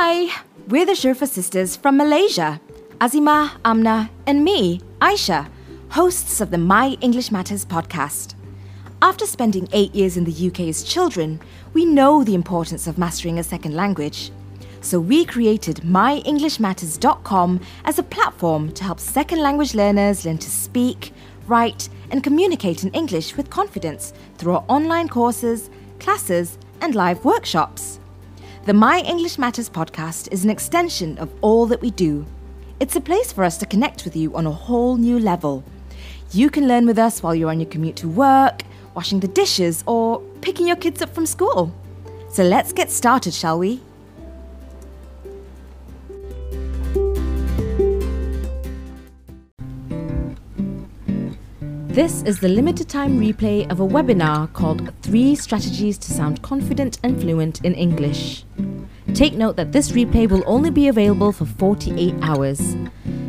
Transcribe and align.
Hi, 0.00 0.32
we're 0.68 0.86
the 0.86 0.92
Sherfa 0.92 1.26
sisters 1.26 1.74
from 1.74 1.96
Malaysia. 1.96 2.60
Azima, 3.00 3.50
Amna, 3.64 4.08
and 4.28 4.44
me, 4.44 4.80
Aisha, 5.00 5.48
hosts 5.88 6.40
of 6.40 6.52
the 6.52 6.56
My 6.56 6.96
English 7.00 7.32
Matters 7.32 7.64
podcast. 7.64 8.36
After 9.02 9.26
spending 9.26 9.66
eight 9.72 9.92
years 9.96 10.16
in 10.16 10.22
the 10.22 10.46
UK 10.46 10.68
as 10.68 10.84
children, 10.84 11.40
we 11.74 11.84
know 11.84 12.22
the 12.22 12.36
importance 12.36 12.86
of 12.86 12.96
mastering 12.96 13.40
a 13.40 13.42
second 13.42 13.74
language. 13.74 14.30
So 14.82 15.00
we 15.00 15.24
created 15.24 15.78
myenglishmatters.com 15.78 17.60
as 17.84 17.98
a 17.98 18.04
platform 18.04 18.70
to 18.74 18.84
help 18.84 19.00
second 19.00 19.40
language 19.40 19.74
learners 19.74 20.24
learn 20.24 20.38
to 20.38 20.48
speak, 20.48 21.12
write, 21.48 21.88
and 22.12 22.22
communicate 22.22 22.84
in 22.84 22.92
English 22.92 23.36
with 23.36 23.50
confidence 23.50 24.12
through 24.36 24.52
our 24.52 24.64
online 24.68 25.08
courses, 25.08 25.70
classes, 25.98 26.56
and 26.80 26.94
live 26.94 27.24
workshops. 27.24 27.97
The 28.68 28.74
My 28.74 29.00
English 29.00 29.38
Matters 29.38 29.70
podcast 29.70 30.30
is 30.30 30.44
an 30.44 30.50
extension 30.50 31.16
of 31.16 31.32
all 31.40 31.64
that 31.68 31.80
we 31.80 31.90
do. 31.90 32.26
It's 32.80 32.96
a 32.96 33.00
place 33.00 33.32
for 33.32 33.42
us 33.42 33.56
to 33.56 33.64
connect 33.64 34.04
with 34.04 34.14
you 34.14 34.36
on 34.36 34.46
a 34.46 34.50
whole 34.50 34.98
new 34.98 35.18
level. 35.18 35.64
You 36.32 36.50
can 36.50 36.68
learn 36.68 36.84
with 36.84 36.98
us 36.98 37.22
while 37.22 37.34
you're 37.34 37.48
on 37.48 37.60
your 37.60 37.70
commute 37.70 37.96
to 37.96 38.08
work, 38.08 38.60
washing 38.94 39.20
the 39.20 39.28
dishes, 39.28 39.82
or 39.86 40.20
picking 40.42 40.66
your 40.66 40.76
kids 40.76 41.00
up 41.00 41.14
from 41.14 41.24
school. 41.24 41.72
So 42.30 42.42
let's 42.42 42.74
get 42.74 42.90
started, 42.90 43.32
shall 43.32 43.58
we? 43.58 43.80
This 51.98 52.22
is 52.22 52.38
the 52.38 52.48
limited 52.48 52.88
time 52.88 53.18
replay 53.18 53.68
of 53.72 53.80
a 53.80 53.84
webinar 53.84 54.52
called 54.52 54.92
Three 55.02 55.34
Strategies 55.34 55.98
to 55.98 56.12
Sound 56.12 56.40
Confident 56.42 57.00
and 57.02 57.20
Fluent 57.20 57.60
in 57.64 57.74
English. 57.74 58.44
Take 59.14 59.34
note 59.34 59.56
that 59.56 59.72
this 59.72 59.90
replay 59.90 60.30
will 60.30 60.44
only 60.46 60.70
be 60.70 60.86
available 60.86 61.32
for 61.32 61.44
48 61.44 62.14
hours. 62.22 62.76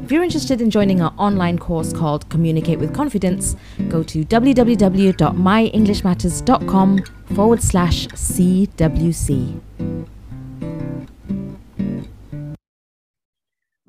If 0.04 0.12
you're 0.12 0.24
interested 0.24 0.62
in 0.62 0.70
joining 0.70 1.02
our 1.02 1.16
online 1.18 1.58
course 1.58 1.92
called 1.92 2.30
Communicate 2.30 2.78
with 2.78 2.94
Confidence, 2.94 3.56
go 3.88 4.04
to 4.04 4.24
www.myenglishmatters.com 4.24 7.04
forward 7.34 7.64
slash 7.64 8.08
CWC. 8.10 9.62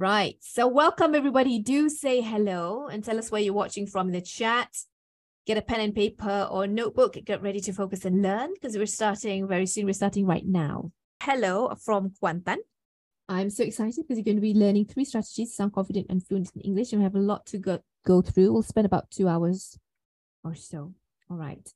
Right. 0.00 0.38
So, 0.40 0.66
welcome 0.66 1.14
everybody. 1.14 1.58
Do 1.58 1.90
say 1.90 2.22
hello 2.22 2.86
and 2.86 3.04
tell 3.04 3.18
us 3.18 3.30
where 3.30 3.42
you're 3.42 3.52
watching 3.52 3.86
from 3.86 4.06
in 4.06 4.14
the 4.14 4.22
chat. 4.22 4.74
Get 5.46 5.58
a 5.58 5.60
pen 5.60 5.80
and 5.80 5.94
paper 5.94 6.48
or 6.50 6.66
notebook. 6.66 7.18
Get 7.22 7.42
ready 7.42 7.60
to 7.60 7.74
focus 7.74 8.06
and 8.06 8.22
learn 8.22 8.54
because 8.54 8.78
we're 8.78 8.86
starting 8.86 9.46
very 9.46 9.66
soon. 9.66 9.84
We're 9.84 9.92
starting 9.92 10.24
right 10.24 10.46
now. 10.46 10.90
Hello 11.22 11.74
from 11.84 12.14
Kuantan. 12.18 12.56
I'm 13.28 13.50
so 13.50 13.62
excited 13.62 13.96
because 14.08 14.16
you're 14.16 14.24
going 14.24 14.38
to 14.38 14.40
be 14.40 14.54
learning 14.54 14.86
three 14.86 15.04
strategies 15.04 15.50
to 15.50 15.54
sound 15.56 15.74
confident 15.74 16.06
and 16.08 16.26
fluent 16.26 16.50
in 16.54 16.62
English. 16.62 16.94
And 16.94 17.02
we 17.02 17.04
have 17.04 17.14
a 17.14 17.18
lot 17.18 17.44
to 17.48 17.58
go, 17.58 17.80
go 18.06 18.22
through. 18.22 18.54
We'll 18.54 18.62
spend 18.62 18.86
about 18.86 19.10
two 19.10 19.28
hours 19.28 19.78
or 20.42 20.54
so. 20.54 20.94
All 21.30 21.36
right. 21.36 21.68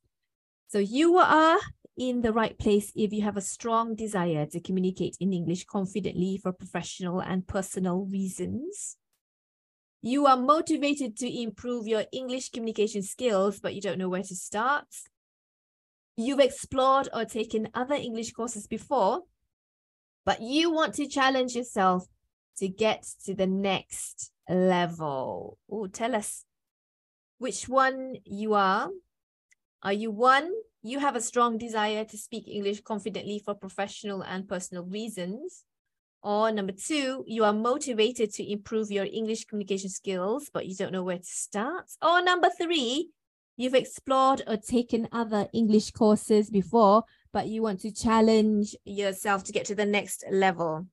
So, 0.69 0.79
you 0.79 1.19
are 1.19 1.61
in 1.97 2.23
the 2.23 2.33
right 2.33 2.59
place 2.59 2.93
if 2.97 3.13
you 3.13 3.23
have 3.23 3.37
a 3.37 3.41
strong 3.41 3.95
desire 3.95 4.47
to 4.47 4.61
communicate 4.61 5.17
in 5.21 5.33
English 5.33 5.65
confidently 5.65 6.39
for 6.43 6.53
professional 6.53 7.21
and 7.21 7.47
personal 7.47 8.05
reasons. 8.05 8.97
You 10.03 10.27
are 10.27 10.37
motivated 10.37 11.17
to 11.19 11.43
improve 11.43 11.87
your 11.87 12.05
English 12.13 12.51
communication 12.51 13.03
skills, 13.03 13.61
but 13.61 13.75
you 13.75 13.81
don't 13.81 13.99
know 13.99 14.09
where 14.09 14.23
to 14.23 14.35
start. 14.35 14.87
You've 16.17 16.41
explored 16.41 17.09
or 17.13 17.25
taken 17.25 17.69
other 17.75 17.95
English 17.95 18.33
courses 18.33 18.67
before, 18.67 19.23
but 20.25 20.41
you 20.41 20.71
want 20.71 20.95
to 20.95 21.09
challenge 21.09 21.55
yourself 21.55 22.07
to 22.59 22.69
get 22.69 23.07
to 23.25 23.35
the 23.35 23.47
next 23.47 24.31
level. 24.49 25.59
Oh, 25.71 25.87
tell 25.87 26.15
us 26.15 26.45
which 27.39 27.69
one 27.69 28.17
you 28.25 28.55
are. 28.55 28.91
Are 29.83 29.93
you 29.93 30.11
one 30.11 30.53
you 30.85 30.99
have 30.99 31.17
a 31.17 31.21
strong 31.21 31.57
desire 31.57 32.05
to 32.05 32.19
speak 32.19 32.47
English 32.47 32.83
confidently 32.83 33.39
for 33.39 33.55
professional 33.55 34.21
and 34.23 34.47
personal 34.47 34.85
reasons. 34.85 35.65
Or 36.23 36.53
number 36.53 36.73
two, 36.73 37.25
you 37.27 37.43
are 37.45 37.55
motivated 37.55 38.33
to 38.35 38.51
improve 38.51 38.91
your 38.91 39.07
English 39.11 39.47
communication 39.47 39.89
skills, 39.89 40.51
but 40.53 40.67
you 40.67 40.77
don't 40.77 40.93
know 40.93 41.03
where 41.03 41.19
to 41.19 41.25
start. 41.25 41.87
Or 42.03 42.23
number 42.23 42.51
three, 42.51 43.11
you've 43.57 43.75
explored 43.75 44.43
or 44.47 44.59
taken 44.59 45.09
other 45.11 45.49
English 45.55 45.91
courses 45.93 46.51
before, 46.51 47.05
but 47.33 47.49
you 47.49 47.63
want 47.63 47.81
to 47.81 47.91
challenge 47.91 48.77
yourself 48.85 49.43
to 49.45 49.53
get 49.53 49.65
to 49.67 49.75
the 49.75 49.87
next 49.87 50.23
level. 50.31 50.87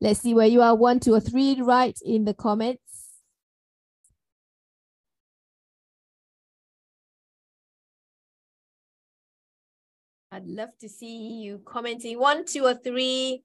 Let's 0.00 0.20
see 0.20 0.34
where 0.34 0.48
you 0.48 0.62
are. 0.62 0.74
One, 0.74 0.98
two, 0.98 1.14
or 1.14 1.20
three. 1.20 1.60
Write 1.60 2.00
in 2.04 2.24
the 2.24 2.34
comments. 2.34 2.95
I'd 10.36 10.46
love 10.46 10.76
to 10.80 10.88
see 10.88 11.40
you 11.40 11.62
commenting 11.64 12.18
one, 12.18 12.44
two, 12.44 12.66
or 12.66 12.74
three. 12.74 13.42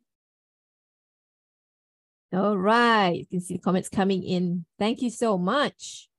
All 2.34 2.58
right, 2.58 3.16
you 3.18 3.26
can 3.26 3.40
see 3.40 3.54
the 3.54 3.62
comments 3.62 3.88
coming 3.88 4.24
in. 4.24 4.66
Thank 4.78 5.02
you 5.02 5.10
so 5.10 5.38
much. 5.38 6.10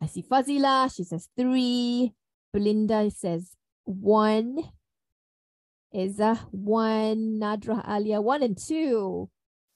I 0.00 0.06
see 0.06 0.22
Fazila, 0.22 0.94
she 0.94 1.02
says 1.02 1.28
three. 1.36 2.12
Belinda 2.52 3.10
says 3.10 3.50
one. 3.82 4.58
Isa, 5.92 6.46
one. 6.52 7.40
Nadra 7.40 7.82
Alia, 7.88 8.20
one 8.20 8.44
and 8.44 8.56
two. 8.56 9.28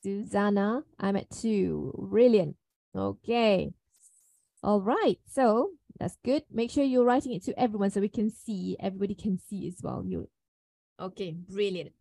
Susanna, 0.04 0.84
I'm 1.00 1.16
at 1.16 1.28
two. 1.30 1.92
Brilliant. 1.98 2.54
Okay. 2.94 3.72
All 4.62 4.80
right. 4.80 5.18
So 5.28 5.70
that's 5.98 6.16
good. 6.24 6.42
Make 6.50 6.70
sure 6.70 6.84
you're 6.84 7.04
writing 7.04 7.32
it 7.32 7.44
to 7.44 7.58
everyone 7.58 7.90
so 7.90 8.00
we 8.00 8.08
can 8.08 8.30
see, 8.30 8.76
everybody 8.80 9.14
can 9.14 9.38
see 9.38 9.68
as 9.68 9.76
well. 9.82 10.04
You 10.06 10.28
okay, 10.98 11.36
brilliant. 11.48 11.92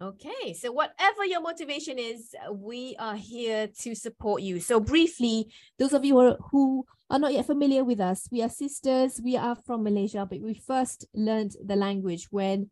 Okay, 0.00 0.52
so 0.52 0.72
whatever 0.72 1.24
your 1.24 1.40
motivation 1.40 1.96
is, 1.96 2.34
we 2.50 2.96
are 2.98 3.14
here 3.14 3.68
to 3.82 3.94
support 3.94 4.42
you. 4.42 4.58
So 4.58 4.80
briefly, 4.80 5.46
those 5.78 5.92
of 5.92 6.04
you 6.04 6.14
who 6.14 6.20
are, 6.20 6.36
who 6.50 6.86
are 7.08 7.20
not 7.20 7.32
yet 7.32 7.46
familiar 7.46 7.84
with 7.84 8.00
us, 8.00 8.26
we 8.32 8.42
are 8.42 8.48
sisters, 8.48 9.20
we 9.22 9.36
are 9.36 9.54
from 9.54 9.84
Malaysia, 9.84 10.26
but 10.28 10.40
we 10.40 10.54
first 10.54 11.06
learned 11.14 11.52
the 11.64 11.76
language 11.76 12.26
when 12.30 12.70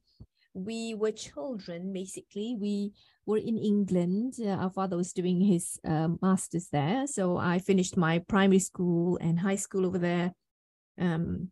we 0.55 0.95
were 0.95 1.13
children, 1.13 1.93
basically. 1.93 2.57
We 2.59 2.93
were 3.27 3.39
in 3.39 3.59
England. 3.59 4.35
Uh, 4.41 4.51
our 4.51 4.71
father 4.71 4.97
was 4.97 5.13
doing 5.13 5.41
his 5.41 5.79
um, 5.85 6.19
master's 6.21 6.69
there. 6.69 7.07
So 7.07 7.37
I 7.37 7.59
finished 7.59 7.97
my 7.97 8.19
primary 8.21 8.59
school 8.59 9.19
and 9.21 9.39
high 9.39 9.57
school 9.57 9.87
over 9.87 9.99
there. 9.99 10.33
Um, 10.99 11.51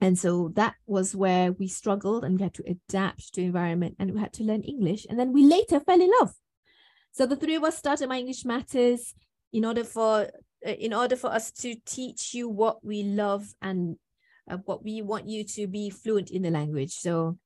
and 0.00 0.18
so 0.18 0.52
that 0.54 0.74
was 0.86 1.14
where 1.14 1.52
we 1.52 1.68
struggled 1.68 2.24
and 2.24 2.38
we 2.38 2.42
had 2.42 2.54
to 2.54 2.64
adapt 2.66 3.34
to 3.34 3.42
environment 3.42 3.96
and 3.98 4.12
we 4.12 4.20
had 4.20 4.32
to 4.34 4.44
learn 4.44 4.62
English. 4.62 5.06
And 5.08 5.18
then 5.18 5.32
we 5.32 5.44
later 5.44 5.78
fell 5.78 6.00
in 6.00 6.10
love. 6.20 6.32
So 7.12 7.26
the 7.26 7.36
three 7.36 7.56
of 7.56 7.64
us 7.64 7.76
started 7.76 8.08
My 8.08 8.18
English 8.18 8.44
Matters 8.44 9.14
in 9.52 9.64
order 9.64 9.84
for 9.84 10.30
uh, 10.66 10.70
in 10.70 10.92
order 10.92 11.16
for 11.16 11.30
us 11.30 11.50
to 11.50 11.74
teach 11.86 12.34
you 12.34 12.48
what 12.48 12.84
we 12.84 13.02
love 13.02 13.46
and 13.60 13.96
uh, 14.50 14.58
what 14.64 14.84
we 14.84 15.02
want 15.02 15.26
you 15.26 15.42
to 15.44 15.66
be 15.66 15.90
fluent 15.90 16.30
in 16.30 16.42
the 16.42 16.50
language. 16.50 16.92
So 16.92 17.38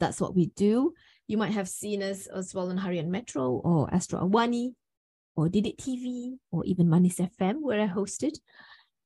that's 0.00 0.20
what 0.20 0.34
we 0.34 0.46
do. 0.56 0.94
You 1.28 1.36
might 1.36 1.52
have 1.52 1.68
seen 1.68 2.02
us 2.02 2.26
as 2.26 2.54
well 2.54 2.70
on 2.70 2.78
Harian 2.78 3.08
Metro 3.08 3.60
or 3.64 3.92
Astro 3.94 4.20
Awani 4.26 4.74
or 5.36 5.48
Did 5.48 5.66
TV 5.78 6.38
or 6.50 6.64
even 6.64 6.88
Manis 6.88 7.16
FM 7.16 7.60
where 7.60 7.80
I 7.80 7.86
hosted. 7.86 8.38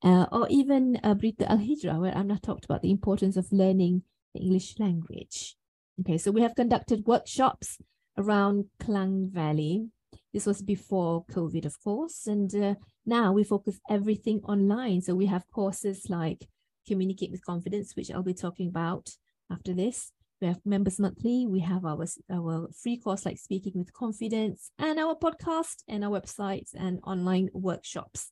Uh, 0.03 0.25
or 0.31 0.47
even 0.49 0.99
uh, 1.03 1.15
Berita 1.15 1.49
Al 1.49 1.57
Hijrah, 1.57 1.99
where 1.99 2.15
Amna 2.15 2.37
talked 2.37 2.65
about 2.65 2.81
the 2.83 2.91
importance 2.91 3.37
of 3.37 3.51
learning 3.51 4.03
the 4.33 4.41
English 4.41 4.77
language. 4.77 5.55
Okay, 6.01 6.17
so 6.17 6.31
we 6.31 6.41
have 6.41 6.53
conducted 6.53 7.07
workshops 7.07 7.77
around 8.17 8.65
Klang 8.79 9.29
Valley. 9.31 9.87
This 10.33 10.45
was 10.45 10.61
before 10.61 11.25
COVID, 11.31 11.65
of 11.65 11.81
course, 11.81 12.27
and 12.27 12.53
uh, 12.53 12.75
now 13.05 13.31
we 13.31 13.43
focus 13.43 13.79
everything 13.89 14.41
online. 14.43 15.01
So 15.01 15.15
we 15.15 15.27
have 15.27 15.49
courses 15.51 16.07
like 16.09 16.45
Communicate 16.85 17.31
with 17.31 17.45
Confidence, 17.45 17.95
which 17.95 18.11
I'll 18.11 18.21
be 18.21 18.33
talking 18.33 18.67
about 18.67 19.09
after 19.49 19.73
this. 19.73 20.11
We 20.41 20.47
have 20.47 20.59
members 20.65 20.99
monthly. 20.99 21.47
We 21.47 21.61
have 21.61 21.85
our, 21.85 22.05
our 22.29 22.67
free 22.73 22.97
course 22.97 23.25
like 23.25 23.37
Speaking 23.37 23.73
with 23.75 23.93
Confidence 23.93 24.71
and 24.77 24.99
our 24.99 25.15
podcast 25.15 25.83
and 25.87 26.03
our 26.03 26.11
websites 26.11 26.71
and 26.75 26.99
online 27.03 27.49
workshops. 27.53 28.31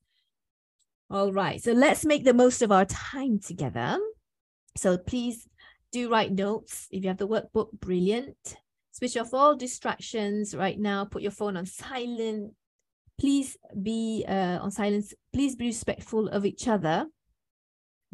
All 1.09 1.31
right, 1.31 1.61
so 1.61 1.71
let's 1.73 2.05
make 2.05 2.23
the 2.23 2.33
most 2.33 2.61
of 2.61 2.71
our 2.71 2.85
time 2.85 3.39
together. 3.39 3.99
So 4.75 4.97
please 4.97 5.47
do 5.91 6.09
write 6.09 6.31
notes. 6.31 6.87
If 6.91 7.03
you 7.03 7.09
have 7.09 7.17
the 7.17 7.27
workbook, 7.27 7.71
brilliant. 7.79 8.57
Switch 8.91 9.15
off 9.17 9.33
all 9.33 9.55
distractions 9.55 10.55
right 10.55 10.79
now. 10.79 11.05
Put 11.05 11.21
your 11.21 11.31
phone 11.31 11.55
on 11.55 11.65
silent. 11.65 12.53
Please 13.19 13.57
be 13.81 14.25
uh, 14.27 14.59
on 14.61 14.71
silence. 14.71 15.13
Please 15.33 15.55
be 15.55 15.67
respectful 15.67 16.27
of 16.27 16.45
each 16.45 16.67
other. 16.67 17.05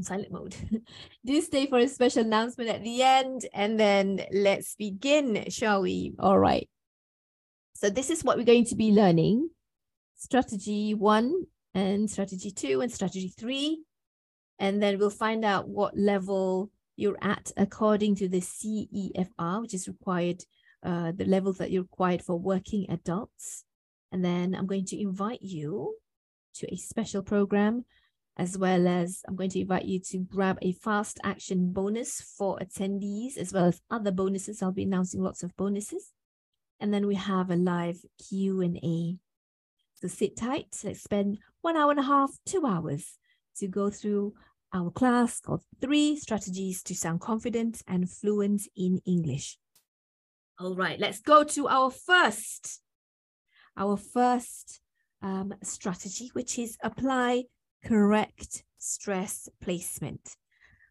Silent 0.03 0.31
mode. 0.31 0.55
Do 1.25 1.41
stay 1.41 1.67
for 1.67 1.79
a 1.79 1.87
special 1.87 2.23
announcement 2.23 2.69
at 2.69 2.83
the 2.83 3.03
end 3.03 3.45
and 3.53 3.79
then 3.79 4.25
let's 4.31 4.75
begin, 4.75 5.45
shall 5.49 5.81
we? 5.81 6.13
All 6.19 6.39
right. 6.39 6.69
So 7.73 7.89
this 7.89 8.09
is 8.09 8.23
what 8.23 8.37
we're 8.37 8.43
going 8.43 8.65
to 8.65 8.75
be 8.75 8.91
learning. 8.91 9.49
Strategy 10.15 10.93
one 10.93 11.45
and 11.73 12.09
strategy 12.09 12.51
two 12.51 12.81
and 12.81 12.91
strategy 12.91 13.33
three. 13.37 13.83
And 14.59 14.83
then 14.83 14.99
we'll 14.99 15.09
find 15.09 15.45
out 15.45 15.69
what 15.69 15.97
level 15.97 16.71
you're 16.97 17.17
at 17.21 17.51
according 17.55 18.15
to 18.15 18.27
the 18.27 18.41
CEFR, 18.41 19.61
which 19.61 19.73
is 19.73 19.87
required, 19.87 20.43
uh, 20.83 21.13
the 21.15 21.23
levels 21.23 21.57
that 21.59 21.71
you're 21.71 21.83
required 21.83 22.21
for 22.21 22.37
working 22.37 22.85
adults. 22.89 23.63
And 24.11 24.25
then 24.25 24.53
I'm 24.53 24.67
going 24.67 24.85
to 24.85 25.01
invite 25.01 25.41
you 25.41 25.95
to 26.55 26.73
a 26.73 26.77
special 26.77 27.23
program 27.23 27.85
as 28.39 28.57
well 28.57 28.87
as 28.87 29.21
I'm 29.27 29.35
going 29.35 29.49
to 29.49 29.59
invite 29.59 29.83
you 29.83 29.99
to 30.11 30.19
grab 30.19 30.57
a 30.61 30.71
fast 30.71 31.19
action 31.25 31.73
bonus 31.73 32.21
for 32.21 32.57
attendees, 32.59 33.37
as 33.37 33.51
well 33.51 33.65
as 33.65 33.81
other 33.91 34.11
bonuses. 34.11 34.63
I'll 34.63 34.71
be 34.71 34.83
announcing 34.83 35.21
lots 35.21 35.43
of 35.43 35.55
bonuses. 35.57 36.13
And 36.79 36.93
then 36.93 37.05
we 37.05 37.15
have 37.15 37.51
a 37.51 37.57
live 37.57 37.99
Q&A. 38.29 39.17
So 39.95 40.07
sit 40.07 40.37
tight. 40.37 40.73
Let's 40.85 41.03
spend 41.03 41.39
one 41.59 41.75
hour 41.75 41.91
and 41.91 41.99
a 41.99 42.03
half, 42.03 42.31
two 42.45 42.65
hours 42.65 43.17
to 43.57 43.67
go 43.67 43.89
through 43.89 44.35
our 44.73 44.89
class 44.89 45.41
called 45.41 45.63
Three 45.81 46.15
Strategies 46.15 46.81
to 46.83 46.95
Sound 46.95 47.19
Confident 47.19 47.81
and 47.89 48.09
Fluent 48.09 48.61
in 48.73 49.01
English. 49.05 49.57
All 50.57 50.75
right, 50.75 50.97
let's 50.97 51.19
go 51.19 51.43
to 51.43 51.67
our 51.67 51.91
first, 51.91 52.79
our 53.75 53.97
first 53.97 54.79
um, 55.21 55.53
strategy, 55.61 56.29
which 56.31 56.57
is 56.57 56.77
apply 56.81 57.43
correct 57.83 58.63
stress 58.77 59.49
placement. 59.61 60.35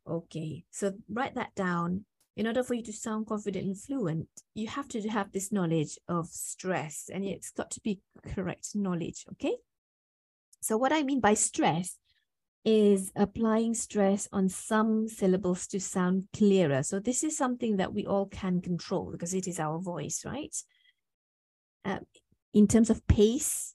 Okay, 0.07 0.65
so 0.71 0.93
write 1.09 1.35
that 1.35 1.55
down. 1.55 2.05
In 2.37 2.47
order 2.47 2.63
for 2.63 2.75
you 2.75 2.85
to 2.85 2.93
sound 2.93 3.27
confident 3.27 3.67
and 3.67 3.79
fluent, 3.79 4.29
you 4.55 4.69
have 4.69 4.87
to 4.89 5.09
have 5.09 5.33
this 5.33 5.51
knowledge 5.51 5.99
of 6.09 6.29
stress 6.29 7.11
and 7.13 7.25
it's 7.25 7.51
got 7.51 7.71
to 7.73 7.81
be 7.81 8.01
correct 8.33 8.69
knowledge, 8.77 9.25
okay? 9.33 9.57
So 10.61 10.77
what 10.77 10.93
I 10.93 11.03
mean 11.03 11.21
by 11.21 11.35
stress 11.35 11.97
is 12.65 13.13
applying 13.17 13.75
stress 13.75 14.29
on 14.33 14.49
some 14.49 15.09
syllables 15.09 15.67
to 15.69 15.81
sound 15.81 16.29
clearer. 16.37 16.83
So 16.83 17.01
this 17.01 17.25
is 17.25 17.37
something 17.37 17.77
that 17.79 17.93
we 17.93 18.07
all 18.07 18.27
can 18.27 18.61
control 18.61 19.11
because 19.11 19.35
it 19.35 19.49
is 19.49 19.59
our 19.59 19.79
voice, 19.79 20.23
right? 20.25 20.55
Uh, 21.85 22.01
in 22.55 22.67
terms 22.67 22.91
of 22.91 23.07
pace, 23.07 23.75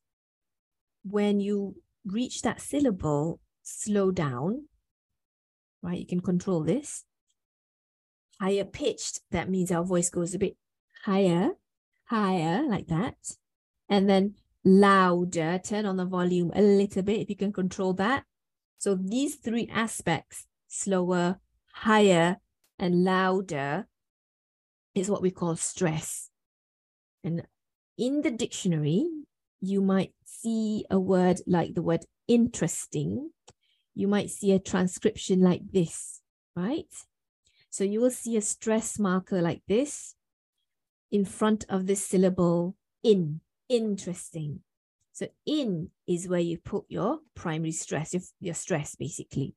when 1.04 1.40
you 1.40 1.76
reach 2.06 2.42
that 2.42 2.62
syllable, 2.62 3.40
slow 3.62 4.12
down, 4.12 4.66
right? 5.82 6.00
You 6.00 6.06
can 6.06 6.22
control 6.22 6.64
this. 6.64 7.06
Higher 8.40 8.66
pitched, 8.66 9.22
that 9.32 9.50
means 9.50 9.72
our 9.72 9.84
voice 9.84 10.10
goes 10.10 10.34
a 10.34 10.40
bit 10.40 10.58
higher, 11.06 11.52
higher, 12.06 12.64
like 12.68 12.88
that. 12.88 13.16
And 13.90 14.10
then 14.10 14.36
louder, 14.66 15.60
turn 15.64 15.86
on 15.86 15.98
the 15.98 16.06
volume 16.06 16.52
a 16.56 16.62
little 16.62 17.04
bit 17.04 17.22
if 17.22 17.30
you 17.30 17.36
can 17.36 17.54
control 17.54 17.94
that. 17.94 18.24
So 18.80 18.96
these 18.96 19.36
three 19.36 19.70
aspects, 19.72 20.48
slower, 20.68 21.40
higher, 21.74 22.38
and 22.80 23.04
louder, 23.04 23.88
is 24.96 25.10
what 25.10 25.22
we 25.22 25.32
call 25.32 25.56
stress. 25.56 26.30
And 27.24 27.44
in 27.98 28.22
the 28.22 28.32
dictionary, 28.32 29.08
you 29.62 29.82
might 29.82 30.12
see 30.44 30.86
a 30.92 31.00
word 31.00 31.40
like 31.48 31.74
the 31.74 31.82
word 31.82 32.06
interesting. 32.28 33.32
You 33.96 34.08
might 34.08 34.30
see 34.30 34.52
a 34.52 34.60
transcription 34.60 35.42
like 35.42 35.62
this, 35.72 36.22
right? 36.56 36.94
So 37.70 37.84
you 37.84 38.02
will 38.02 38.12
see 38.12 38.38
a 38.38 38.42
stress 38.42 39.00
marker 39.00 39.42
like 39.42 39.62
this 39.68 40.16
in 41.12 41.26
front 41.26 41.66
of 41.70 41.88
the 41.88 41.96
syllable 41.96 42.76
in, 43.04 43.42
interesting. 43.70 44.60
So 45.14 45.28
in 45.46 45.90
is 46.08 46.28
where 46.28 46.40
you 46.40 46.58
put 46.58 46.86
your 46.90 47.20
primary 47.36 47.72
stress, 47.72 48.14
your, 48.14 48.24
your 48.40 48.56
stress 48.56 48.96
basically. 48.96 49.56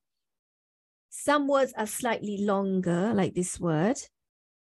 Some 1.09 1.47
words 1.47 1.73
are 1.77 1.87
slightly 1.87 2.37
longer, 2.37 3.11
like 3.13 3.33
this 3.33 3.59
word, 3.59 3.97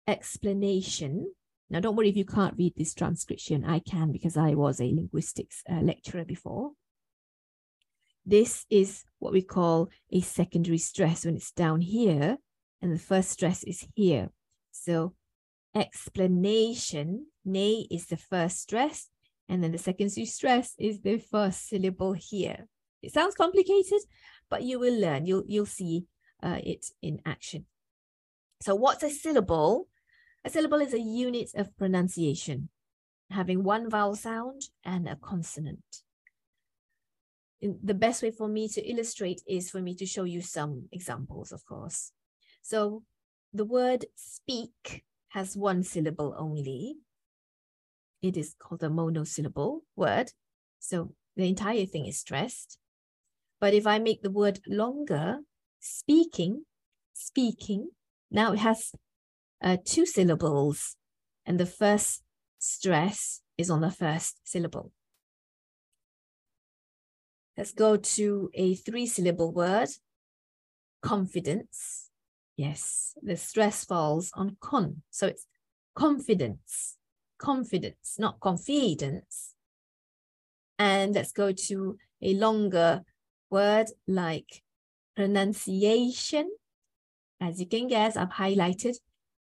explanation. 0.08 1.34
Now, 1.70 1.80
don't 1.80 1.96
worry 1.96 2.10
if 2.10 2.18
you 2.18 2.26
can't 2.26 2.58
read 2.58 2.74
this 2.76 2.94
transcription. 2.94 3.64
I 3.64 3.80
can 3.80 4.12
because 4.12 4.38
I 4.38 4.56
was 4.56 4.82
a 4.82 4.86
linguistics 4.86 5.64
uh, 5.70 5.82
lecturer 5.82 6.26
before. 6.26 6.72
This 8.26 8.66
is 8.70 9.04
what 9.20 9.34
we 9.34 9.42
call 9.42 9.90
a 10.12 10.22
secondary 10.22 10.78
stress 10.80 11.26
when 11.26 11.36
it's 11.36 11.52
down 11.52 11.82
here, 11.82 12.38
and 12.82 12.94
the 12.94 13.00
first 13.00 13.30
stress 13.30 13.64
is 13.64 13.88
here. 13.96 14.30
So 14.72 15.14
explanation, 15.76 17.28
ne 17.46 17.88
is 17.92 18.08
the 18.08 18.18
first 18.18 18.62
stress, 18.62 19.08
and 19.48 19.64
then 19.64 19.72
the 19.72 19.78
secondary 19.78 20.26
stress 20.26 20.74
is 20.80 21.02
the 21.02 21.20
first 21.20 21.68
syllable 21.68 22.14
here. 22.14 22.68
It 23.02 23.14
sounds 23.14 23.36
complicated, 23.36 24.02
but 24.50 24.64
you 24.64 24.80
will 24.80 25.00
learn. 25.00 25.26
You'll, 25.26 25.44
you'll 25.48 25.66
see 25.66 26.06
uh, 26.44 26.60
it 26.64 26.86
in 27.02 27.22
action. 27.26 27.66
So 28.62 28.76
what's 28.76 29.04
a 29.04 29.10
syllable? 29.10 29.88
A 30.46 30.50
syllable 30.50 30.80
is 30.80 30.94
a 30.94 31.00
unit 31.00 31.52
of 31.56 31.76
pronunciation, 31.78 32.70
having 33.30 33.64
one 33.64 33.90
vowel 33.90 34.16
sound 34.16 34.64
and 34.84 35.08
a 35.08 35.16
consonant. 35.16 36.04
The 37.62 37.94
best 37.94 38.24
way 38.24 38.32
for 38.32 38.48
me 38.48 38.70
to 38.70 38.82
illustrate 38.90 39.42
is 39.46 39.70
for 39.70 39.82
me 39.82 39.94
to 39.96 40.06
show 40.06 40.24
you 40.24 40.42
some 40.42 40.88
examples, 40.94 41.52
of 41.52 41.66
course. 41.66 42.14
So 42.62 43.04
the 43.54 43.66
word 43.66 44.06
speak 44.16 45.04
has 45.30 45.58
one 45.58 45.84
syllable 45.84 46.34
only. 46.38 46.96
It 48.22 48.38
is 48.38 48.56
called 48.58 48.84
a 48.84 48.90
monosyllable 48.90 49.82
word. 49.96 50.32
So 50.80 51.14
the 51.36 51.50
entire 51.50 51.86
thing 51.86 52.06
is 52.06 52.18
stressed. 52.18 52.78
But 53.60 53.74
if 53.74 53.86
I 53.86 54.00
make 54.00 54.22
the 54.22 54.32
word 54.32 54.62
longer, 54.66 55.40
speaking, 55.82 56.64
speaking, 57.14 57.90
now 58.32 58.54
it 58.54 58.60
has 58.60 58.94
uh, 59.62 59.78
two 59.84 60.06
syllables, 60.06 60.96
and 61.46 61.60
the 61.60 61.66
first 61.66 62.24
stress 62.60 63.42
is 63.58 63.70
on 63.70 63.82
the 63.82 63.92
first 63.92 64.40
syllable. 64.44 64.92
Let's 67.58 67.74
go 67.74 67.98
to 67.98 68.50
a 68.54 68.76
three 68.76 69.06
syllable 69.06 69.52
word, 69.52 69.90
confidence. 71.02 72.10
Yes, 72.56 73.14
the 73.22 73.36
stress 73.36 73.86
falls 73.86 74.32
on 74.34 74.58
con. 74.62 75.04
So 75.12 75.28
it's 75.28 75.46
confidence, 75.96 76.98
confidence, 77.38 78.16
not 78.18 78.40
confidence. 78.40 79.56
And 80.78 81.16
let's 81.16 81.34
go 81.34 81.52
to 81.52 81.98
a 82.22 82.34
longer 82.34 83.04
word 83.50 83.88
like 84.08 84.64
pronunciation. 85.16 86.50
As 87.42 87.60
you 87.60 87.66
can 87.66 87.88
guess, 87.88 88.16
I've 88.16 88.30
highlighted 88.30 88.96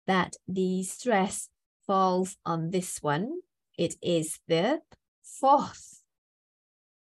that 0.07 0.35
the 0.47 0.83
stress 0.83 1.49
falls 1.85 2.37
on 2.45 2.71
this 2.71 3.01
one. 3.01 3.41
It 3.77 3.95
is 4.01 4.39
the 4.47 4.81
fourth 5.21 6.01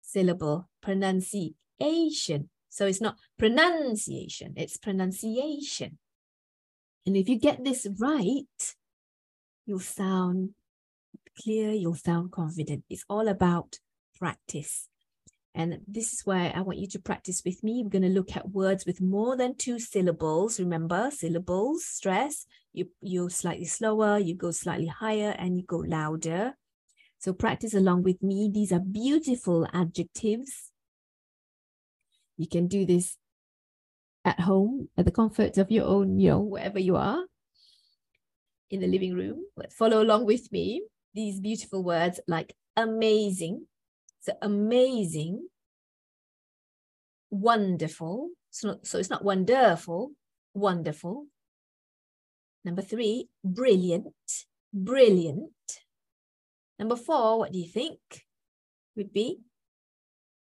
syllable 0.03 0.69
pronunciation. 0.83 2.51
So 2.69 2.87
it's 2.87 3.01
not 3.01 3.17
pronunciation, 3.39 4.55
it's 4.57 4.77
pronunciation. 4.77 5.99
And 7.07 7.17
if 7.17 7.29
you 7.29 7.39
get 7.39 7.63
this 7.63 7.87
right, 7.99 8.75
you'll 9.67 9.81
sound 9.81 10.51
clear, 11.43 11.71
you'll 11.71 11.95
sound 11.95 12.33
confident. 12.33 12.85
It's 12.89 13.05
all 13.09 13.29
about 13.29 13.79
practice. 14.19 14.89
And 15.55 15.81
this 15.87 16.13
is 16.13 16.23
where 16.27 16.53
I 16.55 16.61
want 16.63 16.79
you 16.79 16.89
to 16.89 16.99
practice 16.99 17.43
with 17.45 17.63
me. 17.63 17.83
We're 17.83 17.91
going 17.91 18.03
to 18.03 18.09
look 18.09 18.37
at 18.37 18.51
words 18.51 18.85
with 18.85 19.01
more 19.01 19.37
than 19.37 19.55
two 19.57 19.79
syllables. 19.79 20.59
Remember, 20.59 21.11
syllables, 21.13 21.85
stress. 21.85 22.47
You, 22.73 22.89
you're 23.01 23.31
slightly 23.31 23.67
slower, 23.67 24.19
you 24.19 24.35
go 24.35 24.51
slightly 24.51 24.89
higher, 24.89 25.37
and 25.39 25.57
you 25.57 25.63
go 25.63 25.77
louder. 25.77 26.55
So 27.19 27.33
practice 27.33 27.73
along 27.73 28.03
with 28.03 28.21
me. 28.21 28.51
These 28.53 28.73
are 28.73 28.81
beautiful 28.81 29.69
adjectives. 29.73 30.73
You 32.37 32.49
can 32.49 32.67
do 32.67 32.85
this 32.85 33.17
at 34.25 34.41
home, 34.41 34.89
at 34.97 35.05
the 35.05 35.13
comfort 35.13 35.57
of 35.57 35.71
your 35.71 35.87
own, 35.87 36.19
you 36.19 36.31
know, 36.31 36.41
wherever 36.41 36.81
you 36.81 36.97
are 36.97 37.25
in 38.71 38.81
the 38.81 38.89
living 38.89 39.15
room. 39.15 39.45
But 39.57 39.73
follow 39.73 40.03
along 40.03 40.27
with 40.27 40.51
me. 40.51 40.83
These 41.15 41.39
beautiful 41.39 41.85
words 41.85 42.19
like 42.27 42.57
amazing, 42.77 43.67
so 44.25 44.33
amazing, 44.41 45.49
wonderful. 47.31 48.31
So, 48.51 48.69
not, 48.69 48.87
so 48.87 48.99
it's 48.99 49.11
not 49.11 49.23
wonderful, 49.23 50.13
wonderful. 50.55 51.27
Number 52.65 52.81
three, 52.81 53.29
brilliant, 53.45 54.07
brilliant. 54.73 55.51
Number 56.79 56.97
four, 56.97 57.39
what 57.39 57.53
do 57.53 57.59
you 57.59 57.69
think 57.69 57.99
would 58.97 59.13
be? 59.13 59.41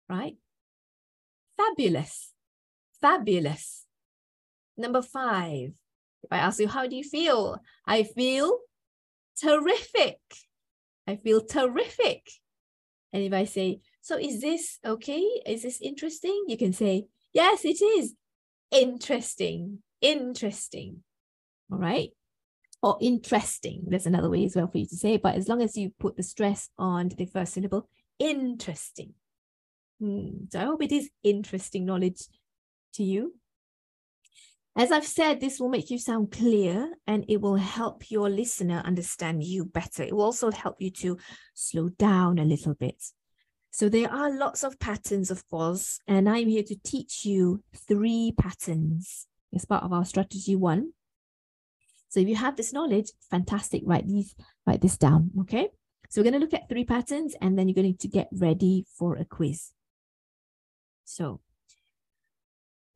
Right? 0.09 0.35
Fabulous, 1.55 2.33
fabulous. 2.99 3.85
Number 4.75 5.01
five, 5.01 5.71
if 6.23 6.29
I 6.33 6.39
ask 6.39 6.59
you, 6.59 6.67
how 6.67 6.85
do 6.85 6.97
you 6.97 7.03
feel? 7.05 7.61
I 7.87 8.03
feel 8.03 8.59
terrific. 9.41 10.19
I 11.07 11.15
feel 11.15 11.39
terrific. 11.39 12.23
And 13.11 13.23
if 13.23 13.33
I 13.33 13.45
say, 13.45 13.81
so 14.01 14.17
is 14.17 14.41
this 14.41 14.79
okay? 14.85 15.23
Is 15.45 15.63
this 15.63 15.81
interesting? 15.81 16.45
You 16.47 16.57
can 16.57 16.73
say, 16.73 17.07
yes, 17.33 17.65
it 17.65 17.81
is 17.81 18.13
interesting, 18.71 19.79
interesting. 20.01 21.03
All 21.71 21.79
right. 21.79 22.11
Or 22.81 22.97
interesting. 23.01 23.83
There's 23.87 24.05
another 24.05 24.29
way 24.29 24.45
as 24.45 24.55
well 24.55 24.67
for 24.67 24.77
you 24.77 24.87
to 24.87 24.95
say 24.95 25.17
but 25.17 25.35
as 25.35 25.47
long 25.47 25.61
as 25.61 25.75
you 25.75 25.91
put 25.99 26.15
the 26.15 26.23
stress 26.23 26.69
on 26.77 27.09
the 27.09 27.25
first 27.25 27.53
syllable, 27.53 27.89
interesting. 28.19 29.13
Hmm. 29.99 30.45
So 30.51 30.59
I 30.59 30.63
hope 30.63 30.83
it 30.83 30.91
is 30.91 31.09
interesting 31.23 31.85
knowledge 31.85 32.21
to 32.93 33.03
you. 33.03 33.35
As 34.79 34.93
I've 34.93 35.05
said, 35.05 35.41
this 35.41 35.59
will 35.59 35.67
make 35.67 35.91
you 35.91 35.99
sound 35.99 36.31
clear 36.31 36.93
and 37.05 37.25
it 37.27 37.41
will 37.41 37.57
help 37.57 38.09
your 38.09 38.29
listener 38.29 38.81
understand 38.85 39.43
you 39.43 39.65
better. 39.65 40.03
It 40.03 40.15
will 40.15 40.23
also 40.23 40.51
help 40.51 40.77
you 40.79 40.89
to 40.91 41.17
slow 41.53 41.89
down 41.89 42.39
a 42.39 42.45
little 42.45 42.75
bit. 42.75 42.95
So 43.71 43.89
there 43.89 44.09
are 44.09 44.31
lots 44.33 44.63
of 44.63 44.79
patterns, 44.79 45.31
of 45.31 45.45
course, 45.49 45.99
and 46.07 46.29
I'm 46.29 46.47
here 46.47 46.63
to 46.63 46.77
teach 46.81 47.25
you 47.25 47.61
three 47.75 48.33
patterns 48.39 49.27
as 49.53 49.65
part 49.65 49.83
of 49.83 49.91
our 49.91 50.05
strategy 50.05 50.55
one. 50.55 50.93
So 52.07 52.21
if 52.21 52.29
you 52.29 52.37
have 52.37 52.55
this 52.55 52.71
knowledge, 52.71 53.11
fantastic, 53.29 53.81
write 53.85 54.07
these, 54.07 54.33
write 54.65 54.79
this 54.79 54.97
down, 54.97 55.31
okay? 55.41 55.67
So 56.09 56.21
we're 56.21 56.31
going 56.31 56.39
to 56.39 56.45
look 56.45 56.53
at 56.53 56.69
three 56.69 56.85
patterns 56.85 57.35
and 57.41 57.59
then 57.59 57.67
you're 57.67 57.75
going 57.75 57.97
to 57.97 58.07
get 58.07 58.29
ready 58.31 58.85
for 58.97 59.17
a 59.17 59.25
quiz. 59.25 59.71
So 61.03 61.41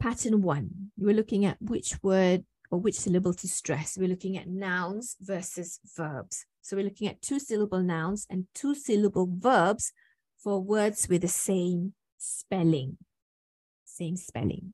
Pattern 0.03 0.41
one, 0.41 0.91
we're 0.97 1.15
looking 1.15 1.45
at 1.45 1.61
which 1.61 1.97
word 2.03 2.43
or 2.69 2.77
which 2.77 2.95
syllable 2.95 3.33
to 3.35 3.47
stress. 3.47 3.97
We're 3.97 4.09
looking 4.09 4.37
at 4.37 4.49
nouns 4.49 5.15
versus 5.21 5.79
verbs. 5.95 6.45
So 6.61 6.75
we're 6.75 6.83
looking 6.83 7.07
at 7.07 7.21
two 7.21 7.39
syllable 7.39 7.81
nouns 7.81 8.27
and 8.29 8.45
two 8.53 8.75
syllable 8.75 9.29
verbs 9.31 9.93
for 10.37 10.61
words 10.61 11.07
with 11.07 11.21
the 11.21 11.29
same 11.29 11.93
spelling. 12.17 12.97
Same 13.85 14.17
spelling. 14.17 14.73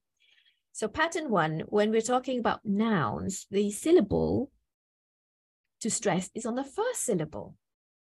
So 0.71 0.87
pattern 0.87 1.29
one, 1.29 1.61
when 1.67 1.91
we're 1.91 2.01
talking 2.01 2.39
about 2.39 2.61
nouns, 2.65 3.45
the 3.51 3.69
syllable 3.69 4.49
to 5.81 5.91
stress 5.91 6.31
is 6.33 6.47
on 6.47 6.55
the 6.55 6.63
first 6.63 7.01
syllable. 7.01 7.53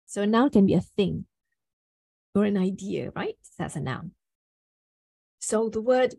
So 0.06 0.22
a 0.22 0.26
noun 0.26 0.48
can 0.48 0.64
be 0.64 0.72
a 0.72 0.80
thing 0.80 1.26
or 2.34 2.46
an 2.46 2.56
idea, 2.56 3.12
right? 3.14 3.36
That's 3.58 3.76
a 3.76 3.80
noun. 3.80 4.12
So 5.40 5.68
the 5.68 5.82
word 5.82 6.14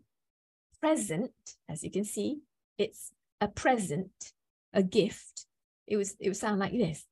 present, 0.80 1.32
as 1.68 1.82
you 1.84 1.90
can 1.90 2.04
see, 2.04 2.38
it's 2.78 3.12
a 3.40 3.48
present, 3.48 4.32
a 4.72 4.82
gift. 4.82 5.46
It 5.86 5.96
was 5.96 6.16
it 6.20 6.28
would 6.28 6.36
sound 6.36 6.58
like 6.58 6.72
this. 6.72 7.06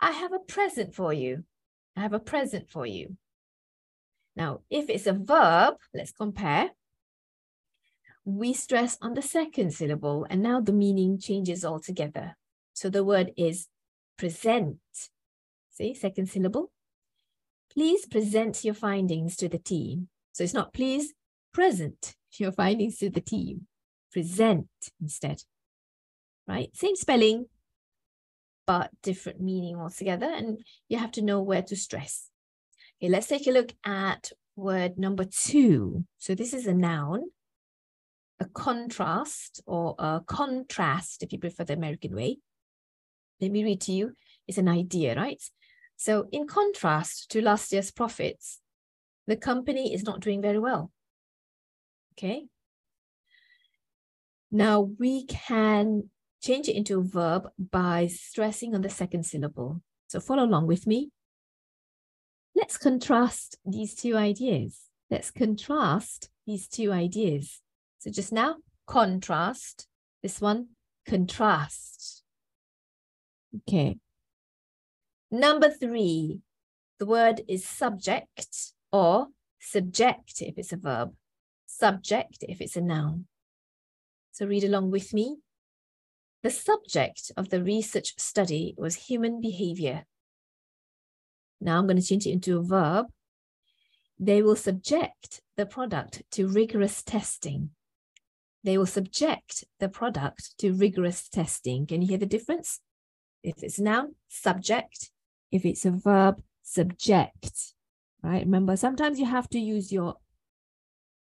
I 0.00 0.10
have 0.12 0.32
a 0.32 0.38
present 0.38 0.94
for 0.94 1.12
you. 1.12 1.44
I 1.96 2.00
have 2.00 2.12
a 2.12 2.18
present 2.18 2.70
for 2.70 2.86
you. 2.86 3.16
Now, 4.34 4.60
if 4.70 4.88
it's 4.88 5.06
a 5.06 5.12
verb, 5.12 5.74
let's 5.94 6.12
compare. 6.12 6.70
We 8.24 8.52
stress 8.52 8.96
on 9.02 9.14
the 9.14 9.22
second 9.22 9.74
syllable, 9.74 10.26
and 10.30 10.42
now 10.42 10.60
the 10.60 10.72
meaning 10.72 11.18
changes 11.18 11.64
altogether. 11.64 12.36
So 12.72 12.88
the 12.88 13.04
word 13.04 13.32
is 13.36 13.68
present. 14.16 14.78
See, 15.70 15.94
second 15.94 16.28
syllable. 16.28 16.70
Please 17.72 18.06
present 18.06 18.64
your 18.64 18.74
findings 18.74 19.36
to 19.36 19.48
the 19.48 19.58
team. 19.58 20.08
So 20.32 20.44
it's 20.44 20.54
not 20.54 20.72
please 20.72 21.14
present 21.52 22.14
your 22.38 22.52
findings 22.52 22.98
to 22.98 23.10
the 23.10 23.20
team. 23.20 23.66
Present 24.12 24.68
instead, 25.00 25.42
right? 26.46 26.68
Same 26.76 26.96
spelling, 26.96 27.46
but 28.66 28.90
different 29.02 29.40
meaning 29.40 29.76
altogether. 29.76 30.26
And 30.26 30.58
you 30.88 30.98
have 30.98 31.12
to 31.12 31.22
know 31.22 31.40
where 31.40 31.62
to 31.62 31.76
stress. 31.76 32.28
Okay, 33.00 33.10
let's 33.10 33.26
take 33.26 33.46
a 33.46 33.50
look 33.50 33.72
at 33.84 34.30
word 34.54 34.98
number 34.98 35.24
two. 35.24 36.04
So 36.18 36.34
this 36.34 36.52
is 36.52 36.66
a 36.66 36.74
noun, 36.74 37.30
a 38.38 38.44
contrast 38.44 39.62
or 39.66 39.94
a 39.98 40.20
contrast, 40.26 41.22
if 41.22 41.32
you 41.32 41.38
prefer 41.38 41.64
the 41.64 41.72
American 41.72 42.14
way. 42.14 42.38
Let 43.40 43.50
me 43.50 43.64
read 43.64 43.80
to 43.82 43.92
you. 43.92 44.12
It's 44.46 44.58
an 44.58 44.68
idea, 44.68 45.16
right? 45.16 45.42
So 45.96 46.26
in 46.32 46.46
contrast 46.46 47.30
to 47.30 47.40
last 47.40 47.72
year's 47.72 47.90
profits, 47.90 48.60
the 49.26 49.36
company 49.36 49.94
is 49.94 50.02
not 50.02 50.20
doing 50.20 50.42
very 50.42 50.58
well. 50.58 50.90
Okay. 52.12 52.46
Now 54.50 54.80
we 54.98 55.24
can 55.26 56.10
change 56.42 56.68
it 56.68 56.76
into 56.76 56.98
a 56.98 57.02
verb 57.02 57.48
by 57.58 58.08
stressing 58.08 58.74
on 58.74 58.82
the 58.82 58.90
second 58.90 59.24
syllable. 59.24 59.80
So 60.08 60.20
follow 60.20 60.44
along 60.44 60.66
with 60.66 60.86
me. 60.86 61.10
Let's 62.54 62.76
contrast 62.76 63.56
these 63.64 63.94
two 63.94 64.16
ideas. 64.16 64.78
Let's 65.10 65.30
contrast 65.30 66.28
these 66.46 66.68
two 66.68 66.92
ideas. 66.92 67.60
So 67.98 68.10
just 68.10 68.32
now, 68.32 68.56
contrast. 68.86 69.86
This 70.22 70.40
one, 70.40 70.68
contrast. 71.08 72.22
Okay. 73.60 73.98
Number 75.30 75.70
three, 75.70 76.40
the 76.98 77.06
word 77.06 77.40
is 77.48 77.64
subject 77.64 78.72
or 78.92 79.28
subject 79.60 80.42
if 80.42 80.58
it's 80.58 80.72
a 80.72 80.76
verb 80.76 81.14
subject 81.78 82.38
if 82.48 82.60
it's 82.60 82.76
a 82.76 82.80
noun. 82.80 83.26
So 84.32 84.46
read 84.46 84.64
along 84.64 84.90
with 84.90 85.12
me. 85.12 85.38
The 86.42 86.50
subject 86.50 87.30
of 87.36 87.50
the 87.50 87.62
research 87.62 88.14
study 88.18 88.74
was 88.76 89.06
human 89.06 89.40
behavior. 89.40 90.04
Now 91.60 91.78
I'm 91.78 91.86
going 91.86 92.00
to 92.00 92.06
change 92.06 92.26
it 92.26 92.32
into 92.32 92.58
a 92.58 92.62
verb. 92.62 93.06
They 94.18 94.42
will 94.42 94.56
subject 94.56 95.40
the 95.56 95.66
product 95.66 96.22
to 96.32 96.48
rigorous 96.48 97.02
testing. 97.02 97.70
They 98.64 98.78
will 98.78 98.86
subject 98.86 99.64
the 99.80 99.88
product 99.88 100.58
to 100.58 100.72
rigorous 100.72 101.28
testing. 101.28 101.86
Can 101.86 102.02
you 102.02 102.08
hear 102.08 102.18
the 102.18 102.26
difference? 102.26 102.80
If 103.42 103.62
it's 103.62 103.78
noun, 103.78 104.14
subject. 104.28 105.10
If 105.50 105.64
it's 105.64 105.84
a 105.84 105.90
verb, 105.90 106.42
subject. 106.62 107.74
Right? 108.22 108.44
Remember, 108.44 108.76
sometimes 108.76 109.18
you 109.18 109.26
have 109.26 109.48
to 109.50 109.58
use 109.58 109.92
your 109.92 110.16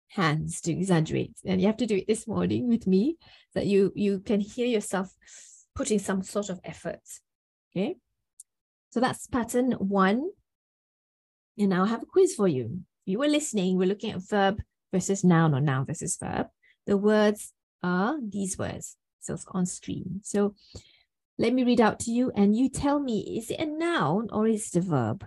hands 0.09 0.61
to 0.63 0.73
exaggerate. 0.73 1.37
And 1.45 1.61
you 1.61 1.67
have 1.67 1.77
to 1.79 1.87
do 1.87 1.97
it 1.97 2.07
this 2.07 2.27
morning 2.27 2.69
with 2.69 2.87
me 2.87 3.17
that 3.55 3.67
you 3.67 3.93
you 3.95 4.21
can 4.21 4.41
hear 4.41 4.67
yourself 4.67 5.15
putting 5.75 5.99
some 5.99 6.23
sort 6.23 6.49
of 6.49 6.61
effort. 6.65 7.01
Okay. 7.71 7.97
So 8.91 9.01
that's 9.01 9.27
pattern 9.27 9.73
one. 9.73 10.31
And 11.59 11.71
now 11.71 11.85
I 11.85 11.89
have 11.89 12.03
a 12.03 12.07
quiz 12.07 12.35
for 12.35 12.49
you. 12.49 12.83
You 13.05 13.19
were 13.19 13.29
listening, 13.29 13.77
we're 13.77 13.89
looking 13.89 14.13
at 14.13 14.23
verb 14.23 14.61
versus 14.93 15.25
noun 15.25 15.55
or 15.55 15.61
noun 15.61 15.87
versus 15.87 16.17
verb. 16.17 16.49
The 16.87 16.97
words 16.97 17.53
are 17.83 18.19
these 18.21 18.59
words. 18.59 18.97
So 19.21 19.35
it's 19.35 19.47
on 19.49 19.67
screen. 19.67 20.21
So 20.23 20.55
let 21.39 21.53
me 21.53 21.65
read 21.65 21.81
out 21.81 22.01
to 22.01 22.11
you 22.11 22.33
and 22.35 22.57
you 22.57 22.69
tell 22.69 22.99
me, 22.99 23.39
is 23.39 23.51
it 23.51 23.61
a 23.61 23.67
noun 23.67 24.29
or 24.33 24.47
is 24.47 24.75
it 24.75 24.79
a 24.79 24.81
verb? 24.81 25.25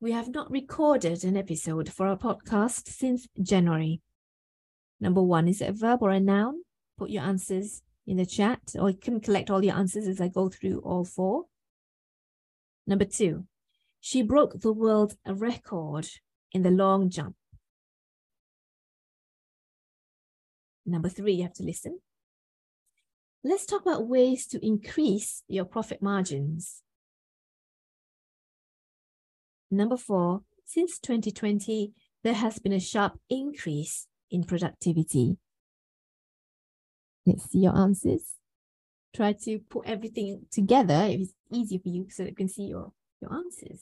We 0.00 0.12
have 0.12 0.28
not 0.28 0.48
recorded 0.48 1.24
an 1.24 1.36
episode 1.36 1.92
for 1.92 2.06
our 2.06 2.16
podcast 2.16 2.86
since 2.86 3.26
January. 3.42 4.00
Number 5.00 5.20
one, 5.20 5.48
is 5.48 5.60
it 5.60 5.70
a 5.70 5.72
verb 5.72 6.02
or 6.02 6.10
a 6.10 6.20
noun? 6.20 6.62
Put 6.96 7.10
your 7.10 7.24
answers 7.24 7.82
in 8.06 8.16
the 8.16 8.24
chat, 8.24 8.60
or 8.78 8.90
you 8.90 8.96
can 8.96 9.20
collect 9.20 9.50
all 9.50 9.64
your 9.64 9.74
answers 9.74 10.06
as 10.06 10.20
I 10.20 10.28
go 10.28 10.50
through 10.50 10.78
all 10.84 11.04
four. 11.04 11.46
Number 12.86 13.06
two, 13.06 13.46
she 14.00 14.22
broke 14.22 14.60
the 14.60 14.72
world 14.72 15.16
record 15.26 16.08
in 16.52 16.62
the 16.62 16.70
long 16.70 17.10
jump. 17.10 17.34
Number 20.86 21.08
three, 21.08 21.32
you 21.32 21.42
have 21.42 21.54
to 21.54 21.64
listen. 21.64 21.98
Let's 23.42 23.66
talk 23.66 23.82
about 23.82 24.06
ways 24.06 24.46
to 24.48 24.64
increase 24.64 25.42
your 25.48 25.64
profit 25.64 26.00
margins. 26.00 26.84
Number 29.70 29.96
four, 29.96 30.42
since 30.64 30.98
2020, 30.98 31.92
there 32.24 32.34
has 32.34 32.58
been 32.58 32.72
a 32.72 32.80
sharp 32.80 33.18
increase 33.28 34.06
in 34.30 34.44
productivity. 34.44 35.36
Let's 37.26 37.50
see 37.50 37.60
your 37.60 37.76
answers. 37.76 38.34
Try 39.14 39.32
to 39.44 39.58
put 39.70 39.86
everything 39.86 40.46
together 40.50 41.06
if 41.08 41.20
it's 41.20 41.32
easier 41.52 41.80
for 41.80 41.88
you 41.88 42.06
so 42.10 42.22
that 42.22 42.30
you 42.30 42.36
can 42.36 42.48
see 42.48 42.64
your, 42.64 42.92
your 43.20 43.32
answers. 43.32 43.80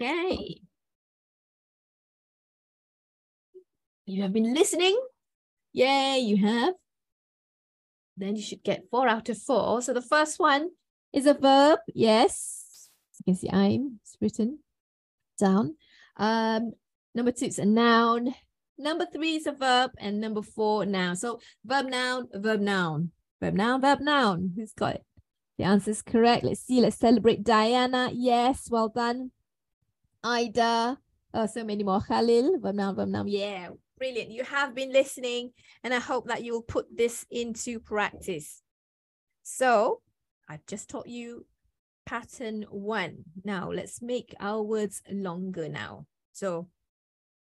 Okay. 0.00 0.60
You 4.06 4.22
have 4.22 4.32
been 4.32 4.54
listening. 4.54 4.98
Yay, 5.72 6.20
you 6.20 6.38
have. 6.38 6.74
Then 8.16 8.36
you 8.36 8.42
should 8.42 8.62
get 8.62 8.84
four 8.90 9.08
out 9.08 9.28
of 9.28 9.38
four. 9.38 9.82
So 9.82 9.92
the 9.92 10.00
first 10.00 10.38
one 10.38 10.70
is 11.12 11.26
a 11.26 11.34
verb. 11.34 11.80
Yes. 11.94 12.90
You 13.20 13.32
can 13.32 13.40
see 13.40 13.50
I'm 13.50 14.00
it's 14.02 14.16
written 14.20 14.60
down. 15.38 15.76
Um, 16.16 16.72
number 17.14 17.32
two, 17.32 17.46
is 17.46 17.58
a 17.58 17.64
noun. 17.64 18.34
Number 18.76 19.06
three 19.12 19.36
is 19.36 19.46
a 19.46 19.52
verb, 19.52 19.92
and 19.98 20.20
number 20.20 20.42
four, 20.42 20.86
noun. 20.86 21.16
So 21.16 21.40
verb, 21.64 21.86
noun, 21.86 22.28
verb, 22.32 22.60
noun, 22.60 23.10
verb, 23.40 23.54
noun, 23.54 23.80
verb, 23.80 24.00
noun. 24.00 24.52
Who's 24.54 24.72
got 24.72 24.96
it? 24.96 25.04
The 25.58 25.64
answer 25.64 25.90
is 25.90 26.02
correct. 26.02 26.44
Let's 26.44 26.60
see. 26.60 26.80
Let's 26.80 26.96
celebrate 26.96 27.42
Diana. 27.42 28.10
Yes, 28.12 28.68
well 28.70 28.88
done. 28.88 29.32
Ida. 30.22 30.98
Oh, 31.34 31.46
so 31.46 31.64
many 31.64 31.82
more. 31.82 32.00
Khalil. 32.00 32.60
Verb, 32.60 32.74
noun, 32.76 32.94
verb, 32.94 33.08
noun. 33.08 33.26
Yeah, 33.26 33.70
brilliant. 33.98 34.30
You 34.30 34.44
have 34.44 34.74
been 34.74 34.92
listening, 34.92 35.52
and 35.82 35.92
I 35.92 35.98
hope 35.98 36.28
that 36.28 36.44
you'll 36.44 36.62
put 36.62 36.86
this 36.96 37.26
into 37.30 37.80
practice. 37.80 38.62
So 39.42 40.02
I've 40.48 40.66
just 40.66 40.88
taught 40.88 41.08
you 41.08 41.46
pattern 42.06 42.64
one. 42.70 43.24
Now 43.44 43.70
let's 43.70 44.00
make 44.00 44.34
our 44.40 44.62
words 44.62 45.02
longer 45.10 45.68
now. 45.68 46.06
So 46.32 46.68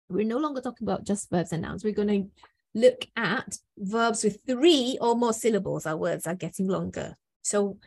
we're 0.09 0.25
no 0.25 0.37
longer 0.37 0.61
talking 0.61 0.85
about 0.85 1.05
just 1.05 1.29
verbs 1.29 1.53
and 1.53 1.61
nouns. 1.61 1.83
We're 1.83 1.93
going 1.93 2.07
to 2.07 2.29
look 2.73 3.05
at 3.15 3.57
verbs 3.77 4.23
with 4.23 4.39
three 4.45 4.97
or 4.99 5.15
more 5.15 5.33
syllables. 5.33 5.85
Our 5.85 5.97
words 5.97 6.27
are 6.27 6.35
getting 6.35 6.67
longer. 6.67 7.15
So 7.41 7.77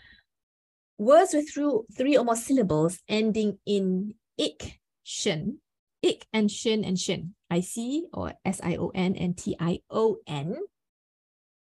words 0.98 1.34
with 1.34 1.50
three 1.96 2.16
or 2.16 2.24
more 2.24 2.36
syllables 2.36 2.98
ending 3.08 3.58
in 3.66 4.14
ik, 4.38 4.80
shin, 5.02 5.58
ik 6.02 6.26
and 6.32 6.50
shin 6.50 6.84
and 6.84 6.98
shin, 6.98 7.34
I-C 7.50 8.06
or 8.12 8.32
S-I-O-N 8.44 9.16
and 9.16 9.36
T-I-O-N. 9.36 10.56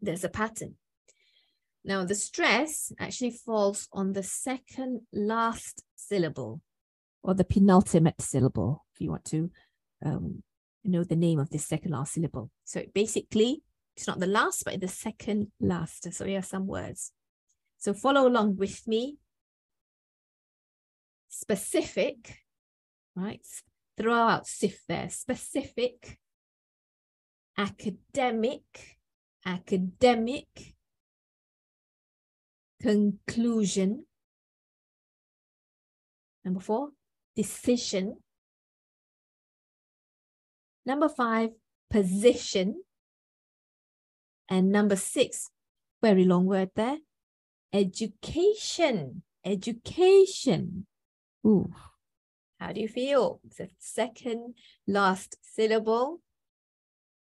There's 0.00 0.24
a 0.24 0.28
pattern. 0.28 0.74
Now 1.86 2.04
the 2.04 2.16
stress 2.16 2.92
actually 2.98 3.30
falls 3.30 3.88
on 3.92 4.12
the 4.12 4.24
second 4.24 5.02
last 5.12 5.84
syllable 5.94 6.60
or 7.22 7.32
the 7.32 7.44
penultimate 7.44 8.20
syllable, 8.20 8.84
if 8.92 9.00
you 9.00 9.10
want 9.10 9.24
to 9.26 9.50
um, 10.04 10.42
know 10.84 11.04
the 11.04 11.14
name 11.14 11.38
of 11.38 11.48
this 11.50 11.64
second 11.64 11.92
last 11.92 12.14
syllable. 12.14 12.50
So 12.64 12.82
basically, 12.92 13.62
it's 13.96 14.08
not 14.08 14.18
the 14.18 14.26
last, 14.26 14.64
but 14.64 14.80
the 14.80 14.88
second 14.88 15.52
last. 15.60 16.12
So 16.12 16.24
here 16.24 16.40
are 16.40 16.42
some 16.42 16.66
words. 16.66 17.12
So 17.78 17.94
follow 17.94 18.26
along 18.26 18.56
with 18.56 18.86
me. 18.88 19.18
Specific, 21.28 22.40
right? 23.14 23.46
Throw 23.96 24.12
out 24.12 24.48
SIF 24.48 24.80
there. 24.88 25.08
Specific, 25.08 26.18
academic, 27.56 28.98
academic, 29.44 30.75
conclusion. 32.80 34.06
Number 36.44 36.60
four, 36.60 36.90
decision. 37.34 38.16
Number 40.84 41.08
five, 41.08 41.50
position. 41.90 42.82
And 44.48 44.70
number 44.70 44.96
six, 44.96 45.50
very 46.02 46.24
long 46.24 46.46
word 46.46 46.70
there, 46.76 46.98
education. 47.72 49.22
Education. 49.44 50.86
Ooh. 51.46 51.72
How 52.58 52.72
do 52.72 52.80
you 52.80 52.88
feel? 52.88 53.40
The 53.56 53.68
second 53.78 54.54
last 54.88 55.36
syllable. 55.42 56.20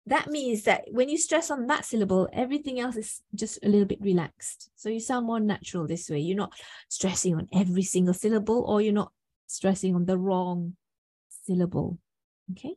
That 0.10 0.28
means 0.28 0.64
that 0.64 0.86
when 0.90 1.08
you 1.08 1.20
stress 1.20 1.52
on 1.52 1.68
that 1.68 1.86
syllable, 1.86 2.28
everything 2.34 2.80
else 2.80 2.96
is 2.96 3.22
just 3.36 3.64
a 3.64 3.70
little 3.70 3.86
bit 3.86 4.02
relaxed. 4.02 4.72
So 4.76 4.90
you 4.90 5.00
sound 5.00 5.28
more 5.28 5.40
natural 5.40 5.86
this 5.86 6.10
way. 6.10 6.18
You're 6.18 6.36
not 6.36 6.54
stressing 6.88 7.36
on 7.36 7.48
every 7.54 7.84
single 7.84 8.16
syllable 8.16 8.64
or 8.68 8.82
you're 8.82 8.92
not 8.92 9.12
stressing 9.46 9.94
on 9.94 10.06
the 10.06 10.18
wrong 10.18 10.76
syllable. 11.46 12.00
Okay. 12.52 12.74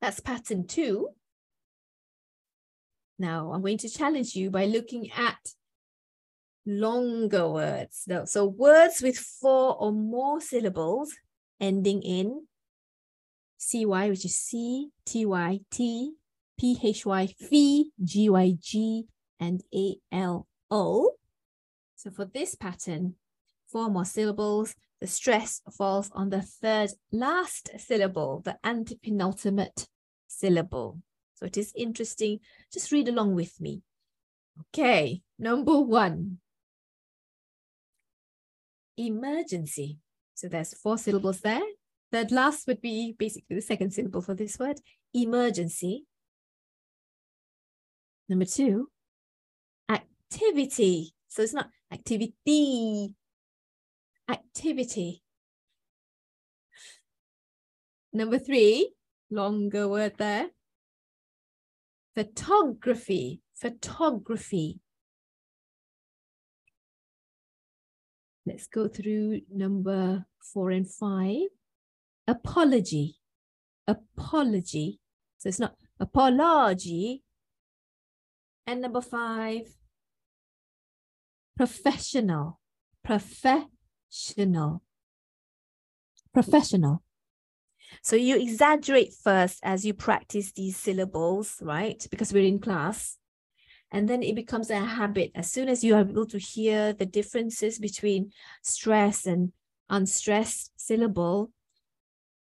That's 0.00 0.20
pattern 0.20 0.68
two. 0.68 1.08
Now 3.18 3.50
I'm 3.52 3.62
going 3.62 3.78
to 3.78 3.88
challenge 3.88 4.36
you 4.36 4.50
by 4.50 4.66
looking 4.66 5.10
at 5.10 5.54
longer 6.64 7.48
words. 7.50 8.06
So 8.26 8.46
words 8.46 9.02
with 9.02 9.18
four 9.18 9.76
or 9.80 9.90
more 9.90 10.40
syllables 10.40 11.12
ending 11.60 12.02
in 12.02 12.46
CY, 13.66 14.10
which 14.10 14.24
is 14.24 14.36
C, 14.36 14.90
TY, 15.04 15.60
T, 15.72 16.12
PHY, 16.60 17.26
Phi, 17.26 17.84
GYG, 18.00 19.02
and 19.40 19.60
ALO. 19.72 21.10
So 21.96 22.10
for 22.12 22.26
this 22.26 22.54
pattern, 22.54 23.16
four 23.66 23.90
more 23.90 24.04
syllables, 24.04 24.76
the 25.00 25.08
stress 25.08 25.62
falls 25.76 26.10
on 26.12 26.30
the 26.30 26.42
third 26.42 26.90
last 27.10 27.70
syllable, 27.76 28.40
the 28.44 28.56
antepenultimate 28.64 29.88
syllable. 30.28 31.00
So 31.34 31.46
it 31.46 31.56
is 31.56 31.72
interesting. 31.76 32.38
Just 32.72 32.92
read 32.92 33.08
along 33.08 33.34
with 33.34 33.60
me. 33.60 33.82
Okay, 34.60 35.22
number 35.40 35.80
one. 35.80 36.38
Emergency. 38.96 39.98
So 40.34 40.46
there's 40.48 40.72
four 40.72 40.98
syllables 40.98 41.40
there. 41.40 41.66
Third 42.12 42.30
last 42.30 42.66
would 42.66 42.80
be 42.80 43.14
basically 43.18 43.56
the 43.56 43.62
second 43.62 43.92
syllable 43.92 44.22
for 44.22 44.34
this 44.34 44.58
word, 44.58 44.80
emergency. 45.12 46.04
Number 48.28 48.44
two, 48.44 48.88
activity. 49.88 51.14
So 51.28 51.42
it's 51.42 51.52
not 51.52 51.70
activity, 51.92 53.14
activity. 54.28 55.22
Number 58.12 58.38
three, 58.38 58.92
longer 59.30 59.88
word 59.88 60.14
there. 60.16 60.48
Photography, 62.14 63.42
photography. 63.54 64.80
Let's 68.46 68.68
go 68.68 68.88
through 68.88 69.40
number 69.52 70.24
four 70.40 70.70
and 70.70 70.90
five. 70.90 71.48
Apology, 72.26 73.16
apology. 73.86 75.00
So 75.38 75.48
it's 75.48 75.60
not 75.60 75.76
apology. 76.00 77.22
And 78.66 78.80
number 78.80 79.00
five, 79.00 79.68
professional, 81.56 82.60
professional 83.04 84.82
professional. 86.36 87.02
So 88.02 88.14
you 88.14 88.36
exaggerate 88.36 89.14
first 89.14 89.58
as 89.62 89.86
you 89.86 89.94
practice 89.94 90.52
these 90.52 90.76
syllables, 90.76 91.56
right? 91.62 92.06
Because 92.10 92.30
we're 92.30 92.44
in 92.44 92.58
class. 92.58 93.16
And 93.90 94.06
then 94.06 94.22
it 94.22 94.34
becomes 94.34 94.68
a 94.68 94.78
habit. 94.78 95.30
As 95.34 95.50
soon 95.50 95.70
as 95.70 95.82
you 95.82 95.94
are 95.94 96.00
able 96.00 96.26
to 96.26 96.38
hear 96.38 96.92
the 96.92 97.06
differences 97.06 97.78
between 97.78 98.32
stress 98.62 99.24
and 99.24 99.52
unstressed 99.88 100.72
syllable, 100.76 101.52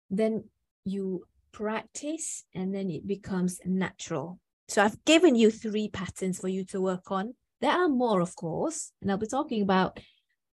then 0.10 0.46
you 0.86 1.24
practice 1.52 2.44
and 2.54 2.74
then 2.74 2.90
it 2.90 3.08
becomes 3.08 3.60
natural. 3.66 4.40
So 4.68 4.84
I've 4.84 5.04
given 5.06 5.36
you 5.36 5.52
three 5.52 5.90
patterns 5.90 6.40
for 6.40 6.48
you 6.48 6.66
to 6.66 6.82
work 6.82 7.12
on. 7.12 7.36
There 7.62 7.72
are 7.72 7.90
more, 7.90 8.22
of 8.22 8.36
course, 8.36 8.92
and 9.02 9.12
I'll 9.12 9.18
be 9.18 9.28
talking 9.28 9.62
about 9.62 10.00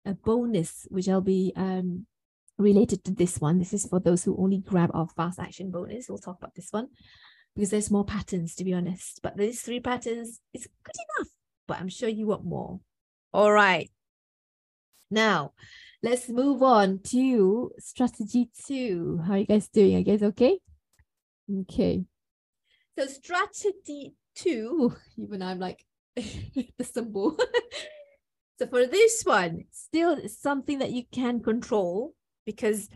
a 0.06 0.14
bonus, 0.14 0.88
which 0.90 1.08
I'll 1.08 1.22
be 1.22 1.54
um, 1.56 2.06
related 2.58 3.04
to 3.06 3.12
this 3.12 3.40
one. 3.40 3.58
This 3.58 3.74
is 3.74 3.88
for 3.88 4.00
those 4.00 4.24
who 4.24 4.38
only 4.38 4.60
grab 4.60 4.92
our 4.94 5.08
fast 5.08 5.40
action 5.40 5.72
bonus. 5.72 6.10
We'll 6.10 6.18
talk 6.18 6.38
about 6.38 6.56
this 6.56 6.68
one 6.72 6.90
because 7.56 7.72
there's 7.72 7.92
more 7.92 8.06
patterns, 8.06 8.56
to 8.56 8.64
be 8.64 8.74
honest. 8.74 9.20
But 9.24 9.38
these 9.38 9.62
three 9.62 9.80
patterns 9.80 10.42
is 10.54 10.68
good 10.84 10.96
enough, 11.18 11.30
but 11.68 11.80
I'm 11.80 11.90
sure 11.90 12.10
you 12.10 12.28
want 12.28 12.46
more. 12.46 12.80
All 13.34 13.52
right. 13.52 13.90
Now, 15.12 15.54
let's 16.04 16.30
move 16.30 16.62
on 16.62 17.00
to 17.06 17.72
strategy 17.80 18.50
two. 18.65 19.22
How 19.26 19.34
are 19.34 19.38
you 19.39 19.45
guys 19.45 19.67
doing? 19.69 19.95
Are 19.95 20.00
you 20.00 20.06
guys 20.06 20.24
okay? 20.24 20.60
Okay. 21.62 22.06
So 22.98 23.08
strategy 23.08 24.13
two, 24.36 24.95
even 25.17 25.41
I'm 25.41 25.60
like 25.60 25.84
the 26.15 26.84
symbol. 26.84 27.38
So 28.60 28.67
for 28.67 28.86
this 28.86 29.24
one, 29.24 29.63
still 29.72 30.19
something 30.28 30.80
that 30.80 30.91
you 30.91 31.04
can 31.13 31.41
control 31.41 32.13
because 32.45 32.89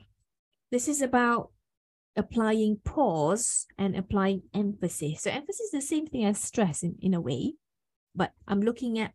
this 0.74 0.90
is 0.90 1.02
about 1.02 1.52
applying 2.18 2.82
pause 2.84 3.66
and 3.78 3.96
applying 3.96 4.44
emphasis. 4.54 5.22
So 5.22 5.32
emphasis 5.32 5.68
is 5.68 5.72
the 5.72 5.82
same 5.82 6.06
thing 6.06 6.26
as 6.26 6.42
stress 6.42 6.84
in, 6.84 6.98
in 7.00 7.14
a 7.14 7.22
way, 7.22 7.54
but 8.14 8.34
I'm 8.46 8.62
looking 8.62 9.00
at 9.00 9.14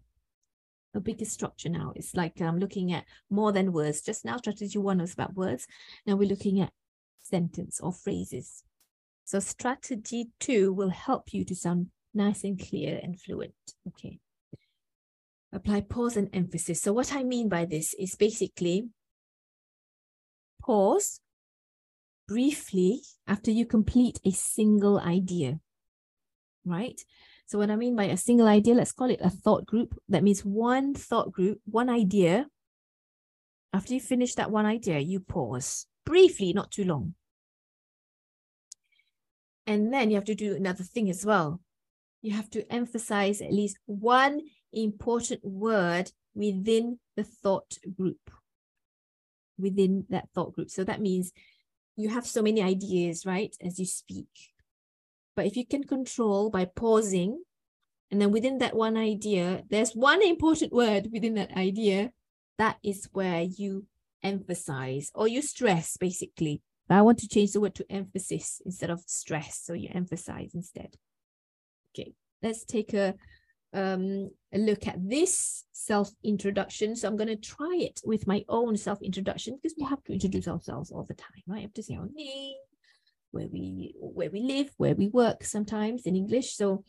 a 0.99 1.01
bigger 1.01 1.25
structure 1.25 1.69
now. 1.69 1.93
It's 1.97 2.15
like 2.15 2.41
I'm 2.41 2.59
looking 2.59 2.93
at 2.93 3.05
more 3.31 3.53
than 3.53 3.73
words. 3.73 4.03
Just 4.03 4.25
now, 4.25 4.37
strategy 4.37 4.79
one 4.79 4.99
was 4.99 5.15
about 5.15 5.35
words. 5.35 5.67
Now 6.07 6.17
we're 6.17 6.29
looking 6.29 6.61
at 6.61 6.73
sentence 7.23 7.81
or 7.81 7.93
phrases. 7.93 8.63
So 9.25 9.41
strategy 9.41 10.31
two 10.39 10.73
will 10.73 10.91
help 10.91 11.33
you 11.33 11.45
to 11.47 11.55
sound 11.55 11.89
nice 12.15 12.45
and 12.45 12.59
clear 12.59 13.01
and 13.03 13.21
fluent. 13.21 13.55
Okay 13.87 14.21
apply 15.53 15.81
pause 15.81 16.17
and 16.17 16.29
emphasis. 16.33 16.81
So 16.81 16.93
what 16.93 17.15
I 17.15 17.23
mean 17.23 17.49
by 17.49 17.65
this 17.65 17.95
is 17.95 18.15
basically 18.15 18.89
pause 20.63 21.21
briefly 22.27 23.01
after 23.27 23.51
you 23.51 23.65
complete 23.65 24.21
a 24.25 24.31
single 24.31 24.99
idea, 24.99 25.61
right? 26.65 27.01
So 27.49 27.57
what 27.57 27.71
I 27.71 27.77
mean 27.77 27.97
by 27.97 28.05
a 28.05 28.17
single 28.19 28.47
idea, 28.47 28.75
let's 28.75 28.93
call 28.93 29.09
it 29.09 29.21
a 29.23 29.31
thought 29.31 29.65
group. 29.65 29.99
That 30.11 30.23
means 30.23 30.45
one 30.45 30.93
thought 30.93 31.33
group, 31.33 31.61
one 31.65 31.89
idea. 31.89 32.47
After 33.73 33.95
you 33.95 34.01
finish 34.01 34.35
that 34.35 34.51
one 34.51 34.67
idea, 34.67 34.99
you 34.99 35.21
pause 35.21 35.87
briefly, 36.05 36.53
not 36.53 36.71
too 36.71 36.85
long. 36.85 37.15
And 39.67 39.95
then 39.95 40.11
you 40.11 40.17
have 40.17 40.27
to 40.27 40.35
do 40.35 40.57
another 40.57 40.85
thing 40.85 41.09
as 41.09 41.25
well. 41.25 41.63
You 42.21 42.33
have 42.33 42.51
to 42.51 42.71
emphasize 42.71 43.41
at 43.41 43.53
least 43.53 43.79
one 43.87 44.43
important 44.75 45.43
word 45.43 46.13
within 46.35 46.99
the 47.17 47.25
thought 47.25 47.79
group. 47.97 48.31
Within 49.59 50.05
that 50.11 50.29
thought 50.35 50.53
group. 50.53 50.69
So 50.69 50.85
that 50.85 51.01
means 51.01 51.33
you 51.97 52.11
have 52.11 52.27
so 52.27 52.43
many 52.43 52.61
ideas, 52.61 53.25
right, 53.25 53.57
as 53.65 53.79
you 53.79 53.87
speak. 53.87 54.29
But 55.39 55.47
if 55.47 55.57
you 55.57 55.65
can 55.65 55.85
control 55.85 56.51
by 56.51 56.65
pausing, 56.65 57.45
and 58.11 58.21
then 58.21 58.33
within 58.33 58.59
that 58.59 58.75
one 58.75 58.97
idea, 58.97 59.63
there's 59.71 59.93
one 59.93 60.21
important 60.21 60.73
word 60.73 61.11
within 61.13 61.35
that 61.35 61.57
idea, 61.57 62.11
that 62.59 62.79
is 62.83 63.09
where 63.13 63.43
you 63.43 63.87
emphasize 64.25 65.13
or 65.15 65.29
you 65.29 65.41
stress 65.41 65.97
basically. 65.97 66.61
I 66.91 67.03
want 67.03 67.19
to 67.19 67.29
change 67.29 67.53
the 67.53 67.61
word 67.61 67.77
to 67.77 67.87
emphasis 67.89 68.61
instead 68.67 68.91
of 68.91 68.99
stress. 69.07 69.61
So 69.63 69.75
you 69.75 69.91
emphasize 69.95 70.57
instead. 70.57 70.97
Okay, 71.95 72.15
let's 72.43 72.65
take 72.65 72.93
a, 72.95 73.15
um, 73.73 74.33
a 74.53 74.59
look 74.59 74.89
at 74.89 75.09
this 75.09 75.65
self-introduction. 75.71 76.97
So 76.97 77.07
I'm 77.07 77.17
going 77.17 77.29
to 77.29 77.37
try 77.37 77.77
it 77.79 78.01
with 78.05 78.27
my 78.27 78.45
own 78.49 78.77
self-introduction 78.77 79.55
because 79.55 79.77
we 79.79 79.85
have 79.85 80.03
to 80.03 80.13
introduce 80.13 80.49
ourselves 80.49 80.91
all 80.91 81.05
the 81.05 81.15
time, 81.15 81.45
right? 81.47 81.59
I 81.59 81.63
have 81.63 81.75
to 81.75 81.83
say 81.85 81.95
our 81.95 82.09
name, 82.13 82.57
where 83.39 83.49
we 83.49 83.95
where 84.01 84.31
we 84.31 84.41
live, 84.41 84.71
where 84.77 84.95
we 84.95 85.09
work 85.09 85.45
sometimes 85.45 86.07
in 86.07 86.17
English. 86.17 86.57
So 86.57 86.85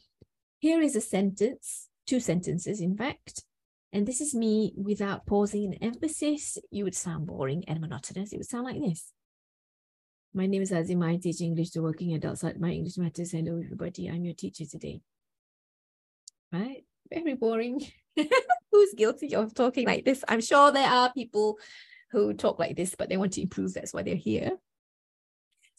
here 0.60 0.82
is 0.82 0.96
a 0.96 1.02
sentence, 1.02 1.88
two 2.08 2.20
sentences 2.20 2.82
in 2.82 2.98
fact. 2.98 3.46
And 3.94 4.08
this 4.08 4.22
is 4.22 4.36
me 4.36 4.74
without 4.76 5.26
pausing 5.26 5.64
in 5.64 5.74
emphasis. 5.76 6.58
You 6.72 6.84
would 6.84 6.96
sound 6.96 7.28
boring 7.28 7.64
and 7.68 7.80
monotonous. 7.82 8.34
It 8.34 8.38
would 8.38 8.50
sound 8.50 8.66
like 8.66 8.82
this. 8.82 9.14
My 10.34 10.46
name 10.46 10.62
is 10.62 10.72
Azima. 10.72 11.10
I 11.10 11.18
teach 11.18 11.42
English 11.42 11.72
to 11.72 11.82
working 11.82 12.14
adults 12.14 12.44
at 12.44 12.60
My 12.60 12.70
English 12.70 12.98
Matters. 12.98 13.32
Hello, 13.32 13.60
everybody. 13.64 14.08
I'm 14.10 14.24
your 14.26 14.36
teacher 14.36 14.66
today. 14.66 15.02
Right? 16.52 16.86
Very 17.12 17.34
boring. 17.34 17.82
Who's 18.72 18.94
guilty 18.96 19.34
of 19.34 19.56
talking 19.56 19.88
like 19.88 20.06
this? 20.06 20.24
I'm 20.28 20.42
sure 20.42 20.72
there 20.72 20.88
are 20.88 21.12
people 21.14 21.58
who 22.12 22.34
talk 22.34 22.60
like 22.60 22.76
this, 22.76 22.94
but 22.96 23.10
they 23.10 23.18
want 23.18 23.34
to 23.34 23.42
improve. 23.42 23.74
That's 23.74 23.94
why 23.94 24.04
they're 24.04 24.16
here. 24.16 24.52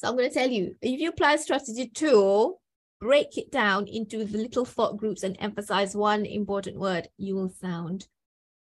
So 0.01 0.09
I'm 0.09 0.17
going 0.17 0.31
to 0.31 0.35
tell 0.35 0.49
you 0.49 0.77
if 0.81 0.99
you 0.99 1.11
apply 1.11 1.37
strategy 1.37 1.87
two, 1.87 2.57
break 3.03 3.37
it 3.37 3.53
down 3.53 3.87
into 3.87 4.25
the 4.25 4.39
little 4.39 4.65
thought 4.65 4.97
groups 4.97 5.23
and 5.23 5.37
emphasize 5.39 5.95
one 5.95 6.25
important 6.25 6.79
word, 6.79 7.09
you 7.19 7.35
will 7.35 7.51
sound, 7.51 8.09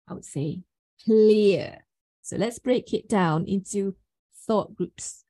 I 0.07 0.15
would 0.15 0.25
say, 0.25 0.63
clear. 1.05 1.85
So 2.23 2.35
let's 2.35 2.57
break 2.57 2.95
it 2.95 3.07
down 3.07 3.45
into 3.45 3.95
thought 4.47 4.73
groups. 4.73 5.23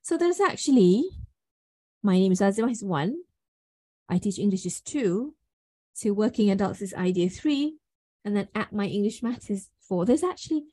So 0.00 0.16
there's 0.16 0.38
actually, 0.38 1.02
my 2.04 2.20
name 2.20 2.30
is 2.30 2.40
Azima 2.40 2.70
is 2.70 2.84
one. 2.84 3.16
I 4.08 4.18
teach 4.18 4.38
English 4.38 4.64
is 4.64 4.80
two. 4.80 5.34
To 6.02 6.12
working 6.12 6.52
adults 6.52 6.82
is 6.82 6.94
idea 6.94 7.30
three. 7.30 7.78
And 8.24 8.36
then 8.36 8.46
at 8.54 8.72
my 8.72 8.86
English 8.86 9.24
Matters 9.24 9.70
four. 9.88 10.06
There's 10.06 10.22
actually 10.22 10.66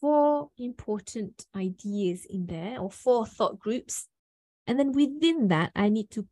four 0.00 0.50
important 0.58 1.46
ideas 1.54 2.26
in 2.28 2.46
there 2.46 2.78
or 2.78 2.90
four 2.90 3.26
thought 3.26 3.58
groups. 3.58 4.08
And 4.66 4.78
then 4.78 4.92
within 4.92 5.48
that, 5.48 5.72
I 5.74 5.88
need 5.88 6.10
to 6.12 6.26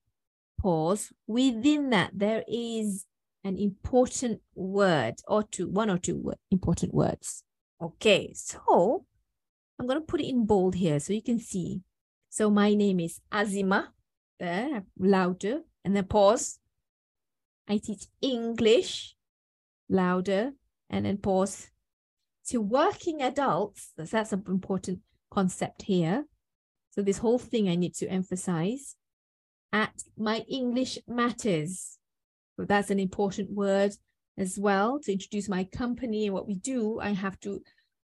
pause. 0.60 1.12
Within 1.26 1.90
that, 1.90 2.10
there 2.14 2.44
is 2.48 3.06
an 3.44 3.56
important 3.56 4.40
word 4.54 5.14
or 5.28 5.42
two, 5.42 5.68
one 5.68 5.90
or 5.90 5.98
two 5.98 6.32
important 6.50 6.94
words. 6.94 7.44
Okay, 7.80 8.32
so 8.34 9.04
I'm 9.78 9.86
going 9.86 10.00
to 10.00 10.06
put 10.06 10.20
it 10.20 10.28
in 10.28 10.46
bold 10.46 10.74
here 10.74 10.98
so 11.00 11.12
you 11.12 11.22
can 11.22 11.38
see. 11.38 11.82
So 12.30 12.50
my 12.50 12.74
name 12.74 13.00
is 13.00 13.20
Azima, 13.32 13.88
there, 14.40 14.84
louder, 14.98 15.60
and 15.84 15.94
then 15.94 16.04
pause. 16.04 16.58
I 17.68 17.78
teach 17.78 18.06
English, 18.20 19.14
louder, 19.88 20.52
and 20.90 21.06
then 21.06 21.18
pause. 21.18 21.70
To 22.48 22.60
working 22.60 23.22
adults, 23.22 23.92
that's 23.96 24.32
an 24.32 24.44
important 24.48 25.00
concept 25.30 25.82
here. 25.82 26.24
So 26.90 27.02
this 27.02 27.18
whole 27.18 27.38
thing 27.38 27.68
I 27.68 27.74
need 27.74 27.94
to 27.96 28.08
emphasize. 28.08 28.96
At 29.72 29.94
my 30.16 30.44
English 30.48 30.98
matters. 31.08 31.98
So 32.56 32.64
that's 32.64 32.90
an 32.90 33.00
important 33.00 33.50
word 33.50 33.92
as 34.38 34.58
well. 34.58 35.00
To 35.00 35.12
introduce 35.12 35.48
my 35.48 35.64
company 35.64 36.26
and 36.26 36.34
what 36.34 36.46
we 36.46 36.54
do, 36.54 37.00
I 37.00 37.10
have 37.10 37.40
to 37.40 37.60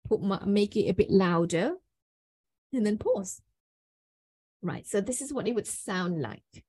put 0.07 0.21
my, 0.21 0.39
make 0.45 0.77
it 0.77 0.87
a 0.87 0.93
bit 0.93 1.09
louder 1.09 1.73
and 2.71 2.85
then 2.85 2.97
pause. 2.97 3.41
Right, 4.61 4.87
so 4.87 5.01
this 5.01 5.21
is 5.21 5.33
what 5.33 5.47
it 5.47 5.55
would 5.55 5.67
sound 5.67 6.21
like. 6.21 6.63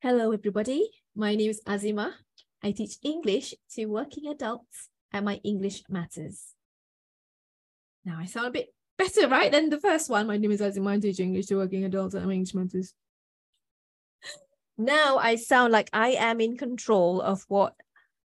Hello, 0.00 0.32
everybody. 0.32 0.88
My 1.14 1.34
name 1.34 1.50
is 1.50 1.60
Azima. 1.66 2.12
I 2.62 2.70
teach 2.70 2.96
English 3.02 3.54
to 3.72 3.86
working 3.86 4.28
adults 4.28 4.88
at 5.12 5.24
my 5.24 5.40
English 5.44 5.82
Matters. 5.88 6.54
Now, 8.04 8.18
I 8.18 8.26
sound 8.26 8.46
a 8.46 8.50
bit 8.50 8.74
better, 8.98 9.28
right, 9.28 9.50
than 9.50 9.70
the 9.70 9.80
first 9.80 10.08
one. 10.08 10.26
My 10.26 10.36
name 10.36 10.52
is 10.52 10.60
Azima. 10.60 10.92
I 10.92 10.98
teach 11.00 11.20
English 11.20 11.46
to 11.46 11.56
working 11.56 11.84
adults 11.84 12.14
at 12.14 12.24
my 12.24 12.32
English 12.32 12.54
Matters. 12.54 12.94
Now 14.78 15.16
I 15.16 15.36
sound 15.36 15.72
like 15.72 15.88
I 15.92 16.10
am 16.10 16.40
in 16.40 16.56
control 16.56 17.22
of 17.22 17.44
what 17.48 17.74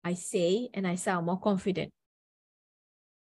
I 0.03 0.13
say 0.13 0.69
and 0.73 0.85
I 0.85 0.95
sound 0.95 1.25
more 1.25 1.39
confident. 1.39 1.91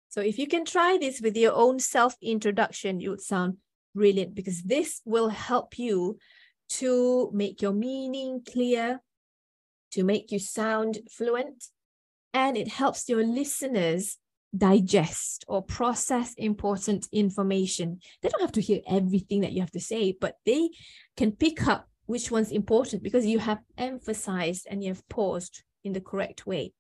So 0.07 0.21
if 0.21 0.39
you 0.39 0.47
can 0.47 0.63
try 0.63 0.97
this 0.99 1.19
with 1.21 1.35
your 1.35 1.53
own 1.53 1.79
self-introduction, 1.79 3.01
you 3.01 3.09
would 3.09 3.21
sound 3.21 3.57
brilliant 3.93 4.35
because 4.35 4.63
this 4.63 5.01
will 5.03 5.29
help 5.29 5.77
you 5.77 6.17
to 6.69 7.29
make 7.33 7.61
your 7.61 7.73
meaning 7.73 8.41
clear, 8.49 9.01
to 9.91 10.03
make 10.03 10.31
you 10.31 10.39
sound 10.39 10.99
fluent, 11.11 11.65
and 12.33 12.57
it 12.57 12.67
helps 12.67 13.09
your 13.09 13.23
listeners 13.23 14.17
digest 14.55 15.45
or 15.47 15.61
process 15.61 16.33
important 16.35 17.07
information. 17.11 17.99
They 18.21 18.29
don't 18.29 18.41
have 18.41 18.51
to 18.53 18.61
hear 18.61 18.81
everything 18.87 19.41
that 19.41 19.51
you 19.51 19.61
have 19.61 19.71
to 19.71 19.79
say, 19.79 20.15
but 20.19 20.35
they 20.45 20.69
can 21.17 21.31
pick 21.31 21.67
up 21.67 21.87
which 22.05 22.31
one's 22.31 22.51
important 22.51 23.03
because 23.03 23.25
you 23.25 23.39
have 23.39 23.59
emphasized 23.77 24.67
and 24.69 24.83
you 24.83 24.89
have 24.89 25.07
paused 25.09 25.63
in 25.83 25.93
the 25.93 26.01
correct 26.01 26.47
way. 26.47 26.73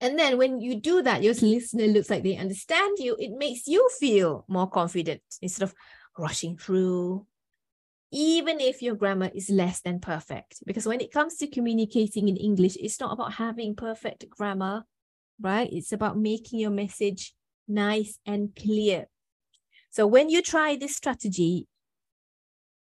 And 0.00 0.18
then 0.18 0.38
when 0.38 0.60
you 0.60 0.80
do 0.80 1.02
that, 1.02 1.22
your 1.22 1.34
listener 1.34 1.86
looks 1.86 2.10
like 2.10 2.22
they 2.22 2.36
understand 2.36 2.98
you. 2.98 3.16
It 3.18 3.32
makes 3.36 3.66
you 3.66 3.88
feel 3.98 4.44
more 4.48 4.68
confident 4.68 5.22
instead 5.40 5.64
of 5.64 5.74
rushing 6.18 6.56
through, 6.56 7.26
even 8.14 8.60
if 8.60 8.80
your 8.80 8.94
grammar 8.94 9.30
is 9.34 9.50
less 9.50 9.80
than 9.80 9.98
perfect. 9.98 10.62
Because 10.64 10.86
when 10.86 11.00
it 11.00 11.12
comes 11.12 11.36
to 11.38 11.48
communicating 11.48 12.28
in 12.28 12.36
English, 12.36 12.76
it's 12.78 13.00
not 13.00 13.12
about 13.12 13.34
having 13.34 13.74
perfect 13.74 14.30
grammar, 14.30 14.84
right? 15.40 15.68
It's 15.72 15.92
about 15.92 16.16
making 16.16 16.60
your 16.60 16.70
message 16.70 17.34
nice 17.66 18.18
and 18.24 18.54
clear. 18.54 19.06
So 19.90 20.06
when 20.06 20.30
you 20.30 20.42
try 20.42 20.76
this 20.76 20.96
strategy, 20.96 21.66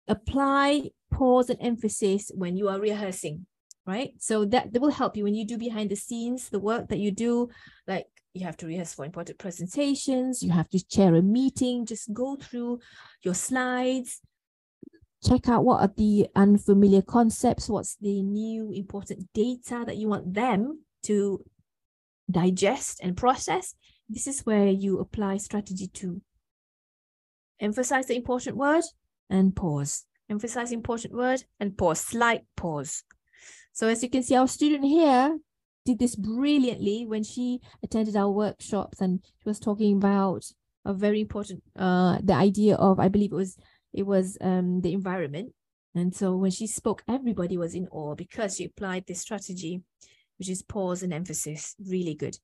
apply 0.08 0.90
pause 1.12 1.50
and 1.50 1.58
emphasis 1.62 2.32
when 2.34 2.56
you 2.56 2.68
are 2.68 2.80
rehearsing 2.80 3.46
right? 3.84 4.12
So 4.18 4.44
that, 4.44 4.72
that 4.72 4.80
will 4.80 4.92
help 4.92 5.16
you 5.16 5.24
when 5.24 5.34
you 5.34 5.44
do 5.44 5.58
behind 5.58 5.90
the 5.90 5.96
scenes, 5.96 6.48
the 6.48 6.60
work 6.60 6.88
that 6.88 6.98
you 6.98 7.10
do, 7.10 7.48
like 7.88 8.06
you 8.32 8.46
have 8.46 8.56
to 8.58 8.66
rehearse 8.66 8.94
for 8.94 9.04
important 9.04 9.38
presentations, 9.38 10.42
you 10.42 10.52
have 10.52 10.68
to 10.70 10.86
chair 10.86 11.14
a 11.14 11.22
meeting, 11.22 11.84
just 11.84 12.12
go 12.12 12.36
through 12.36 12.78
your 13.22 13.34
slides, 13.34 14.20
check 15.26 15.48
out 15.48 15.64
what 15.64 15.80
are 15.80 15.92
the 15.96 16.26
unfamiliar 16.34 17.02
concepts, 17.02 17.68
what's 17.68 17.96
the 17.96 18.22
new 18.22 18.72
important 18.72 19.32
data 19.32 19.84
that 19.86 19.96
you 19.96 20.08
want 20.08 20.34
them 20.34 20.82
to 21.04 21.44
digest 22.30 23.00
and 23.02 23.16
process. 23.16 23.74
This 24.08 24.26
is 24.26 24.40
where 24.40 24.66
you 24.66 24.98
apply 24.98 25.36
strategy 25.38 25.86
to 25.86 26.20
emphasize 27.60 28.06
the 28.06 28.16
important 28.16 28.56
word 28.56 28.84
and 29.30 29.54
pause. 29.54 30.04
Emphasize 30.28 30.72
important 30.72 31.14
word 31.14 31.44
and 31.60 31.76
pause, 31.76 32.00
slight 32.00 32.42
pause. 32.56 33.04
So 33.72 33.88
as 33.88 34.02
you 34.02 34.10
can 34.10 34.22
see, 34.22 34.34
our 34.34 34.48
student 34.48 34.84
here 34.84 35.38
did 35.84 35.98
this 35.98 36.16
brilliantly 36.16 37.06
when 37.06 37.24
she 37.24 37.60
attended 37.82 38.16
our 38.16 38.30
workshops 38.30 39.00
and 39.00 39.20
she 39.24 39.48
was 39.48 39.58
talking 39.58 39.96
about 39.96 40.44
a 40.84 40.92
very 40.92 41.20
important 41.20 41.62
uh 41.76 42.18
the 42.22 42.34
idea 42.34 42.74
of 42.74 42.98
I 42.98 43.08
believe 43.08 43.32
it 43.32 43.36
was 43.36 43.56
it 43.92 44.04
was 44.04 44.38
um 44.40 44.80
the 44.80 44.92
environment. 44.92 45.52
And 45.94 46.14
so 46.14 46.36
when 46.36 46.50
she 46.50 46.66
spoke, 46.66 47.02
everybody 47.08 47.58
was 47.58 47.74
in 47.74 47.88
awe 47.90 48.14
because 48.14 48.56
she 48.56 48.64
applied 48.64 49.06
this 49.06 49.20
strategy, 49.20 49.82
which 50.38 50.48
is 50.48 50.62
pause 50.62 51.02
and 51.02 51.12
emphasis. 51.12 51.74
Really 51.86 52.14
good. 52.14 52.38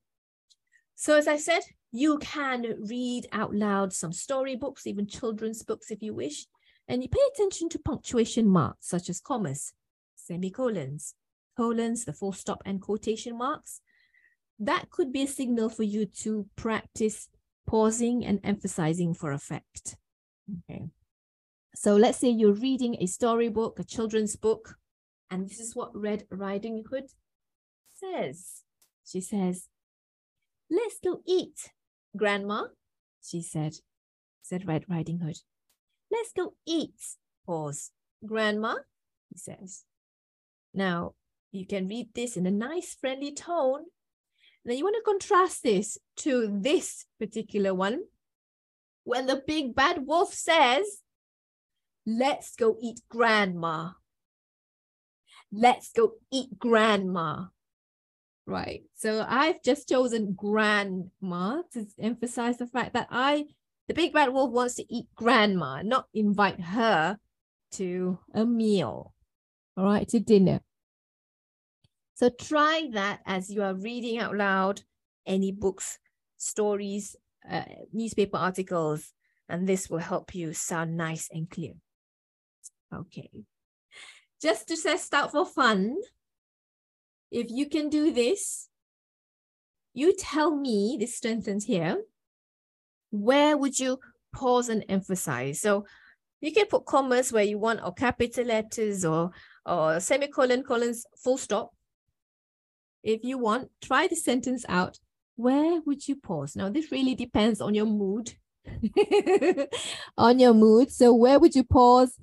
So 0.95 1.17
as 1.17 1.27
I 1.27 1.37
said, 1.37 1.63
You 1.91 2.19
can 2.19 2.75
read 2.87 3.27
out 3.31 3.53
loud 3.53 3.93
some 3.93 4.11
storybooks, 4.13 4.85
even 4.85 5.07
children's 5.07 5.63
books 5.63 5.89
if 5.89 6.03
you 6.03 6.13
wish, 6.13 6.45
and 6.87 7.01
you 7.01 7.09
pay 7.09 7.21
attention 7.33 7.69
to 7.69 7.79
punctuation 7.79 8.47
marks 8.47 8.87
such 8.87 9.09
as 9.09 9.19
commas, 9.19 9.73
semicolons, 10.15 11.15
colons, 11.57 12.05
the 12.05 12.13
full 12.13 12.31
stop 12.31 12.61
and 12.65 12.81
quotation 12.81 13.37
marks. 13.37 13.81
That 14.59 14.89
could 14.91 15.11
be 15.11 15.23
a 15.23 15.27
signal 15.27 15.69
for 15.69 15.83
you 15.83 16.05
to 16.23 16.47
practice 16.55 17.29
pausing 17.65 18.25
and 18.25 18.39
emphasizing 18.43 19.13
for 19.13 19.31
effect. 19.31 19.95
Okay. 20.69 20.85
So 21.81 21.95
let's 21.95 22.17
say 22.17 22.27
you're 22.27 22.51
reading 22.51 22.97
a 22.99 23.05
storybook, 23.05 23.79
a 23.79 23.85
children's 23.85 24.35
book, 24.35 24.75
and 25.31 25.49
this 25.49 25.61
is 25.61 25.77
what 25.77 25.95
Red 25.95 26.25
Riding 26.29 26.83
Hood 26.89 27.05
says. 27.95 28.63
She 29.05 29.21
says, 29.21 29.69
Let's 30.69 30.99
go 31.01 31.21
eat, 31.25 31.71
Grandma, 32.17 32.65
she 33.23 33.41
said, 33.41 33.75
said 34.41 34.67
Red 34.67 34.89
Riding 34.89 35.19
Hood. 35.19 35.37
Let's 36.11 36.33
go 36.33 36.55
eat, 36.67 36.99
pause, 37.45 37.91
Grandma, 38.25 38.75
he 39.29 39.37
says. 39.37 39.85
Now, 40.73 41.13
you 41.53 41.65
can 41.65 41.87
read 41.87 42.09
this 42.13 42.35
in 42.35 42.45
a 42.45 42.51
nice, 42.51 42.93
friendly 42.99 43.33
tone. 43.33 43.85
Then 44.65 44.75
you 44.75 44.83
want 44.83 44.97
to 44.97 45.09
contrast 45.09 45.63
this 45.63 45.97
to 46.17 46.59
this 46.61 47.05
particular 47.21 47.73
one. 47.73 48.01
When 49.05 49.27
the 49.27 49.41
big 49.47 49.75
bad 49.75 50.05
wolf 50.05 50.33
says, 50.33 51.03
Let's 52.09 52.55
go 52.55 52.75
eat 52.81 53.01
grandma. 53.07 53.91
Let's 55.51 55.91
go 55.91 56.13
eat 56.31 56.57
grandma. 56.57 57.49
Right. 58.47 58.81
So 58.95 59.23
I've 59.29 59.61
just 59.61 59.87
chosen 59.87 60.33
grandma 60.33 61.61
to 61.73 61.85
emphasize 61.99 62.57
the 62.57 62.65
fact 62.65 62.93
that 62.93 63.09
I, 63.11 63.45
the 63.87 63.93
big 63.93 64.11
bad 64.11 64.33
wolf, 64.33 64.51
wants 64.51 64.73
to 64.75 64.91
eat 64.91 65.05
grandma, 65.13 65.83
not 65.83 66.07
invite 66.11 66.59
her 66.59 67.19
to 67.73 68.17
a 68.33 68.43
meal. 68.43 69.13
All 69.77 69.85
right, 69.85 70.07
to 70.09 70.19
dinner. 70.19 70.61
So 72.15 72.29
try 72.29 72.89
that 72.93 73.19
as 73.27 73.51
you 73.51 73.61
are 73.61 73.75
reading 73.75 74.17
out 74.17 74.35
loud 74.35 74.81
any 75.27 75.51
books, 75.51 75.99
stories, 76.37 77.15
uh, 77.47 77.65
newspaper 77.93 78.37
articles, 78.37 79.13
and 79.47 79.69
this 79.69 79.91
will 79.91 79.99
help 79.99 80.33
you 80.33 80.53
sound 80.53 80.97
nice 80.97 81.29
and 81.31 81.47
clear. 81.47 81.73
Okay. 82.93 83.29
Just 84.41 84.67
to 84.69 84.77
test 84.77 85.13
out 85.13 85.31
for 85.31 85.45
fun, 85.45 85.97
if 87.31 87.47
you 87.49 87.67
can 87.67 87.89
do 87.89 88.11
this, 88.11 88.69
you 89.93 90.15
tell 90.15 90.55
me 90.55 90.97
this 90.99 91.17
sentence 91.17 91.65
here, 91.65 92.01
where 93.11 93.57
would 93.57 93.79
you 93.79 93.99
pause 94.33 94.69
and 94.69 94.85
emphasize? 94.87 95.59
So 95.59 95.85
you 96.41 96.53
can 96.53 96.67
put 96.67 96.85
commas 96.85 97.33
where 97.33 97.43
you 97.43 97.59
want 97.59 97.81
or 97.83 97.93
capital 97.93 98.45
letters 98.45 99.03
or, 99.03 99.31
or 99.65 99.99
semicolon, 99.99 100.63
colons, 100.63 101.05
full 101.17 101.37
stop. 101.37 101.71
If 103.03 103.23
you 103.23 103.37
want, 103.37 103.69
try 103.81 104.07
the 104.07 104.15
sentence 104.15 104.65
out. 104.69 104.99
Where 105.35 105.81
would 105.85 106.07
you 106.07 106.15
pause? 106.15 106.55
Now, 106.55 106.69
this 106.69 106.91
really 106.91 107.15
depends 107.15 107.61
on 107.61 107.73
your 107.73 107.85
mood. 107.85 108.33
on 110.17 110.39
your 110.39 110.53
mood. 110.53 110.91
So 110.91 111.13
where 111.13 111.39
would 111.39 111.55
you 111.55 111.63
pause? 111.63 112.17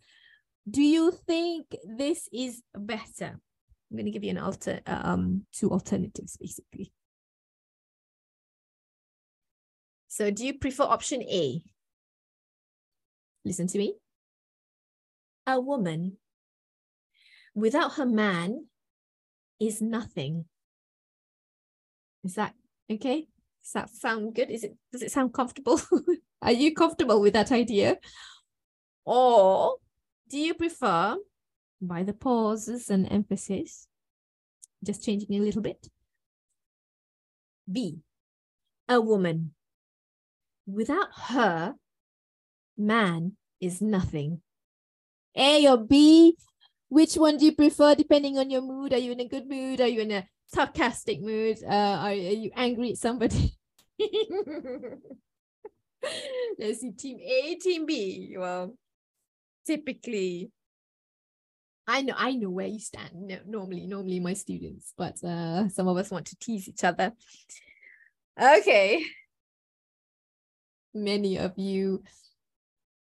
Do 0.69 0.83
you 0.83 1.13
think 1.13 1.77
this 1.85 2.29
is 2.33 2.63
better? 2.75 3.39
I'm 3.91 3.97
going 3.97 4.07
to 4.07 4.11
give 4.11 4.25
you 4.25 4.31
an 4.31 4.39
alter 4.39 4.81
um 4.87 5.43
two 5.53 5.71
alternatives 5.71 6.37
basically. 6.37 6.93
So 10.09 10.31
do 10.31 10.45
you 10.45 10.59
prefer 10.59 10.85
option 10.85 11.23
A? 11.23 11.63
Listen 13.45 13.67
to 13.69 13.79
me. 13.79 13.95
A 15.47 15.61
woman 15.61 16.17
without 17.55 17.95
her 17.95 18.07
man 18.07 18.67
is 19.61 19.81
nothing. 19.81 20.47
Is 22.25 22.35
that 22.35 22.55
okay? 22.91 23.29
Does 23.63 23.73
that 23.73 23.91
sound 23.91 24.35
good? 24.35 24.51
Is 24.51 24.65
it 24.65 24.77
does 24.91 25.03
it 25.03 25.13
sound 25.13 25.33
comfortable? 25.33 25.81
Are 26.43 26.53
you 26.53 26.75
comfortable 26.75 27.21
with 27.21 27.35
that 27.35 27.53
idea? 27.53 27.99
Or 29.05 29.77
do 30.29 30.39
you 30.39 30.55
prefer 30.55 31.17
by 31.81 32.03
the 32.03 32.13
pauses 32.13 32.91
and 32.91 33.11
emphasis, 33.11 33.89
just 34.85 35.05
changing 35.05 35.35
a 35.35 35.41
little 35.41 35.63
bit? 35.63 35.89
B, 37.71 38.01
a 38.89 39.01
woman. 39.01 39.53
Without 40.67 41.09
her, 41.29 41.75
man 42.77 43.37
is 43.61 43.81
nothing. 43.81 44.43
A 45.37 45.67
or 45.69 45.77
B, 45.77 46.37
which 46.89 47.15
one 47.15 47.37
do 47.37 47.45
you 47.45 47.53
prefer 47.53 47.95
depending 47.95 48.39
on 48.39 48.51
your 48.51 48.63
mood? 48.63 48.93
Are 48.93 48.99
you 48.99 49.13
in 49.13 49.21
a 49.21 49.29
good 49.29 49.49
mood? 49.49 49.81
Are 49.81 49.89
you 49.89 50.01
in 50.01 50.11
a 50.13 50.27
sarcastic 50.47 51.21
mood? 51.21 51.59
Uh, 51.65 51.73
are, 51.73 52.11
are 52.11 52.15
you 52.15 52.51
angry 52.57 52.91
at 52.91 52.99
somebody? 52.99 53.55
Let's 56.59 56.81
see, 56.81 56.93
team 56.93 57.19
A, 57.21 57.55
team 57.57 57.87
B. 57.87 58.37
Well, 58.39 58.77
typically 59.67 60.51
I 61.89 62.03
know 62.03 62.15
I 62.17 62.33
know 62.33 62.51
where 62.51 62.67
you 62.67 62.81
stand. 62.81 63.11
No, 63.15 63.39
normally 63.47 63.87
normally 63.87 64.21
my 64.21 64.35
students 64.35 64.93
but 64.97 65.23
uh 65.23 65.69
some 65.69 65.89
of 65.89 65.97
us 65.97 66.11
want 66.11 66.27
to 66.27 66.37
tease 66.39 66.69
each 66.69 66.85
other. 66.85 67.13
Okay. 68.41 69.05
Many 70.95 71.39
of 71.39 71.53
you. 71.57 72.03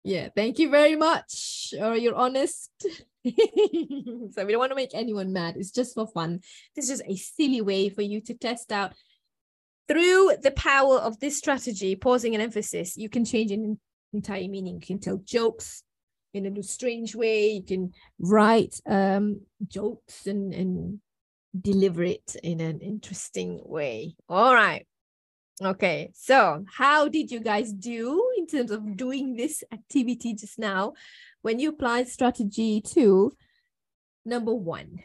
Yeah 0.04 0.30
thank 0.36 0.58
you 0.60 0.70
very 0.70 0.96
much 0.96 1.74
or 1.80 1.96
you're 1.96 2.16
honest. 2.16 2.72
So 3.24 4.44
we 4.46 4.52
don't 4.52 4.58
want 4.58 4.72
to 4.72 4.76
make 4.76 4.96
anyone 4.96 5.32
mad 5.32 5.56
it's 5.58 5.70
just 5.70 5.94
for 5.94 6.08
fun. 6.08 6.40
This 6.76 6.90
is 6.90 7.04
a 7.06 7.16
silly 7.16 7.62
way 7.62 7.90
for 7.90 8.02
you 8.02 8.20
to 8.22 8.34
test 8.34 8.72
out 8.72 8.94
through 9.88 10.38
the 10.42 10.50
power 10.52 10.98
of 10.98 11.20
this 11.20 11.38
strategy 11.38 11.96
pausing 11.96 12.34
and 12.34 12.42
emphasis 12.42 12.98
you 12.98 13.10
can 13.10 13.26
change 13.26 13.52
an 13.52 13.80
entire 14.14 14.48
meaning. 14.48 14.76
You 14.76 14.88
can 14.88 15.00
tell 15.00 15.18
jokes 15.18 15.84
in 16.34 16.46
a 16.58 16.63
strange 16.63 17.15
way. 17.15 17.52
You 17.52 17.63
can 17.63 17.94
write 18.20 18.80
um, 18.86 19.41
jokes 19.67 20.28
and, 20.28 20.54
and 20.54 21.00
deliver 21.60 22.04
it 22.04 22.36
in 22.44 22.60
an 22.60 22.80
interesting 22.80 23.62
way. 23.65 24.15
All 24.30 24.54
right. 24.54 24.88
Okay, 25.63 26.10
so 26.15 26.65
how 26.76 27.08
did 27.08 27.30
you 27.30 27.39
guys 27.39 27.72
do 27.72 28.32
in 28.36 28.48
terms 28.48 28.72
of 28.72 28.98
doing 28.98 29.36
this 29.36 29.63
activity 29.72 30.34
just 30.34 30.58
now 30.58 30.94
when 31.44 31.60
you 31.60 31.70
applied 31.70 32.08
strategy 32.08 32.82
two? 32.82 33.32
Number 34.26 34.56
one, 34.56 35.04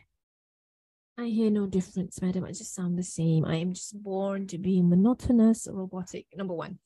I 1.19 1.27
hear 1.27 1.51
no 1.51 1.67
difference, 1.67 2.23
madam. 2.23 2.45
I 2.45 2.53
just 2.53 2.75
sound 2.75 2.99
the 2.99 3.03
same. 3.03 3.45
I 3.45 3.57
am 3.57 3.75
just 3.75 4.03
born 4.03 4.47
to 4.49 4.59
be 4.59 4.83
monotonous, 4.83 5.69
robotic. 5.71 6.27
Number 6.35 6.55
one. 6.55 6.79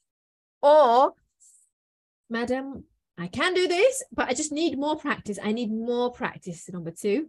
Or, 0.63 1.13
madam, 2.29 2.85
I 3.21 3.27
can 3.27 3.53
do 3.53 3.69
this, 3.69 4.03
but 4.11 4.31
I 4.31 4.33
just 4.33 4.51
need 4.51 4.79
more 4.79 4.97
practice. 4.97 5.39
I 5.43 5.53
need 5.53 5.71
more 5.71 6.11
practice. 6.11 6.67
Number 6.73 6.91
two. 6.91 7.29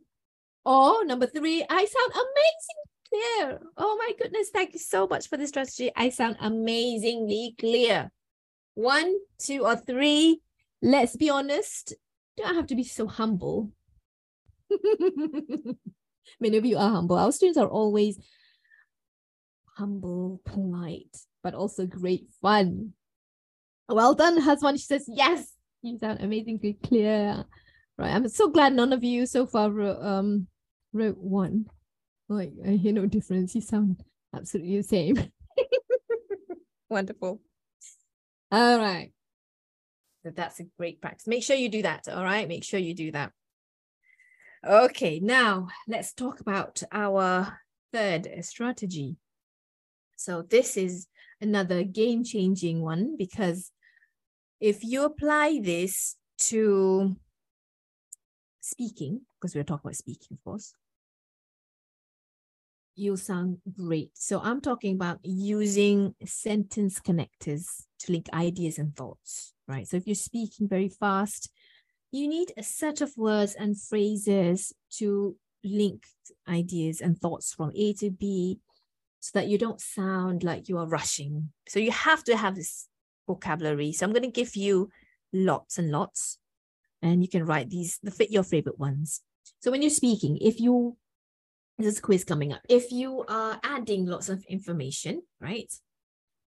Or 0.64 1.04
number 1.04 1.28
three, 1.28 1.66
I 1.70 1.86
sound 1.86 2.12
amazing 2.14 2.82
clear. 3.12 3.60
Oh 3.76 3.98
my 3.98 4.14
goodness. 4.18 4.52
Thank 4.54 4.72
you 4.72 4.80
so 4.80 5.06
much 5.06 5.28
for 5.28 5.36
this 5.36 5.50
strategy. 5.50 5.92
I 5.94 6.08
sound 6.08 6.38
amazingly 6.40 7.56
clear. 7.60 8.10
One, 8.76 9.16
two, 9.38 9.66
or 9.66 9.76
three. 9.76 10.40
Let's 10.82 11.18
be 11.18 11.30
honest. 11.30 11.94
Don't 12.38 12.56
have 12.56 12.68
to 12.68 12.76
be 12.76 12.86
so 12.86 13.06
humble. 13.06 13.72
Many 16.40 16.58
of 16.58 16.66
you 16.66 16.78
are 16.78 16.90
humble. 16.90 17.18
Our 17.18 17.34
students 17.34 17.58
are 17.58 17.68
always 17.68 18.18
humble, 19.76 20.40
polite, 20.46 21.18
but 21.44 21.54
also 21.54 21.86
great 21.86 22.30
fun. 22.42 22.94
Well 23.90 24.16
done, 24.16 24.38
husband. 24.38 24.80
She 24.80 24.86
says, 24.86 25.04
yes, 25.10 25.52
you 25.82 25.98
sound 25.98 26.22
amazingly 26.22 26.78
clear. 26.84 27.46
Right. 27.98 28.14
I'm 28.14 28.28
so 28.30 28.50
glad 28.50 28.74
none 28.74 28.94
of 28.94 29.04
you 29.04 29.26
so 29.26 29.46
far 29.46 29.70
wrote, 29.70 30.02
um, 30.02 30.48
wrote 30.94 31.18
one. 31.18 31.66
Like, 32.30 32.54
I 32.66 32.72
hear 32.72 32.94
no 32.94 33.06
difference. 33.06 33.54
You 33.56 33.62
sound 33.62 34.04
absolutely 34.36 34.78
the 34.78 34.84
same. 34.84 35.32
Wonderful. 36.90 37.42
All 38.52 38.78
right. 38.80 39.12
So 40.24 40.32
that's 40.36 40.60
a 40.60 40.66
great 40.78 41.02
practice. 41.02 41.28
Make 41.28 41.44
sure 41.44 41.56
you 41.56 41.70
do 41.70 41.82
that. 41.82 42.08
All 42.08 42.24
right. 42.24 42.48
Make 42.48 42.64
sure 42.64 42.80
you 42.80 42.94
do 42.94 43.12
that. 43.12 43.32
Okay. 44.66 45.20
Now 45.20 45.68
let's 45.88 46.14
talk 46.14 46.40
about 46.40 46.84
our 46.92 47.60
third 47.92 48.30
strategy. 48.42 49.18
So 50.16 50.44
this 50.44 50.78
is 50.78 51.08
another 51.42 51.84
game 51.84 52.24
changing 52.24 52.82
one 52.82 53.16
because 53.18 53.72
if 54.62 54.84
you 54.84 55.04
apply 55.04 55.60
this 55.62 56.16
to 56.38 57.16
speaking, 58.62 59.22
because 59.36 59.56
we're 59.56 59.64
talking 59.64 59.82
about 59.86 59.96
speaking, 59.96 60.38
of 60.38 60.44
course, 60.44 60.74
you'll 62.96 63.18
sound 63.18 63.58
great. 63.76 64.12
So 64.14 64.40
I'm 64.40 64.62
talking 64.62 64.96
about 64.96 65.20
using 65.24 66.14
sentence 66.26 67.00
connectors 67.00 67.66
to 68.00 68.12
link 68.12 68.28
ideas 68.34 68.78
and 68.78 68.96
thoughts, 68.96 69.54
right? 69.68 69.88
So 69.88 69.98
if 69.98 70.06
you're 70.06 70.16
speaking 70.16 70.68
very 70.68 70.90
fast, 70.90 71.50
you 72.12 72.28
need 72.28 72.54
a 72.56 72.64
set 72.64 73.02
of 73.02 73.18
words 73.18 73.56
and 73.56 73.82
phrases 73.82 74.74
to 74.98 75.36
link 75.64 76.06
ideas 76.48 77.02
and 77.02 77.18
thoughts 77.18 77.54
from 77.54 77.72
A 77.76 77.94
to 77.94 78.12
B 78.12 78.60
so 79.22 79.40
that 79.40 79.48
you 79.48 79.58
don't 79.58 79.82
sound 79.82 80.44
like 80.44 80.70
you 80.70 80.78
are 80.78 80.88
rushing. 80.88 81.50
So 81.68 81.80
you 81.80 81.92
have 81.92 82.24
to 82.26 82.38
have 82.38 82.56
this 82.56 82.88
vocabulary. 83.34 83.92
So 83.92 84.06
I'm 84.06 84.14
going 84.14 84.32
to 84.32 84.40
give 84.42 84.56
you 84.56 84.90
lots 85.32 85.78
and 85.78 85.92
lots, 85.92 86.38
and 87.02 87.22
you 87.24 87.30
can 87.30 87.46
write 87.46 87.70
these, 87.70 88.00
the 88.04 88.12
fit 88.12 88.32
your 88.32 88.44
favorite 88.44 88.80
ones. 88.80 89.22
So 89.62 89.72
when 89.72 89.82
you're 89.82 90.02
speaking, 90.04 90.38
if 90.42 90.60
you 90.60 90.98
a 91.88 92.02
quiz 92.02 92.24
coming 92.24 92.54
up. 92.54 92.62
If 92.70 92.92
you 92.92 93.26
are 93.28 93.60
adding 93.64 94.06
lots 94.06 94.30
of 94.30 94.44
information, 94.46 95.24
right? 95.40 95.72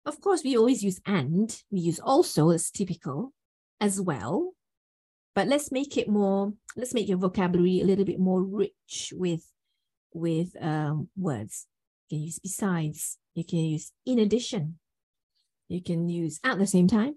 Of 0.06 0.22
course, 0.22 0.44
we 0.44 0.58
always 0.58 0.84
use 0.84 1.00
and, 1.06 1.56
we 1.72 1.80
use 1.80 2.00
also 2.00 2.50
as 2.50 2.72
typical 2.72 3.34
as 3.80 4.02
well. 4.02 4.54
But 5.36 5.48
let's 5.48 5.72
make 5.72 5.98
it 5.98 6.10
more, 6.10 6.54
let's 6.76 6.94
make 6.94 7.08
your 7.08 7.18
vocabulary 7.18 7.82
a 7.82 7.86
little 7.86 8.06
bit 8.06 8.20
more 8.20 8.42
rich 8.44 9.14
with, 9.16 9.46
with 10.14 10.50
um, 10.62 11.10
words. 11.16 11.68
You 12.08 12.18
can 12.18 12.26
use 12.26 12.40
besides, 12.40 13.18
you 13.36 13.44
can 13.44 13.60
use 13.60 13.92
in 14.06 14.20
addition, 14.20 14.79
you 15.70 15.82
can 15.82 16.10
use 16.10 16.40
at 16.44 16.58
the 16.58 16.68
same 16.68 16.88
time. 16.88 17.16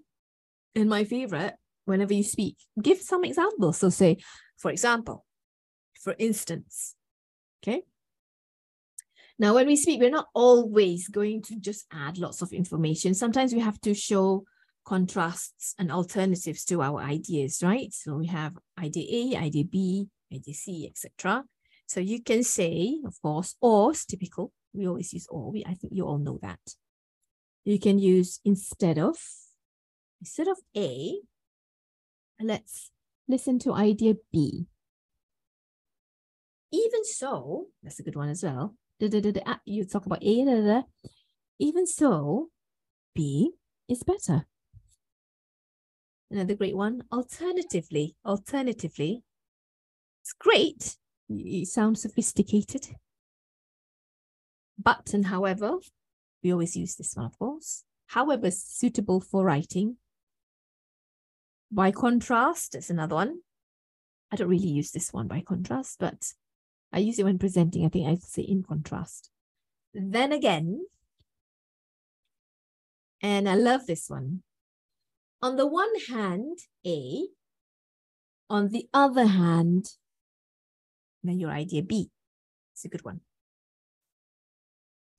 And 0.75 0.89
my 0.89 1.03
favorite, 1.03 1.55
whenever 1.85 2.13
you 2.13 2.23
speak, 2.23 2.57
give 2.81 2.99
some 2.99 3.25
examples. 3.25 3.79
So 3.79 3.89
say, 3.89 4.17
for 4.57 4.71
example, 4.71 5.25
for 6.01 6.15
instance, 6.17 6.95
okay? 7.61 7.83
Now, 9.39 9.55
when 9.55 9.67
we 9.67 9.75
speak, 9.75 9.99
we're 9.99 10.09
not 10.09 10.27
always 10.33 11.07
going 11.07 11.41
to 11.43 11.59
just 11.59 11.85
add 11.91 12.17
lots 12.17 12.41
of 12.41 12.53
information. 12.53 13.13
Sometimes 13.13 13.53
we 13.53 13.59
have 13.59 13.81
to 13.81 13.93
show 13.93 14.45
contrasts 14.85 15.73
and 15.79 15.91
alternatives 15.91 16.63
to 16.65 16.81
our 16.81 17.01
ideas, 17.01 17.61
right? 17.63 17.91
So 17.93 18.15
we 18.15 18.27
have 18.27 18.53
idea 18.79 19.35
A, 19.35 19.37
idea 19.43 19.63
B, 19.65 20.07
idea 20.31 20.53
C, 20.53 20.87
etc. 20.87 21.43
So 21.87 21.99
you 21.99 22.21
can 22.21 22.43
say, 22.43 22.99
of 23.05 23.19
course, 23.21 23.55
or 23.61 23.91
is 23.91 24.05
typical. 24.05 24.51
We 24.73 24.87
always 24.87 25.13
use 25.13 25.27
or. 25.29 25.51
We, 25.51 25.63
I 25.65 25.73
think 25.73 25.93
you 25.93 26.05
all 26.05 26.17
know 26.17 26.39
that. 26.41 26.59
You 27.63 27.79
can 27.79 27.99
use 27.99 28.39
instead 28.43 28.97
of, 28.97 29.17
instead 30.19 30.47
of 30.47 30.57
A, 30.75 31.19
let's 32.41 32.91
listen 33.27 33.59
to 33.59 33.73
idea 33.73 34.15
B. 34.31 34.67
Even 36.71 37.05
so, 37.05 37.67
that's 37.81 37.99
a 37.99 38.03
good 38.03 38.15
one 38.15 38.29
as 38.29 38.43
well 38.43 38.75
ah, 39.45 39.59
you 39.65 39.85
talk 39.85 40.05
about 40.05 40.23
A, 40.23 40.83
even 41.59 41.85
so, 41.85 42.49
B 43.15 43.51
is 43.87 44.03
better. 44.03 44.45
Another 46.31 46.55
great 46.55 46.75
one. 46.75 47.03
Alternatively, 47.11 48.15
alternatively, 48.25 49.23
it's 50.21 50.33
great. 50.33 50.97
You 51.27 51.65
sound 51.65 51.97
sophisticated. 51.99 52.95
But 54.77 55.13
and 55.13 55.27
however, 55.27 55.77
we 56.43 56.51
always 56.51 56.75
use 56.75 56.95
this 56.95 57.15
one, 57.15 57.25
of 57.25 57.37
course. 57.39 57.83
However, 58.07 58.51
suitable 58.51 59.21
for 59.21 59.43
writing. 59.43 59.97
By 61.71 61.91
contrast, 61.91 62.75
it's 62.75 62.89
another 62.89 63.15
one. 63.15 63.39
I 64.31 64.35
don't 64.35 64.49
really 64.49 64.67
use 64.67 64.91
this 64.91 65.13
one 65.13 65.27
by 65.27 65.41
contrast, 65.41 65.97
but 65.99 66.33
I 66.91 66.99
use 66.99 67.17
it 67.17 67.23
when 67.23 67.39
presenting. 67.39 67.85
I 67.85 67.89
think 67.89 68.07
I 68.07 68.15
say 68.15 68.43
in 68.43 68.63
contrast. 68.63 69.29
Then 69.93 70.31
again, 70.31 70.85
and 73.21 73.47
I 73.47 73.55
love 73.55 73.85
this 73.87 74.09
one. 74.09 74.43
On 75.41 75.55
the 75.55 75.65
one 75.65 75.93
hand, 76.09 76.59
A. 76.85 77.27
On 78.49 78.69
the 78.69 78.87
other 78.93 79.25
hand, 79.25 79.85
then 81.23 81.39
your 81.39 81.49
idea 81.51 81.81
B. 81.81 82.11
It's 82.73 82.85
a 82.85 82.89
good 82.89 83.05
one. 83.05 83.21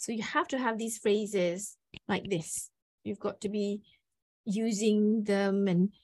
So 0.04 0.12
you 0.12 0.22
have 0.22 0.48
to 0.48 0.58
have 0.58 0.76
these 0.76 0.98
phrases 0.98 1.78
like 2.08 2.28
this. 2.28 2.68
You've 3.04 3.18
got 3.18 3.40
to 3.40 3.48
be 3.48 3.80
using 4.44 5.24
them, 5.24 5.66
and 5.66 5.94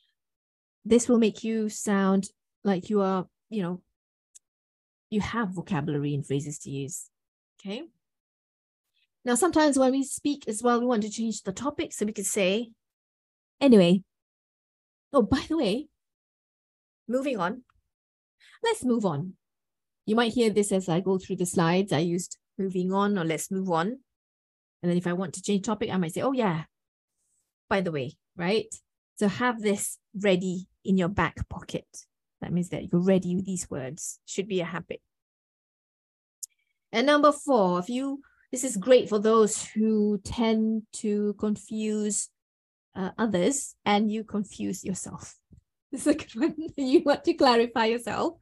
this 0.86 1.06
will 1.06 1.18
make 1.18 1.44
you 1.44 1.68
sound 1.68 2.30
like 2.64 2.88
you 2.88 3.02
are, 3.02 3.26
you 3.50 3.60
know, 3.62 3.82
you 5.10 5.20
have 5.20 5.50
vocabulary 5.50 6.14
and 6.14 6.26
phrases 6.26 6.58
to 6.60 6.70
use. 6.70 7.10
Okay. 7.60 7.82
Now, 9.26 9.34
sometimes 9.34 9.78
when 9.78 9.90
we 9.90 10.02
speak 10.02 10.48
as 10.48 10.62
well, 10.62 10.80
we 10.80 10.86
want 10.86 11.02
to 11.02 11.10
change 11.10 11.42
the 11.42 11.52
topic. 11.52 11.92
So 11.92 12.06
we 12.06 12.14
could 12.14 12.24
say, 12.24 12.70
anyway, 13.60 14.02
oh, 15.12 15.20
by 15.20 15.44
the 15.46 15.58
way, 15.58 15.88
moving 17.06 17.38
on. 17.38 17.64
Let's 18.64 18.82
move 18.82 19.04
on. 19.04 19.34
You 20.06 20.16
might 20.16 20.32
hear 20.32 20.48
this 20.48 20.72
as 20.72 20.88
I 20.88 21.00
go 21.00 21.18
through 21.18 21.36
the 21.36 21.44
slides. 21.44 21.92
I 21.92 21.98
used 21.98 22.38
moving 22.61 22.92
on 22.92 23.18
or 23.18 23.25
let's 23.25 23.51
move 23.51 23.70
on. 23.70 23.88
And 24.83 24.90
then 24.90 24.96
if 24.96 25.07
I 25.07 25.14
want 25.14 25.35
to 25.35 25.42
change 25.42 25.64
topic, 25.64 25.90
I 25.90 25.96
might 25.96 26.14
say, 26.14 26.23
oh, 26.23 26.33
yeah, 26.33 26.64
by 27.68 27.81
the 27.81 27.92
way, 27.92 28.12
right? 28.37 28.73
So 29.16 29.29
have 29.29 29.61
this 29.61 29.99
ready 30.14 30.68
in 30.85 30.96
your 30.96 31.09
back 31.09 31.49
pocket. 31.49 31.87
That 32.40 32.53
means 32.53 32.68
that 32.70 32.92
you're 32.92 33.03
ready 33.03 33.35
with 33.35 33.46
these 33.46 33.68
words. 33.68 34.20
Should 34.27 34.49
be 34.49 34.61
a 34.61 34.64
habit. 34.64 35.01
And 36.92 37.07
number 37.07 37.33
four, 37.33 37.79
if 37.79 37.88
you 37.88 38.23
this 38.51 38.64
is 38.64 38.77
great 38.77 39.09
for 39.09 39.20
those 39.20 39.64
who 39.64 40.18
tend 40.25 40.83
to 40.94 41.35
confuse 41.38 42.31
uh, 42.96 43.11
others 43.16 43.77
and 43.85 44.11
you 44.11 44.25
confuse 44.25 44.85
yourself. 44.85 45.37
This 45.92 46.07
is 46.07 46.07
a 46.07 46.14
good 46.14 46.35
one. 46.37 46.55
you 46.77 47.03
want 47.05 47.25
to 47.25 47.35
clarify 47.35 47.87
yourself. 47.87 48.35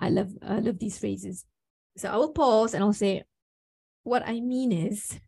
I 0.00 0.08
love 0.08 0.32
I 0.42 0.58
love 0.58 0.80
these 0.80 0.98
phrases. 0.98 1.46
So 1.96 2.08
I 2.08 2.16
will 2.16 2.32
pause 2.32 2.74
and 2.74 2.82
I'll 2.82 2.92
say, 2.92 3.24
what 4.02 4.26
I 4.26 4.40
mean 4.40 4.72
is, 4.72 5.18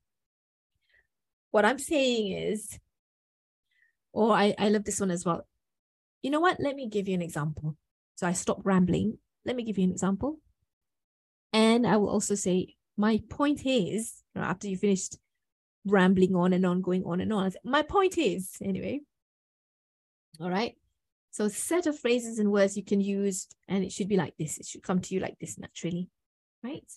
what 1.50 1.64
I'm 1.64 1.78
saying 1.78 2.32
is, 2.32 2.78
or 4.12 4.32
I, 4.32 4.54
I 4.58 4.68
love 4.68 4.84
this 4.84 5.00
one 5.00 5.10
as 5.10 5.24
well 5.24 5.46
you 6.24 6.30
know 6.30 6.40
what? 6.40 6.58
Let 6.58 6.74
me 6.74 6.88
give 6.88 7.06
you 7.06 7.14
an 7.14 7.22
example. 7.22 7.76
So 8.16 8.26
I 8.26 8.32
stop 8.32 8.60
rambling. 8.64 9.18
Let 9.44 9.56
me 9.56 9.62
give 9.62 9.76
you 9.76 9.84
an 9.84 9.90
example. 9.90 10.38
And 11.52 11.86
I 11.86 11.98
will 11.98 12.08
also 12.08 12.34
say, 12.34 12.76
my 12.96 13.20
point 13.28 13.66
is, 13.66 14.22
after 14.34 14.66
you 14.66 14.78
finished 14.78 15.18
rambling 15.84 16.34
on 16.34 16.54
and 16.54 16.64
on, 16.64 16.80
going 16.80 17.04
on 17.04 17.20
and 17.20 17.30
on, 17.30 17.52
my 17.62 17.82
point 17.82 18.16
is, 18.16 18.56
anyway. 18.64 19.00
All 20.40 20.48
right. 20.48 20.74
So 21.30 21.48
set 21.48 21.86
of 21.86 21.98
phrases 21.98 22.38
and 22.38 22.50
words 22.50 22.74
you 22.74 22.84
can 22.84 23.02
use, 23.02 23.46
and 23.68 23.84
it 23.84 23.92
should 23.92 24.08
be 24.08 24.16
like 24.16 24.34
this. 24.38 24.56
It 24.56 24.64
should 24.64 24.82
come 24.82 25.00
to 25.00 25.14
you 25.14 25.20
like 25.20 25.38
this 25.38 25.58
naturally, 25.58 26.08
right? 26.64 26.90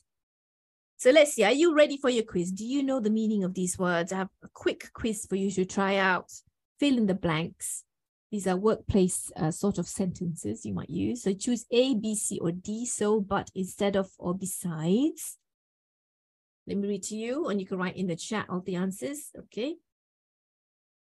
So 0.98 1.12
let's 1.12 1.34
see. 1.34 1.44
Are 1.44 1.52
you 1.52 1.76
ready 1.76 1.98
for 1.98 2.10
your 2.10 2.24
quiz? 2.24 2.52
Do 2.52 2.66
you 2.66 2.82
know 2.82 3.00
the 3.00 3.12
meaning 3.12 3.44
of 3.44 3.54
these 3.54 3.78
words? 3.78 4.12
I 4.12 4.18
have 4.18 4.30
a 4.44 4.48
quick 4.54 4.92
quiz 4.94 5.28
for 5.28 5.36
you 5.36 5.52
to 5.52 5.66
try 5.66 5.98
out. 5.98 6.32
Fill 6.80 6.98
in 6.98 7.06
the 7.06 7.14
blanks. 7.14 7.84
These 8.32 8.48
are 8.48 8.58
workplace 8.58 9.32
uh, 9.38 9.52
sort 9.52 9.78
of 9.78 9.88
sentences 9.88 10.66
you 10.66 10.74
might 10.74 10.90
use. 10.90 11.24
So 11.24 11.34
choose 11.34 11.66
A, 11.72 11.94
B, 11.96 12.16
C, 12.16 12.40
or 12.40 12.52
D. 12.52 12.86
So, 12.86 13.22
but 13.22 13.52
instead 13.54 13.96
of 13.96 14.10
or 14.18 14.34
besides. 14.34 15.38
Let 16.66 16.78
me 16.78 16.88
read 16.88 17.04
to 17.04 17.16
you, 17.16 17.48
and 17.48 17.62
you 17.62 17.68
can 17.68 17.78
write 17.78 17.96
in 17.96 18.08
the 18.08 18.16
chat 18.16 18.48
all 18.50 18.60
the 18.60 18.76
answers. 18.76 19.32
Okay. 19.38 19.76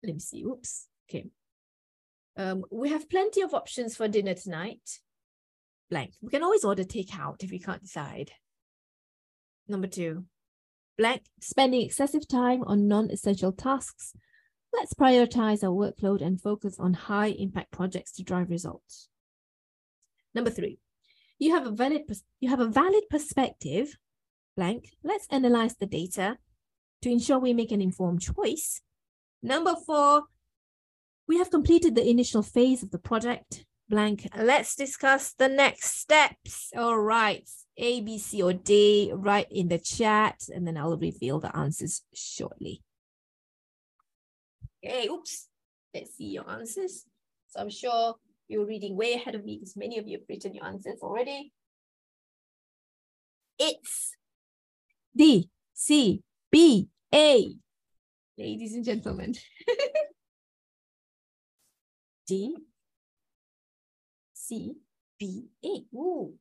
Let 0.04 0.14
me 0.14 0.20
see. 0.20 0.44
Oops. 0.44 0.88
Okay. 1.08 1.28
Um, 2.38 2.64
we 2.72 2.90
have 2.90 3.10
plenty 3.10 3.42
of 3.42 3.54
options 3.54 3.96
for 3.96 4.08
dinner 4.08 4.34
tonight. 4.34 5.00
Blank. 5.90 6.14
We 6.22 6.30
can 6.30 6.44
always 6.44 6.64
order 6.64 6.84
takeout 6.84 7.44
if 7.44 7.52
we 7.52 7.60
can't 7.60 7.84
decide. 7.84 8.32
Number 9.72 9.88
two, 9.88 10.26
blank. 10.98 11.24
Spending 11.40 11.82
excessive 11.82 12.28
time 12.28 12.64
on 12.64 12.88
non-essential 12.88 13.54
tasks 13.54 14.14
Let's 14.74 14.94
prioritize 14.94 15.64
our 15.64 15.70
workload 15.70 16.22
and 16.26 16.40
focus 16.40 16.78
on 16.80 16.94
high 16.94 17.28
impact 17.28 17.72
projects 17.72 18.14
to 18.14 18.24
drive 18.24 18.50
results. 18.50 19.10
Number 20.34 20.50
three, 20.50 20.80
you 21.40 21.54
have 21.54 21.68
a 21.68 21.72
valid 21.72 22.04
you 22.40 22.50
have 22.50 22.62
a 22.62 22.68
valid 22.68 23.04
perspective, 23.10 23.98
blank. 24.56 24.92
Let's 25.04 25.28
analyze 25.30 25.76
the 25.76 25.88
data 25.88 26.38
to 27.02 27.10
ensure 27.10 27.40
we 27.40 27.54
make 27.54 27.72
an 27.72 27.82
informed 27.82 28.22
choice. 28.22 28.82
Number 29.44 29.76
four, 29.86 30.24
we 31.28 31.38
have 31.38 31.52
completed 31.52 31.96
the 31.96 32.10
initial 32.10 32.44
phase 32.44 32.82
of 32.82 32.92
the 32.92 33.00
project, 33.00 33.66
blank. 33.90 34.28
Let's 34.38 34.76
discuss 34.76 35.34
the 35.34 35.50
next 35.50 36.00
steps. 36.00 36.72
All 36.78 36.98
right, 36.98 37.50
A, 37.78 38.02
B, 38.02 38.18
C, 38.18 38.44
or 38.44 38.54
D, 38.54 39.12
write 39.14 39.52
in 39.52 39.70
the 39.70 39.80
chat, 39.80 40.44
and 40.54 40.68
then 40.68 40.78
I'll 40.78 40.98
reveal 40.98 41.40
the 41.40 41.56
answers 41.56 42.04
shortly. 42.14 42.82
Okay, 44.84 45.08
oops. 45.08 45.48
Let's 45.94 46.16
see 46.16 46.26
your 46.26 46.50
answers. 46.50 47.06
So 47.50 47.60
I'm 47.60 47.70
sure 47.70 48.16
you're 48.48 48.66
reading 48.66 48.96
way 48.96 49.14
ahead 49.14 49.36
of 49.36 49.46
me 49.46 49.58
because 49.60 49.76
many 49.76 49.98
of 49.98 50.08
you 50.08 50.18
have 50.18 50.28
written 50.28 50.54
your 50.54 50.66
answers 50.66 51.00
already. 51.02 51.52
It's 53.60 54.16
D, 55.16 55.50
C, 55.74 56.24
B, 56.52 56.88
A. 57.14 57.56
Ladies 58.38 58.74
and 58.74 58.86
gentlemen. 58.86 59.36
D, 62.28 62.56
C, 64.34 64.76
B, 65.20 65.48
A. 65.64 65.96
Ooh. 65.96 66.34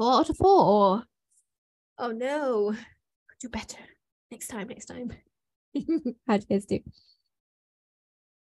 Four 0.00 0.14
out 0.14 0.30
of 0.30 0.36
four. 0.38 1.04
Oh 1.98 2.10
no. 2.10 2.74
Do 3.38 3.50
better. 3.50 3.76
Next 4.30 4.46
time, 4.46 4.68
next 4.68 4.86
time. 4.86 5.12
How 6.26 6.38
do 6.38 6.46
you 6.48 6.60
do? 6.60 6.80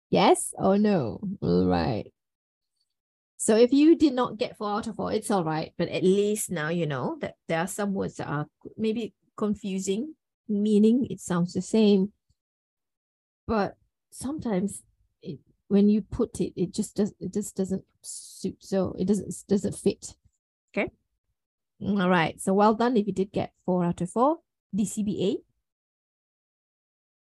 Yes 0.08 0.54
or 0.56 0.78
no? 0.78 1.20
All 1.42 1.66
right. 1.66 2.10
So 3.36 3.56
if 3.56 3.74
you 3.74 3.94
did 3.94 4.14
not 4.14 4.38
get 4.38 4.56
four 4.56 4.70
out 4.70 4.86
of 4.86 4.96
four, 4.96 5.12
it's 5.12 5.30
all 5.30 5.44
right. 5.44 5.74
But 5.76 5.90
at 5.90 6.02
least 6.02 6.50
now 6.50 6.70
you 6.70 6.86
know 6.86 7.18
that 7.20 7.34
there 7.46 7.58
are 7.58 7.66
some 7.66 7.92
words 7.92 8.16
that 8.16 8.28
are 8.28 8.46
maybe 8.78 9.12
confusing, 9.36 10.14
meaning 10.48 11.06
it 11.10 11.20
sounds 11.20 11.52
the 11.52 11.60
same. 11.60 12.14
But 13.46 13.74
sometimes 14.10 14.82
it, 15.20 15.40
when 15.68 15.90
you 15.90 16.00
put 16.00 16.40
it, 16.40 16.54
it 16.56 16.72
just 16.72 16.96
does 16.96 17.12
it 17.20 17.34
just 17.34 17.54
doesn't 17.54 17.84
suit. 18.00 18.56
So 18.60 18.96
it 18.98 19.06
doesn't 19.06 19.44
doesn't 19.46 19.74
fit. 19.74 20.14
Okay. 21.82 22.00
All 22.00 22.08
right. 22.08 22.40
So 22.40 22.54
well 22.54 22.74
done 22.74 22.96
if 22.96 23.06
you 23.06 23.12
did 23.12 23.32
get 23.32 23.52
four 23.64 23.84
out 23.84 24.00
of 24.00 24.10
four. 24.10 24.38
DCBA. 24.74 25.36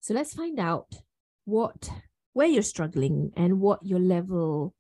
So 0.01 0.15
let's 0.15 0.35
find 0.35 0.59
out 0.59 1.03
what 1.45 1.91
where 2.33 2.49
you're 2.49 2.63
struggling 2.63 3.33
and 3.37 3.61
what 3.61 3.85
your 3.85 3.99
level 3.99 4.75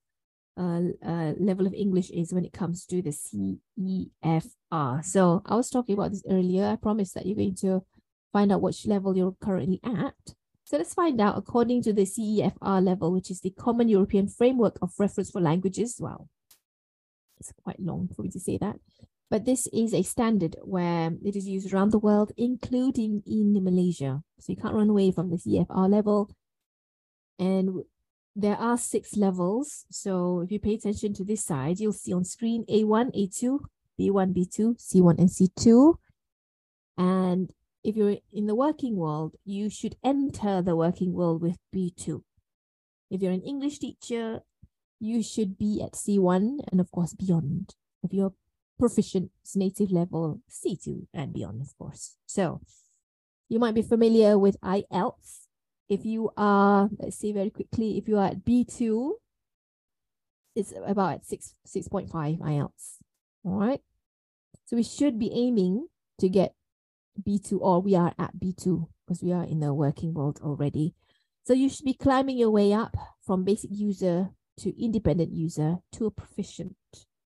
uh, 0.56 0.80
uh, 1.04 1.32
level 1.38 1.66
of 1.66 1.74
English 1.74 2.10
is 2.10 2.32
when 2.32 2.44
it 2.44 2.52
comes 2.52 2.84
to 2.86 3.02
the 3.02 3.10
CEFR. 3.10 5.04
So 5.04 5.42
I 5.46 5.54
was 5.56 5.70
talking 5.70 5.94
about 5.94 6.10
this 6.10 6.24
earlier. 6.28 6.66
I 6.66 6.76
promised 6.76 7.14
that 7.14 7.26
you're 7.26 7.36
going 7.36 7.54
to 7.56 7.84
find 8.32 8.52
out 8.52 8.62
which 8.62 8.86
level 8.86 9.16
you're 9.16 9.36
currently 9.40 9.80
at. 9.84 10.34
So 10.64 10.78
let's 10.78 10.94
find 10.94 11.20
out 11.20 11.36
according 11.36 11.82
to 11.82 11.92
the 11.92 12.02
CEFR 12.02 12.82
level, 12.84 13.12
which 13.12 13.30
is 13.30 13.40
the 13.40 13.50
Common 13.50 13.88
European 13.88 14.28
Framework 14.28 14.78
of 14.80 14.92
Reference 14.98 15.30
for 15.30 15.40
Languages. 15.40 15.96
Well, 15.98 16.28
it's 17.38 17.52
quite 17.62 17.80
long 17.80 18.08
for 18.14 18.22
me 18.22 18.30
to 18.30 18.40
say 18.40 18.58
that. 18.58 18.76
But 19.33 19.47
this 19.47 19.66
is 19.72 19.95
a 19.95 20.03
standard 20.03 20.57
where 20.61 21.11
it 21.24 21.35
is 21.37 21.49
used 21.49 21.72
around 21.72 21.91
the 21.91 21.99
world, 21.99 22.33
including 22.37 23.22
in 23.26 23.64
Malaysia. 23.64 24.22
So 24.39 24.53
you 24.53 24.59
can't 24.61 24.74
run 24.74 24.91
away 24.91 25.11
from 25.11 25.30
this 25.30 25.47
CEFR 25.47 25.89
level. 25.89 26.28
And 27.39 27.85
there 28.37 28.59
are 28.59 28.76
six 28.76 29.16
levels. 29.16 29.87
So 29.91 30.43
if 30.43 30.53
you 30.53 30.59
pay 30.59 30.74
attention 30.74 31.14
to 31.14 31.24
this 31.24 31.43
side, 31.43 31.80
you'll 31.80 31.95
see 31.95 32.12
on 32.12 32.24
screen 32.24 32.66
A1, 32.68 33.16
A2, 33.16 33.61
B1, 33.99 34.35
B2, 34.37 34.76
C1, 34.76 35.18
and 35.18 35.30
C2. 35.30 35.95
And 36.99 37.55
if 37.83 37.97
you're 37.97 38.18
in 38.35 38.45
the 38.45 38.55
working 38.55 38.97
world, 38.97 39.37
you 39.47 39.70
should 39.70 39.97
enter 40.05 40.61
the 40.61 40.76
working 40.76 41.14
world 41.14 41.41
with 41.41 41.57
B2. 41.74 42.20
If 43.11 43.22
you're 43.22 43.33
an 43.33 43.41
English 43.41 43.78
teacher, 43.78 44.43
you 45.01 45.22
should 45.22 45.57
be 45.57 45.80
at 45.83 45.93
C1 45.93 46.59
and 46.70 46.83
of 46.83 46.91
course 46.91 47.14
beyond. 47.14 47.74
If 48.03 48.12
you're 48.12 48.35
proficient, 48.83 49.30
native 49.55 49.93
level, 49.93 50.41
C2 50.51 51.07
and 51.14 51.33
beyond, 51.33 51.62
of 51.62 51.78
course. 51.78 52.16
So 52.26 52.61
you 53.49 53.61
might 53.61 53.76
be 53.76 53.83
familiar 53.83 54.37
with 54.37 54.61
IELTS, 54.61 55.47
if 55.89 56.05
you 56.05 56.30
are, 56.37 56.91
let's 56.99 57.16
say 57.16 57.30
very 57.30 57.51
quickly, 57.51 57.97
if 57.97 58.09
you 58.09 58.18
are 58.18 58.26
at 58.26 58.45
B2, 58.45 59.12
it's 60.57 60.72
about 60.85 61.14
at 61.14 61.26
6, 61.26 61.55
6.5 61.64 62.11
IELTS. 62.41 62.97
All 63.45 63.61
right. 63.61 63.80
So 64.64 64.74
we 64.74 64.83
should 64.83 65.16
be 65.16 65.30
aiming 65.33 65.87
to 66.18 66.28
get 66.28 66.55
B2 67.22 67.61
or 67.61 67.80
we 67.80 67.95
are 67.95 68.12
at 68.18 68.37
B2 68.37 68.89
because 69.07 69.22
we 69.22 69.33
are 69.33 69.45
in 69.45 69.61
the 69.61 69.72
working 69.72 70.12
world 70.12 70.41
already. 70.43 70.97
So 71.45 71.53
you 71.53 71.68
should 71.68 71.85
be 71.85 71.95
climbing 71.95 72.37
your 72.37 72.51
way 72.51 72.72
up 72.72 72.97
from 73.24 73.45
basic 73.45 73.70
user 73.70 74.30
to 74.59 74.83
independent 74.83 75.33
user 75.33 75.78
to 75.93 76.07
a 76.07 76.11
proficient 76.11 76.74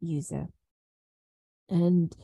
user. 0.02 0.48
And 1.70 2.16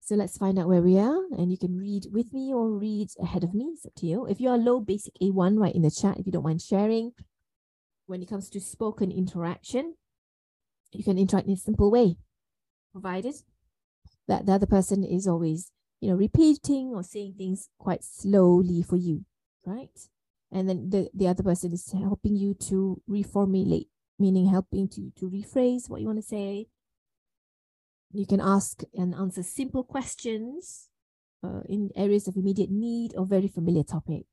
so 0.00 0.14
let's 0.14 0.38
find 0.38 0.56
out 0.56 0.68
where 0.68 0.82
we 0.82 0.98
are 0.98 1.24
and 1.36 1.50
you 1.50 1.58
can 1.58 1.76
read 1.76 2.06
with 2.12 2.32
me 2.32 2.52
or 2.52 2.70
read 2.70 3.08
ahead 3.20 3.42
of 3.42 3.54
me. 3.54 3.72
It's 3.74 3.86
up 3.86 3.94
to 3.96 4.06
you. 4.06 4.26
If 4.26 4.40
you 4.40 4.48
are 4.50 4.56
low 4.56 4.80
basic 4.80 5.14
A1, 5.20 5.58
write 5.58 5.74
in 5.74 5.82
the 5.82 5.90
chat 5.90 6.18
if 6.18 6.26
you 6.26 6.32
don't 6.32 6.44
mind 6.44 6.62
sharing. 6.62 7.12
When 8.06 8.22
it 8.22 8.28
comes 8.28 8.48
to 8.50 8.60
spoken 8.60 9.10
interaction, 9.10 9.96
you 10.92 11.02
can 11.02 11.18
interact 11.18 11.48
in 11.48 11.54
a 11.54 11.56
simple 11.56 11.90
way, 11.90 12.18
provided 12.92 13.34
that 14.28 14.46
the 14.46 14.52
other 14.52 14.66
person 14.66 15.02
is 15.02 15.26
always, 15.26 15.72
you 16.00 16.10
know, 16.10 16.16
repeating 16.16 16.92
or 16.94 17.02
saying 17.02 17.34
things 17.36 17.68
quite 17.76 18.04
slowly 18.04 18.82
for 18.82 18.94
you, 18.94 19.24
right? 19.64 19.90
And 20.52 20.68
then 20.68 20.90
the, 20.90 21.10
the 21.12 21.26
other 21.26 21.42
person 21.42 21.72
is 21.72 21.90
helping 21.90 22.36
you 22.36 22.54
to 22.68 23.02
reformulate, 23.10 23.88
meaning 24.20 24.46
helping 24.46 24.88
to, 24.90 25.10
to 25.16 25.28
rephrase 25.28 25.90
what 25.90 26.00
you 26.00 26.06
want 26.06 26.20
to 26.20 26.26
say 26.26 26.68
you 28.12 28.26
can 28.26 28.40
ask 28.40 28.82
and 28.94 29.14
answer 29.14 29.42
simple 29.42 29.84
questions 29.84 30.88
uh, 31.44 31.60
in 31.68 31.90
areas 31.96 32.28
of 32.28 32.36
immediate 32.36 32.70
need 32.70 33.12
or 33.16 33.26
very 33.26 33.48
familiar 33.48 33.82
topic. 33.82 34.26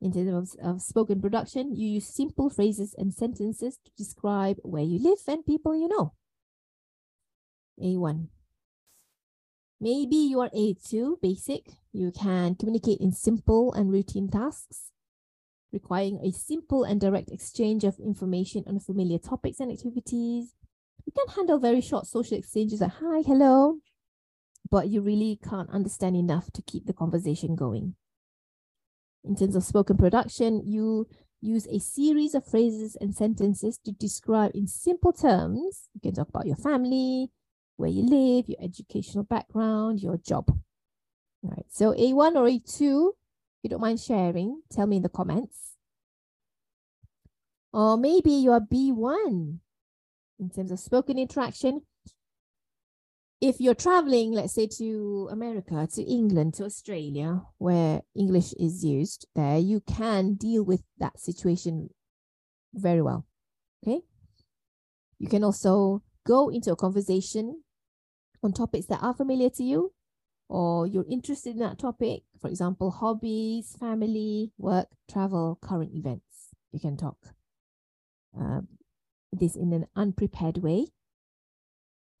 In 0.00 0.12
terms 0.12 0.56
of, 0.56 0.74
of 0.74 0.82
spoken 0.82 1.20
production, 1.20 1.74
you 1.74 1.88
use 1.88 2.06
simple 2.06 2.50
phrases 2.50 2.94
and 2.98 3.14
sentences 3.14 3.78
to 3.84 3.90
describe 3.96 4.58
where 4.62 4.82
you 4.82 4.98
live 4.98 5.18
and 5.28 5.46
people 5.46 5.76
you 5.76 5.88
know. 5.88 6.12
A1. 7.82 8.28
Maybe 9.80 10.16
you 10.16 10.40
are 10.40 10.50
A2, 10.50 11.20
basic. 11.20 11.66
You 11.92 12.12
can 12.12 12.54
communicate 12.54 13.00
in 13.00 13.12
simple 13.12 13.72
and 13.72 13.90
routine 13.90 14.30
tasks, 14.30 14.90
requiring 15.72 16.20
a 16.22 16.32
simple 16.32 16.84
and 16.84 17.00
direct 17.00 17.30
exchange 17.30 17.84
of 17.84 17.98
information 17.98 18.64
on 18.66 18.80
familiar 18.80 19.18
topics 19.18 19.60
and 19.60 19.72
activities 19.72 20.54
you 21.06 21.12
can 21.12 21.34
handle 21.34 21.58
very 21.58 21.80
short 21.80 22.06
social 22.06 22.38
exchanges 22.38 22.80
like 22.80 22.92
hi, 23.00 23.20
hello, 23.20 23.78
but 24.70 24.88
you 24.88 25.00
really 25.00 25.38
can't 25.48 25.70
understand 25.70 26.16
enough 26.16 26.50
to 26.52 26.62
keep 26.62 26.86
the 26.86 26.92
conversation 26.92 27.54
going. 27.54 27.94
In 29.24 29.36
terms 29.36 29.56
of 29.56 29.64
spoken 29.64 29.96
production, 29.96 30.62
you 30.64 31.06
use 31.40 31.66
a 31.66 31.78
series 31.78 32.34
of 32.34 32.46
phrases 32.46 32.96
and 33.00 33.14
sentences 33.14 33.78
to 33.84 33.92
describe 33.92 34.52
in 34.54 34.66
simple 34.66 35.12
terms. 35.12 35.88
You 35.94 36.00
can 36.00 36.14
talk 36.14 36.28
about 36.28 36.46
your 36.46 36.56
family, 36.56 37.30
where 37.76 37.90
you 37.90 38.02
live, 38.02 38.48
your 38.48 38.58
educational 38.62 39.24
background, 39.24 40.00
your 40.00 40.16
job. 40.16 40.48
All 40.48 41.50
right, 41.50 41.66
so 41.68 41.92
A1 41.92 42.36
or 42.36 42.48
A2, 42.48 43.08
if 43.10 43.62
you 43.62 43.70
don't 43.70 43.80
mind 43.80 44.00
sharing, 44.00 44.62
tell 44.70 44.86
me 44.86 44.96
in 44.96 45.02
the 45.02 45.08
comments. 45.08 45.76
Or 47.72 47.96
maybe 47.96 48.30
you're 48.32 48.60
B1 48.60 49.58
in 50.38 50.50
terms 50.50 50.70
of 50.70 50.78
spoken 50.78 51.18
interaction. 51.18 51.82
If 53.40 53.60
you're 53.60 53.74
traveling, 53.74 54.32
let's 54.32 54.54
say 54.54 54.66
to 54.78 55.28
America, 55.30 55.86
to 55.94 56.02
England, 56.02 56.54
to 56.54 56.64
Australia, 56.64 57.42
where 57.58 58.02
English 58.16 58.54
is 58.54 58.84
used 58.84 59.26
there, 59.34 59.58
you 59.58 59.80
can 59.80 60.34
deal 60.34 60.64
with 60.64 60.82
that 60.98 61.18
situation 61.18 61.90
very 62.72 63.02
well. 63.02 63.26
Okay. 63.82 64.00
You 65.18 65.28
can 65.28 65.44
also 65.44 66.02
go 66.26 66.48
into 66.48 66.72
a 66.72 66.76
conversation 66.76 67.62
on 68.42 68.52
topics 68.52 68.86
that 68.86 69.02
are 69.02 69.14
familiar 69.14 69.50
to 69.50 69.62
you 69.62 69.92
or 70.48 70.86
you're 70.86 71.06
interested 71.10 71.50
in 71.50 71.58
that 71.58 71.78
topic. 71.78 72.22
For 72.40 72.48
example, 72.48 72.90
hobbies, 72.90 73.76
family, 73.78 74.52
work, 74.58 74.88
travel, 75.10 75.58
current 75.60 75.92
events. 75.94 76.50
You 76.72 76.80
can 76.80 76.96
talk. 76.96 77.16
Um, 78.38 78.68
this 79.34 79.56
in 79.56 79.72
an 79.72 79.86
unprepared 79.96 80.58
way. 80.58 80.86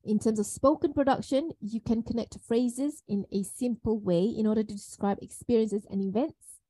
In 0.04 0.18
terms 0.18 0.38
of 0.38 0.46
spoken 0.46 0.92
production, 0.92 1.52
you 1.60 1.80
can 1.80 2.02
connect 2.02 2.38
phrases 2.46 3.02
in 3.08 3.24
a 3.32 3.42
simple 3.42 3.98
way 3.98 4.24
in 4.24 4.46
order 4.46 4.62
to 4.62 4.74
describe 4.74 5.18
experiences 5.22 5.86
and 5.90 6.02
events, 6.02 6.60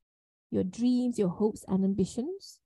your 0.50 0.62
dreams, 0.62 1.18
your 1.18 1.30
hopes, 1.30 1.64
and 1.66 1.84
ambitions. 1.84 2.60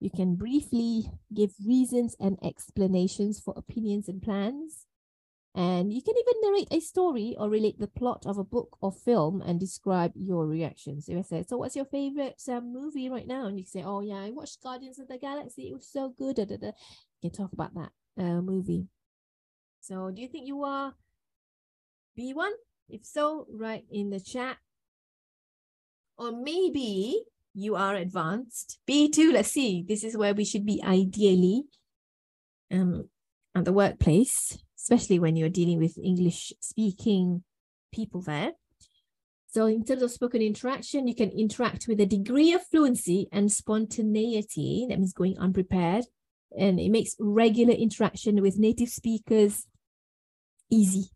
You 0.00 0.10
can 0.10 0.36
briefly 0.36 1.10
give 1.32 1.52
reasons 1.64 2.16
and 2.18 2.38
explanations 2.42 3.38
for 3.40 3.54
opinions 3.56 4.08
and 4.08 4.22
plans. 4.22 4.85
And 5.56 5.90
you 5.90 6.02
can 6.02 6.14
even 6.18 6.42
narrate 6.42 6.68
a 6.70 6.80
story 6.80 7.34
or 7.38 7.48
relate 7.48 7.80
the 7.80 7.86
plot 7.86 8.26
of 8.26 8.36
a 8.36 8.44
book 8.44 8.76
or 8.82 8.92
film 8.92 9.40
and 9.40 9.58
describe 9.58 10.12
your 10.14 10.46
reactions. 10.46 11.08
If 11.08 11.16
I 11.16 11.22
say, 11.22 11.44
So, 11.48 11.56
what's 11.56 11.74
your 11.74 11.86
favorite 11.86 12.42
um, 12.50 12.74
movie 12.74 13.08
right 13.08 13.26
now? 13.26 13.46
And 13.46 13.58
you 13.58 13.64
say, 13.64 13.82
Oh, 13.82 14.00
yeah, 14.02 14.16
I 14.16 14.30
watched 14.32 14.62
Guardians 14.62 14.98
of 14.98 15.08
the 15.08 15.16
Galaxy. 15.16 15.70
It 15.70 15.72
was 15.72 15.88
so 15.90 16.10
good. 16.10 16.36
Da, 16.36 16.44
da, 16.44 16.58
da. 16.58 16.72
You 17.22 17.30
can 17.30 17.32
talk 17.32 17.54
about 17.54 17.72
that 17.74 17.90
uh, 18.18 18.42
movie. 18.42 18.88
So, 19.80 20.10
do 20.10 20.20
you 20.20 20.28
think 20.28 20.46
you 20.46 20.62
are 20.62 20.92
B1? 22.18 22.50
If 22.90 23.06
so, 23.06 23.46
write 23.50 23.86
in 23.90 24.10
the 24.10 24.20
chat. 24.20 24.58
Or 26.18 26.32
maybe 26.32 27.22
you 27.54 27.76
are 27.76 27.94
advanced. 27.94 28.78
B2, 28.86 29.32
let's 29.32 29.52
see. 29.52 29.82
This 29.88 30.04
is 30.04 30.18
where 30.18 30.34
we 30.34 30.44
should 30.44 30.66
be 30.66 30.82
ideally 30.84 31.64
um, 32.70 33.08
at 33.54 33.64
the 33.64 33.72
workplace. 33.72 34.58
Especially 34.86 35.18
when 35.18 35.34
you're 35.34 35.48
dealing 35.48 35.78
with 35.78 35.98
English 35.98 36.52
speaking 36.60 37.42
people 37.92 38.20
there. 38.20 38.52
So, 39.48 39.66
in 39.66 39.84
terms 39.84 40.02
of 40.02 40.12
spoken 40.12 40.40
interaction, 40.40 41.08
you 41.08 41.14
can 41.14 41.30
interact 41.30 41.86
with 41.88 42.00
a 42.00 42.06
degree 42.06 42.52
of 42.52 42.64
fluency 42.64 43.28
and 43.32 43.50
spontaneity. 43.50 44.86
That 44.88 44.98
means 44.98 45.12
going 45.12 45.38
unprepared. 45.38 46.04
And 46.56 46.78
it 46.78 46.90
makes 46.90 47.16
regular 47.18 47.72
interaction 47.74 48.40
with 48.40 48.58
native 48.58 48.88
speakers 48.88 49.66
easy. 50.70 51.10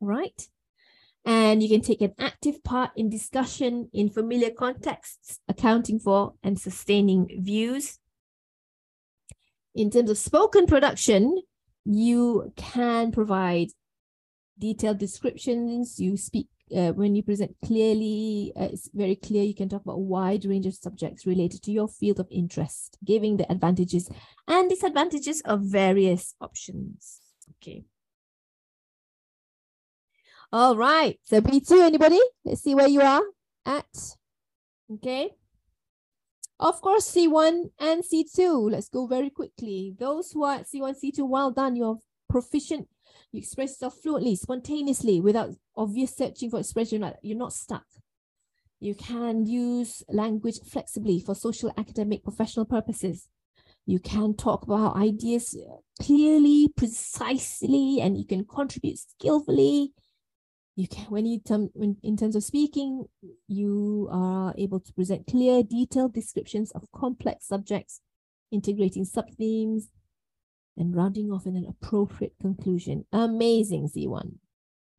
Right? 0.00 0.48
And 1.24 1.62
you 1.62 1.70
can 1.70 1.80
take 1.80 2.02
an 2.02 2.12
active 2.18 2.62
part 2.62 2.90
in 2.94 3.08
discussion 3.08 3.88
in 3.94 4.10
familiar 4.10 4.50
contexts, 4.50 5.40
accounting 5.48 5.98
for 5.98 6.34
and 6.42 6.60
sustaining 6.60 7.28
views. 7.40 8.00
In 9.74 9.90
terms 9.90 10.10
of 10.10 10.18
spoken 10.18 10.66
production, 10.66 11.40
you 11.84 12.52
can 12.56 13.12
provide 13.12 13.68
detailed 14.58 14.98
descriptions. 14.98 15.98
You 15.98 16.16
speak 16.16 16.48
uh, 16.74 16.92
when 16.92 17.14
you 17.14 17.22
present 17.22 17.56
clearly, 17.64 18.52
uh, 18.56 18.68
it's 18.72 18.88
very 18.94 19.16
clear. 19.16 19.42
You 19.42 19.54
can 19.54 19.68
talk 19.68 19.82
about 19.82 19.94
a 19.94 19.98
wide 19.98 20.44
range 20.44 20.66
of 20.66 20.74
subjects 20.74 21.26
related 21.26 21.62
to 21.64 21.72
your 21.72 21.88
field 21.88 22.18
of 22.18 22.26
interest, 22.30 22.98
giving 23.04 23.36
the 23.36 23.50
advantages 23.50 24.08
and 24.48 24.68
disadvantages 24.70 25.42
of 25.42 25.60
various 25.60 26.34
options. 26.40 27.20
Okay. 27.62 27.84
All 30.52 30.76
right. 30.76 31.18
So 31.24 31.40
B2, 31.40 31.82
anybody? 31.82 32.20
Let's 32.44 32.62
see 32.62 32.74
where 32.74 32.88
you 32.88 33.00
are 33.02 33.22
at. 33.66 34.16
Okay. 34.90 35.30
Of 36.60 36.80
course, 36.80 37.10
C1 37.10 37.70
and 37.80 38.02
C2. 38.04 38.70
Let's 38.70 38.88
go 38.88 39.06
very 39.06 39.30
quickly. 39.30 39.94
Those 39.98 40.30
who 40.32 40.44
are 40.44 40.60
C1, 40.60 40.94
C2, 41.02 41.28
well 41.28 41.50
done. 41.50 41.76
You're 41.76 41.98
proficient. 42.28 42.88
You 43.32 43.38
express 43.38 43.70
yourself 43.70 43.96
fluently, 44.02 44.36
spontaneously, 44.36 45.20
without 45.20 45.50
obvious 45.76 46.16
searching 46.16 46.50
for 46.50 46.60
expression. 46.60 47.04
You're 47.22 47.38
not 47.38 47.52
stuck. 47.52 47.84
You 48.78 48.94
can 48.94 49.46
use 49.46 50.02
language 50.08 50.60
flexibly 50.60 51.18
for 51.20 51.34
social, 51.34 51.72
academic, 51.76 52.22
professional 52.22 52.66
purposes. 52.66 53.28
You 53.86 53.98
can 53.98 54.34
talk 54.34 54.62
about 54.62 54.96
ideas 54.96 55.56
clearly, 56.00 56.68
precisely, 56.76 57.98
and 58.00 58.16
you 58.16 58.24
can 58.24 58.44
contribute 58.44 58.98
skillfully 58.98 59.92
you 60.76 60.88
can 60.88 61.04
when 61.04 61.24
you 61.24 61.38
term 61.38 61.70
when 61.74 61.96
in 62.02 62.16
terms 62.16 62.34
of 62.34 62.42
speaking 62.42 63.04
you 63.46 64.08
are 64.10 64.54
able 64.58 64.80
to 64.80 64.92
present 64.92 65.26
clear 65.26 65.62
detailed 65.62 66.12
descriptions 66.12 66.72
of 66.72 66.82
complex 66.92 67.46
subjects 67.46 68.00
integrating 68.50 69.04
sub-themes 69.04 69.88
and 70.76 70.94
rounding 70.94 71.30
off 71.30 71.46
in 71.46 71.56
an 71.56 71.66
appropriate 71.68 72.34
conclusion. 72.40 73.04
Amazing 73.12 73.88
c1 73.88 74.32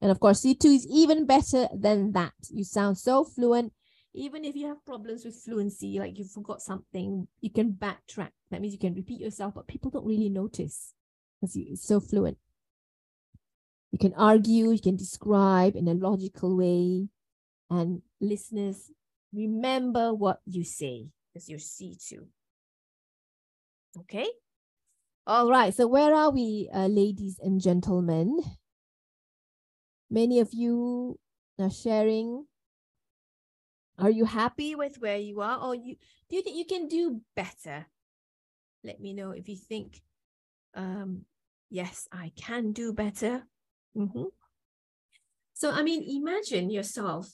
and 0.01 0.11
of 0.11 0.19
course 0.19 0.41
c2 0.43 0.65
is 0.75 0.87
even 0.89 1.25
better 1.25 1.67
than 1.73 2.11
that. 2.13 2.33
You 2.49 2.63
sound 2.63 2.97
so 2.97 3.23
fluent. 3.23 3.73
Even 4.13 4.45
if 4.45 4.55
you 4.55 4.67
have 4.67 4.85
problems 4.85 5.25
with 5.25 5.35
fluency 5.35 5.99
like 5.99 6.17
you 6.17 6.23
forgot 6.23 6.61
something 6.61 7.27
you 7.41 7.49
can 7.49 7.73
backtrack. 7.73 8.31
That 8.49 8.61
means 8.61 8.73
you 8.73 8.79
can 8.79 8.93
repeat 8.93 9.19
yourself 9.19 9.55
but 9.55 9.67
people 9.67 9.91
don't 9.91 10.05
really 10.05 10.29
notice 10.29 10.93
because 11.41 11.57
you're 11.57 11.75
so 11.75 11.99
fluent 11.99 12.37
you 13.95 14.09
can 14.09 14.13
argue, 14.17 14.71
you 14.71 14.81
can 14.81 14.97
describe 14.97 15.73
in 15.77 15.87
a 15.87 15.93
logical 15.93 16.57
way, 16.57 17.07
and 17.69 18.01
listeners 18.19 18.91
remember 19.33 20.13
what 20.13 20.41
you 20.45 20.65
say 20.65 21.07
because 21.31 21.47
you're 21.47 21.59
C2. 21.59 22.27
Okay? 24.01 24.27
All 25.25 25.49
right, 25.49 25.73
so 25.73 25.87
where 25.87 26.13
are 26.13 26.29
we, 26.29 26.69
uh, 26.73 26.87
ladies 26.87 27.39
and 27.41 27.61
gentlemen? 27.61 28.41
Many 30.09 30.41
of 30.41 30.53
you 30.53 31.17
are 31.57 31.71
sharing. 31.71 32.47
Are 33.97 34.11
you 34.11 34.25
happy 34.25 34.75
with 34.75 34.99
where 34.99 35.19
you 35.19 35.39
are, 35.39 35.57
or 35.57 35.73
you 35.73 35.95
do 36.27 36.35
you 36.35 36.41
think 36.41 36.57
you 36.57 36.65
can 36.65 36.89
do 36.89 37.21
better? 37.33 37.85
Let 38.83 38.99
me 38.99 39.13
know 39.13 39.31
if 39.31 39.47
you 39.47 39.55
think, 39.55 40.01
um, 40.73 41.21
yes, 41.69 42.09
I 42.11 42.33
can 42.35 42.73
do 42.73 42.91
better, 42.91 43.47
Mm-hmm. 43.95 44.23
So, 45.53 45.71
I 45.71 45.83
mean, 45.83 46.03
imagine 46.03 46.69
yourself 46.69 47.33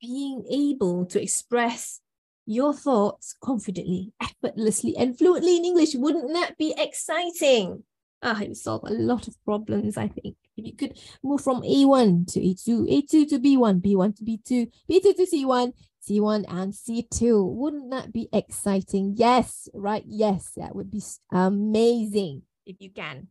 being 0.00 0.44
able 0.50 1.04
to 1.06 1.20
express 1.20 2.00
your 2.46 2.72
thoughts 2.72 3.34
confidently, 3.42 4.12
effortlessly, 4.22 4.96
and 4.96 5.18
fluently 5.18 5.56
in 5.56 5.64
English. 5.64 5.94
Wouldn't 5.94 6.32
that 6.32 6.56
be 6.56 6.74
exciting? 6.78 7.82
Ah, 8.22 8.40
it 8.40 8.48
would 8.48 8.56
solve 8.56 8.82
a 8.84 8.92
lot 8.92 9.26
of 9.26 9.34
problems, 9.44 9.96
I 9.96 10.08
think. 10.08 10.36
If 10.56 10.64
you 10.64 10.76
could 10.76 10.98
move 11.22 11.40
from 11.40 11.62
A1 11.62 12.32
to 12.32 12.40
A2, 12.40 12.88
A2 12.88 13.28
to 13.28 13.38
B1, 13.38 13.82
B1 13.82 14.16
to 14.16 14.24
B2, 14.24 14.70
B2 14.88 15.16
to 15.16 15.26
C1, 15.26 15.72
C1 16.08 16.44
and 16.48 16.72
C2. 16.72 17.52
Wouldn't 17.52 17.90
that 17.90 18.12
be 18.12 18.28
exciting? 18.32 19.14
Yes, 19.16 19.68
right? 19.74 20.04
Yes, 20.06 20.52
that 20.56 20.74
would 20.74 20.90
be 20.90 21.02
amazing 21.32 22.42
if 22.64 22.76
you 22.80 22.90
can 22.90 23.28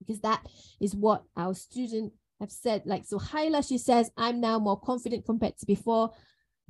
because 0.00 0.20
that 0.22 0.44
is 0.80 0.96
what 0.96 1.22
our 1.36 1.54
student 1.54 2.12
have 2.40 2.50
said. 2.50 2.82
Like, 2.86 3.04
so 3.04 3.18
Hyla, 3.18 3.62
she 3.62 3.78
says, 3.78 4.10
I'm 4.16 4.40
now 4.40 4.58
more 4.58 4.80
confident 4.80 5.26
compared 5.26 5.58
to 5.58 5.66
before. 5.66 6.10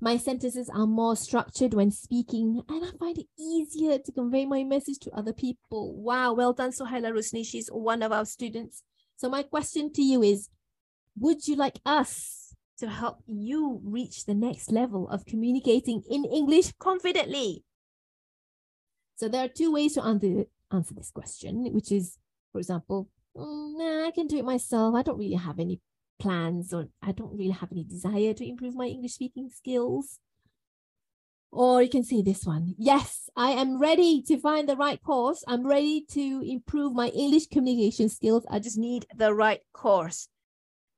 My 0.02 0.16
sentences 0.16 0.70
are 0.70 0.86
more 0.86 1.14
structured 1.14 1.74
when 1.74 1.90
speaking, 1.90 2.62
and 2.68 2.84
I 2.84 2.90
find 2.98 3.18
it 3.18 3.26
easier 3.38 3.98
to 3.98 4.12
convey 4.12 4.46
my 4.46 4.64
message 4.64 4.98
to 5.00 5.10
other 5.10 5.34
people. 5.34 5.94
Wow, 5.94 6.32
well 6.32 6.54
done, 6.54 6.70
Sohaila 6.70 7.12
Rusni. 7.12 7.44
She's 7.44 7.68
one 7.68 8.02
of 8.02 8.10
our 8.10 8.24
students. 8.24 8.82
So 9.16 9.28
my 9.28 9.42
question 9.42 9.92
to 9.92 10.02
you 10.02 10.22
is, 10.22 10.48
would 11.18 11.46
you 11.46 11.54
like 11.54 11.80
us 11.84 12.54
to 12.78 12.88
help 12.88 13.18
you 13.26 13.80
reach 13.84 14.24
the 14.24 14.34
next 14.34 14.72
level 14.72 15.06
of 15.10 15.26
communicating 15.26 16.02
in 16.10 16.24
English 16.24 16.72
confidently? 16.78 17.62
So 19.16 19.28
there 19.28 19.44
are 19.44 19.48
two 19.48 19.70
ways 19.70 19.94
to 19.94 20.02
answer, 20.02 20.44
answer 20.72 20.94
this 20.94 21.10
question, 21.10 21.70
which 21.74 21.92
is, 21.92 22.16
for 22.52 22.58
example, 22.58 23.10
Mm, 23.36 23.78
nah, 23.78 24.06
I 24.06 24.10
can 24.10 24.26
do 24.26 24.38
it 24.38 24.44
myself. 24.44 24.94
I 24.94 25.02
don't 25.02 25.18
really 25.18 25.34
have 25.34 25.58
any 25.58 25.80
plans 26.18 26.72
or 26.72 26.88
I 27.02 27.12
don't 27.12 27.32
really 27.32 27.50
have 27.50 27.72
any 27.72 27.84
desire 27.84 28.34
to 28.34 28.48
improve 28.48 28.74
my 28.74 28.86
English 28.86 29.14
speaking 29.14 29.48
skills. 29.48 30.18
Or 31.52 31.82
you 31.82 31.88
can 31.88 32.04
say 32.04 32.22
this 32.22 32.44
one 32.44 32.74
Yes, 32.78 33.28
I 33.34 33.50
am 33.50 33.80
ready 33.80 34.22
to 34.22 34.38
find 34.38 34.68
the 34.68 34.76
right 34.76 35.02
course. 35.02 35.42
I'm 35.48 35.66
ready 35.66 36.04
to 36.12 36.42
improve 36.46 36.94
my 36.94 37.08
English 37.08 37.48
communication 37.48 38.08
skills. 38.08 38.44
I 38.48 38.60
just 38.60 38.78
need 38.78 39.06
the 39.16 39.34
right 39.34 39.60
course. 39.72 40.28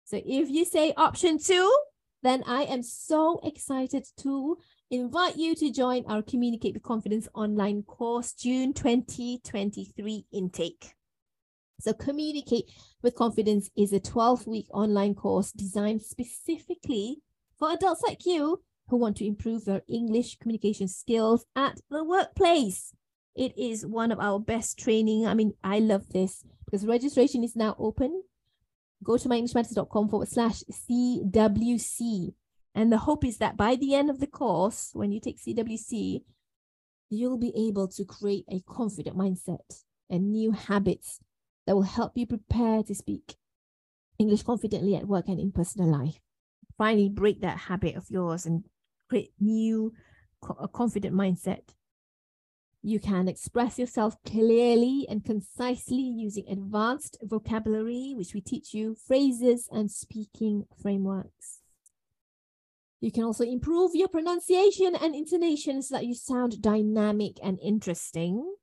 So 0.04 0.18
if 0.18 0.50
you 0.50 0.64
say 0.66 0.92
option 0.96 1.38
two, 1.38 1.74
then 2.22 2.44
I 2.46 2.64
am 2.64 2.82
so 2.82 3.40
excited 3.42 4.06
to 4.18 4.58
invite 4.90 5.36
you 5.36 5.54
to 5.54 5.72
join 5.72 6.04
our 6.06 6.22
Communicate 6.22 6.74
with 6.74 6.82
Confidence 6.82 7.28
online 7.34 7.82
course 7.82 8.34
June 8.34 8.74
2023 8.74 10.26
intake. 10.32 10.94
So, 11.82 11.92
Communicate 11.92 12.70
with 13.02 13.16
Confidence 13.16 13.68
is 13.76 13.92
a 13.92 13.98
12 13.98 14.46
week 14.46 14.66
online 14.72 15.16
course 15.16 15.50
designed 15.50 16.02
specifically 16.02 17.16
for 17.58 17.72
adults 17.72 18.04
like 18.06 18.24
you 18.24 18.62
who 18.86 18.96
want 18.96 19.16
to 19.16 19.26
improve 19.26 19.64
their 19.64 19.82
English 19.88 20.38
communication 20.38 20.86
skills 20.86 21.44
at 21.56 21.80
the 21.90 22.04
workplace. 22.04 22.94
It 23.34 23.58
is 23.58 23.84
one 23.84 24.12
of 24.12 24.20
our 24.20 24.38
best 24.38 24.78
training. 24.78 25.26
I 25.26 25.34
mean, 25.34 25.54
I 25.64 25.80
love 25.80 26.10
this 26.10 26.44
because 26.64 26.86
registration 26.86 27.42
is 27.42 27.56
now 27.56 27.74
open. 27.80 28.22
Go 29.02 29.18
to 29.18 29.28
myenglishmatters.com 29.28 30.08
forward 30.08 30.28
slash 30.28 30.62
CWC. 30.70 32.32
And 32.76 32.92
the 32.92 32.98
hope 32.98 33.24
is 33.24 33.38
that 33.38 33.56
by 33.56 33.74
the 33.74 33.96
end 33.96 34.08
of 34.08 34.20
the 34.20 34.28
course, 34.28 34.90
when 34.92 35.10
you 35.10 35.18
take 35.18 35.42
CWC, 35.42 36.22
you'll 37.10 37.38
be 37.38 37.52
able 37.56 37.88
to 37.88 38.04
create 38.04 38.44
a 38.48 38.60
confident 38.60 39.16
mindset 39.16 39.82
and 40.08 40.30
new 40.30 40.52
habits 40.52 41.18
that 41.66 41.74
will 41.74 41.82
help 41.82 42.12
you 42.16 42.26
prepare 42.26 42.82
to 42.82 42.94
speak 42.94 43.36
English 44.18 44.42
confidently 44.42 44.96
at 44.96 45.06
work 45.06 45.28
and 45.28 45.40
in 45.40 45.52
personal 45.52 45.90
life. 45.90 46.20
Finally, 46.78 47.08
break 47.08 47.40
that 47.40 47.58
habit 47.58 47.96
of 47.96 48.10
yours 48.10 48.46
and 48.46 48.64
create 49.08 49.32
new, 49.40 49.92
a 50.58 50.68
confident 50.68 51.14
mindset. 51.14 51.74
You 52.82 52.98
can 52.98 53.28
express 53.28 53.78
yourself 53.78 54.16
clearly 54.24 55.06
and 55.08 55.24
concisely 55.24 56.02
using 56.02 56.48
advanced 56.48 57.16
vocabulary, 57.22 58.12
which 58.16 58.34
we 58.34 58.40
teach 58.40 58.74
you, 58.74 58.96
phrases, 58.96 59.68
and 59.70 59.90
speaking 59.90 60.64
frameworks. 60.80 61.60
You 63.00 63.12
can 63.12 63.24
also 63.24 63.44
improve 63.44 63.92
your 63.94 64.08
pronunciation 64.08 64.94
and 64.94 65.14
intonation 65.14 65.82
so 65.82 65.96
that 65.96 66.06
you 66.06 66.14
sound 66.14 66.62
dynamic 66.62 67.38
and 67.42 67.58
interesting. 67.60 68.54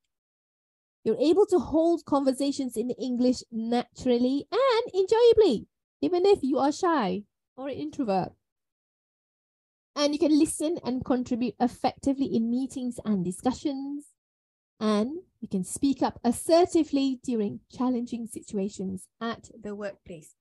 You're 1.09 1.17
able 1.17 1.47
to 1.47 1.57
hold 1.57 2.05
conversations 2.05 2.77
in 2.77 2.91
English 2.91 3.41
naturally 3.51 4.45
and 4.51 4.93
enjoyably, 4.93 5.65
even 6.01 6.23
if 6.23 6.43
you 6.43 6.59
are 6.59 6.71
shy 6.71 7.23
or 7.57 7.67
an 7.67 7.73
introvert. 7.73 8.33
And 9.95 10.13
you 10.13 10.19
can 10.19 10.37
listen 10.37 10.77
and 10.85 11.03
contribute 11.03 11.55
effectively 11.59 12.27
in 12.27 12.51
meetings 12.51 12.99
and 13.03 13.25
discussions. 13.25 14.09
And 14.79 15.21
You 15.41 15.47
can 15.47 15.63
speak 15.63 16.03
up 16.03 16.19
assertively 16.23 17.19
during 17.23 17.61
challenging 17.75 18.27
situations 18.27 19.07
at 19.19 19.49
the 19.59 19.73
workplace. 19.73 20.35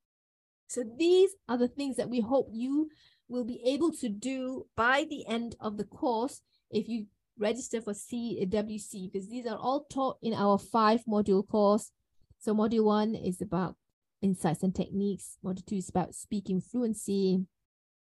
So 0.67 0.85
these 0.85 1.31
are 1.49 1.57
the 1.57 1.69
things 1.69 1.97
that 1.97 2.11
we 2.11 2.21
hope 2.21 2.51
you 2.53 2.91
will 3.27 3.45
be 3.47 3.63
able 3.65 3.93
to 3.93 4.11
do 4.11 4.67
by 4.77 5.07
the 5.09 5.27
end 5.27 5.57
of 5.61 5.79
the 5.79 5.85
course 5.85 6.43
if 6.71 6.89
you 6.89 7.07
register 7.39 7.81
for 7.81 7.93
CWC, 7.93 9.13
because 9.13 9.29
these 9.29 9.47
are 9.47 9.57
all 9.57 9.85
taught 9.91 10.19
in 10.23 10.35
our 10.35 10.59
five 10.59 11.05
module 11.07 11.47
course. 11.47 11.91
So 12.39 12.55
module 12.55 12.85
one 12.85 13.15
is 13.15 13.41
about 13.41 13.77
insights 14.23 14.63
and 14.63 14.75
techniques. 14.75 15.39
Module 15.45 15.67
two 15.67 15.77
is 15.77 15.89
about 15.89 16.15
speaking 16.15 16.61
fluency. 16.61 17.47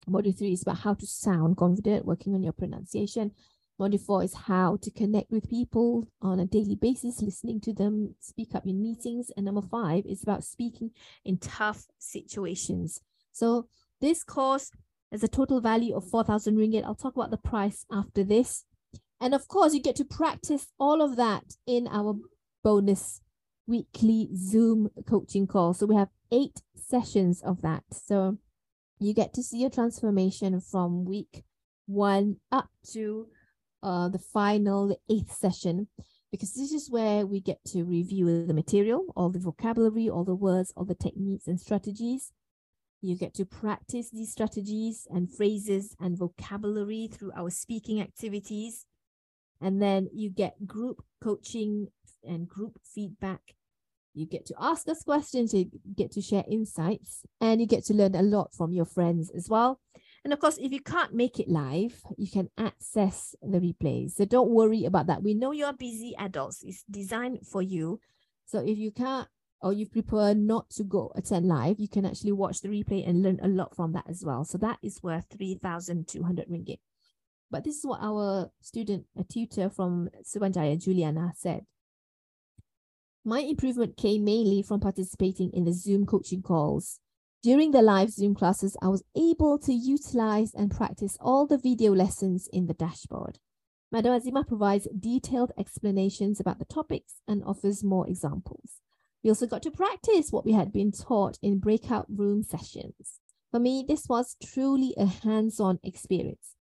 Module 0.10 0.38
three 0.38 0.54
is 0.54 0.62
about 0.62 0.80
how 0.80 0.94
to 0.94 1.06
sound 1.06 1.58
confident, 1.58 2.06
working 2.06 2.34
on 2.34 2.44
your 2.44 2.54
pronunciation. 2.54 3.32
Module 3.80 4.02
four 4.02 4.24
is 4.24 4.34
how 4.34 4.78
to 4.82 4.92
connect 4.92 5.32
with 5.32 5.50
people 5.50 6.08
on 6.22 6.40
a 6.40 6.46
daily 6.46 6.76
basis, 6.76 7.22
listening 7.22 7.62
to 7.62 7.74
them, 7.74 8.16
speak 8.20 8.54
up 8.54 8.66
in 8.66 8.82
meetings. 8.82 9.32
And 9.36 9.46
number 9.46 9.62
five 9.62 10.06
is 10.06 10.22
about 10.24 10.44
speaking 10.44 10.92
in 11.24 11.38
tough 11.38 11.86
situations. 11.98 13.02
So 13.32 13.68
this 14.02 14.24
course 14.24 14.72
has 15.12 15.24
a 15.24 15.28
total 15.28 15.62
value 15.62 15.96
of 15.96 16.10
4,000 16.10 16.58
ringgit. 16.58 16.84
I'll 16.84 16.96
talk 16.96 17.16
about 17.16 17.32
the 17.32 17.38
price 17.38 17.86
after 17.92 18.24
this. 18.24 18.66
And 19.22 19.34
of 19.34 19.48
course, 19.48 19.74
you 19.74 19.82
get 19.82 19.96
to 19.98 20.06
practice 20.06 20.68
all 20.80 21.02
of 21.02 21.16
that 21.18 21.56
in 21.68 21.88
our 21.88 22.18
bonus 22.64 23.22
weekly 23.68 24.30
Zoom 24.36 24.90
coaching 25.08 25.46
call. 25.48 25.74
So 25.74 25.86
we 25.86 25.96
have 25.96 26.10
eight 26.32 26.62
sessions 26.76 27.42
of 27.42 27.62
that. 27.62 27.84
So 27.92 28.38
you 29.00 29.14
get 29.14 29.34
to 29.34 29.44
see 29.44 29.60
your 29.60 29.70
transformation 29.70 30.60
from 30.62 31.06
week 31.06 31.44
one 31.86 32.38
up 32.52 32.70
to 32.94 33.28
uh, 33.82 34.10
the 34.10 34.20
final, 34.20 34.88
the 34.88 34.98
eighth 35.10 35.34
session, 35.34 35.88
because 36.32 36.54
this 36.54 36.72
is 36.72 36.90
where 36.90 37.26
we 37.26 37.40
get 37.40 37.64
to 37.66 37.84
review 37.84 38.46
the 38.46 38.54
material, 38.54 39.06
all 39.16 39.30
the 39.30 39.40
vocabulary, 39.40 40.10
all 40.10 40.24
the 40.24 40.36
words, 40.36 40.74
all 40.76 40.86
the 40.86 40.96
techniques 40.96 41.48
and 41.48 41.60
strategies. 41.60 42.32
You 43.02 43.16
get 43.16 43.34
to 43.36 43.46
practice 43.46 44.10
these 44.10 44.32
strategies 44.32 45.08
and 45.10 45.32
phrases 45.32 45.96
and 46.00 46.18
vocabulary 46.18 47.10
through 47.12 47.32
our 47.36 47.50
speaking 47.50 48.02
activities. 48.02 48.86
And 49.62 49.82
then 49.82 50.10
you 50.14 50.30
get 50.30 50.68
group 50.68 51.04
coaching 51.22 51.88
and 52.24 52.48
group 52.48 52.80
feedback. 52.84 53.56
You 54.14 54.26
get 54.26 54.46
to 54.48 54.56
ask 54.60 54.88
us 54.90 55.04
questions, 55.04 55.54
you 55.54 55.70
get 55.96 56.12
to 56.14 56.22
share 56.22 56.44
insights, 56.50 57.24
and 57.40 57.62
you 57.62 57.68
get 57.68 57.86
to 57.86 57.94
learn 57.94 58.16
a 58.16 58.22
lot 58.22 58.54
from 58.54 58.74
your 58.74 58.86
friends 58.86 59.30
as 59.30 59.48
well. 59.50 59.80
And 60.24 60.34
of 60.34 60.40
course, 60.40 60.58
if 60.58 60.72
you 60.72 60.82
can't 60.82 61.14
make 61.14 61.40
it 61.40 61.48
live, 61.48 62.02
you 62.18 62.30
can 62.30 62.50
access 62.58 63.36
the 63.42 63.60
replays. 63.60 64.12
So 64.12 64.26
don't 64.26 64.50
worry 64.50 64.84
about 64.86 65.08
that. 65.08 65.24
We 65.24 65.34
know 65.34 65.52
you're 65.52 65.74
busy 65.74 66.14
adults. 66.18 66.64
It's 66.64 66.84
designed 66.90 67.48
for 67.48 67.62
you. 67.62 68.00
So 68.46 68.60
if 68.60 68.78
you 68.78 68.92
can't 68.92 69.28
or 69.62 69.74
you 69.74 69.86
prefer 69.86 70.34
not 70.34 70.70
to 70.72 70.84
go 70.84 71.12
attend 71.16 71.46
live, 71.46 71.80
you 71.80 71.88
can 71.88 72.06
actually 72.06 72.32
watch 72.32 72.62
the 72.62 72.70
replay 72.70 73.08
and 73.08 73.22
learn 73.22 73.40
a 73.42 73.48
lot 73.48 73.76
from 73.76 73.94
that 73.94 74.06
as 74.10 74.24
well. 74.26 74.44
So 74.44 74.58
that 74.58 74.80
is 74.82 75.04
worth 75.04 75.26
3,200 75.38 76.48
ringgit. 76.50 76.80
But 77.52 77.64
this 77.64 77.78
is 77.78 77.86
what 77.86 78.02
our 78.02 78.52
student, 78.62 79.06
a 79.18 79.24
tutor 79.24 79.70
from 79.70 80.10
Subang 80.24 80.54
Jaya, 80.54 80.78
Juliana, 80.78 81.34
said. 81.36 81.66
My 83.26 83.40
improvement 83.40 83.98
came 83.98 84.24
mainly 84.24 84.62
from 84.62 84.80
participating 84.80 85.52
in 85.52 85.66
the 85.66 85.74
Zoom 85.74 86.06
coaching 86.06 86.42
calls. 86.42 87.00
During 87.42 87.72
the 87.72 87.82
live 87.82 88.12
Zoom 88.12 88.36
classes, 88.36 88.76
I 88.82 88.88
was 88.90 89.04
able 89.16 89.58
to 89.60 89.74
utilize 89.74 90.54
and 90.54 90.72
practice 90.72 91.18
all 91.20 91.48
the 91.48 91.58
video 91.58 91.94
lessons 91.94 92.48
in 92.52 92.68
the 92.68 92.74
dashboard. 92.74 93.40
Madam 93.92 94.20
Azima 94.20 94.48
provides 94.48 94.88
detailed 94.98 95.52
explanations 95.58 96.40
about 96.40 96.60
the 96.60 96.66
topics 96.66 97.22
and 97.28 97.44
offers 97.44 97.84
more 97.84 98.08
examples. 98.08 98.82
We 99.24 99.30
also 99.32 99.48
got 99.48 99.64
to 99.64 99.72
practice 99.72 100.32
what 100.32 100.46
we 100.46 100.52
had 100.52 100.72
been 100.72 100.92
taught 100.92 101.40
in 101.42 101.60
breakout 101.60 102.06
room 102.10 102.44
sessions. 102.44 103.20
For 103.52 103.60
me, 103.60 103.84
this 103.88 104.08
was 104.08 104.36
truly 104.44 104.94
a 104.98 105.08
hands-on 105.08 105.80
experience. 105.84 106.56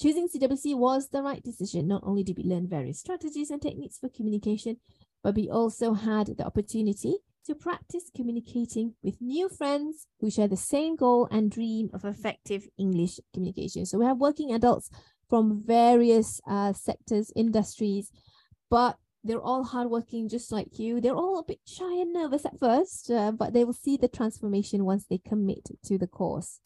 Choosing 0.00 0.28
CWC 0.28 0.78
was 0.78 1.10
the 1.10 1.22
right 1.22 1.42
decision. 1.42 1.86
Not 1.86 2.02
only 2.06 2.22
did 2.22 2.38
we 2.38 2.44
learn 2.44 2.66
various 2.66 2.98
strategies 2.98 3.50
and 3.50 3.60
techniques 3.60 3.98
for 3.98 4.08
communication, 4.08 4.78
but 5.22 5.34
we 5.34 5.50
also 5.50 5.92
had 5.92 6.38
the 6.38 6.46
opportunity 6.46 7.16
to 7.44 7.54
practice 7.54 8.10
communicating 8.16 8.94
with 9.02 9.20
new 9.20 9.50
friends 9.50 10.06
who 10.20 10.30
share 10.30 10.48
the 10.48 10.56
same 10.56 10.96
goal 10.96 11.28
and 11.30 11.50
dream 11.50 11.90
of 11.92 12.06
effective 12.06 12.66
English 12.78 13.20
communication. 13.34 13.84
So 13.84 13.98
we 13.98 14.06
have 14.06 14.16
working 14.16 14.54
adults 14.54 14.88
from 15.28 15.62
various 15.66 16.40
uh, 16.48 16.72
sectors, 16.72 17.30
industries, 17.36 18.10
but 18.70 18.96
they're 19.22 19.38
all 19.38 19.64
hardworking 19.64 20.30
just 20.30 20.50
like 20.50 20.78
you. 20.78 21.02
They're 21.02 21.12
all 21.14 21.38
a 21.40 21.44
bit 21.44 21.60
shy 21.66 22.00
and 22.00 22.14
nervous 22.14 22.46
at 22.46 22.58
first, 22.58 23.10
uh, 23.10 23.32
but 23.32 23.52
they 23.52 23.64
will 23.64 23.74
see 23.74 23.98
the 23.98 24.08
transformation 24.08 24.86
once 24.86 25.04
they 25.06 25.18
commit 25.18 25.68
to 25.84 25.98
the 25.98 26.06
course. 26.06 26.60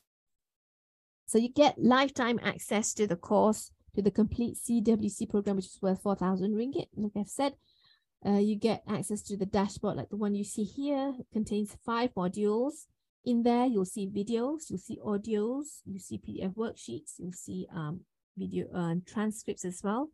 So 1.35 1.39
you 1.39 1.49
get 1.49 1.83
lifetime 1.83 2.39
access 2.45 2.95
to 2.95 3.09
the 3.09 3.17
course, 3.17 3.73
to 3.97 4.03
the 4.03 4.13
complete 4.13 4.57
CWC 4.57 5.29
program, 5.29 5.57
which 5.57 5.65
is 5.65 5.83
worth 5.83 6.01
4,000 6.01 6.55
ringgit. 6.55 6.87
Like 6.95 7.11
I've 7.19 7.29
said, 7.29 7.55
uh, 8.25 8.39
you 8.39 8.55
get 8.55 8.85
access 8.89 9.21
to 9.23 9.37
the 9.37 9.45
dashboard 9.45 9.97
like 9.97 10.11
the 10.11 10.17
one 10.17 10.37
you 10.37 10.45
see 10.45 10.63
here. 10.63 11.13
It 11.19 11.27
contains 11.33 11.77
five 11.85 12.15
modules. 12.15 12.87
In 13.25 13.43
there, 13.43 13.67
you'll 13.67 13.85
see 13.85 14.07
videos, 14.07 14.71
you'll 14.71 14.79
see 14.79 15.01
audios, 15.05 15.81
you 15.85 15.99
see 15.99 16.19
PDF 16.19 16.55
worksheets, 16.55 17.15
you'll 17.19 17.33
see 17.33 17.67
um, 17.75 18.03
video 18.37 18.69
uh, 18.73 18.95
transcripts 19.05 19.65
as 19.65 19.83
well. 19.83 20.11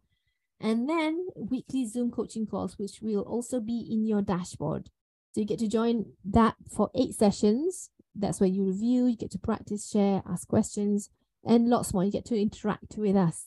And 0.58 0.88
then 0.88 1.26
weekly 1.36 1.86
Zoom 1.86 2.10
coaching 2.10 2.46
calls, 2.46 2.78
which 2.78 3.02
will 3.02 3.24
also 3.24 3.60
be 3.60 3.86
in 3.90 4.06
your 4.06 4.22
dashboard. 4.22 4.88
So 5.32 5.42
you 5.42 5.46
get 5.46 5.58
to 5.58 5.68
join 5.68 6.14
that 6.24 6.54
for 6.74 6.90
eight 6.94 7.14
sessions 7.14 7.90
that's 8.14 8.40
where 8.40 8.48
you 8.48 8.64
review, 8.64 9.06
you 9.06 9.16
get 9.16 9.30
to 9.32 9.38
practice, 9.38 9.88
share, 9.88 10.22
ask 10.28 10.48
questions, 10.48 11.10
and 11.44 11.68
lots 11.68 11.94
more. 11.94 12.04
You 12.04 12.12
get 12.12 12.24
to 12.26 12.40
interact 12.40 12.96
with 12.96 13.16
us. 13.16 13.46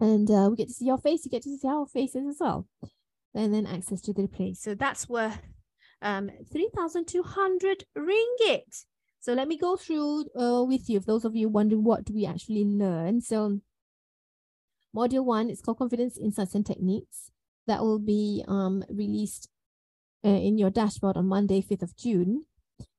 And 0.00 0.30
uh, 0.30 0.48
we 0.50 0.56
get 0.56 0.68
to 0.68 0.74
see 0.74 0.86
your 0.86 0.98
face, 0.98 1.24
you 1.24 1.30
get 1.30 1.42
to 1.42 1.56
see 1.56 1.68
our 1.68 1.86
faces 1.86 2.26
as 2.28 2.36
well. 2.40 2.66
And 3.34 3.54
then 3.54 3.66
access 3.66 4.00
to 4.02 4.12
the 4.12 4.22
replay. 4.22 4.56
So 4.56 4.74
that's 4.74 5.08
worth 5.08 5.38
um, 6.02 6.30
3,200 6.52 7.84
ringgit. 7.96 8.84
So 9.20 9.32
let 9.32 9.48
me 9.48 9.56
go 9.56 9.76
through 9.76 10.26
uh, 10.38 10.62
with 10.64 10.90
you, 10.90 11.00
for 11.00 11.06
those 11.06 11.24
of 11.24 11.34
you 11.34 11.48
wondering 11.48 11.82
what 11.82 12.04
do 12.04 12.12
we 12.12 12.26
actually 12.26 12.64
learn. 12.64 13.22
So 13.22 13.60
module 14.94 15.24
one 15.24 15.48
is 15.48 15.62
called 15.62 15.78
Confidence, 15.78 16.18
Insights 16.18 16.54
and 16.54 16.66
Techniques. 16.66 17.30
That 17.66 17.80
will 17.80 17.98
be 17.98 18.44
um, 18.46 18.84
released 18.90 19.48
uh, 20.24 20.28
in 20.28 20.58
your 20.58 20.70
dashboard 20.70 21.16
on 21.16 21.26
Monday, 21.26 21.62
5th 21.62 21.82
of 21.82 21.96
June. 21.96 22.44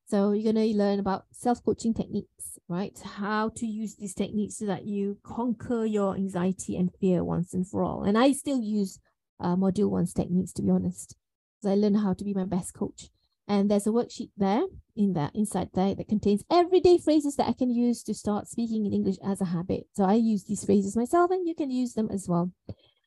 So 0.08 0.32
you're 0.34 0.54
going 0.54 0.72
to 0.72 0.78
learn 0.78 1.00
about 1.00 1.26
self-coaching 1.32 1.96
techniques, 1.96 2.60
right? 2.70 2.98
How 3.04 3.50
to 3.56 3.66
use 3.66 3.96
these 3.96 4.14
techniques 4.14 4.58
so 4.58 4.66
that 4.68 4.86
you 4.86 5.18
conquer 5.24 5.86
your 5.86 6.16
anxiety 6.16 6.78
and 6.78 6.92
fear 7.02 7.24
once 7.24 7.54
and 7.56 7.68
for 7.68 7.84
all. 7.84 8.04
And 8.04 8.16
I 8.16 8.32
still 8.34 8.62
use 8.62 9.00
uh, 9.40 9.56
module 9.56 9.90
one's 9.90 10.14
techniques, 10.14 10.54
to 10.54 10.62
be 10.62 10.70
honest, 10.70 11.16
because 11.60 11.72
I 11.72 11.76
learned 11.76 11.98
how 11.98 12.14
to 12.14 12.24
be 12.24 12.36
my 12.36 12.46
best 12.46 12.76
coach. 12.76 13.10
And 13.48 13.70
there's 13.70 13.88
a 13.88 13.92
worksheet 13.92 14.30
there 14.38 14.64
in 14.96 15.14
that 15.14 15.36
inside 15.36 15.70
there 15.74 15.96
that 15.96 16.08
contains 16.08 16.44
everyday 16.52 16.98
phrases 16.98 17.36
that 17.36 17.48
I 17.48 17.54
can 17.54 17.70
use 17.70 18.04
to 18.04 18.14
start 18.14 18.48
speaking 18.48 18.86
in 18.86 18.94
English 18.94 19.18
as 19.24 19.42
a 19.42 19.46
habit. 19.46 19.88
So 19.94 20.04
I 20.04 20.16
use 20.16 20.46
these 20.46 20.64
phrases 20.64 20.96
myself 20.96 21.32
and 21.32 21.48
you 21.48 21.56
can 21.56 21.70
use 21.72 21.94
them 21.94 22.10
as 22.12 22.28
well. 22.28 22.52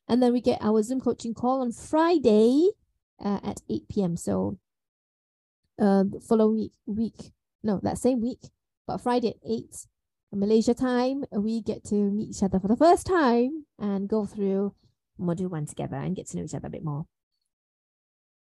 And 0.07 0.21
then 0.23 0.33
we 0.33 0.41
get 0.41 0.61
our 0.61 0.81
Zoom 0.81 1.01
coaching 1.01 1.33
call 1.33 1.61
on 1.61 1.71
Friday 1.71 2.69
uh, 3.23 3.39
at 3.43 3.61
8 3.69 3.89
p.m. 3.89 4.17
So 4.17 4.57
uh, 5.79 6.03
following 6.27 6.55
week, 6.55 6.71
week, 6.85 7.31
no, 7.63 7.79
that 7.83 7.97
same 7.97 8.21
week, 8.21 8.49
but 8.87 8.99
Friday 8.99 9.29
at 9.29 9.49
8 9.49 9.87
Malaysia 10.31 10.73
time, 10.73 11.25
we 11.31 11.61
get 11.61 11.83
to 11.85 11.95
meet 11.95 12.29
each 12.29 12.43
other 12.43 12.59
for 12.59 12.67
the 12.67 12.77
first 12.77 13.07
time 13.07 13.65
and 13.79 14.07
go 14.07 14.25
through 14.25 14.75
module 15.19 15.49
one 15.49 15.65
together 15.65 15.95
and 15.95 16.15
get 16.15 16.27
to 16.27 16.37
know 16.37 16.43
each 16.43 16.53
other 16.53 16.67
a 16.67 16.71
bit 16.71 16.83
more. 16.83 17.05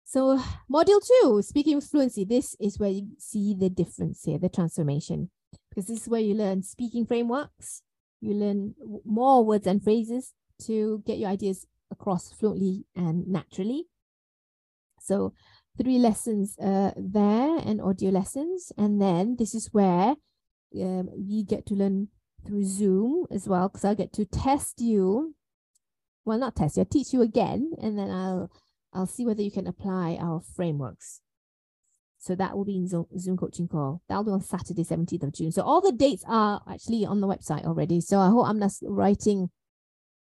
So 0.05 0.39
module 0.71 1.01
two, 1.05 1.41
speaking 1.41 1.81
fluency, 1.81 2.23
this 2.23 2.55
is 2.59 2.79
where 2.79 2.91
you 2.91 3.09
see 3.17 3.53
the 3.53 3.69
difference 3.69 4.23
here, 4.23 4.37
the 4.37 4.49
transformation, 4.49 5.31
because 5.69 5.87
this 5.87 6.03
is 6.03 6.07
where 6.07 6.21
you 6.21 6.33
learn 6.33 6.63
speaking 6.63 7.05
frameworks, 7.05 7.81
you 8.21 8.33
learn 8.33 8.75
more 9.03 9.43
words 9.43 9.67
and 9.67 9.83
phrases 9.83 10.33
to 10.63 11.03
get 11.05 11.17
your 11.17 11.29
ideas 11.29 11.65
across 11.91 12.31
fluently 12.31 12.85
and 12.95 13.27
naturally. 13.27 13.87
So 15.01 15.33
three 15.77 15.97
lessons 15.97 16.57
uh, 16.59 16.91
there 16.97 17.57
and 17.57 17.81
audio 17.81 18.09
lessons. 18.09 18.71
And 18.77 19.01
then 19.01 19.35
this 19.37 19.53
is 19.53 19.69
where 19.71 20.15
um, 20.75 21.09
you 21.17 21.43
get 21.43 21.65
to 21.67 21.73
learn 21.73 22.09
through 22.45 22.63
Zoom 22.63 23.25
as 23.31 23.47
well, 23.47 23.69
because 23.69 23.85
I'll 23.85 23.95
get 23.95 24.13
to 24.13 24.25
test 24.25 24.81
you. 24.81 25.35
Well, 26.23 26.37
not 26.37 26.55
test 26.55 26.77
you, 26.77 26.81
I'll 26.81 26.85
teach 26.85 27.13
you 27.13 27.21
again, 27.21 27.71
and 27.81 27.97
then 27.97 28.09
I'll 28.09 28.51
I'll 28.93 29.05
see 29.05 29.25
whether 29.25 29.41
you 29.41 29.51
can 29.51 29.67
apply 29.67 30.17
our 30.19 30.39
frameworks. 30.39 31.21
So 32.17 32.33
that 32.33 32.57
will 32.57 32.65
be 32.65 32.77
in 32.77 32.87
Zoom, 32.87 33.37
coaching 33.37 33.67
call. 33.67 34.01
That'll 34.07 34.23
be 34.23 34.31
on 34.31 34.41
Saturday, 34.41 34.83
17th 34.83 35.21
of 35.21 35.31
June. 35.31 35.51
So 35.51 35.61
all 35.61 35.79
the 35.79 35.91
dates 35.91 36.23
are 36.27 36.61
actually 36.67 37.05
on 37.05 37.21
the 37.21 37.27
website 37.27 37.65
already. 37.65 38.01
So 38.01 38.19
I 38.19 38.29
hope 38.29 38.47
I'm 38.47 38.57
not 38.57 38.71
writing, 38.81 39.49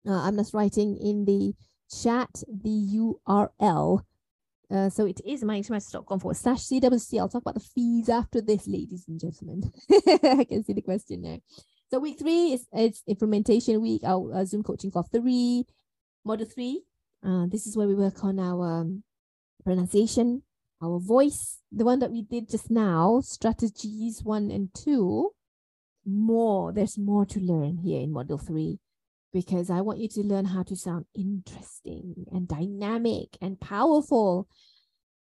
uh, 0.07 0.21
I'm 0.21 0.37
not 0.37 0.51
writing 0.53 0.95
in 0.95 1.25
the 1.25 1.55
chat 1.91 2.43
the 2.47 3.17
URL. 3.29 4.03
Uh, 4.71 4.89
so 4.89 5.05
it 5.05 5.19
is 5.25 5.43
myenglishmatters.com 5.43 6.19
forward 6.19 6.37
slash 6.37 6.59
CWC. 6.67 7.19
I'll 7.19 7.29
talk 7.29 7.41
about 7.41 7.55
the 7.55 7.59
fees 7.59 8.07
after 8.07 8.39
this, 8.39 8.67
ladies 8.67 9.05
and 9.07 9.19
gentlemen. 9.19 9.71
I 9.91 10.45
can 10.47 10.63
see 10.63 10.73
the 10.73 10.81
question 10.81 11.21
now. 11.21 11.39
So 11.89 11.99
week 11.99 12.19
three 12.19 12.53
is 12.53 12.67
it's 12.71 13.01
implementation 13.07 13.81
week, 13.81 14.03
our 14.05 14.31
uh, 14.33 14.45
Zoom 14.45 14.61
coaching 14.61 14.91
call 14.91 15.03
three, 15.11 15.65
module 16.25 16.51
three. 16.53 16.83
Uh, 17.25 17.47
this 17.47 17.65
is 17.65 17.75
where 17.75 17.87
we 17.87 17.95
work 17.95 18.23
on 18.23 18.39
our 18.39 18.81
um, 18.81 19.03
pronunciation, 19.63 20.43
our 20.83 20.99
voice, 20.99 21.57
the 21.71 21.85
one 21.85 21.99
that 21.99 22.11
we 22.11 22.21
did 22.21 22.47
just 22.47 22.69
now, 22.69 23.21
strategies 23.21 24.23
one 24.23 24.51
and 24.51 24.69
two. 24.75 25.31
More, 26.05 26.71
there's 26.71 26.97
more 26.97 27.25
to 27.25 27.39
learn 27.39 27.77
here 27.77 28.01
in 28.01 28.11
module 28.11 28.43
three 28.43 28.79
because 29.31 29.69
I 29.69 29.81
want 29.81 29.99
you 29.99 30.07
to 30.09 30.21
learn 30.21 30.45
how 30.45 30.63
to 30.63 30.75
sound 30.75 31.05
interesting 31.15 32.25
and 32.31 32.47
dynamic 32.47 33.37
and 33.41 33.59
powerful. 33.59 34.47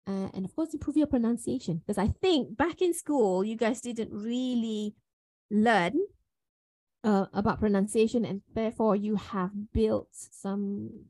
Uh, 0.07 0.29
and 0.33 0.45
of 0.45 0.55
course, 0.55 0.73
improve 0.73 0.97
your 0.97 1.07
pronunciation 1.07 1.77
because 1.77 1.97
I 1.97 2.07
think 2.07 2.57
back 2.57 2.81
in 2.81 2.93
school, 2.93 3.43
you 3.43 3.55
guys 3.55 3.81
didn't 3.81 4.11
really 4.11 4.95
learn 5.51 5.93
uh, 7.03 7.25
about 7.33 7.59
pronunciation, 7.59 8.25
and 8.25 8.41
therefore 8.53 8.95
you 8.95 9.15
have 9.15 9.51
built 9.73 10.09
some, 10.11 11.05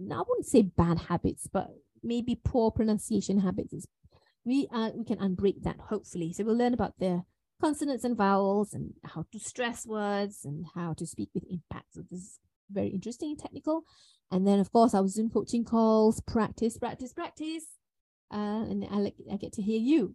I 0.00 0.22
wouldn't 0.26 0.46
say 0.46 0.62
bad 0.62 0.98
habits, 0.98 1.48
but 1.52 1.68
maybe 2.02 2.40
poor 2.42 2.70
pronunciation 2.70 3.40
habits. 3.40 3.86
We 4.44 4.68
uh, 4.72 4.90
we 4.94 5.04
can 5.04 5.18
unbreak 5.18 5.62
that 5.62 5.78
hopefully. 5.88 6.32
So 6.32 6.44
we'll 6.44 6.56
learn 6.56 6.74
about 6.74 6.94
the 6.98 7.22
consonants 7.60 8.04
and 8.04 8.16
vowels 8.16 8.72
and 8.72 8.94
how 9.04 9.24
to 9.32 9.38
stress 9.38 9.86
words 9.86 10.44
and 10.44 10.66
how 10.74 10.92
to 10.94 11.06
speak 11.06 11.30
with 11.34 11.44
impact. 11.50 11.94
So 11.94 12.02
this 12.10 12.20
is 12.20 12.38
very 12.70 12.88
interesting 12.88 13.30
and 13.30 13.38
technical. 13.38 13.84
And 14.30 14.46
then 14.46 14.60
of 14.60 14.72
course 14.72 14.94
our 14.94 15.06
Zoom 15.08 15.30
coaching 15.30 15.64
calls, 15.64 16.20
practice, 16.20 16.76
practice, 16.78 17.12
practice. 17.12 17.64
Uh, 18.30 18.64
and 18.68 18.86
I, 18.90 19.12
I 19.32 19.36
get 19.36 19.52
to 19.54 19.62
hear 19.62 19.80
you. 19.80 20.14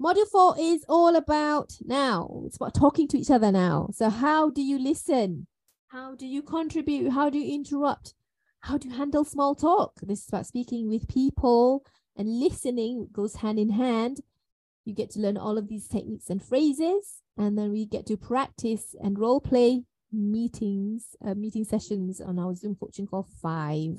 Module 0.00 0.28
four 0.30 0.56
is 0.58 0.84
all 0.88 1.14
about 1.14 1.74
now. 1.84 2.42
It's 2.46 2.56
about 2.56 2.74
talking 2.74 3.06
to 3.08 3.18
each 3.18 3.30
other 3.30 3.52
now. 3.52 3.88
So, 3.92 4.10
how 4.10 4.50
do 4.50 4.60
you 4.60 4.76
listen? 4.76 5.46
How 5.86 6.16
do 6.16 6.26
you 6.26 6.42
contribute? 6.42 7.10
How 7.10 7.30
do 7.30 7.38
you 7.38 7.54
interrupt? 7.54 8.14
How 8.60 8.76
do 8.76 8.88
you 8.88 8.94
handle 8.96 9.24
small 9.24 9.54
talk? 9.54 10.00
This 10.02 10.22
is 10.22 10.28
about 10.28 10.46
speaking 10.46 10.88
with 10.88 11.06
people 11.06 11.84
and 12.16 12.40
listening 12.40 13.08
goes 13.12 13.36
hand 13.36 13.58
in 13.58 13.70
hand. 13.70 14.20
You 14.84 14.94
get 14.94 15.10
to 15.10 15.20
learn 15.20 15.36
all 15.36 15.58
of 15.58 15.68
these 15.68 15.88
techniques 15.88 16.28
and 16.28 16.42
phrases, 16.42 17.22
and 17.36 17.56
then 17.58 17.70
we 17.70 17.86
get 17.86 18.06
to 18.06 18.16
practice 18.16 18.94
and 19.02 19.18
role 19.18 19.40
play 19.40 19.84
meetings, 20.12 21.16
uh, 21.24 21.34
meeting 21.34 21.64
sessions 21.64 22.20
on 22.20 22.38
our 22.38 22.54
Zoom 22.54 22.76
coaching 22.76 23.06
call 23.06 23.26
five. 23.42 23.96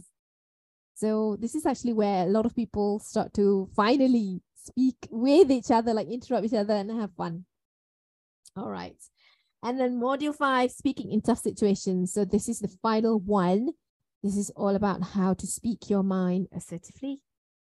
So 0.94 1.38
this 1.40 1.56
is 1.56 1.66
actually 1.66 1.94
where 1.94 2.24
a 2.24 2.30
lot 2.30 2.46
of 2.46 2.56
people 2.56 3.00
start 3.00 3.34
to 3.34 3.70
finally 3.76 4.42
speak 4.56 4.96
with 5.10 5.52
each 5.52 5.72
other, 5.72 5.94
like 5.94 6.08
interrupt 6.08 6.46
each 6.46 6.54
other 6.54 6.74
and 6.74 6.90
have 6.92 7.12
fun. 7.14 7.46
All 8.56 8.70
right. 8.70 8.96
And 9.62 9.80
then 9.80 10.00
module 10.00 10.34
five, 10.34 10.72
speaking 10.72 11.12
in 11.12 11.22
tough 11.22 11.40
situations. 11.40 12.14
So 12.14 12.24
this 12.24 12.48
is 12.48 12.60
the 12.60 12.68
final 12.68 13.20
one. 13.20 13.70
This 14.24 14.38
is 14.38 14.52
all 14.56 14.76
about 14.76 15.04
how 15.04 15.34
to 15.34 15.48
speak 15.48 15.90
your 15.90 16.04
mind 16.04 16.48
assertively, 16.56 17.22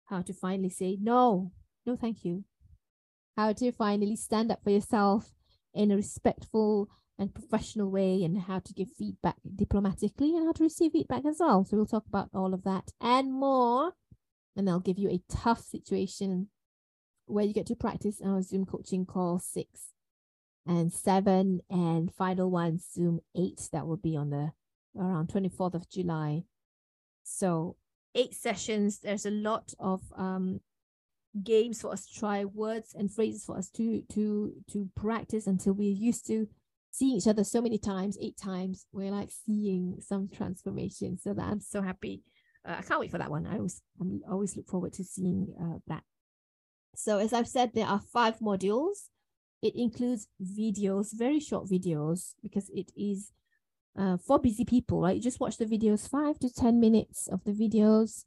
how 0.05 0.21
to 0.21 0.33
finally 0.33 0.69
say 0.69 0.97
no, 1.01 1.51
no, 1.85 1.95
thank 1.95 2.23
you. 2.23 2.43
How 3.35 3.53
to 3.53 3.71
finally 3.71 4.15
stand 4.15 4.51
up 4.51 4.63
for 4.63 4.69
yourself 4.69 5.33
in 5.73 5.91
a 5.91 5.95
respectful 5.95 6.89
and 7.17 7.33
professional 7.33 7.89
way, 7.89 8.23
and 8.23 8.41
how 8.41 8.59
to 8.59 8.73
give 8.73 8.89
feedback 8.97 9.37
diplomatically, 9.55 10.35
and 10.35 10.45
how 10.45 10.51
to 10.53 10.63
receive 10.63 10.91
feedback 10.91 11.25
as 11.25 11.37
well. 11.39 11.63
So 11.63 11.77
we'll 11.77 11.85
talk 11.85 12.05
about 12.07 12.29
all 12.33 12.53
of 12.53 12.63
that 12.63 12.91
and 12.99 13.31
more. 13.31 13.93
And 14.55 14.69
I'll 14.69 14.79
give 14.79 14.97
you 14.97 15.09
a 15.09 15.21
tough 15.29 15.61
situation 15.61 16.49
where 17.25 17.45
you 17.45 17.53
get 17.53 17.65
to 17.67 17.75
practice 17.75 18.21
our 18.23 18.41
Zoom 18.41 18.65
coaching 18.65 19.05
call 19.05 19.39
six 19.39 19.91
and 20.65 20.91
seven 20.91 21.61
and 21.69 22.13
final 22.13 22.49
one 22.49 22.79
Zoom 22.79 23.19
eight. 23.35 23.69
That 23.71 23.87
will 23.87 23.97
be 23.97 24.15
on 24.15 24.29
the 24.29 24.51
around 24.97 25.29
24th 25.29 25.73
of 25.73 25.89
July. 25.89 26.43
So 27.23 27.75
eight 28.13 28.33
sessions. 28.33 28.99
There's 28.99 29.25
a 29.25 29.31
lot 29.31 29.73
of 29.79 30.01
um 30.15 30.61
games 31.43 31.81
for 31.81 31.91
us 31.91 32.05
to 32.05 32.19
try, 32.19 32.45
words 32.45 32.95
and 32.97 33.11
phrases 33.11 33.45
for 33.45 33.57
us 33.57 33.69
to 33.71 34.03
to 34.13 34.53
to 34.71 34.89
practice 34.95 35.47
until 35.47 35.73
we're 35.73 35.89
used 35.89 36.27
to 36.27 36.47
seeing 36.91 37.17
each 37.17 37.27
other 37.27 37.43
so 37.43 37.61
many 37.61 37.77
times, 37.77 38.17
eight 38.21 38.37
times. 38.37 38.85
We're 38.91 39.11
like 39.11 39.29
seeing 39.45 39.97
some 39.99 40.29
transformation. 40.29 41.17
So 41.17 41.33
that 41.33 41.45
I'm 41.45 41.61
so 41.61 41.81
happy. 41.81 42.23
Uh, 42.65 42.75
I 42.79 42.81
can't 42.81 42.99
wait 42.99 43.11
for 43.11 43.17
that 43.17 43.29
one. 43.29 43.45
I 43.45 43.55
always 43.57 43.81
I 44.01 44.31
always 44.31 44.55
look 44.55 44.67
forward 44.67 44.93
to 44.93 45.03
seeing 45.03 45.53
uh, 45.61 45.79
that 45.87 46.03
so 46.95 47.19
as 47.19 47.33
I've 47.33 47.47
said, 47.47 47.71
there 47.73 47.87
are 47.87 47.99
five 47.99 48.39
modules. 48.39 49.09
It 49.61 49.75
includes 49.75 50.27
videos, 50.41 51.09
very 51.13 51.39
short 51.39 51.69
videos, 51.69 52.33
because 52.41 52.69
it 52.69 52.91
is 52.95 53.31
uh, 53.97 54.17
for 54.17 54.39
busy 54.39 54.65
people, 54.65 55.01
right? 55.01 55.15
You 55.15 55.21
just 55.21 55.39
watch 55.39 55.57
the 55.57 55.65
videos, 55.65 56.09
five 56.09 56.39
to 56.39 56.53
10 56.53 56.79
minutes 56.79 57.27
of 57.27 57.43
the 57.43 57.51
videos, 57.51 58.25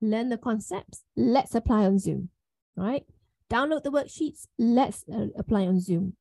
learn 0.00 0.28
the 0.28 0.38
concepts. 0.38 1.04
Let's 1.16 1.54
apply 1.54 1.84
on 1.84 1.98
Zoom, 1.98 2.30
right? 2.78 3.04
Download 3.50 3.82
the 3.82 3.90
worksheets. 3.90 4.46
Let's 4.58 5.04
uh, 5.12 5.26
apply 5.36 5.66
on 5.66 5.80
Zoom. 5.80 6.14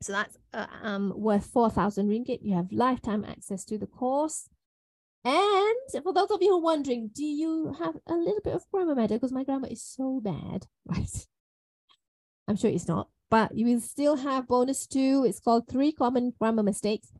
So 0.00 0.12
that's 0.12 0.36
uh, 0.52 0.66
um, 0.82 1.12
worth 1.16 1.46
4,000 1.46 2.08
ringgit. 2.08 2.40
You 2.42 2.54
have 2.54 2.72
lifetime 2.72 3.24
access 3.24 3.64
to 3.66 3.78
the 3.78 3.86
course. 3.86 4.48
And 5.24 6.02
for 6.02 6.12
those 6.12 6.30
of 6.30 6.42
you 6.42 6.48
who 6.48 6.58
are 6.58 6.62
wondering, 6.62 7.10
do 7.14 7.24
you 7.24 7.76
have 7.78 7.94
a 8.08 8.14
little 8.14 8.40
bit 8.42 8.54
of 8.54 8.64
grammar 8.72 8.96
matter? 8.96 9.14
Because 9.14 9.32
my 9.32 9.44
grammar 9.44 9.68
is 9.68 9.82
so 9.82 10.20
bad, 10.20 10.66
right? 10.86 11.26
I'm 12.48 12.56
sure 12.56 12.70
it's 12.70 12.88
not, 12.88 13.08
but 13.30 13.56
you 13.56 13.66
will 13.66 13.80
still 13.80 14.16
have 14.16 14.48
bonus 14.48 14.86
two. 14.86 15.24
It's 15.26 15.38
called 15.38 15.68
three 15.68 15.92
common 15.92 16.32
grammar 16.40 16.64
mistakes 16.64 17.12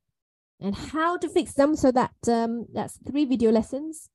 and 0.60 0.74
how 0.74 1.16
to 1.16 1.28
fix 1.28 1.54
them. 1.54 1.76
So 1.76 1.92
that 1.92 2.14
um, 2.26 2.66
that's 2.72 2.98
three 3.08 3.24
video 3.24 3.52
lessons, 3.52 4.08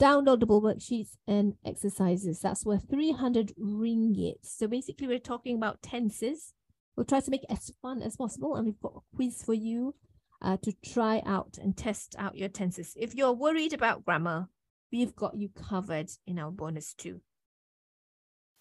downloadable 0.00 0.62
worksheets 0.62 1.16
and 1.26 1.54
exercises. 1.64 2.40
That's 2.40 2.64
worth 2.64 2.88
300 2.90 3.52
ringgit. 3.60 4.36
So 4.42 4.66
basically 4.66 5.06
we're 5.06 5.18
talking 5.18 5.56
about 5.56 5.82
tenses. 5.82 6.52
We'll 6.96 7.06
try 7.06 7.20
to 7.20 7.30
make 7.30 7.44
it 7.44 7.52
as 7.52 7.72
fun 7.82 8.02
as 8.02 8.16
possible. 8.16 8.56
And 8.56 8.66
we've 8.66 8.80
got 8.80 8.96
a 8.96 9.16
quiz 9.16 9.42
for 9.42 9.54
you 9.54 9.94
uh, 10.42 10.56
to 10.62 10.72
try 10.84 11.22
out 11.24 11.58
and 11.60 11.76
test 11.76 12.14
out 12.18 12.36
your 12.36 12.48
tenses. 12.48 12.94
If 12.96 13.14
you're 13.14 13.32
worried 13.32 13.72
about 13.72 14.04
grammar, 14.04 14.48
we've 14.92 15.16
got 15.16 15.36
you 15.36 15.48
covered 15.48 16.10
in 16.26 16.38
our 16.38 16.50
bonus 16.50 16.94
two. 16.94 17.20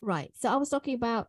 Right. 0.01 0.31
So 0.39 0.49
I 0.49 0.55
was 0.55 0.69
talking 0.69 0.95
about 0.95 1.27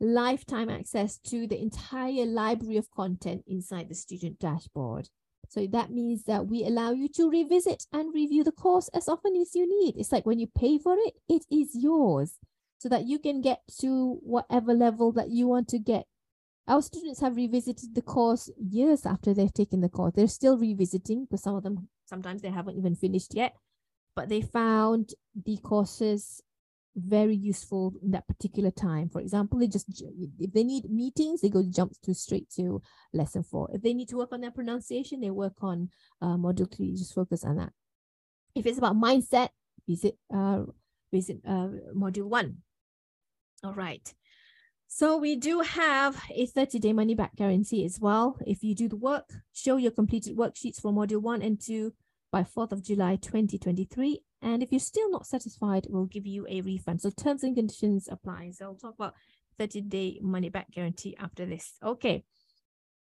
lifetime 0.00 0.68
access 0.68 1.18
to 1.18 1.46
the 1.46 1.60
entire 1.60 2.26
library 2.26 2.76
of 2.76 2.90
content 2.90 3.44
inside 3.46 3.88
the 3.88 3.94
student 3.94 4.38
dashboard. 4.38 5.08
So 5.52 5.66
that 5.66 5.90
means 5.90 6.24
that 6.24 6.46
we 6.46 6.64
allow 6.64 6.92
you 6.92 7.08
to 7.10 7.28
revisit 7.28 7.84
and 7.92 8.14
review 8.14 8.42
the 8.42 8.52
course 8.52 8.88
as 8.94 9.06
often 9.06 9.36
as 9.36 9.54
you 9.54 9.68
need. 9.68 9.96
It's 9.98 10.10
like 10.10 10.24
when 10.24 10.38
you 10.38 10.46
pay 10.46 10.78
for 10.78 10.96
it, 10.96 11.14
it 11.28 11.44
is 11.50 11.70
yours 11.74 12.38
so 12.78 12.88
that 12.88 13.06
you 13.06 13.18
can 13.18 13.42
get 13.42 13.60
to 13.80 14.18
whatever 14.22 14.72
level 14.72 15.12
that 15.12 15.30
you 15.30 15.46
want 15.46 15.68
to 15.68 15.78
get 15.78 16.06
our 16.68 16.80
students 16.80 17.20
have 17.20 17.36
revisited 17.36 17.94
the 17.94 18.02
course 18.02 18.48
years 18.56 19.04
after 19.04 19.34
they've 19.34 19.52
taken 19.52 19.80
the 19.80 19.88
course. 19.88 20.12
They're 20.14 20.28
still 20.28 20.56
revisiting 20.56 21.24
because 21.24 21.42
some 21.42 21.56
of 21.56 21.62
them 21.62 21.88
sometimes 22.06 22.42
they 22.42 22.50
haven't 22.50 22.78
even 22.78 22.94
finished 22.94 23.34
yet, 23.34 23.56
but 24.14 24.28
they 24.28 24.42
found 24.42 25.14
the 25.34 25.58
courses 25.58 26.40
very 26.94 27.34
useful 27.34 27.94
in 28.02 28.10
that 28.10 28.26
particular 28.26 28.70
time. 28.70 29.08
For 29.08 29.20
example, 29.20 29.58
they 29.58 29.68
just 29.68 29.86
if 30.38 30.52
they 30.52 30.64
need 30.64 30.90
meetings, 30.90 31.40
they 31.40 31.48
go 31.48 31.62
jump 31.62 31.92
to 32.02 32.14
straight 32.14 32.50
to 32.56 32.82
lesson 33.12 33.42
four. 33.42 33.68
If 33.72 33.82
they 33.82 33.94
need 33.94 34.08
to 34.10 34.16
work 34.16 34.32
on 34.32 34.40
their 34.40 34.50
pronunciation, 34.50 35.20
they 35.20 35.30
work 35.30 35.54
on 35.62 35.88
uh, 36.20 36.36
module 36.36 36.72
three. 36.74 36.94
Just 36.94 37.14
focus 37.14 37.44
on 37.44 37.56
that. 37.56 37.72
If 38.54 38.66
it's 38.66 38.78
about 38.78 38.96
mindset, 38.96 39.48
visit 39.88 40.16
uh 40.34 40.64
visit 41.12 41.38
uh 41.46 41.68
module 41.96 42.26
one. 42.26 42.58
All 43.64 43.74
right. 43.74 44.12
So 44.94 45.16
we 45.16 45.36
do 45.36 45.60
have 45.60 46.22
a 46.30 46.46
30-day 46.46 46.92
money-back 46.92 47.34
guarantee 47.36 47.86
as 47.86 47.98
well. 47.98 48.36
If 48.46 48.62
you 48.62 48.74
do 48.74 48.88
the 48.90 48.96
work, 48.96 49.24
show 49.54 49.78
your 49.78 49.90
completed 49.90 50.36
worksheets 50.36 50.82
for 50.82 50.92
Module 50.92 51.22
1 51.22 51.40
and 51.40 51.58
2 51.58 51.94
by 52.30 52.42
4th 52.42 52.72
of 52.72 52.82
July 52.82 53.16
2023. 53.16 54.20
And 54.42 54.62
if 54.62 54.72
you're 54.72 54.80
still 54.80 55.10
not 55.10 55.26
satisfied, 55.26 55.86
we'll 55.88 56.06
give 56.06 56.26
you 56.26 56.46
a 56.48 56.60
refund. 56.60 57.00
So 57.00 57.10
terms 57.10 57.44
and 57.44 57.54
conditions 57.54 58.08
apply. 58.10 58.50
So 58.50 58.66
I'll 58.66 58.74
talk 58.74 58.94
about 58.96 59.14
30-day 59.60 60.18
money-back 60.20 60.72
guarantee 60.72 61.16
after 61.18 61.46
this. 61.46 61.74
Okay. 61.82 62.24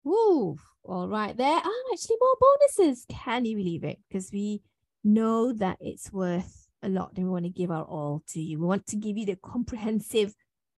Woo! 0.03 0.57
All 0.85 1.09
right, 1.09 1.35
there 1.35 1.53
are 1.53 1.81
actually 1.91 2.15
more 2.21 2.35
bonuses. 2.39 3.05
Can 3.09 3.43
you 3.43 3.57
believe 3.57 3.83
it? 3.83 3.99
Because 4.07 4.31
we 4.31 4.61
know 5.03 5.51
that 5.51 5.77
it's 5.81 6.13
worth 6.13 6.69
a 6.81 6.87
lot 6.87 7.11
and 7.15 7.25
we 7.25 7.31
want 7.31 7.43
to 7.43 7.49
give 7.49 7.71
our 7.71 7.83
all 7.83 8.23
to 8.29 8.39
you. 8.39 8.59
We 8.59 8.67
want 8.67 8.87
to 8.87 8.95
give 8.95 9.17
you 9.17 9.25
the 9.25 9.35
comprehensive 9.35 10.33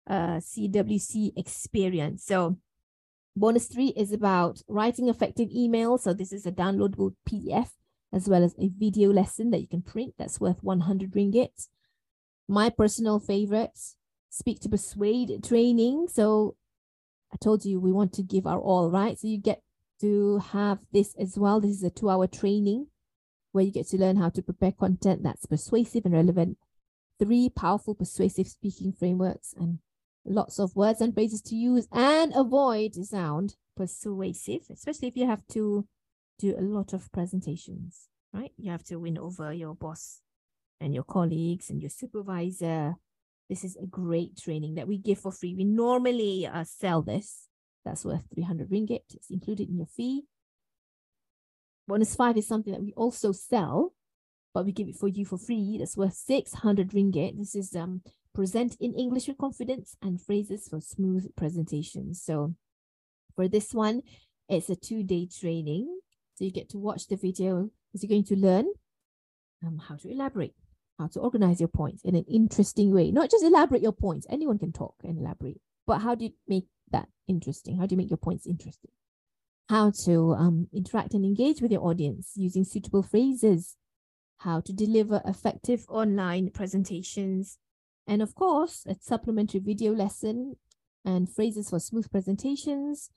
uh, 0.09 0.39
CWC 0.39 1.33
experience. 1.37 2.25
So 2.25 2.57
bonus 3.37 3.67
three 3.67 3.89
is 3.89 4.13
about 4.13 4.63
writing 4.67 5.09
effective 5.09 5.51
emails. 5.51 6.01
So 6.01 6.15
this 6.15 6.33
is 6.33 6.47
a 6.47 6.53
downloadable 6.53 7.15
PDF 7.29 7.69
as 8.13 8.29
well 8.29 8.43
as 8.43 8.55
a 8.59 8.69
video 8.69 9.11
lesson 9.13 9.51
that 9.51 9.61
you 9.61 9.69
can 9.69 9.83
print 9.83 10.15
that's 10.19 10.41
worth 10.41 10.63
100 10.63 11.13
ringgit. 11.13 11.69
My 12.49 12.71
personal 12.71 13.21
favorites, 13.21 13.97
Speak 14.31 14.61
to 14.61 14.69
Persuade 14.69 15.43
training. 15.43 16.07
So 16.09 16.57
I 17.33 17.37
told 17.37 17.65
you 17.65 17.81
we 17.81 17.93
want 17.93 18.13
to 18.15 18.23
give 18.23 18.47
our 18.47 18.59
all, 18.59 18.91
right? 18.91 19.19
So 19.19 19.27
you 19.27 19.39
get 19.39 19.63
to 20.01 20.39
have 20.39 20.79
this 20.93 21.15
as 21.19 21.39
well. 21.39 21.61
This 21.61 21.73
is 21.73 21.83
a 21.83 21.91
two 21.91 22.09
hour 22.09 22.27
training 22.27 22.89
where 23.53 23.65
you 23.65 23.73
get 23.73 23.89
to 23.89 23.99
learn 23.99 24.17
how 24.17 24.29
to 24.31 24.43
prepare 24.43 24.73
content 24.73 25.23
that's 25.23 25.47
persuasive 25.47 26.05
and 26.05 26.15
relevant. 26.15 26.59
Three 27.19 27.49
powerful 27.49 27.95
persuasive 27.95 28.47
speaking 28.47 28.93
frameworks 28.93 29.55
and 29.59 29.79
lots 30.25 30.59
of 30.61 30.77
words 30.77 31.01
and 31.01 31.15
phrases 31.15 31.43
to 31.43 31.57
use 31.57 31.89
and 31.91 32.33
avoid 32.35 32.95
sound 32.95 33.57
persuasive, 33.77 34.67
especially 34.71 35.09
if 35.09 35.17
you 35.17 35.27
have 35.27 35.47
to 35.49 35.87
do 36.39 36.57
a 36.57 36.63
lot 36.63 36.93
of 36.93 37.11
presentations, 37.13 38.09
right? 38.33 38.53
You 38.57 38.71
have 38.71 38.85
to 38.85 38.97
win 38.97 39.19
over 39.19 39.53
your 39.53 39.75
boss 39.75 40.21
and 40.81 40.95
your 40.95 41.05
colleagues 41.05 41.71
and 41.71 41.81
your 41.81 41.91
supervisor. 41.91 42.95
This 43.49 43.65
is 43.65 43.77
a 43.77 43.87
great 43.87 44.37
training 44.37 44.75
that 44.75 44.89
we 44.89 44.99
give 44.99 45.19
for 45.19 45.33
free. 45.33 45.55
We 45.55 45.65
normally 45.65 46.47
uh, 46.47 46.65
sell 46.65 47.03
this. 47.03 47.49
That's 47.85 48.05
worth 48.05 48.25
300 48.35 48.71
ringgit. 48.71 49.15
It's 49.15 49.31
included 49.31 49.69
in 49.69 49.79
your 49.79 49.87
fee. 49.87 50.25
Bonus 51.87 52.15
five 52.15 52.37
is 52.37 52.47
something 52.47 52.73
that 52.73 52.83
we 52.83 52.93
also 52.93 53.33
sell, 53.33 53.95
but 54.53 54.67
we 54.67 54.73
give 54.73 54.89
it 54.89 54.97
for 54.97 55.09
you 55.09 55.25
for 55.25 55.39
free. 55.39 55.77
That's 55.79 55.97
worth 55.97 56.15
600 56.15 56.91
ringgit. 56.91 57.39
This 57.39 57.55
is 57.55 57.75
um 57.75 58.03
present 58.35 58.77
in 58.79 58.95
English 58.95 59.27
with 59.27 59.39
confidence 59.39 59.97
and 60.03 60.21
phrases 60.21 60.69
for 60.69 60.81
smooth 60.81 61.35
presentations. 61.35 62.23
So 62.23 62.55
for 63.35 63.49
this 63.49 63.73
one, 63.73 64.03
it's 64.49 64.69
a 64.69 64.77
two-day 64.77 65.27
training. 65.27 65.99
So 66.39 66.45
you 66.45 66.53
get 66.53 66.69
to 66.71 66.79
watch 66.79 67.09
the 67.09 67.17
video 67.17 67.71
because 67.91 68.05
you're 68.05 68.17
going 68.17 68.23
to 68.27 68.37
learn 68.37 68.67
um, 69.67 69.79
how 69.89 69.97
to 69.97 70.09
elaborate, 70.09 70.55
how 70.97 71.09
to 71.09 71.19
organize 71.19 71.59
your 71.59 71.69
points 71.69 72.05
in 72.05 72.15
an 72.15 72.25
interesting 72.31 72.95
way. 72.95 73.11
Not 73.11 73.29
just 73.29 73.43
elaborate 73.43 73.83
your 73.83 73.93
points. 73.93 74.25
Anyone 74.31 74.57
can 74.57 74.71
talk 74.71 74.95
and 75.03 75.19
elaborate, 75.19 75.61
but 75.85 75.99
how 75.99 76.15
do 76.15 76.27
you 76.27 76.31
make 76.47 76.67
that 76.93 77.09
interesting? 77.27 77.77
How 77.77 77.87
do 77.87 77.95
you 77.95 77.97
make 77.97 78.09
your 78.09 78.19
points 78.19 78.47
interesting? 78.47 78.93
How 79.69 79.91
to 80.05 80.35
um, 80.35 80.69
interact 80.73 81.13
and 81.13 81.25
engage 81.25 81.61
with 81.61 81.73
your 81.73 81.85
audience 81.85 82.35
using 82.37 82.63
suitable 82.63 83.03
phrases, 83.03 83.75
how 84.39 84.61
to 84.61 84.73
deliver 84.73 85.21
effective 85.25 85.87
online 85.89 86.51
presentations, 86.51 87.59
and 88.07 88.23
of 88.23 88.37
course, 88.37 88.87
a 88.87 88.95
supplementary 89.01 89.59
video 89.59 89.93
lesson 89.93 90.55
and 91.05 91.29
phrases 91.29 91.71
for 91.71 91.81
smooth 91.81 92.09
presentations 92.13 93.11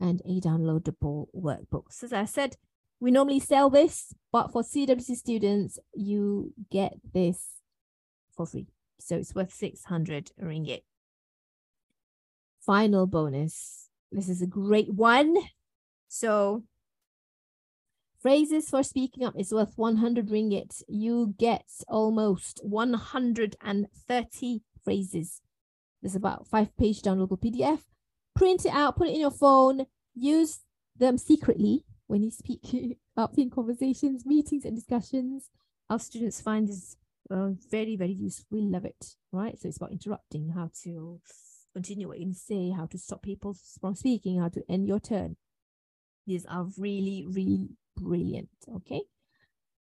and 0.00 0.22
a 0.24 0.40
downloadable 0.40 1.26
workbook. 1.34 1.86
So 1.90 2.04
as 2.06 2.12
I 2.12 2.24
said, 2.24 2.56
we 3.00 3.10
normally 3.10 3.40
sell 3.40 3.70
this, 3.70 4.12
but 4.32 4.52
for 4.52 4.62
CWC 4.62 5.16
students, 5.16 5.78
you 5.94 6.52
get 6.70 6.94
this 7.12 7.60
for 8.36 8.46
free. 8.46 8.66
So 8.98 9.16
it's 9.16 9.34
worth 9.34 9.52
600 9.52 10.32
ringgit. 10.42 10.82
Final 12.60 13.06
bonus. 13.06 13.88
This 14.10 14.28
is 14.28 14.42
a 14.42 14.46
great 14.46 14.92
one. 14.92 15.36
So 16.08 16.64
phrases 18.20 18.68
for 18.68 18.82
speaking 18.82 19.24
up 19.24 19.34
is 19.38 19.52
worth 19.52 19.74
100 19.76 20.28
ringgit. 20.28 20.82
You 20.88 21.34
get 21.38 21.66
almost 21.86 22.60
130 22.64 24.62
phrases. 24.84 25.40
There's 26.02 26.16
about 26.16 26.48
five 26.48 26.76
page 26.76 27.02
downloadable 27.02 27.40
PDF. 27.40 27.82
Print 28.34 28.66
it 28.66 28.72
out, 28.72 28.96
put 28.96 29.08
it 29.08 29.14
in 29.14 29.20
your 29.20 29.30
phone, 29.30 29.86
use 30.14 30.60
them 30.96 31.16
secretly 31.18 31.84
when 32.08 32.22
you 32.22 32.30
speak 32.30 32.98
up 33.16 33.38
in 33.38 33.50
conversations, 33.50 34.26
meetings, 34.26 34.64
and 34.64 34.74
discussions. 34.74 35.50
Our 35.88 35.98
students 35.98 36.40
find 36.40 36.68
this 36.68 36.96
uh, 37.30 37.50
very, 37.70 37.96
very 37.96 38.12
useful. 38.12 38.46
We 38.50 38.62
love 38.62 38.84
it, 38.84 39.14
right? 39.32 39.58
So 39.58 39.68
it's 39.68 39.76
about 39.76 39.92
interrupting, 39.92 40.50
how 40.50 40.70
to 40.82 41.20
continue 41.74 42.08
what 42.08 42.18
you 42.18 42.32
say, 42.34 42.70
how 42.70 42.86
to 42.86 42.98
stop 42.98 43.22
people 43.22 43.56
from 43.80 43.94
speaking, 43.94 44.40
how 44.40 44.48
to 44.48 44.62
end 44.68 44.88
your 44.88 45.00
turn. 45.00 45.36
These 46.26 46.44
are 46.46 46.66
really, 46.76 47.24
really 47.26 47.70
brilliant. 47.96 48.48
Okay. 48.76 49.02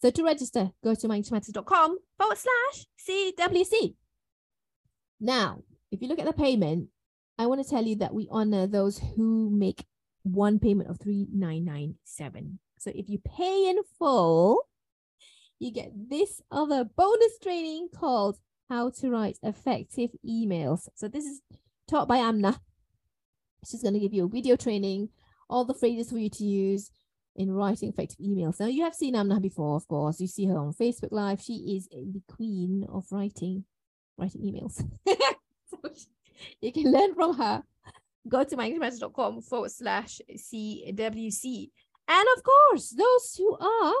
So 0.00 0.10
to 0.10 0.22
register, 0.24 0.70
go 0.84 0.94
to 0.94 1.08
myenglishmatters.com 1.08 1.98
forward 2.18 2.38
slash 2.38 2.86
CWC. 3.08 3.94
Now, 5.20 5.62
if 5.90 6.02
you 6.02 6.08
look 6.08 6.18
at 6.18 6.26
the 6.26 6.32
payment, 6.32 6.88
I 7.38 7.46
want 7.46 7.62
to 7.62 7.68
tell 7.68 7.84
you 7.84 7.96
that 7.96 8.14
we 8.14 8.28
honor 8.30 8.66
those 8.66 8.98
who 8.98 9.50
make 9.50 9.84
one 10.22 10.58
payment 10.58 10.90
of 10.90 11.00
3997. 11.00 12.58
So 12.78 12.92
if 12.94 13.08
you 13.08 13.18
pay 13.18 13.68
in 13.68 13.78
full, 13.98 14.62
you 15.58 15.72
get 15.72 15.90
this 15.94 16.40
other 16.50 16.84
bonus 16.84 17.38
training 17.42 17.88
called 17.94 18.38
How 18.68 18.90
to 19.00 19.10
Write 19.10 19.38
Effective 19.42 20.10
Emails. 20.28 20.88
So 20.94 21.08
this 21.08 21.24
is 21.24 21.40
taught 21.88 22.06
by 22.06 22.18
Amna. 22.18 22.60
She's 23.66 23.82
going 23.82 23.94
to 23.94 24.00
give 24.00 24.14
you 24.14 24.24
a 24.24 24.28
video 24.28 24.56
training, 24.56 25.08
all 25.48 25.64
the 25.64 25.74
phrases 25.74 26.10
for 26.10 26.18
you 26.18 26.30
to 26.30 26.44
use 26.44 26.90
in 27.36 27.52
writing 27.52 27.88
effective 27.88 28.18
emails. 28.18 28.58
Now 28.60 28.66
you 28.66 28.84
have 28.84 28.94
seen 28.94 29.14
Amna 29.14 29.40
before, 29.40 29.76
of 29.76 29.86
course. 29.86 30.20
You 30.20 30.26
see 30.26 30.46
her 30.46 30.58
on 30.58 30.74
Facebook 30.74 31.12
Live. 31.12 31.40
She 31.40 31.76
is 31.76 31.88
the 31.88 32.22
queen 32.28 32.86
of 32.92 33.06
writing, 33.10 33.64
writing 34.16 34.42
emails. 34.42 34.84
you 36.60 36.72
can 36.72 36.92
learn 36.92 37.14
from 37.14 37.36
her. 37.36 37.62
Go 38.28 38.44
to 38.44 38.56
myenglishmatters.com 38.56 39.42
forward 39.42 39.70
slash 39.70 40.20
CWC. 40.30 41.70
And 42.08 42.28
of 42.36 42.42
course, 42.42 42.90
those 42.90 43.34
who 43.36 43.56
are 43.56 43.94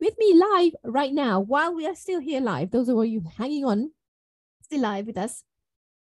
with 0.00 0.14
me 0.18 0.34
live 0.34 0.72
right 0.84 1.12
now, 1.12 1.40
while 1.40 1.74
we 1.74 1.86
are 1.86 1.94
still 1.94 2.20
here 2.20 2.40
live, 2.40 2.70
those 2.70 2.88
of 2.88 3.06
you 3.06 3.22
hanging 3.36 3.64
on, 3.64 3.92
still 4.62 4.80
live 4.80 5.06
with 5.06 5.18
us, 5.18 5.44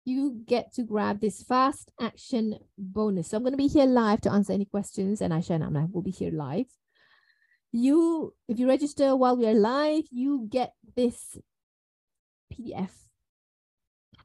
you 0.09 0.41
get 0.45 0.73
to 0.73 0.83
grab 0.83 1.21
this 1.21 1.43
fast 1.43 1.91
action 2.01 2.55
bonus. 2.77 3.29
So 3.29 3.37
I'm 3.37 3.43
going 3.43 3.53
to 3.53 3.57
be 3.57 3.67
here 3.67 3.85
live 3.85 4.21
to 4.21 4.31
answer 4.31 4.53
any 4.53 4.65
questions, 4.65 5.21
and 5.21 5.31
Aisha 5.31 5.51
and 5.51 5.63
Amna 5.63 5.87
will 5.91 6.01
be 6.01 6.11
here 6.11 6.31
live. 6.31 6.65
You, 7.71 8.33
if 8.47 8.57
you 8.57 8.67
register 8.67 9.15
while 9.15 9.37
we 9.37 9.47
are 9.47 9.53
live, 9.53 10.05
you 10.11 10.47
get 10.49 10.73
this 10.95 11.37
PDF. 12.51 12.91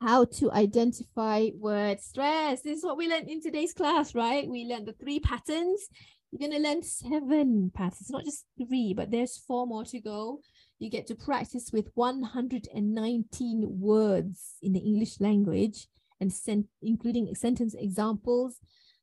How 0.00 0.24
to 0.24 0.50
identify 0.50 1.50
word 1.54 2.00
stress. 2.00 2.62
This 2.62 2.78
is 2.78 2.84
what 2.84 2.96
we 2.96 3.08
learned 3.08 3.28
in 3.28 3.40
today's 3.40 3.74
class, 3.74 4.14
right? 4.14 4.48
We 4.48 4.64
learned 4.64 4.86
the 4.86 4.92
three 4.92 5.20
patterns. 5.20 5.86
You're 6.30 6.48
going 6.48 6.62
to 6.62 6.68
learn 6.68 6.82
seven 6.82 7.70
patterns, 7.74 8.10
not 8.10 8.24
just 8.24 8.44
three, 8.58 8.92
but 8.94 9.10
there's 9.10 9.38
four 9.38 9.66
more 9.66 9.84
to 9.84 10.00
go 10.00 10.40
you 10.84 10.90
get 10.90 11.06
to 11.06 11.14
practice 11.14 11.72
with 11.72 11.90
119 11.94 13.80
words 13.80 14.54
in 14.62 14.72
the 14.74 14.80
English 14.80 15.18
language 15.18 15.88
and 16.20 16.32
sent, 16.32 16.66
including 16.82 17.34
sentence 17.34 17.74
examples 17.74 18.60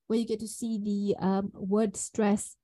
where 0.07 0.19
you 0.19 0.25
get 0.25 0.39
to 0.39 0.47
see 0.47 0.77
the 0.77 1.15
um, 1.25 1.51
word 1.53 1.97
stress 1.97 2.55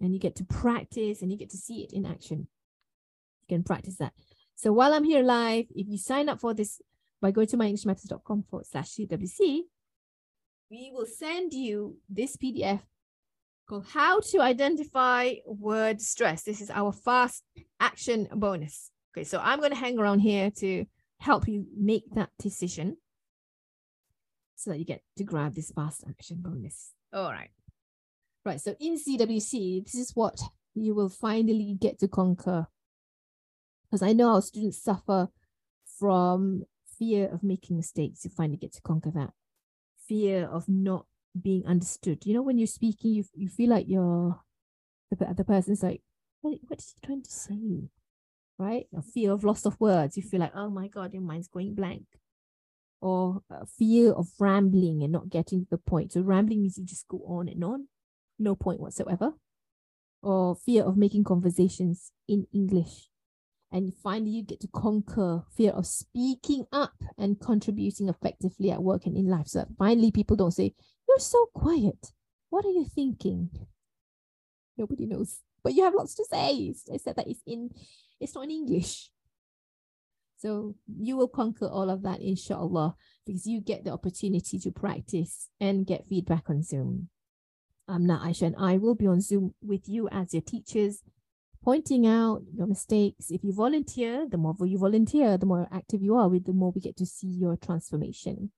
and 0.00 0.12
you 0.12 0.18
get 0.18 0.34
to 0.36 0.44
practice 0.44 1.22
and 1.22 1.30
you 1.30 1.38
get 1.38 1.50
to 1.50 1.56
see 1.56 1.82
it 1.82 1.92
in 1.92 2.04
action. 2.04 2.48
You 3.46 3.56
can 3.56 3.62
practice 3.62 3.96
that. 3.96 4.12
So 4.56 4.72
while 4.72 4.92
I'm 4.92 5.04
here 5.04 5.22
live, 5.22 5.66
if 5.74 5.86
you 5.88 5.96
sign 5.96 6.28
up 6.28 6.40
for 6.40 6.52
this 6.52 6.80
by 7.20 7.30
going 7.30 7.46
to 7.46 7.56
myenglishmatters.com 7.56 8.44
forward 8.50 8.66
slash 8.66 8.90
CWC, 8.90 9.60
we 10.70 10.90
will 10.92 11.06
send 11.06 11.52
you 11.52 11.98
this 12.08 12.36
PDF 12.36 12.80
called 13.68 13.86
How 13.86 14.20
to 14.20 14.40
Identify 14.40 15.34
Word 15.46 16.00
Stress. 16.00 16.42
This 16.42 16.60
is 16.60 16.70
our 16.70 16.92
fast 16.92 17.44
action 17.80 18.28
bonus. 18.32 18.90
Okay, 19.14 19.24
so 19.24 19.40
I'm 19.42 19.58
going 19.58 19.72
to 19.72 19.76
hang 19.76 19.98
around 19.98 20.20
here 20.20 20.50
to 20.58 20.84
help 21.20 21.46
you 21.46 21.66
make 21.76 22.04
that 22.14 22.30
decision 22.38 22.96
so 24.56 24.70
that 24.70 24.78
you 24.78 24.84
get 24.84 25.02
to 25.16 25.24
grab 25.24 25.54
this 25.54 25.70
fast 25.70 26.04
action 26.08 26.38
bonus. 26.40 26.92
All 27.12 27.30
right. 27.30 27.50
Right, 28.44 28.60
so 28.60 28.74
in 28.80 28.96
CWC, 28.96 29.84
this 29.84 29.94
is 29.94 30.12
what 30.14 30.40
you 30.74 30.94
will 30.94 31.08
finally 31.08 31.76
get 31.80 31.98
to 32.00 32.08
conquer. 32.08 32.66
Because 33.84 34.02
I 34.02 34.12
know 34.12 34.34
our 34.34 34.42
students 34.42 34.82
suffer 34.82 35.28
from 35.98 36.64
fear 36.98 37.28
of 37.32 37.42
making 37.42 37.76
mistakes. 37.76 38.24
You 38.24 38.30
finally 38.30 38.56
get 38.56 38.72
to 38.72 38.80
conquer 38.80 39.10
that. 39.12 39.30
Fear 40.08 40.46
of 40.46 40.68
not 40.68 41.06
being 41.40 41.66
understood. 41.66 42.26
You 42.26 42.34
know, 42.34 42.42
when 42.42 42.58
you're 42.58 42.66
speaking, 42.66 43.12
you 43.12 43.24
you 43.34 43.48
feel 43.48 43.70
like 43.70 43.86
you're 43.88 44.40
the, 45.10 45.34
the 45.36 45.44
person's 45.44 45.82
like, 45.82 46.02
what, 46.40 46.58
what 46.68 46.78
is 46.78 46.94
he 46.94 47.06
trying 47.06 47.22
to 47.22 47.30
say? 47.30 47.88
Right? 48.58 48.86
A 48.96 49.02
fear 49.02 49.32
of 49.32 49.44
loss 49.44 49.66
of 49.66 49.80
words. 49.80 50.16
You 50.16 50.22
feel 50.22 50.40
like, 50.40 50.54
oh 50.54 50.70
my 50.70 50.88
God, 50.88 51.12
your 51.12 51.22
mind's 51.22 51.48
going 51.48 51.74
blank. 51.74 52.04
Or 53.00 53.42
fear 53.78 54.12
of 54.12 54.28
rambling 54.38 55.02
and 55.02 55.12
not 55.12 55.28
getting 55.28 55.62
to 55.62 55.66
the 55.70 55.78
point. 55.78 56.12
So 56.12 56.20
rambling 56.20 56.60
means 56.60 56.78
you 56.78 56.84
just 56.84 57.08
go 57.08 57.18
on 57.26 57.48
and 57.48 57.64
on, 57.64 57.88
no 58.38 58.54
point 58.54 58.78
whatsoever. 58.78 59.32
Or 60.22 60.54
fear 60.54 60.84
of 60.84 60.96
making 60.96 61.24
conversations 61.24 62.12
in 62.28 62.46
English. 62.54 63.08
And 63.72 63.92
finally, 63.92 64.30
you 64.30 64.42
get 64.44 64.60
to 64.60 64.68
conquer 64.68 65.42
fear 65.56 65.72
of 65.72 65.86
speaking 65.86 66.66
up 66.72 66.92
and 67.18 67.40
contributing 67.40 68.08
effectively 68.08 68.70
at 68.70 68.82
work 68.82 69.06
and 69.06 69.16
in 69.16 69.26
life. 69.26 69.48
So 69.48 69.64
finally, 69.78 70.12
people 70.12 70.36
don't 70.36 70.52
say, 70.52 70.74
You're 71.08 71.18
so 71.18 71.46
quiet. 71.54 72.12
What 72.50 72.64
are 72.64 72.70
you 72.70 72.86
thinking? 72.86 73.50
Nobody 74.76 75.06
knows 75.06 75.40
but 75.62 75.74
you 75.74 75.84
have 75.84 75.94
lots 75.94 76.14
to 76.16 76.24
say. 76.24 76.74
I 76.92 76.96
said 76.96 77.16
that 77.16 77.28
it's 77.28 77.42
in, 77.46 77.70
it's 78.20 78.34
not 78.34 78.44
in 78.44 78.50
English. 78.50 79.10
So 80.38 80.74
you 80.88 81.16
will 81.16 81.28
conquer 81.28 81.68
all 81.68 81.88
of 81.88 82.02
that, 82.02 82.20
inshallah, 82.20 82.96
because 83.24 83.46
you 83.46 83.60
get 83.60 83.84
the 83.84 83.92
opportunity 83.92 84.58
to 84.58 84.72
practice 84.72 85.48
and 85.60 85.86
get 85.86 86.08
feedback 86.08 86.50
on 86.50 86.62
Zoom. 86.62 87.08
I'm 87.86 88.06
not 88.06 88.22
Aisha, 88.22 88.46
and 88.46 88.56
I 88.58 88.76
will 88.76 88.96
be 88.96 89.06
on 89.06 89.20
Zoom 89.20 89.54
with 89.62 89.88
you 89.88 90.08
as 90.10 90.32
your 90.32 90.42
teachers, 90.42 91.02
pointing 91.62 92.06
out 92.08 92.42
your 92.52 92.66
mistakes. 92.66 93.30
If 93.30 93.44
you 93.44 93.52
volunteer, 93.52 94.26
the 94.28 94.36
more 94.36 94.56
you 94.64 94.78
volunteer, 94.78 95.38
the 95.38 95.46
more 95.46 95.68
active 95.70 96.02
you 96.02 96.16
are, 96.16 96.28
with 96.28 96.44
the 96.44 96.52
more 96.52 96.72
we 96.72 96.80
get 96.80 96.96
to 96.96 97.06
see 97.06 97.28
your 97.28 97.56
transformation. 97.56 98.50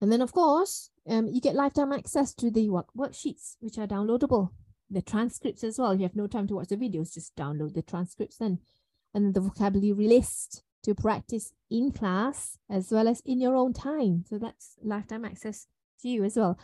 And 0.00 0.10
then, 0.10 0.22
of 0.22 0.32
course, 0.32 0.90
um, 1.08 1.28
you 1.28 1.40
get 1.40 1.54
lifetime 1.54 1.92
access 1.92 2.34
to 2.34 2.50
the 2.50 2.68
work 2.68 2.88
worksheets, 2.96 3.56
which 3.60 3.78
are 3.78 3.86
downloadable 3.86 4.50
the 4.90 5.02
transcripts 5.02 5.64
as 5.64 5.78
well. 5.78 5.90
If 5.90 6.00
you 6.00 6.06
have 6.06 6.16
no 6.16 6.26
time 6.26 6.46
to 6.48 6.54
watch 6.54 6.68
the 6.68 6.76
videos, 6.76 7.14
just 7.14 7.36
download 7.36 7.74
the 7.74 7.82
transcripts 7.82 8.38
then. 8.38 8.58
And 9.14 9.34
the 9.34 9.40
vocabulary 9.40 10.06
list 10.06 10.62
to 10.84 10.94
practice 10.94 11.52
in 11.70 11.92
class 11.92 12.58
as 12.70 12.90
well 12.90 13.08
as 13.08 13.20
in 13.24 13.40
your 13.40 13.56
own 13.56 13.72
time. 13.72 14.24
So 14.28 14.38
that's 14.38 14.76
lifetime 14.82 15.24
access 15.24 15.66
to 16.02 16.08
you 16.08 16.24
as 16.24 16.36
well. 16.36 16.58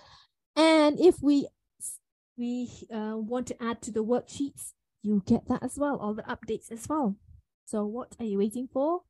And 0.57 0.99
if 1.01 1.23
we 1.23 1.49
we 2.37 2.69
uh, 2.93 3.17
want 3.17 3.47
to 3.49 3.63
add 3.63 3.81
to 3.83 3.93
the 3.93 4.05
worksheets, 4.05 4.73
you 5.03 5.23
get 5.27 5.47
that 5.49 5.63
as 5.63 5.79
well, 5.79 5.97
all 5.97 6.15
the 6.15 6.23
updates 6.23 6.71
as 6.71 6.89
well. 6.89 7.17
So 7.65 7.85
what 7.85 8.17
are 8.19 8.25
you 8.25 8.39
waiting 8.39 8.69
for? 8.73 9.03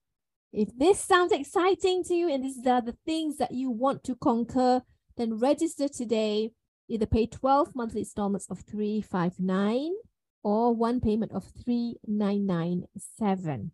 If 0.52 0.76
this 0.76 1.00
sounds 1.00 1.32
exciting 1.32 2.04
to 2.04 2.14
you 2.14 2.32
and 2.32 2.44
these 2.44 2.64
are 2.66 2.80
the 2.80 2.96
things 3.04 3.38
that 3.38 3.52
you 3.52 3.70
want 3.70 4.04
to 4.04 4.14
conquer, 4.14 4.82
then 5.16 5.38
register 5.38 5.88
today 5.88 6.50
either 6.88 7.06
pay 7.06 7.26
12 7.26 7.74
monthly 7.74 8.00
installments 8.00 8.46
of 8.50 8.60
359 8.60 9.92
or 10.42 10.74
one 10.74 11.00
payment 11.00 11.32
of 11.32 11.44
3997 11.64 13.72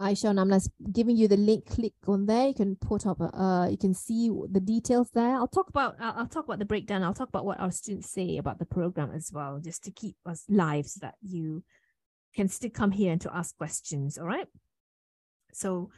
Aisha, 0.00 0.38
I'm 0.38 0.48
just 0.48 0.70
giving 0.92 1.16
you 1.16 1.28
the 1.28 1.36
link. 1.36 1.66
Click 1.66 1.92
on 2.06 2.24
there. 2.24 2.48
You 2.48 2.54
can 2.54 2.74
put 2.74 3.06
up. 3.06 3.18
Uh, 3.20 3.68
you 3.70 3.76
can 3.76 3.92
see 3.92 4.30
the 4.50 4.60
details 4.60 5.10
there. 5.10 5.34
I'll 5.34 5.46
talk 5.46 5.68
about. 5.68 5.96
I'll, 6.00 6.20
I'll 6.20 6.26
talk 6.26 6.46
about 6.46 6.58
the 6.58 6.64
breakdown. 6.64 7.02
I'll 7.02 7.12
talk 7.12 7.28
about 7.28 7.44
what 7.44 7.60
our 7.60 7.70
students 7.70 8.10
say 8.10 8.38
about 8.38 8.58
the 8.58 8.64
program 8.64 9.10
as 9.14 9.30
well, 9.30 9.60
just 9.62 9.84
to 9.84 9.90
keep 9.90 10.16
us 10.24 10.44
live, 10.48 10.86
so 10.86 11.00
that 11.02 11.16
you 11.20 11.62
can 12.34 12.48
still 12.48 12.70
come 12.70 12.92
here 12.92 13.12
and 13.12 13.20
to 13.20 13.36
ask 13.36 13.54
questions. 13.58 14.16
All 14.16 14.26
right. 14.26 14.46
So 15.52 15.90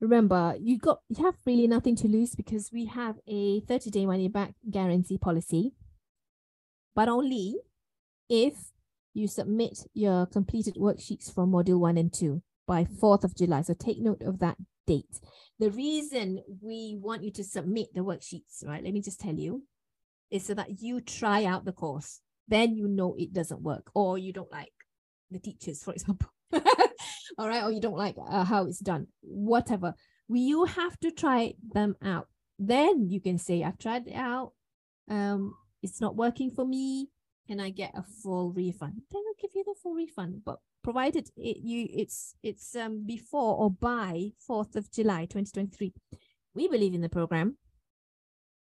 remember 0.00 0.54
you 0.60 0.78
got 0.78 1.00
you 1.08 1.24
have 1.24 1.34
really 1.46 1.66
nothing 1.66 1.96
to 1.96 2.08
lose 2.08 2.34
because 2.34 2.70
we 2.72 2.86
have 2.86 3.16
a 3.26 3.60
30 3.60 3.90
day 3.90 4.06
money 4.06 4.28
back 4.28 4.54
guarantee 4.70 5.18
policy. 5.18 5.72
But 6.94 7.08
only 7.08 7.56
if 8.28 8.72
you 9.12 9.28
submit 9.28 9.86
your 9.94 10.26
completed 10.26 10.74
worksheets 10.74 11.32
from 11.32 11.52
module 11.52 11.78
1 11.78 11.96
and 11.96 12.12
2 12.12 12.42
by 12.66 12.84
4th 12.84 13.24
of 13.24 13.36
July. 13.36 13.62
So 13.62 13.74
take 13.74 14.00
note 14.00 14.22
of 14.22 14.40
that 14.40 14.56
date. 14.86 15.20
The 15.58 15.70
reason 15.70 16.42
we 16.60 16.96
want 17.00 17.22
you 17.22 17.30
to 17.32 17.44
submit 17.44 17.94
the 17.94 18.00
worksheets 18.00 18.66
right 18.66 18.82
let 18.82 18.92
me 18.92 19.00
just 19.00 19.20
tell 19.20 19.34
you 19.34 19.64
is 20.30 20.44
so 20.46 20.54
that 20.54 20.82
you 20.82 21.00
try 21.00 21.44
out 21.44 21.64
the 21.64 21.72
course. 21.72 22.20
Then 22.48 22.74
you 22.74 22.88
know 22.88 23.14
it 23.18 23.32
doesn't 23.32 23.62
work 23.62 23.90
or 23.94 24.18
you 24.18 24.32
don't 24.32 24.52
like 24.52 24.72
the 25.30 25.38
teachers 25.38 25.82
for 25.82 25.92
example 25.92 26.28
all 27.38 27.48
right 27.48 27.62
or 27.62 27.70
you 27.70 27.80
don't 27.80 27.96
like 27.96 28.16
uh, 28.28 28.44
how 28.44 28.66
it's 28.66 28.78
done 28.78 29.06
whatever. 29.22 29.94
We 30.28 30.40
you 30.40 30.64
have 30.64 30.98
to 31.00 31.10
try 31.10 31.54
them 31.72 31.96
out. 32.02 32.28
Then 32.58 33.08
you 33.10 33.20
can 33.20 33.38
say 33.38 33.62
i've 33.62 33.78
tried 33.78 34.06
it 34.08 34.14
out. 34.14 34.52
Um 35.08 35.54
it's 35.82 36.00
not 36.00 36.16
working 36.16 36.50
for 36.50 36.64
me. 36.64 37.08
Can 37.46 37.60
i 37.60 37.70
get 37.70 37.92
a 37.94 38.02
full 38.02 38.52
refund? 38.52 39.02
They 39.10 39.18
will 39.18 39.34
give 39.40 39.50
you 39.54 39.64
the 39.64 39.74
full 39.82 39.94
refund 39.94 40.42
but 40.44 40.58
provided 40.82 41.30
it 41.36 41.58
you 41.62 41.88
it's 41.90 42.34
it's 42.42 42.76
um 42.76 43.06
before 43.06 43.56
or 43.56 43.70
by 43.70 44.30
4th 44.46 44.76
of 44.76 44.92
july 44.92 45.22
2023 45.24 45.94
we 46.54 46.68
believe 46.68 46.94
in 46.94 47.00
the 47.00 47.08
program. 47.08 47.56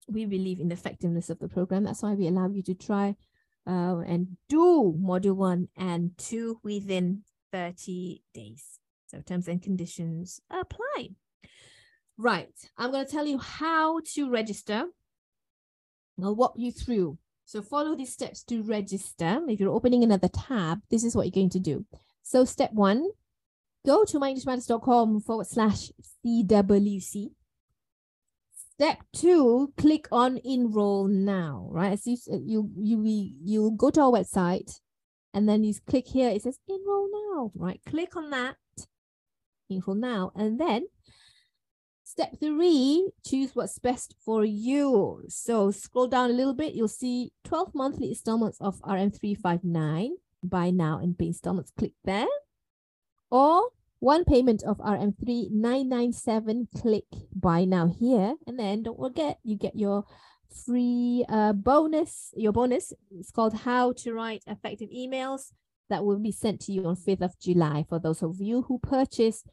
We 0.09 0.27
believe 0.27 0.61
in 0.61 0.69
the 0.69 0.75
effectiveness 0.75 1.31
of 1.31 1.39
the 1.39 1.49
program. 1.49 1.85
That's 1.85 2.03
why 2.03 2.15
we 2.15 2.27
allow 2.29 2.49
you 2.49 2.63
to 2.63 2.75
try 2.75 3.17
uh, 3.67 3.99
and 4.07 4.37
do 4.49 4.95
module 4.99 5.37
one 5.37 5.69
and 5.77 6.17
two 6.17 6.61
within 6.63 7.23
30 7.53 8.23
days. 8.35 8.79
So 9.07 9.21
terms 9.21 9.49
and 9.49 9.63
conditions 9.63 10.41
apply. 10.51 11.11
Right, 12.17 12.53
I'm 12.77 12.91
going 12.91 13.07
to 13.07 13.11
tell 13.11 13.27
you 13.27 13.39
how 13.39 14.01
to 14.15 14.31
register. 14.31 14.87
I'll 16.23 16.35
walk 16.35 16.55
you 16.57 16.73
through. 16.73 17.19
So 17.45 17.63
follow 17.63 17.97
these 17.97 18.13
steps 18.13 18.43
to 18.45 18.63
register. 18.63 19.41
If 19.49 19.61
you're 19.61 19.73
opening 19.73 20.03
another 20.05 20.29
tab, 20.29 20.83
this 20.91 21.05
is 21.05 21.17
what 21.17 21.27
you're 21.27 21.33
going 21.33 21.51
to 21.51 21.61
do. 21.61 21.87
So 22.23 22.45
step 22.45 22.73
one, 22.73 23.09
go 23.87 24.05
to 24.05 24.19
myenglishmatters.com 24.19 25.21
forward 25.21 25.47
slash 25.47 25.91
CWC. 26.27 27.31
Step 28.75 28.99
two, 29.13 29.73
click 29.77 30.09
on 30.13 30.39
enroll 30.45 31.09
now, 31.09 31.69
right? 31.71 31.99
So 31.99 32.11
you, 32.11 32.71
you, 32.77 33.03
you, 33.03 33.33
you 33.43 33.71
go 33.77 33.91
to 33.91 34.01
our 34.03 34.13
website 34.13 34.81
and 35.35 35.49
then 35.49 35.65
you 35.65 35.75
click 35.87 36.09
here, 36.09 36.31
it 36.31 36.43
says 36.43 36.59
enroll 36.69 37.09
now, 37.13 37.53
right? 37.55 37.81
Click 37.87 38.17
on 38.17 38.31
that, 38.31 38.57
enroll 39.69 39.97
now, 39.97 40.33
and 40.35 40.61
then 40.61 40.87
step 42.05 42.39
three, 42.41 43.11
choose 43.25 43.55
what's 43.55 43.79
best 43.79 44.15
for 44.25 44.45
you. 44.45 45.23
So 45.29 45.71
scroll 45.71 46.09
down 46.09 46.31
a 46.31 46.35
little 46.35 46.55
bit, 46.55 46.75
you'll 46.75 46.89
see 46.89 47.33
12 47.45 47.75
monthly 47.75 48.09
installments 48.11 48.61
of 48.61 48.81
RM359. 48.83 50.11
Buy 50.43 50.71
now 50.71 50.99
and 51.03 51.19
pay 51.19 51.27
installments, 51.27 51.73
click 51.77 51.93
there. 52.05 52.27
Or 53.31 53.71
one 54.01 54.25
payment 54.25 54.63
of 54.63 54.79
RM3997. 54.79 56.69
Click 56.81 57.05
buy 57.35 57.65
now 57.65 57.87
here. 57.89 58.35
And 58.47 58.59
then 58.59 58.83
don't 58.85 58.99
forget, 58.99 59.39
you 59.43 59.57
get 59.57 59.77
your 59.77 60.05
free 60.51 61.25
uh, 61.29 61.53
bonus. 61.53 62.33
Your 62.37 62.53
bonus 62.53 62.93
is 63.11 63.31
called 63.31 63.55
How 63.55 63.93
to 63.93 64.13
Write 64.13 64.43
Effective 64.47 64.91
Emails. 64.91 65.53
That 65.89 66.05
will 66.05 66.19
be 66.19 66.33
sent 66.33 66.61
to 66.63 66.73
you 66.73 66.85
on 66.87 66.97
5th 66.97 67.23
of 67.23 67.39
July 67.41 67.85
for 67.89 67.99
those 67.99 68.23
of 68.23 68.41
you 68.41 68.63
who 68.63 68.79
purchase 68.79 69.45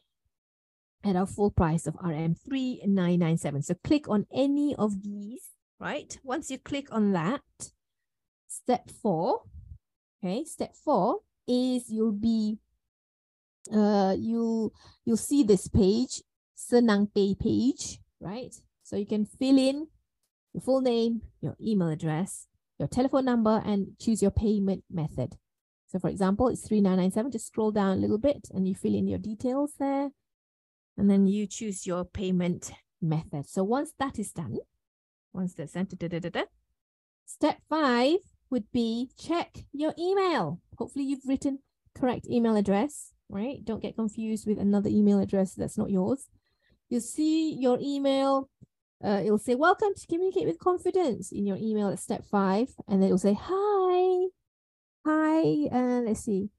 at 1.04 1.16
our 1.16 1.26
full 1.26 1.52
price 1.52 1.88
of 1.88 1.96
RM3997. 1.96 3.64
So 3.64 3.76
click 3.84 4.10
on 4.10 4.26
any 4.34 4.76
of 4.76 5.04
these, 5.04 5.52
right? 5.80 6.18
Once 6.24 6.50
you 6.52 6.58
click 6.58 6.88
on 6.92 7.14
that, 7.14 7.42
step 8.48 8.90
four, 8.90 9.44
okay, 10.24 10.44
step 10.44 10.76
four 10.76 11.20
is 11.48 11.90
you'll 11.90 12.12
be 12.12 12.58
uh 13.74 14.16
you 14.18 14.72
you'll 15.06 15.18
see 15.18 15.44
this 15.44 15.68
page 15.68 16.22
senangPay 16.56 17.38
page 17.40 18.00
right 18.20 18.56
so 18.84 18.96
you 18.96 19.06
can 19.06 19.26
fill 19.26 19.58
in 19.58 19.88
your 20.56 20.62
full 20.62 20.82
name 20.82 21.22
your 21.42 21.56
email 21.62 21.90
address 21.90 22.48
your 22.80 22.88
telephone 22.88 23.26
number 23.26 23.62
and 23.66 23.88
choose 24.00 24.22
your 24.22 24.32
payment 24.32 24.84
method 24.90 25.36
so 25.88 26.00
for 26.00 26.10
example 26.10 26.48
it's 26.48 26.68
3997 26.68 27.32
just 27.32 27.48
scroll 27.48 27.72
down 27.72 27.98
a 27.98 28.00
little 28.00 28.18
bit 28.18 28.48
and 28.54 28.68
you 28.68 28.74
fill 28.74 28.96
in 28.96 29.08
your 29.08 29.20
details 29.20 29.74
there 29.80 30.10
and 30.98 31.10
then 31.10 31.28
you 31.28 31.46
choose 31.46 31.86
your 31.86 32.06
payment 32.06 32.72
method 33.02 33.46
so 33.48 33.64
once 33.64 33.92
that 34.00 34.18
is 34.18 34.32
done 34.32 34.58
once 35.34 35.54
that's 35.54 35.74
done 35.74 35.88
da, 35.98 36.08
da, 36.08 36.20
da, 36.20 36.44
step 37.26 37.58
five 37.70 38.18
would 38.50 38.72
be 38.72 39.10
check 39.20 39.66
your 39.74 39.94
email 40.00 40.62
hopefully 40.78 41.06
you've 41.06 41.28
written 41.28 41.60
correct 41.94 42.26
email 42.30 42.56
address 42.56 43.12
right? 43.30 43.64
Don't 43.64 43.82
get 43.82 43.96
confused 43.96 44.48
with 44.48 44.60
another 44.60 44.90
email 44.90 45.20
address 45.20 45.54
that's 45.54 45.78
not 45.78 45.90
yours. 45.90 46.30
You'll 46.90 47.02
see 47.02 47.54
your 47.54 47.80
email. 47.82 48.50
Uh, 49.04 49.22
it'll 49.24 49.38
say, 49.38 49.56
Welcome 49.56 49.94
to 49.96 50.08
Communicate 50.08 50.48
with 50.48 50.60
Confidence 50.60 51.32
in 51.32 51.46
your 51.46 51.58
email 51.58 51.90
at 51.90 52.00
step 52.00 52.24
five. 52.26 52.70
And 52.88 53.02
then 53.02 53.08
it'll 53.08 53.18
say, 53.18 53.38
Hi. 53.40 54.28
Hi. 55.06 55.68
Uh, 55.72 56.02
let's 56.02 56.22
see. 56.22 56.50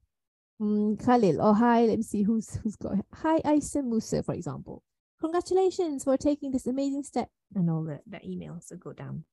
Um, 0.59 0.97
Khalil. 0.97 1.41
Oh, 1.41 1.53
hi. 1.53 1.85
Let 1.85 1.97
me 1.97 2.03
see 2.03 2.23
who's 2.23 2.55
who's 2.63 2.75
got. 2.75 2.93
Hi, 3.13 3.39
Aisa 3.41 3.83
Musa, 3.83 4.23
for 4.23 4.33
example. 4.33 4.83
Congratulations 5.19 6.03
for 6.03 6.15
taking 6.17 6.51
this 6.51 6.67
amazing 6.67 7.03
step. 7.03 7.29
And 7.55 7.69
all 7.69 7.83
the, 7.83 7.99
the 8.07 8.17
emails 8.19 8.69
will 8.71 8.77
go 8.77 8.93
down. 8.93 9.25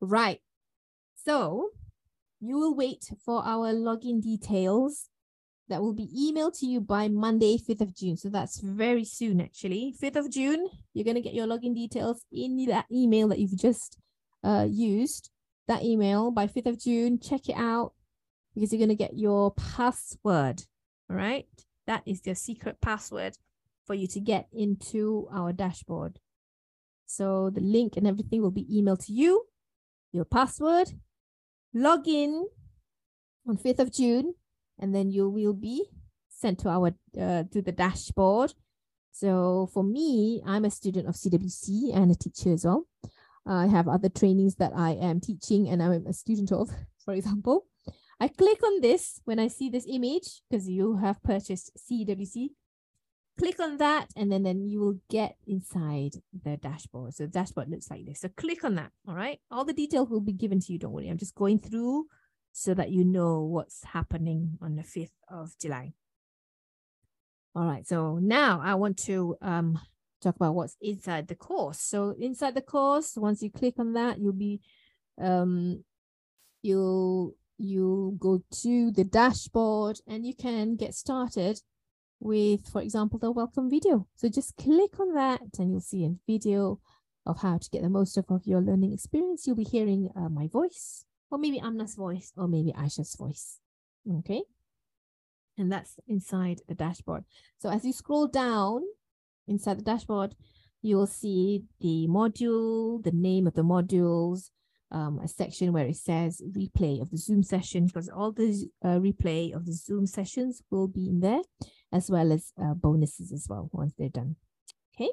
Right. 0.00 0.40
So 1.24 1.70
you 2.40 2.56
will 2.56 2.74
wait 2.74 3.10
for 3.24 3.44
our 3.44 3.72
login 3.72 4.22
details 4.22 5.08
that 5.68 5.82
will 5.82 5.92
be 5.92 6.08
emailed 6.08 6.58
to 6.60 6.66
you 6.66 6.80
by 6.80 7.08
Monday, 7.08 7.58
5th 7.58 7.80
of 7.80 7.94
June. 7.94 8.16
So 8.16 8.28
that's 8.28 8.60
very 8.60 9.04
soon, 9.04 9.40
actually. 9.40 9.94
5th 10.00 10.16
of 10.16 10.30
June, 10.30 10.68
you're 10.94 11.04
going 11.04 11.16
to 11.16 11.20
get 11.20 11.34
your 11.34 11.46
login 11.46 11.74
details 11.74 12.24
in 12.32 12.64
that 12.66 12.86
email 12.90 13.28
that 13.28 13.38
you've 13.38 13.56
just 13.56 13.98
uh, 14.42 14.66
used. 14.68 15.30
That 15.66 15.84
email 15.84 16.30
by 16.30 16.46
5th 16.46 16.66
of 16.66 16.80
June, 16.80 17.18
check 17.20 17.48
it 17.48 17.56
out 17.56 17.92
because 18.54 18.72
you're 18.72 18.78
going 18.78 18.88
to 18.88 18.94
get 18.94 19.16
your 19.16 19.52
password. 19.52 20.62
All 21.10 21.16
right. 21.16 21.46
That 21.86 22.02
is 22.06 22.24
your 22.24 22.34
secret 22.34 22.80
password 22.80 23.36
for 23.86 23.94
you 23.94 24.06
to 24.08 24.20
get 24.20 24.48
into 24.52 25.28
our 25.32 25.52
dashboard. 25.52 26.18
So 27.06 27.50
the 27.50 27.60
link 27.60 27.96
and 27.96 28.06
everything 28.06 28.42
will 28.42 28.50
be 28.50 28.66
emailed 28.66 29.04
to 29.06 29.12
you, 29.12 29.44
your 30.12 30.26
password, 30.26 30.88
log 31.72 32.06
in 32.06 32.46
on 33.46 33.56
5th 33.56 33.78
of 33.78 33.92
June 33.92 34.34
and 34.78 34.94
then 34.94 35.10
you 35.10 35.28
will 35.28 35.54
be 35.54 35.84
sent 36.28 36.58
to 36.60 36.68
our 36.68 36.94
uh, 37.20 37.44
to 37.52 37.62
the 37.62 37.72
dashboard. 37.72 38.54
So 39.12 39.68
for 39.72 39.82
me, 39.82 40.42
I'm 40.46 40.64
a 40.64 40.70
student 40.70 41.08
of 41.08 41.16
CWC 41.16 41.94
and 41.94 42.10
a 42.12 42.14
teacher 42.14 42.52
as 42.52 42.64
well. 42.64 42.86
I 43.48 43.66
have 43.66 43.88
other 43.88 44.10
trainings 44.10 44.56
that 44.56 44.72
I 44.76 44.90
am 44.92 45.20
teaching 45.20 45.68
and 45.68 45.82
I'm 45.82 46.06
a 46.06 46.12
student 46.12 46.52
of, 46.52 46.70
for 47.04 47.14
example. 47.14 47.66
I 48.20 48.28
click 48.28 48.62
on 48.64 48.80
this 48.80 49.20
when 49.24 49.38
I 49.38 49.48
see 49.48 49.70
this 49.70 49.86
image 49.88 50.42
because 50.50 50.68
you 50.68 50.96
have 50.96 51.22
purchased 51.22 51.72
CWC. 51.78 52.50
Click 53.38 53.60
on 53.60 53.76
that 53.76 54.08
and 54.16 54.30
then, 54.30 54.42
then 54.42 54.66
you 54.66 54.80
will 54.80 54.98
get 55.08 55.36
inside 55.46 56.14
the 56.44 56.56
dashboard. 56.56 57.14
So 57.14 57.24
the 57.24 57.30
dashboard 57.30 57.70
looks 57.70 57.88
like 57.90 58.04
this. 58.04 58.20
So 58.20 58.28
click 58.36 58.64
on 58.64 58.74
that. 58.74 58.90
All 59.06 59.14
right. 59.14 59.38
All 59.50 59.64
the 59.64 59.72
details 59.72 60.10
will 60.10 60.20
be 60.20 60.32
given 60.32 60.58
to 60.60 60.72
you. 60.72 60.78
Don't 60.78 60.92
worry. 60.92 61.08
I'm 61.08 61.18
just 61.18 61.36
going 61.36 61.60
through 61.60 62.06
so 62.58 62.74
that 62.74 62.90
you 62.90 63.04
know 63.04 63.40
what's 63.40 63.84
happening 63.84 64.58
on 64.60 64.74
the 64.74 64.82
5th 64.82 65.12
of 65.30 65.56
July. 65.60 65.92
All 67.54 67.64
right, 67.64 67.86
so 67.86 68.18
now 68.18 68.60
I 68.62 68.74
want 68.74 68.98
to 69.04 69.36
um, 69.40 69.78
talk 70.20 70.34
about 70.34 70.56
what's 70.56 70.76
inside 70.80 71.28
the 71.28 71.36
course. 71.36 71.78
So 71.78 72.16
inside 72.18 72.56
the 72.56 72.60
course, 72.60 73.16
once 73.16 73.42
you 73.44 73.50
click 73.50 73.74
on 73.78 73.92
that, 73.92 74.18
you'll 74.18 74.32
be 74.32 74.60
um, 75.20 75.84
you'll 76.62 77.36
you 77.58 78.16
go 78.18 78.42
to 78.62 78.90
the 78.90 79.04
dashboard 79.04 80.00
and 80.08 80.26
you 80.26 80.34
can 80.34 80.74
get 80.74 80.94
started 80.94 81.60
with, 82.18 82.66
for 82.68 82.82
example, 82.82 83.20
the 83.20 83.30
welcome 83.30 83.70
video. 83.70 84.08
So 84.16 84.28
just 84.28 84.56
click 84.56 84.98
on 84.98 85.14
that 85.14 85.42
and 85.60 85.70
you'll 85.70 85.80
see 85.80 86.04
a 86.04 86.16
video 86.26 86.80
of 87.24 87.40
how 87.40 87.58
to 87.58 87.70
get 87.70 87.82
the 87.82 87.88
most 87.88 88.16
of, 88.16 88.24
of 88.30 88.46
your 88.46 88.60
learning 88.60 88.92
experience. 88.92 89.46
You'll 89.46 89.56
be 89.56 89.64
hearing 89.64 90.10
uh, 90.16 90.28
my 90.28 90.48
voice 90.48 91.04
or 91.30 91.38
maybe 91.38 91.60
Amna's 91.60 91.94
voice, 91.94 92.32
or 92.36 92.48
maybe 92.48 92.72
Aisha's 92.72 93.14
voice. 93.16 93.60
Okay. 94.18 94.42
And 95.56 95.70
that's 95.72 95.98
inside 96.06 96.60
the 96.68 96.74
dashboard. 96.74 97.24
So 97.58 97.68
as 97.68 97.84
you 97.84 97.92
scroll 97.92 98.28
down 98.28 98.82
inside 99.46 99.78
the 99.78 99.82
dashboard, 99.82 100.34
you 100.82 100.96
will 100.96 101.06
see 101.06 101.64
the 101.80 102.06
module, 102.08 103.02
the 103.02 103.10
name 103.12 103.46
of 103.46 103.54
the 103.54 103.62
modules, 103.62 104.50
um, 104.90 105.18
a 105.18 105.28
section 105.28 105.72
where 105.72 105.86
it 105.86 105.96
says 105.96 106.40
replay 106.56 107.02
of 107.02 107.10
the 107.10 107.18
Zoom 107.18 107.42
session, 107.42 107.86
because 107.86 108.08
all 108.08 108.32
the 108.32 108.70
uh, 108.84 108.98
replay 108.98 109.54
of 109.54 109.66
the 109.66 109.72
Zoom 109.72 110.06
sessions 110.06 110.62
will 110.70 110.88
be 110.88 111.08
in 111.08 111.20
there, 111.20 111.42
as 111.92 112.10
well 112.10 112.32
as 112.32 112.52
uh, 112.62 112.74
bonuses 112.74 113.32
as 113.32 113.46
well 113.50 113.68
once 113.72 113.92
they're 113.98 114.08
done. 114.08 114.36
Okay. 114.94 115.10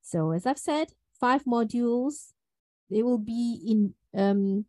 So 0.00 0.30
as 0.30 0.46
I've 0.46 0.58
said, 0.58 0.92
five 1.18 1.44
modules. 1.44 2.32
They 2.90 3.02
will 3.02 3.18
be 3.18 3.58
in 3.66 3.94
um, 4.20 4.66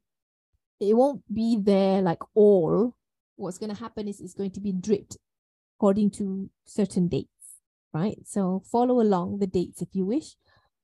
it 0.90 0.94
won't 0.94 1.22
be 1.34 1.58
there 1.60 2.02
like 2.02 2.22
all. 2.36 2.96
What's 3.36 3.58
going 3.58 3.74
to 3.74 3.80
happen 3.80 4.08
is 4.08 4.22
it's 4.22 4.34
going 4.34 4.52
to 4.52 4.62
be 4.62 4.72
dripped 4.72 5.18
according 5.78 6.12
to 6.12 6.50
certain 6.66 7.08
dates, 7.08 7.60
right? 7.94 8.18
So 8.26 8.64
follow 8.72 9.02
along 9.02 9.40
the 9.40 9.48
dates 9.48 9.82
if 9.82 9.90
you 9.94 10.06
wish, 10.06 10.36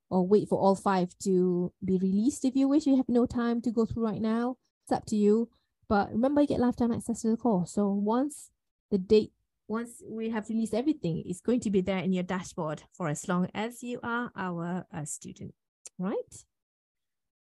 or 0.09 0.27
wait 0.27 0.49
for 0.49 0.59
all 0.59 0.75
five 0.75 1.09
to 1.23 1.71
be 1.83 1.97
released 1.97 2.43
if 2.43 2.55
you 2.55 2.67
wish. 2.67 2.85
You 2.85 2.97
have 2.97 3.09
no 3.09 3.25
time 3.25 3.61
to 3.61 3.71
go 3.71 3.85
through 3.85 4.05
right 4.05 4.21
now. 4.21 4.57
It's 4.84 4.91
up 4.91 5.05
to 5.07 5.15
you. 5.15 5.49
But 5.88 6.11
remember, 6.11 6.41
you 6.41 6.47
get 6.47 6.59
lifetime 6.59 6.91
access 6.91 7.21
to 7.21 7.30
the 7.30 7.38
course. 7.38 7.73
So 7.73 7.89
once 7.89 8.51
the 8.91 8.97
date, 8.97 9.31
once 9.67 10.01
we 10.07 10.30
have 10.31 10.49
released 10.49 10.73
everything, 10.73 11.23
it's 11.26 11.41
going 11.41 11.59
to 11.61 11.69
be 11.69 11.81
there 11.81 11.99
in 11.99 12.13
your 12.13 12.23
dashboard 12.23 12.84
for 12.91 13.07
as 13.07 13.27
long 13.27 13.49
as 13.53 13.84
you 13.84 13.99
are 14.03 14.31
our 14.35 14.85
uh, 14.93 15.05
student, 15.05 15.53
right? 15.97 16.43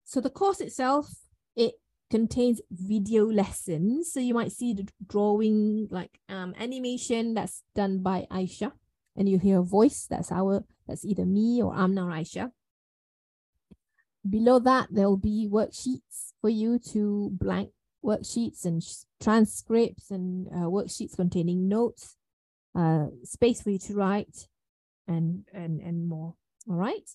So 0.04 0.22
the 0.22 0.30
course 0.30 0.62
itself, 0.62 1.08
it 1.56 1.74
contains 2.12 2.62
video 2.70 3.26
lessons. 3.26 4.12
So 4.14 4.20
you 4.20 4.34
might 4.34 4.52
see 4.52 4.74
the 4.74 4.88
drawing 5.08 5.88
like 5.90 6.20
um, 6.30 6.54
animation 6.60 7.34
that's 7.34 7.64
done 7.74 8.04
by 8.04 8.28
Aisha 8.30 8.74
and 9.16 9.28
you 9.28 9.40
hear 9.40 9.60
a 9.60 9.64
voice 9.64 10.08
that's 10.10 10.32
our 10.32 10.64
that's 10.88 11.06
either 11.06 11.26
me 11.26 11.62
or 11.62 11.76
Amna 11.76 12.08
or 12.08 12.12
Aisha. 12.12 12.52
Below 14.28 14.60
that, 14.60 14.88
there 14.92 15.08
will 15.08 15.18
be 15.18 15.50
worksheets 15.52 16.34
for 16.42 16.50
you 16.50 16.80
to 16.92 17.30
blank 17.32 17.72
worksheets 18.04 18.66
and 18.66 18.84
transcripts 19.20 20.12
and 20.12 20.48
uh, 20.48 20.68
worksheets 20.70 21.16
containing 21.16 21.68
notes, 21.68 22.18
uh, 22.76 23.08
space 23.24 23.62
for 23.62 23.72
you 23.72 23.80
to 23.80 23.96
write, 23.96 24.48
and 25.08 25.46
and 25.54 25.82
and 25.82 26.08
more. 26.08 26.36
All 26.70 26.76
right, 26.76 27.10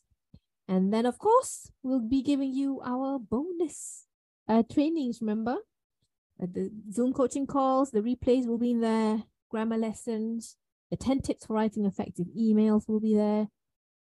and 0.69 0.93
then 0.93 1.07
of 1.07 1.19
course 1.19 1.71
we'll 1.83 2.01
be 2.01 2.23
giving 2.23 2.53
you 2.53 2.81
our 2.85 3.19
bonus 3.19 4.06
uh, 4.49 4.63
trainings, 4.71 5.21
remember? 5.21 5.57
Uh, 6.43 6.47
the 6.53 6.71
Zoom 6.93 7.13
coaching 7.13 7.47
calls, 7.47 7.91
the 7.91 8.01
replays 8.01 8.47
will 8.47 8.59
be 8.59 8.73
in 8.73 8.81
there, 8.81 9.25
grammar 9.51 9.77
lessons, 9.79 10.57
the 10.91 10.97
10 10.97 11.21
tips 11.21 11.47
for 11.47 11.55
writing 11.55 11.85
effective 11.85 12.27
emails 12.39 12.89
will 12.89 13.01
be 13.01 13.15
there, 13.15 13.49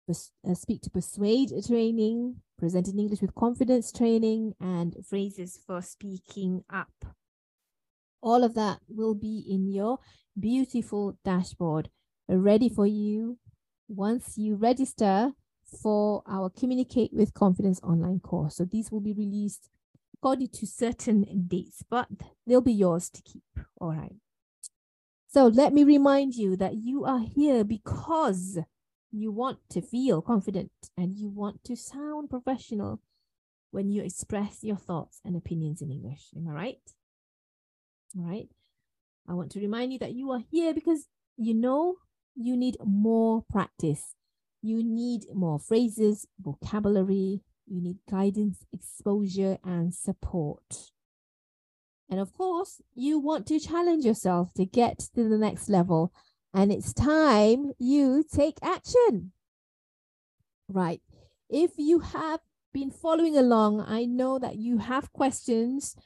Pers- 0.06 0.32
uh, 0.48 0.54
speak 0.54 0.82
to 0.82 0.90
persuade 0.90 1.50
training, 1.66 2.42
present 2.58 2.88
in 2.88 2.98
English 2.98 3.22
with 3.22 3.34
confidence 3.34 3.92
training, 3.92 4.54
and 4.60 4.96
phrases 5.06 5.58
for 5.66 5.80
speaking 5.82 6.64
up. 6.70 6.92
All 8.22 8.42
of 8.42 8.54
that 8.54 8.80
will 8.88 9.14
be 9.14 9.38
in 9.48 9.68
your 9.68 9.98
beautiful 10.38 11.18
dashboard 11.24 11.90
ready 12.28 12.68
for 12.68 12.86
you 12.86 13.38
once 13.88 14.38
you 14.38 14.56
register 14.56 15.32
for 15.64 16.22
our 16.26 16.48
Communicate 16.50 17.12
with 17.12 17.34
Confidence 17.34 17.80
online 17.82 18.20
course. 18.20 18.56
So 18.56 18.64
these 18.64 18.90
will 18.90 19.00
be 19.00 19.12
released 19.12 19.68
according 20.24 20.48
to 20.48 20.66
certain 20.66 21.44
dates, 21.46 21.84
but 21.90 22.08
they'll 22.46 22.62
be 22.62 22.72
yours 22.72 23.10
to 23.10 23.20
keep. 23.20 23.42
All 23.78 23.90
right. 23.90 24.14
So 25.28 25.48
let 25.48 25.74
me 25.74 25.84
remind 25.84 26.34
you 26.34 26.56
that 26.56 26.76
you 26.76 27.04
are 27.04 27.20
here 27.20 27.62
because 27.62 28.58
you 29.12 29.30
want 29.30 29.58
to 29.68 29.82
feel 29.82 30.22
confident 30.22 30.70
and 30.96 31.14
you 31.14 31.28
want 31.28 31.62
to 31.64 31.76
sound 31.76 32.30
professional 32.30 33.02
when 33.70 33.90
you 33.90 34.02
express 34.02 34.60
your 34.62 34.76
thoughts 34.76 35.20
and 35.26 35.36
opinions 35.36 35.82
in 35.82 35.90
English. 35.90 36.30
Am 36.34 36.48
I 36.48 36.52
right? 36.52 36.94
All 38.16 38.24
right. 38.24 38.48
I 39.28 39.34
want 39.34 39.52
to 39.52 39.60
remind 39.60 39.92
you 39.92 39.98
that 39.98 40.14
you 40.14 40.30
are 40.30 40.40
here 40.50 40.72
because 40.72 41.06
you 41.36 41.52
know 41.52 41.96
you 42.34 42.56
need 42.56 42.78
more 42.82 43.44
practice. 43.52 44.14
You 44.62 44.82
need 44.82 45.26
more 45.34 45.58
phrases, 45.58 46.26
vocabulary, 46.40 47.42
you 47.66 47.80
need 47.80 47.98
guidance, 48.10 48.64
exposure, 48.72 49.58
and 49.64 49.94
support. 49.94 50.90
And 52.10 52.20
of 52.20 52.32
course, 52.34 52.82
you 52.94 53.18
want 53.18 53.46
to 53.46 53.58
challenge 53.58 54.04
yourself 54.04 54.52
to 54.54 54.66
get 54.66 54.98
to 55.14 55.28
the 55.28 55.38
next 55.38 55.68
level. 55.68 56.12
And 56.52 56.70
it's 56.70 56.92
time 56.92 57.72
you 57.78 58.24
take 58.30 58.58
action. 58.62 59.32
Right. 60.68 61.00
If 61.48 61.72
you 61.76 62.00
have 62.00 62.40
been 62.72 62.90
following 62.90 63.36
along, 63.36 63.84
I 63.86 64.04
know 64.04 64.38
that 64.38 64.56
you 64.56 64.78
have 64.78 65.12
questions. 65.12 65.96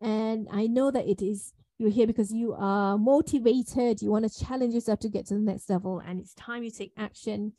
And 0.00 0.46
I 0.52 0.66
know 0.66 0.90
that 0.90 1.08
it 1.08 1.22
is 1.22 1.52
you're 1.78 1.90
here 1.90 2.06
because 2.06 2.32
you 2.32 2.54
are 2.54 2.98
motivated, 2.98 4.02
you 4.02 4.10
want 4.10 4.30
to 4.30 4.44
challenge 4.44 4.74
yourself 4.74 4.98
to 5.00 5.08
get 5.08 5.26
to 5.26 5.34
the 5.34 5.40
next 5.40 5.70
level, 5.70 6.02
and 6.04 6.18
it's 6.18 6.34
time 6.34 6.64
you 6.64 6.72
take 6.72 6.92
action, 6.96 7.52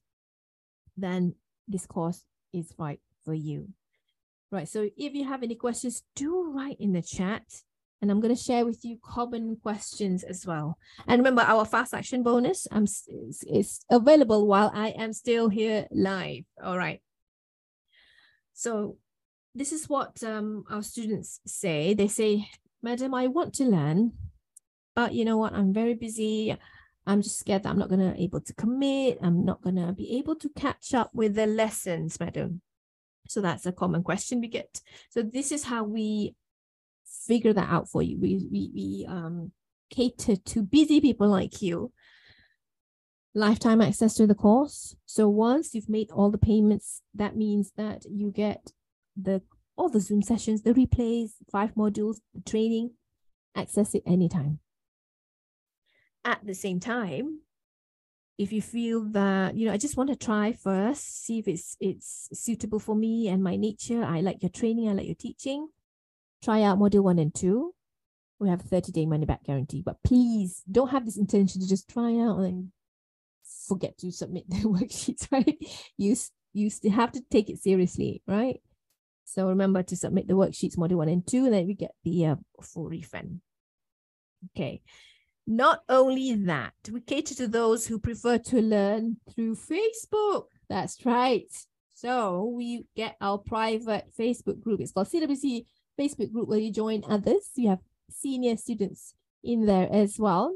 then 0.97 1.35
this 1.69 1.85
course 1.85 2.25
is 2.51 2.73
right 2.77 2.99
for 3.29 3.35
you. 3.35 3.67
Right. 4.51 4.67
So 4.67 4.89
if 4.97 5.13
you 5.13 5.23
have 5.27 5.43
any 5.43 5.53
questions, 5.53 6.01
do 6.15 6.51
write 6.51 6.77
in 6.79 6.93
the 6.93 7.03
chat 7.03 7.43
and 8.01 8.09
I'm 8.09 8.19
going 8.19 8.35
to 8.35 8.41
share 8.41 8.65
with 8.65 8.83
you 8.83 8.97
common 9.03 9.57
questions 9.61 10.23
as 10.23 10.47
well. 10.47 10.79
And 11.05 11.19
remember, 11.19 11.43
our 11.43 11.63
fast 11.63 11.93
action 11.93 12.23
bonus 12.23 12.65
um, 12.71 12.85
is, 12.85 13.43
is 13.47 13.81
available 13.91 14.47
while 14.47 14.71
I 14.73 14.89
am 14.89 15.13
still 15.13 15.49
here 15.49 15.85
live. 15.91 16.45
All 16.63 16.75
right. 16.75 17.01
So 18.53 18.97
this 19.53 19.71
is 19.73 19.87
what 19.87 20.23
um, 20.23 20.63
our 20.71 20.81
students 20.81 21.39
say. 21.45 21.93
They 21.93 22.07
say, 22.07 22.49
Madam, 22.81 23.13
I 23.13 23.27
want 23.27 23.53
to 23.55 23.65
learn, 23.65 24.13
but 24.95 25.13
you 25.13 25.23
know 25.23 25.37
what? 25.37 25.53
I'm 25.53 25.71
very 25.71 25.93
busy. 25.93 26.57
I'm 27.05 27.21
just 27.21 27.37
scared 27.37 27.61
that 27.63 27.69
I'm 27.69 27.79
not 27.79 27.89
going 27.89 28.11
to 28.11 28.19
able 28.19 28.41
to 28.41 28.53
commit. 28.53 29.19
I'm 29.21 29.45
not 29.45 29.61
going 29.61 29.75
to 29.75 29.93
be 29.93 30.17
able 30.17 30.35
to 30.37 30.49
catch 30.49 30.95
up 30.95 31.11
with 31.13 31.35
the 31.35 31.45
lessons, 31.45 32.19
madam. 32.19 32.61
So 33.29 33.41
that's 33.41 33.67
a 33.67 33.71
common 33.71 34.01
question 34.01 34.41
we 34.41 34.47
get. 34.47 34.81
So 35.11 35.21
this 35.21 35.51
is 35.51 35.63
how 35.63 35.83
we 35.83 36.35
figure 37.27 37.53
that 37.53 37.69
out 37.69 37.87
for 37.87 38.01
you. 38.01 38.17
We 38.19 38.47
we 38.51 38.71
we 38.73 39.05
um 39.07 39.51
cater 39.91 40.35
to 40.35 40.63
busy 40.63 40.99
people 40.99 41.27
like 41.27 41.61
you. 41.61 41.93
Lifetime 43.35 43.81
access 43.81 44.15
to 44.15 44.25
the 44.25 44.33
course. 44.33 44.95
So 45.05 45.29
once 45.29 45.75
you've 45.75 45.89
made 45.89 46.09
all 46.11 46.31
the 46.31 46.39
payments, 46.39 47.03
that 47.13 47.37
means 47.37 47.71
that 47.77 48.03
you 48.09 48.31
get 48.31 48.71
the 49.15 49.43
all 49.77 49.89
the 49.89 49.99
Zoom 49.99 50.23
sessions, 50.23 50.63
the 50.63 50.73
replays, 50.73 51.33
five 51.51 51.75
modules, 51.75 52.17
the 52.33 52.41
training, 52.41 52.91
access 53.55 53.93
it 53.93 54.03
anytime. 54.07 54.59
At 56.25 56.43
the 56.43 56.55
same 56.55 56.79
time, 56.79 57.41
if 58.39 58.51
you 58.51 58.61
feel 58.61 59.01
that 59.11 59.55
you 59.55 59.67
know 59.67 59.73
i 59.73 59.77
just 59.77 59.97
want 59.97 60.09
to 60.09 60.15
try 60.15 60.51
first 60.51 61.25
see 61.25 61.37
if 61.39 61.47
it's 61.47 61.77
it's 61.79 62.29
suitable 62.33 62.79
for 62.79 62.95
me 62.95 63.27
and 63.27 63.43
my 63.43 63.55
nature 63.55 64.03
i 64.03 64.21
like 64.21 64.41
your 64.41 64.49
training 64.49 64.89
i 64.89 64.93
like 64.93 65.05
your 65.05 65.15
teaching 65.15 65.67
try 66.43 66.61
out 66.63 66.79
module 66.79 67.03
one 67.03 67.19
and 67.19 67.33
two. 67.33 67.73
We 68.39 68.49
have 68.49 68.61
30 68.61 68.91
day 68.91 69.05
money 69.05 69.25
back 69.25 69.43
guarantee, 69.43 69.81
but 69.85 70.01
please 70.03 70.63
don't 70.71 70.91
have 70.91 71.05
this 71.05 71.17
intention 71.17 71.61
to 71.61 71.67
just 71.67 71.89
try 71.89 72.17
out 72.17 72.39
and 72.39 72.71
forget 73.67 73.97
to 73.99 74.11
submit 74.11 74.49
the 74.49 74.57
worksheets, 74.63 75.29
right? 75.31 75.57
You, 75.97 76.15
you 76.53 76.69
still 76.69 76.91
have 76.91 77.11
to 77.13 77.21
take 77.29 77.49
it 77.49 77.59
seriously, 77.59 78.21
right? 78.25 78.61
So 79.25 79.47
remember 79.47 79.83
to 79.83 79.95
submit 79.95 80.27
the 80.27 80.35
worksheets, 80.35 80.77
module 80.77 80.97
one 80.97 81.09
and 81.09 81.27
two, 81.27 81.45
and 81.45 81.53
then 81.53 81.67
we 81.67 81.73
get 81.73 81.91
the 82.03 82.27
uh, 82.27 82.35
full 82.61 82.87
refund. 82.87 83.41
Okay. 84.55 84.81
Not 85.51 85.81
only 85.89 86.35
that, 86.35 86.73
we 86.91 87.01
cater 87.01 87.33
to 87.33 87.47
those 87.47 87.87
who 87.87 87.97
prefer 87.97 88.37
to 88.37 88.61
learn 88.61 89.17
through 89.33 89.55
Facebook. 89.55 90.43
That's 90.69 91.03
right. 91.03 91.51
So 91.95 92.53
we 92.55 92.85
get 92.95 93.15
our 93.19 93.39
private 93.39 94.11
Facebook 94.15 94.61
group. 94.61 94.79
It's 94.79 94.91
called 94.91 95.07
CWC 95.07 95.65
Facebook 95.99 96.31
group 96.31 96.49
where 96.49 96.59
you 96.59 96.71
join 96.71 97.01
others. 97.09 97.49
You 97.55 97.69
have 97.69 97.79
senior 98.11 98.57
students 98.57 99.15
in 99.43 99.65
there 99.65 99.89
as 99.91 100.19
well. 100.19 100.53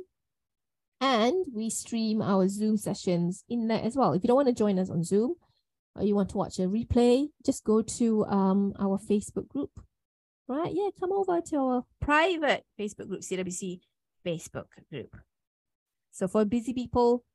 And 1.02 1.48
we 1.52 1.72
stream 1.72 2.22
our 2.22 2.48
Zoom 2.48 2.78
sessions 2.78 3.44
in 3.50 3.70
there 3.70 3.82
as 3.84 3.96
well. 3.96 4.14
If 4.14 4.24
you 4.24 4.28
don't 4.28 4.38
want 4.38 4.50
to 4.50 4.54
join 4.54 4.78
us 4.78 4.92
on 4.92 5.04
Zoom 5.04 5.34
or 5.96 6.04
you 6.04 6.14
want 6.14 6.30
to 6.30 6.38
watch 6.38 6.60
a 6.60 6.68
replay, 6.68 7.30
just 7.44 7.64
go 7.64 7.82
to 7.82 8.26
um, 8.26 8.74
our 8.80 9.00
Facebook 9.00 9.48
group. 9.48 9.72
Right? 10.48 10.72
Yeah, 10.72 10.90
come 11.00 11.12
over 11.12 11.42
to 11.42 11.58
our 11.58 11.86
private 12.00 12.64
Facebook 12.80 13.08
group, 13.08 13.22
CWC 13.22 13.80
Facebook 14.26 14.68
group. 14.90 15.16
So 16.12 16.28
for 16.28 16.46
busy 16.46 16.74
people, 16.74 17.26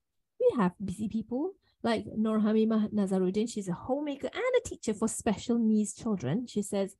we 0.40 0.56
have 0.56 0.72
busy 0.82 1.08
people 1.08 1.52
like 1.82 2.04
Nur 2.16 2.40
Hamima 2.40 2.92
Nazaruddin. 2.92 3.50
She's 3.52 3.68
a 3.68 3.72
homemaker 3.72 4.30
and 4.32 4.44
a 4.56 4.68
teacher 4.68 4.94
for 4.94 5.08
special 5.08 5.58
needs 5.58 5.94
children. 5.94 6.46
She 6.46 6.62
says, 6.62 6.96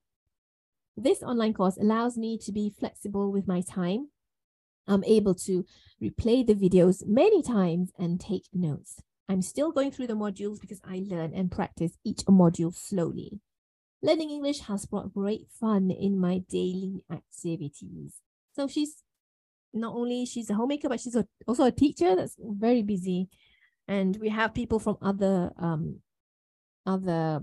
this 0.96 1.22
online 1.22 1.54
course 1.54 1.76
allows 1.76 2.18
me 2.18 2.38
to 2.38 2.50
be 2.50 2.74
flexible 2.76 3.30
with 3.30 3.46
my 3.46 3.60
time. 3.60 4.08
I'm 4.88 5.04
able 5.04 5.34
to 5.34 5.64
replay 6.02 6.44
the 6.44 6.54
videos 6.54 7.06
many 7.06 7.42
times 7.42 7.92
and 7.98 8.20
take 8.20 8.46
notes. 8.52 9.00
I'm 9.28 9.42
still 9.42 9.70
going 9.70 9.92
through 9.92 10.06
the 10.06 10.14
modules 10.14 10.60
because 10.60 10.80
I 10.84 11.02
learn 11.06 11.34
and 11.34 11.52
practice 11.52 11.98
each 12.04 12.24
module 12.24 12.74
slowly. 12.74 13.40
Learning 14.02 14.30
English 14.30 14.60
has 14.60 14.86
brought 14.86 15.12
great 15.12 15.48
fun 15.60 15.90
in 15.90 16.18
my 16.18 16.38
daily 16.48 17.04
activities. 17.12 18.20
So 18.54 18.66
she's 18.66 19.02
not 19.72 19.94
only 19.94 20.26
she's 20.26 20.50
a 20.50 20.54
homemaker, 20.54 20.88
but 20.88 21.00
she's 21.00 21.16
a, 21.16 21.26
also 21.46 21.64
a 21.64 21.72
teacher 21.72 22.16
that's 22.16 22.36
very 22.38 22.82
busy. 22.82 23.28
And 23.86 24.16
we 24.16 24.28
have 24.28 24.54
people 24.54 24.78
from 24.78 24.98
other 25.00 25.52
um 25.58 26.00
other 26.86 27.42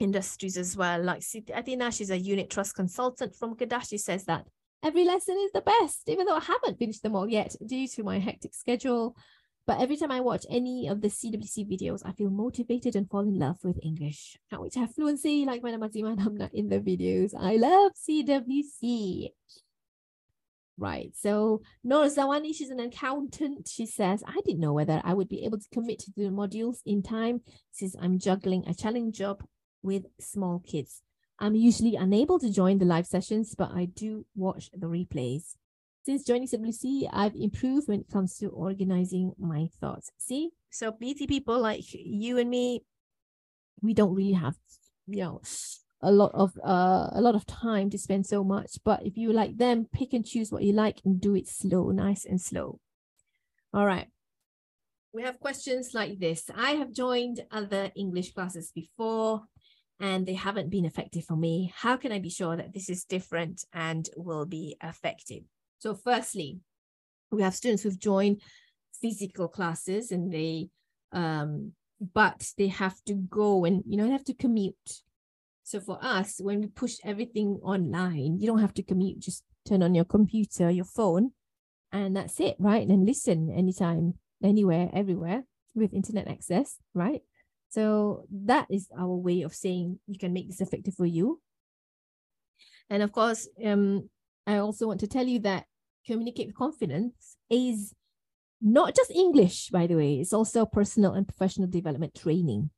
industries 0.00 0.56
as 0.56 0.76
well. 0.76 1.02
Like 1.02 1.22
Athena, 1.54 1.92
she's 1.92 2.10
a 2.10 2.18
unit 2.18 2.50
trust 2.50 2.74
consultant 2.74 3.34
from 3.34 3.56
Kedah. 3.56 3.88
She 3.88 3.98
says 3.98 4.24
that 4.24 4.46
every 4.82 5.04
lesson 5.04 5.36
is 5.44 5.52
the 5.52 5.62
best, 5.62 6.08
even 6.08 6.26
though 6.26 6.36
I 6.36 6.40
haven't 6.40 6.78
finished 6.78 7.02
them 7.02 7.16
all 7.16 7.28
yet 7.28 7.54
due 7.64 7.88
to 7.88 8.02
my 8.02 8.18
hectic 8.18 8.54
schedule. 8.54 9.16
But 9.66 9.80
every 9.80 9.96
time 9.96 10.10
I 10.10 10.20
watch 10.20 10.44
any 10.50 10.88
of 10.88 11.00
the 11.00 11.08
CWC 11.08 11.66
videos, 11.66 12.02
I 12.04 12.12
feel 12.12 12.28
motivated 12.28 12.96
and 12.96 13.08
fall 13.08 13.22
in 13.22 13.38
love 13.38 13.56
with 13.64 13.78
English. 13.82 14.36
Can't 14.50 14.70
to 14.72 14.80
have 14.80 14.94
fluency 14.94 15.46
like 15.46 15.62
Madam 15.62 15.80
Azima 15.80 16.16
Hamna 16.18 16.50
in 16.52 16.68
the 16.68 16.80
videos. 16.80 17.32
I 17.38 17.56
love 17.56 17.92
CWC. 17.94 19.30
Right. 20.76 21.12
So 21.14 21.62
Nora 21.84 22.08
Zawani, 22.08 22.54
she's 22.54 22.70
an 22.70 22.80
accountant. 22.80 23.68
She 23.68 23.86
says, 23.86 24.24
I 24.26 24.40
didn't 24.44 24.60
know 24.60 24.72
whether 24.72 25.00
I 25.04 25.14
would 25.14 25.28
be 25.28 25.44
able 25.44 25.58
to 25.58 25.68
commit 25.72 26.00
to 26.00 26.10
the 26.16 26.24
modules 26.24 26.78
in 26.84 27.02
time 27.02 27.42
since 27.70 27.94
I'm 28.00 28.18
juggling 28.18 28.64
a 28.66 28.74
challenging 28.74 29.12
job 29.12 29.44
with 29.82 30.06
small 30.20 30.62
kids. 30.66 31.02
I'm 31.38 31.54
usually 31.54 31.96
unable 31.96 32.38
to 32.40 32.50
join 32.50 32.78
the 32.78 32.84
live 32.84 33.06
sessions, 33.06 33.54
but 33.56 33.70
I 33.72 33.84
do 33.86 34.26
watch 34.34 34.70
the 34.72 34.86
replays. 34.86 35.54
Since 36.04 36.24
joining 36.24 36.48
CWC, 36.48 37.08
I've 37.12 37.34
improved 37.34 37.88
when 37.88 38.00
it 38.00 38.10
comes 38.12 38.36
to 38.38 38.48
organizing 38.48 39.32
my 39.38 39.68
thoughts. 39.80 40.10
See, 40.18 40.50
so 40.70 40.92
BT 40.92 41.26
people 41.26 41.60
like 41.60 41.82
you 41.92 42.38
and 42.38 42.50
me, 42.50 42.82
we 43.80 43.94
don't 43.94 44.14
really 44.14 44.32
have, 44.32 44.54
you 45.06 45.22
know, 45.22 45.40
a 46.04 46.12
lot 46.12 46.30
of 46.34 46.52
uh 46.64 47.08
a 47.12 47.20
lot 47.20 47.34
of 47.34 47.46
time 47.46 47.90
to 47.90 47.98
spend 47.98 48.26
so 48.26 48.44
much. 48.44 48.78
But 48.84 49.04
if 49.04 49.16
you 49.16 49.32
like 49.32 49.56
them, 49.56 49.86
pick 49.92 50.12
and 50.12 50.24
choose 50.24 50.52
what 50.52 50.62
you 50.62 50.72
like 50.72 51.00
and 51.04 51.20
do 51.20 51.34
it 51.34 51.48
slow, 51.48 51.90
nice 51.90 52.24
and 52.24 52.40
slow. 52.40 52.78
All 53.72 53.86
right. 53.86 54.08
We 55.12 55.22
have 55.22 55.40
questions 55.40 55.94
like 55.94 56.18
this. 56.18 56.50
I 56.54 56.72
have 56.72 56.92
joined 56.92 57.44
other 57.50 57.90
English 57.94 58.32
classes 58.32 58.72
before 58.74 59.42
and 60.00 60.26
they 60.26 60.34
haven't 60.34 60.70
been 60.70 60.84
effective 60.84 61.24
for 61.24 61.36
me. 61.36 61.72
How 61.74 61.96
can 61.96 62.12
I 62.12 62.18
be 62.18 62.30
sure 62.30 62.56
that 62.56 62.72
this 62.72 62.90
is 62.90 63.04
different 63.04 63.64
and 63.72 64.08
will 64.16 64.44
be 64.44 64.76
effective? 64.82 65.44
So, 65.78 65.94
firstly, 65.94 66.58
we 67.30 67.42
have 67.42 67.54
students 67.54 67.82
who've 67.82 67.98
joined 67.98 68.42
physical 69.00 69.48
classes 69.48 70.10
and 70.10 70.32
they, 70.32 70.68
um, 71.12 71.72
but 72.12 72.50
they 72.58 72.68
have 72.68 72.96
to 73.04 73.14
go 73.14 73.64
and, 73.64 73.82
you 73.86 73.96
know, 73.96 74.04
they 74.04 74.12
have 74.12 74.24
to 74.24 74.34
commute. 74.34 75.02
So, 75.64 75.80
for 75.80 75.98
us, 76.02 76.40
when 76.40 76.60
we 76.60 76.66
push 76.66 76.98
everything 77.04 77.58
online, 77.62 78.38
you 78.38 78.46
don't 78.46 78.60
have 78.60 78.74
to 78.74 78.82
commute, 78.82 79.18
just 79.20 79.44
turn 79.66 79.82
on 79.82 79.94
your 79.94 80.04
computer, 80.04 80.70
your 80.70 80.84
phone, 80.84 81.32
and 81.90 82.14
that's 82.14 82.38
it, 82.38 82.56
right? 82.58 82.86
And 82.86 83.06
listen 83.06 83.50
anytime, 83.50 84.14
anywhere, 84.42 84.90
everywhere 84.92 85.44
with 85.74 85.94
internet 85.94 86.28
access, 86.28 86.76
right? 86.92 87.22
So 87.70 88.26
that 88.30 88.66
is 88.70 88.88
our 88.96 89.16
way 89.16 89.42
of 89.42 89.54
saying 89.54 89.98
you 90.06 90.18
can 90.18 90.32
make 90.32 90.48
this 90.48 90.60
effective 90.60 90.94
for 90.94 91.06
you. 91.06 91.40
And 92.90 93.02
of 93.02 93.10
course, 93.12 93.48
um, 93.64 94.10
I 94.46 94.58
also 94.58 94.86
want 94.86 95.00
to 95.00 95.06
tell 95.06 95.26
you 95.26 95.38
that 95.40 95.64
communicate 96.06 96.48
with 96.48 96.56
confidence 96.56 97.36
is 97.48 97.94
not 98.60 98.94
just 98.94 99.10
English, 99.10 99.70
by 99.70 99.86
the 99.86 99.96
way, 99.96 100.20
it's 100.20 100.32
also 100.32 100.66
personal 100.66 101.14
and 101.14 101.26
professional 101.26 101.68
development 101.68 102.14
training. 102.14 102.70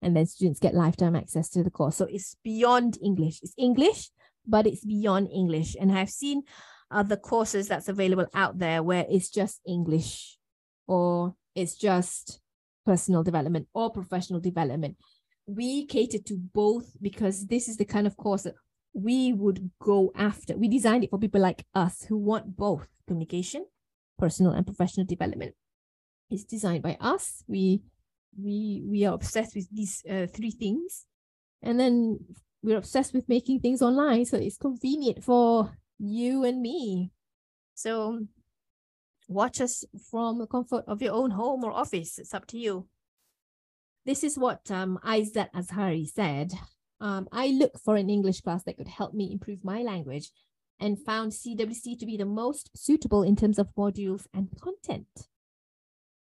And 0.00 0.16
then 0.16 0.26
students 0.26 0.60
get 0.60 0.74
lifetime 0.74 1.16
access 1.16 1.48
to 1.50 1.62
the 1.62 1.70
course. 1.70 1.96
So 1.96 2.06
it's 2.08 2.36
beyond 2.44 2.98
English. 3.02 3.40
It's 3.42 3.54
English, 3.58 4.10
but 4.46 4.66
it's 4.66 4.84
beyond 4.84 5.28
English. 5.32 5.76
And 5.80 5.90
I've 5.92 6.10
seen 6.10 6.42
other 6.90 7.16
courses 7.16 7.68
that's 7.68 7.88
available 7.88 8.26
out 8.34 8.58
there 8.58 8.82
where 8.82 9.04
it's 9.10 9.28
just 9.28 9.60
English 9.66 10.38
or 10.86 11.34
it's 11.54 11.74
just 11.74 12.40
personal 12.86 13.22
development 13.22 13.66
or 13.74 13.90
professional 13.90 14.40
development. 14.40 14.96
We 15.46 15.86
cater 15.86 16.18
to 16.18 16.36
both 16.36 16.92
because 17.02 17.46
this 17.46 17.68
is 17.68 17.76
the 17.76 17.84
kind 17.84 18.06
of 18.06 18.16
course 18.16 18.42
that 18.44 18.54
we 18.92 19.32
would 19.32 19.70
go 19.80 20.12
after. 20.14 20.56
We 20.56 20.68
designed 20.68 21.04
it 21.04 21.10
for 21.10 21.18
people 21.18 21.40
like 21.40 21.64
us 21.74 22.04
who 22.04 22.16
want 22.16 22.56
both 22.56 22.88
communication 23.06 23.66
personal 24.18 24.52
and 24.52 24.66
professional 24.66 25.06
development. 25.06 25.54
It's 26.30 26.44
designed 26.44 26.82
by 26.82 26.98
us. 27.00 27.44
We 27.46 27.82
we 28.36 28.82
we 28.86 29.04
are 29.04 29.14
obsessed 29.14 29.54
with 29.54 29.68
these 29.70 30.02
uh, 30.08 30.26
three 30.26 30.50
things, 30.50 31.06
and 31.62 31.78
then 31.78 32.18
we're 32.62 32.78
obsessed 32.78 33.14
with 33.14 33.28
making 33.28 33.60
things 33.60 33.82
online, 33.82 34.24
so 34.24 34.36
it's 34.36 34.56
convenient 34.56 35.24
for 35.24 35.76
you 35.98 36.44
and 36.44 36.60
me. 36.60 37.12
So 37.74 38.26
watch 39.28 39.60
us 39.60 39.84
from 40.10 40.38
the 40.38 40.46
comfort 40.46 40.84
of 40.88 41.02
your 41.02 41.14
own 41.14 41.32
home 41.32 41.64
or 41.64 41.70
office. 41.72 42.18
It's 42.18 42.34
up 42.34 42.46
to 42.48 42.58
you. 42.58 42.88
This 44.04 44.24
is 44.24 44.38
what 44.38 44.70
um, 44.70 44.98
Aizat 45.04 45.52
Azhari 45.52 46.06
said. 46.06 46.52
Um, 47.00 47.28
I 47.30 47.48
look 47.48 47.78
for 47.78 47.96
an 47.96 48.10
English 48.10 48.40
class 48.40 48.64
that 48.64 48.76
could 48.76 48.88
help 48.88 49.14
me 49.14 49.30
improve 49.30 49.64
my 49.64 49.82
language 49.82 50.30
and 50.80 50.98
found 50.98 51.32
CWC 51.32 51.98
to 51.98 52.06
be 52.06 52.16
the 52.16 52.24
most 52.24 52.70
suitable 52.74 53.22
in 53.22 53.36
terms 53.36 53.58
of 53.58 53.74
modules 53.76 54.26
and 54.32 54.48
content. 54.60 55.28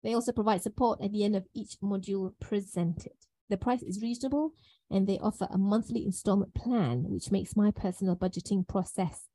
They 0.03 0.15
also 0.15 0.33
provide 0.33 0.63
support 0.63 1.01
at 1.03 1.13
the 1.13 1.25
end 1.25 1.37
of 1.37 1.47
each 1.55 1.77
module 1.83 2.33
presented. 2.41 3.13
The 3.49 3.57
price 3.57 3.83
is 3.83 4.03
reasonable 4.03 4.53
and 4.91 5.07
they 5.07 5.19
offer 5.19 5.47
a 5.51 5.59
monthly 5.59 6.05
installment 6.05 6.55
plan, 6.55 7.05
which 7.09 7.31
makes 7.31 7.57
my 7.57 7.71
personal 7.71 8.17
budgeting 8.17 8.67
process 8.67 9.29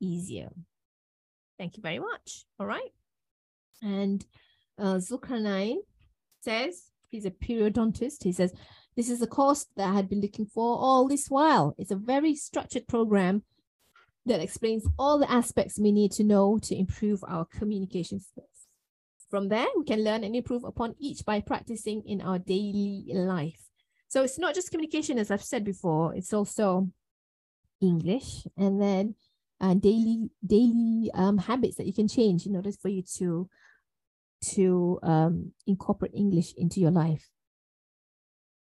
easier. 0.00 0.50
Thank 1.58 1.76
you 1.76 1.82
very 1.82 1.98
much. 1.98 2.46
All 2.58 2.66
right. 2.66 2.92
And 3.82 4.24
uh, 4.78 4.94
Zulkarnain 4.94 5.76
says, 6.42 6.90
he's 7.08 7.26
a 7.26 7.30
periodontist. 7.30 8.22
He 8.22 8.32
says, 8.32 8.52
this 8.96 9.08
is 9.08 9.22
a 9.22 9.26
course 9.26 9.66
that 9.76 9.88
I 9.88 9.94
had 9.94 10.08
been 10.08 10.20
looking 10.20 10.46
for 10.46 10.78
all 10.78 11.08
this 11.08 11.28
while. 11.28 11.74
It's 11.78 11.90
a 11.90 11.96
very 11.96 12.34
structured 12.34 12.86
program 12.88 13.42
that 14.26 14.40
explains 14.40 14.86
all 14.98 15.18
the 15.18 15.30
aspects 15.30 15.78
we 15.78 15.92
need 15.92 16.12
to 16.12 16.24
know 16.24 16.58
to 16.62 16.76
improve 16.76 17.24
our 17.26 17.46
communication 17.46 18.20
skills. 18.20 18.49
From 19.30 19.48
there, 19.48 19.66
we 19.76 19.84
can 19.84 20.02
learn 20.02 20.24
and 20.24 20.34
improve 20.34 20.64
upon 20.64 20.96
each 20.98 21.24
by 21.24 21.40
practicing 21.40 22.02
in 22.04 22.20
our 22.20 22.38
daily 22.38 23.04
life. 23.14 23.62
So 24.08 24.24
it's 24.24 24.40
not 24.40 24.56
just 24.56 24.72
communication, 24.72 25.18
as 25.18 25.30
I've 25.30 25.42
said 25.42 25.64
before, 25.64 26.14
it's 26.16 26.32
also 26.32 26.90
English 27.80 28.46
and 28.56 28.82
then 28.82 29.14
uh, 29.60 29.74
daily 29.74 30.30
daily 30.44 31.10
um, 31.14 31.38
habits 31.38 31.76
that 31.76 31.86
you 31.86 31.94
can 31.94 32.08
change 32.08 32.44
in 32.44 32.56
order 32.56 32.72
for 32.72 32.88
you 32.88 33.02
to 33.18 33.48
to 34.42 34.98
um, 35.02 35.52
incorporate 35.66 36.12
English 36.14 36.54
into 36.56 36.80
your 36.80 36.90
life. 36.90 37.28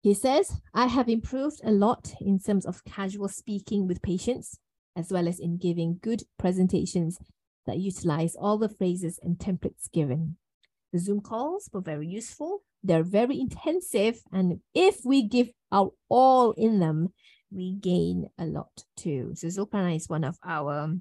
He 0.03 0.15
says, 0.15 0.61
I 0.75 0.87
have 0.87 1.09
improved 1.09 1.61
a 1.65 1.71
lot 1.71 2.13
in 2.21 2.39
terms 2.39 2.67
of 2.67 2.85
casual 2.85 3.29
speaking 3.29 3.89
with 3.89 4.03
patients 4.03 4.59
as 4.95 5.11
well 5.11 5.27
as 5.27 5.41
in 5.41 5.57
giving 5.57 5.99
good 6.03 6.23
presentations 6.39 7.19
that 7.67 7.79
utilize 7.79 8.37
all 8.37 8.59
the 8.59 8.69
phrases 8.69 9.19
and 9.23 9.39
templates 9.39 9.91
given. 9.93 10.37
Zoom 10.99 11.21
calls 11.21 11.69
were 11.73 11.81
very 11.81 12.07
useful. 12.07 12.63
They're 12.83 13.03
very 13.03 13.41
intensive. 13.41 14.23
And 14.33 14.61
if 14.75 15.01
we 15.05 15.23
give 15.23 15.51
our 15.71 15.91
all 16.09 16.53
in 16.53 16.81
them, 16.81 17.13
we 17.51 17.73
gain 17.73 18.29
a 18.39 18.45
lot 18.45 18.85
too. 18.97 19.33
So 19.35 19.47
Zulkarnain 19.49 19.97
is 19.97 20.09
one 20.09 20.25
of 20.25 20.39
our 20.45 20.95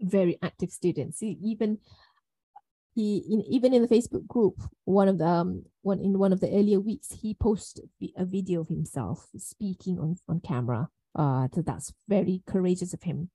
very 0.00 0.38
active 0.42 0.70
students. 0.70 1.20
He 1.20 1.38
even 1.42 1.78
he 2.94 3.24
in, 3.30 3.42
even 3.48 3.72
in 3.72 3.82
the 3.82 3.88
Facebook 3.88 4.26
group, 4.26 4.60
one 4.84 5.08
of 5.08 5.18
the 5.18 5.26
um, 5.26 5.64
one 5.82 6.00
in 6.00 6.18
one 6.18 6.32
of 6.32 6.40
the 6.40 6.50
earlier 6.50 6.80
weeks, 6.80 7.12
he 7.22 7.34
posted 7.34 7.88
a 8.16 8.24
video 8.24 8.62
of 8.62 8.68
himself 8.68 9.28
speaking 9.36 9.98
on, 9.98 10.16
on 10.28 10.40
camera 10.40 10.88
uh, 11.14 11.48
so 11.52 11.62
that's 11.62 11.92
very 12.08 12.42
courageous 12.46 12.94
of 12.94 13.02
him. 13.02 13.30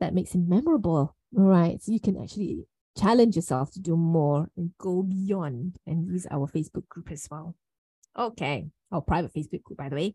That 0.00 0.14
makes 0.14 0.34
him 0.34 0.48
memorable, 0.48 1.16
right? 1.32 1.80
So 1.82 1.92
you 1.92 2.00
can 2.00 2.20
actually 2.20 2.66
challenge 2.98 3.36
yourself 3.36 3.70
to 3.72 3.80
do 3.80 3.96
more 3.96 4.48
and 4.56 4.70
go 4.78 5.02
beyond 5.02 5.76
and 5.86 6.06
use 6.06 6.26
our 6.30 6.46
Facebook 6.46 6.88
group 6.88 7.10
as 7.10 7.26
well. 7.30 7.54
Okay, 8.18 8.66
our 8.90 9.00
private 9.00 9.32
Facebook 9.32 9.62
group, 9.62 9.78
by 9.78 9.88
the 9.88 9.96
way. 9.96 10.14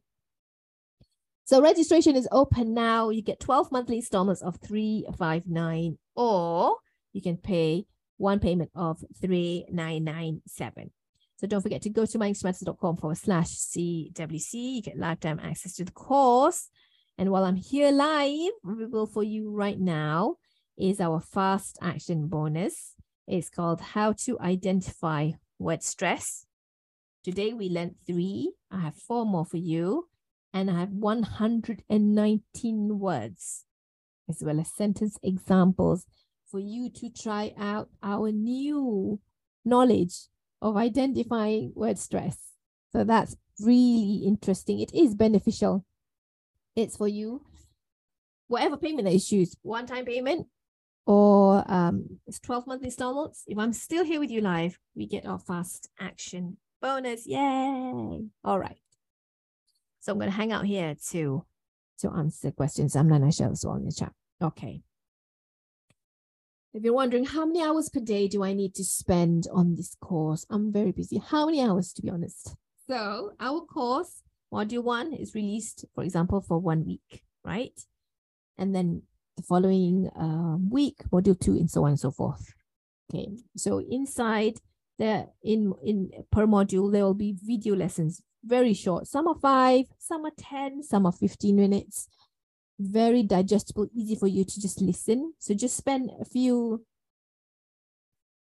So 1.45 1.61
registration 1.61 2.15
is 2.15 2.27
open 2.31 2.73
now. 2.73 3.09
You 3.09 3.21
get 3.21 3.39
12 3.39 3.71
monthly 3.71 3.97
installments 3.97 4.41
of 4.41 4.57
359 4.57 5.97
or 6.15 6.75
you 7.13 7.21
can 7.21 7.37
pay 7.37 7.85
one 8.17 8.39
payment 8.39 8.69
of 8.75 8.99
3997. 9.21 10.91
So 11.37 11.47
don't 11.47 11.61
forget 11.61 11.83
to 11.83 11.89
go 11.89 12.05
to 12.05 12.17
myenglishmatters.com 12.17 12.97
forward 12.97 13.17
slash 13.17 13.47
CWC. 13.47 14.53
You 14.53 14.81
get 14.81 14.97
lifetime 14.97 15.39
access 15.41 15.75
to 15.75 15.85
the 15.85 15.91
course. 15.91 16.67
And 17.17 17.31
while 17.31 17.45
I'm 17.45 17.55
here 17.55 17.91
live, 17.91 18.51
available 18.65 19.07
for 19.07 19.23
you 19.23 19.49
right 19.49 19.79
now 19.79 20.35
is 20.77 21.01
our 21.01 21.19
fast 21.19 21.77
action 21.81 22.27
bonus. 22.27 22.93
It's 23.27 23.49
called 23.49 23.81
How 23.81 24.13
to 24.25 24.39
Identify 24.39 25.31
Word 25.57 25.81
Stress. 25.83 26.45
Today 27.23 27.53
we 27.53 27.69
learned 27.69 27.95
three. 28.05 28.51
I 28.71 28.81
have 28.81 28.95
four 28.95 29.25
more 29.25 29.45
for 29.45 29.57
you. 29.57 30.07
And 30.53 30.69
I 30.71 30.79
have 30.79 30.91
119 30.91 32.99
words, 32.99 33.65
as 34.29 34.41
well 34.41 34.59
as 34.59 34.71
sentence 34.71 35.17
examples 35.21 36.05
for 36.49 36.59
you 36.59 36.89
to 36.91 37.09
try 37.09 37.53
out 37.59 37.89
our 38.01 38.31
new 38.31 39.19
knowledge 39.65 40.27
of 40.61 40.77
identifying 40.77 41.73
word 41.75 41.99
stress. 41.99 42.37
So 42.93 43.03
that's 43.03 43.35
really 43.59 44.23
interesting. 44.25 44.79
It 44.79 44.93
is 44.93 45.15
beneficial. 45.15 45.83
It's 46.75 46.95
for 46.95 47.07
you. 47.07 47.41
Whatever 48.47 48.77
payment 48.77 49.05
that 49.05 49.13
you 49.13 49.19
choose, 49.19 49.57
one 49.61 49.85
time 49.85 50.05
payment 50.05 50.47
or 51.07 51.63
um, 51.71 52.19
it's 52.27 52.39
12 52.41 52.67
month 52.67 52.83
installments. 52.83 53.43
If 53.47 53.57
I'm 53.57 53.71
still 53.71 54.03
here 54.03 54.19
with 54.19 54.29
you 54.29 54.41
live, 54.41 54.77
we 54.93 55.07
get 55.07 55.25
our 55.25 55.39
fast 55.39 55.89
action 55.99 56.57
bonus. 56.81 57.25
Yay! 57.25 58.25
All 58.43 58.59
right. 58.59 58.77
So 60.01 60.11
I'm 60.11 60.19
going 60.19 60.29
to 60.29 60.35
hang 60.35 60.51
out 60.51 60.65
here 60.65 60.95
to 61.11 61.45
to 61.99 62.11
answer 62.11 62.51
questions. 62.51 62.95
I'm 62.95 63.07
Nana 63.07 63.31
Shell 63.31 63.53
as 63.53 63.65
well 63.65 63.77
in 63.77 63.85
the 63.85 63.91
chat. 63.91 64.11
Okay. 64.41 64.81
If 66.73 66.83
you're 66.83 66.93
wondering 66.93 67.25
how 67.25 67.45
many 67.45 67.63
hours 67.63 67.89
per 67.89 68.01
day 68.01 68.27
do 68.27 68.43
I 68.43 68.53
need 68.53 68.75
to 68.75 68.83
spend 68.83 69.47
on 69.51 69.75
this 69.75 69.95
course, 69.99 70.45
I'm 70.49 70.71
very 70.71 70.91
busy. 70.91 71.17
How 71.17 71.45
many 71.47 71.63
hours, 71.63 71.91
to 71.93 72.01
be 72.01 72.09
honest? 72.09 72.55
So 72.87 73.31
our 73.39 73.61
course, 73.61 74.21
module 74.53 74.83
one, 74.83 75.13
is 75.13 75.33
released, 75.33 75.85
for 75.95 76.03
example, 76.03 76.41
for 76.41 76.59
one 76.59 76.85
week, 76.85 77.23
right? 77.43 77.79
And 78.59 78.75
then 78.75 79.03
the 79.37 79.43
following 79.43 80.09
um, 80.15 80.69
week, 80.69 80.97
module 81.11 81.39
two, 81.39 81.53
and 81.53 81.69
so 81.69 81.83
on 81.83 81.91
and 81.91 81.99
so 81.99 82.11
forth. 82.11 82.53
Okay, 83.09 83.29
so 83.55 83.79
inside 83.89 84.59
the 84.99 85.27
in 85.43 85.73
in 85.83 86.11
per 86.31 86.45
module, 86.45 86.91
there 86.91 87.03
will 87.03 87.13
be 87.13 87.37
video 87.41 87.75
lessons, 87.75 88.21
very 88.43 88.73
short. 88.73 89.07
Some 89.07 89.27
are 89.27 89.39
five, 89.41 89.85
some 89.97 90.25
are 90.25 90.31
10, 90.37 90.83
some 90.83 91.05
are 91.05 91.13
15 91.13 91.55
minutes 91.55 92.09
very 92.79 93.23
digestible, 93.23 93.87
easy 93.93 94.15
for 94.15 94.27
you 94.27 94.43
to 94.43 94.61
just 94.61 94.81
listen. 94.81 95.33
So 95.39 95.53
just 95.53 95.77
spend 95.77 96.11
a 96.21 96.25
few 96.25 96.85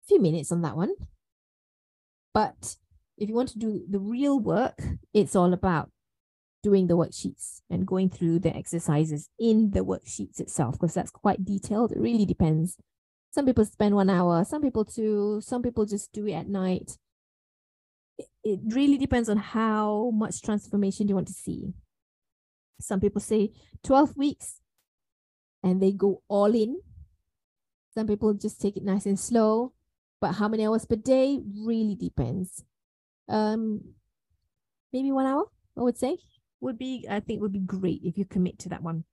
few 0.08 0.20
minutes 0.20 0.52
on 0.52 0.62
that 0.62 0.76
one. 0.76 0.94
But 2.34 2.76
if 3.18 3.30
you 3.30 3.36
want 3.36 3.50
to 3.50 3.60
do 3.60 3.84
the 3.90 4.00
real 4.00 4.40
work, 4.40 4.82
it's 5.14 5.36
all 5.36 5.54
about 5.54 5.90
doing 6.62 6.88
the 6.88 6.98
worksheets 6.98 7.62
and 7.70 7.88
going 7.88 8.10
through 8.10 8.40
the 8.40 8.56
exercises 8.56 9.30
in 9.40 9.72
the 9.72 9.82
worksheets 9.82 10.40
itself, 10.40 10.74
because 10.74 10.94
that's 10.94 11.12
quite 11.12 11.46
detailed. 11.46 11.92
It 11.92 12.00
really 12.00 12.26
depends. 12.26 12.78
Some 13.32 13.46
people 13.46 13.66
spend 13.66 13.96
one 13.96 14.10
hour, 14.10 14.44
some 14.44 14.62
people 14.62 14.86
two, 14.86 15.40
some 15.42 15.62
people 15.62 15.86
just 15.86 16.12
do 16.12 16.26
it 16.28 16.34
at 16.34 16.50
night. 16.50 16.98
It, 18.44 18.60
really 18.74 18.98
depends 18.98 19.30
on 19.30 19.38
how 19.38 20.12
much 20.14 20.42
transformation 20.42 21.08
you 21.08 21.16
want 21.16 21.28
to 21.28 21.34
see. 21.34 21.74
Some 22.82 23.00
people 23.00 23.22
say 23.22 23.52
12 23.84 24.18
weeks 24.18 24.62
and 25.64 25.82
they 25.82 25.92
go 25.92 26.22
all 26.28 26.54
in. 26.54 26.82
Some 27.94 28.08
people 28.08 28.34
just 28.34 28.60
take 28.60 28.78
it 28.78 28.84
nice 28.84 29.06
and 29.06 29.20
slow. 29.20 29.74
But 30.22 30.34
how 30.34 30.48
many 30.48 30.66
hours 30.66 30.86
per 30.86 30.96
day 30.96 31.40
really 31.66 31.96
depends. 31.96 32.64
Um, 33.30 33.82
maybe 34.92 35.12
one 35.12 35.26
hour, 35.26 35.46
I 35.78 35.82
would 35.82 35.98
say, 35.98 36.18
would 36.62 36.78
be, 36.78 37.06
I 37.10 37.20
think 37.20 37.42
would 37.42 37.54
be 37.54 37.60
great 37.60 38.02
if 38.04 38.18
you 38.18 38.26
commit 38.26 38.60
to 38.60 38.70
that 38.70 38.84
one. 38.84 39.06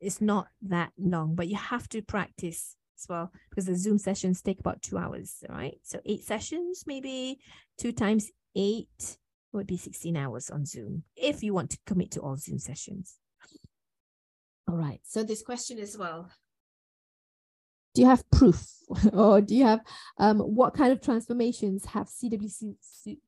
It's 0.00 0.20
not 0.20 0.48
that 0.62 0.92
long, 0.98 1.34
but 1.34 1.48
you 1.48 1.56
have 1.56 1.88
to 1.90 2.02
practice 2.02 2.76
as 2.98 3.06
well 3.08 3.32
because 3.50 3.66
the 3.66 3.76
Zoom 3.76 3.98
sessions 3.98 4.42
take 4.42 4.60
about 4.60 4.82
two 4.82 4.98
hours, 4.98 5.42
right? 5.48 5.78
So 5.82 6.00
eight 6.04 6.24
sessions, 6.24 6.84
maybe 6.86 7.38
two 7.78 7.92
times 7.92 8.30
eight 8.54 9.18
would 9.52 9.66
be 9.66 9.76
16 9.76 10.16
hours 10.16 10.50
on 10.50 10.66
Zoom 10.66 11.04
if 11.16 11.42
you 11.42 11.54
want 11.54 11.70
to 11.70 11.78
commit 11.86 12.10
to 12.12 12.20
all 12.20 12.36
Zoom 12.36 12.58
sessions. 12.58 13.18
All 14.68 14.76
right. 14.76 15.00
So 15.04 15.22
this 15.22 15.42
question 15.42 15.78
as 15.78 15.96
well. 15.96 16.30
Do 17.94 18.02
you 18.02 18.08
have 18.08 18.28
proof 18.30 18.66
or 19.12 19.40
do 19.40 19.54
you 19.54 19.64
have 19.64 19.80
um, 20.18 20.40
what 20.40 20.74
kind 20.74 20.92
of 20.92 21.00
transformations 21.00 21.84
have 21.86 22.08
CWC 22.08 22.74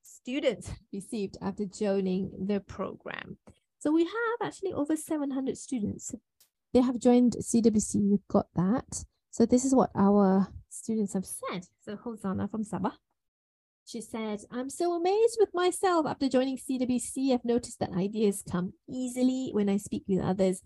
students 0.02 0.72
received 0.92 1.36
after 1.40 1.64
joining 1.66 2.32
the 2.46 2.60
program? 2.60 3.36
So 3.86 3.92
we 3.92 4.02
have 4.02 4.48
actually 4.48 4.72
over 4.72 4.96
700 4.96 5.56
students. 5.56 6.12
They 6.74 6.80
have 6.80 6.98
joined 6.98 7.36
CWC, 7.40 8.10
we've 8.10 8.26
got 8.28 8.46
that. 8.56 9.04
So 9.30 9.46
this 9.46 9.64
is 9.64 9.76
what 9.76 9.90
our 9.94 10.48
students 10.68 11.14
have 11.14 11.24
said. 11.24 11.66
So 11.82 11.94
Hosanna 11.94 12.48
from 12.48 12.64
Sabah. 12.64 12.94
She 13.86 14.00
said, 14.00 14.40
I'm 14.50 14.70
so 14.70 14.94
amazed 14.94 15.36
with 15.38 15.50
myself 15.54 16.04
after 16.04 16.28
joining 16.28 16.58
CWC. 16.58 17.32
I've 17.32 17.44
noticed 17.44 17.78
that 17.78 17.92
ideas 17.92 18.42
come 18.50 18.72
easily 18.90 19.50
when 19.52 19.68
I 19.68 19.76
speak 19.76 20.02
with 20.08 20.18
others. 20.18 20.62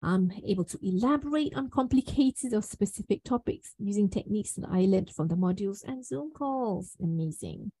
I'm 0.00 0.30
able 0.46 0.66
to 0.66 0.78
elaborate 0.84 1.56
on 1.56 1.68
complicated 1.68 2.54
or 2.54 2.62
specific 2.62 3.24
topics 3.24 3.74
using 3.80 4.08
techniques 4.08 4.52
that 4.52 4.68
I 4.70 4.82
learned 4.82 5.10
from 5.10 5.26
the 5.26 5.34
modules 5.34 5.82
and 5.84 6.06
Zoom 6.06 6.30
calls. 6.30 6.96
Amazing. 7.02 7.72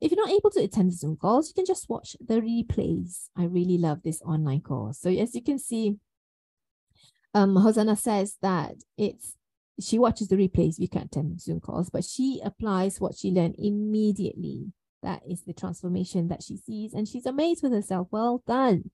If 0.00 0.12
you're 0.12 0.26
not 0.26 0.34
able 0.34 0.50
to 0.50 0.62
attend 0.62 0.92
the 0.92 0.96
Zoom 0.96 1.16
calls, 1.16 1.48
you 1.48 1.54
can 1.54 1.64
just 1.64 1.88
watch 1.88 2.16
the 2.20 2.40
replays. 2.40 3.28
I 3.36 3.44
really 3.44 3.78
love 3.78 4.02
this 4.02 4.20
online 4.22 4.60
course. 4.60 5.00
So 5.00 5.10
as 5.10 5.34
you 5.34 5.42
can 5.42 5.58
see, 5.58 5.96
um, 7.34 7.56
Hosanna 7.56 7.96
says 7.96 8.36
that 8.42 8.74
it's 8.96 9.36
she 9.80 9.98
watches 9.98 10.28
the 10.28 10.36
replays. 10.36 10.78
You 10.78 10.88
can't 10.88 11.06
attend 11.06 11.40
Zoom 11.40 11.60
calls, 11.60 11.90
but 11.90 12.04
she 12.04 12.40
applies 12.44 13.00
what 13.00 13.14
she 13.14 13.30
learned 13.30 13.56
immediately. 13.58 14.72
That 15.02 15.22
is 15.28 15.42
the 15.42 15.52
transformation 15.52 16.28
that 16.28 16.42
she 16.42 16.56
sees, 16.56 16.94
and 16.94 17.06
she's 17.06 17.26
amazed 17.26 17.62
with 17.62 17.72
herself. 17.72 18.08
Well 18.10 18.42
done. 18.46 18.90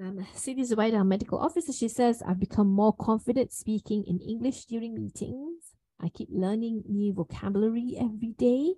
Um, 0.00 0.26
Siti 0.34 0.60
Zubaida, 0.60 1.04
medical 1.04 1.38
officer, 1.38 1.72
she 1.72 1.88
says, 1.88 2.22
I've 2.22 2.38
become 2.38 2.68
more 2.68 2.92
confident 2.92 3.52
speaking 3.52 4.04
in 4.06 4.20
English 4.20 4.66
during 4.66 4.94
meetings. 4.94 5.74
I 6.00 6.08
keep 6.08 6.28
learning 6.30 6.84
new 6.88 7.12
vocabulary 7.12 7.96
every 8.00 8.34
day. 8.38 8.74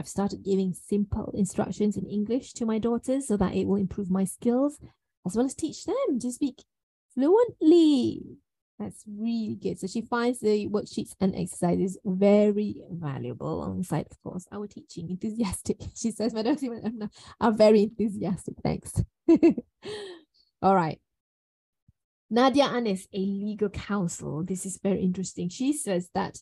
I've 0.00 0.08
started 0.08 0.42
giving 0.42 0.72
simple 0.72 1.30
instructions 1.34 1.98
in 1.98 2.06
English 2.06 2.54
to 2.54 2.64
my 2.64 2.78
daughters 2.78 3.28
so 3.28 3.36
that 3.36 3.54
it 3.54 3.66
will 3.66 3.76
improve 3.76 4.10
my 4.10 4.24
skills 4.24 4.80
as 5.26 5.36
well 5.36 5.44
as 5.44 5.54
teach 5.54 5.84
them 5.84 6.18
to 6.18 6.32
speak 6.32 6.64
fluently. 7.12 8.22
That's 8.78 9.04
really 9.06 9.56
good. 9.56 9.78
So 9.78 9.86
she 9.86 10.00
finds 10.00 10.40
the 10.40 10.66
worksheets 10.68 11.14
and 11.20 11.36
exercises 11.36 11.98
very 12.02 12.80
valuable 12.90 13.62
alongside, 13.62 14.06
of 14.10 14.22
course, 14.22 14.46
our 14.50 14.66
teaching 14.66 15.10
enthusiastic. 15.10 15.76
She 15.94 16.12
says, 16.12 16.32
Madam 16.32 16.56
are 17.38 17.52
very 17.52 17.82
enthusiastic. 17.82 18.54
Thanks. 18.64 19.02
All 20.62 20.74
right. 20.74 20.98
Nadia 22.30 22.64
Anis, 22.64 23.06
a 23.12 23.18
legal 23.18 23.68
counsel. 23.68 24.44
This 24.44 24.64
is 24.64 24.80
very 24.82 25.02
interesting. 25.02 25.50
She 25.50 25.74
says 25.74 26.08
that 26.14 26.38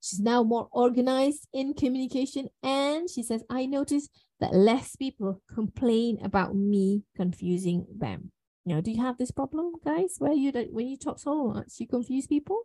she's 0.00 0.20
now 0.20 0.42
more 0.42 0.68
organized 0.72 1.46
in 1.52 1.74
communication 1.74 2.48
and 2.62 3.08
she 3.08 3.22
says, 3.22 3.42
I 3.50 3.66
notice 3.66 4.08
that 4.40 4.54
less 4.54 4.96
people 4.96 5.42
complain 5.52 6.18
about 6.24 6.54
me 6.54 7.04
confusing 7.16 7.86
them. 7.96 8.32
You 8.64 8.74
know, 8.74 8.80
do 8.80 8.90
you 8.90 9.02
have 9.02 9.18
this 9.18 9.30
problem, 9.30 9.72
guys, 9.84 10.16
where 10.18 10.32
you 10.32 10.52
when 10.70 10.86
you 10.86 10.96
talk 10.96 11.18
so 11.18 11.48
much, 11.48 11.74
you 11.78 11.86
confuse 11.86 12.26
people? 12.26 12.62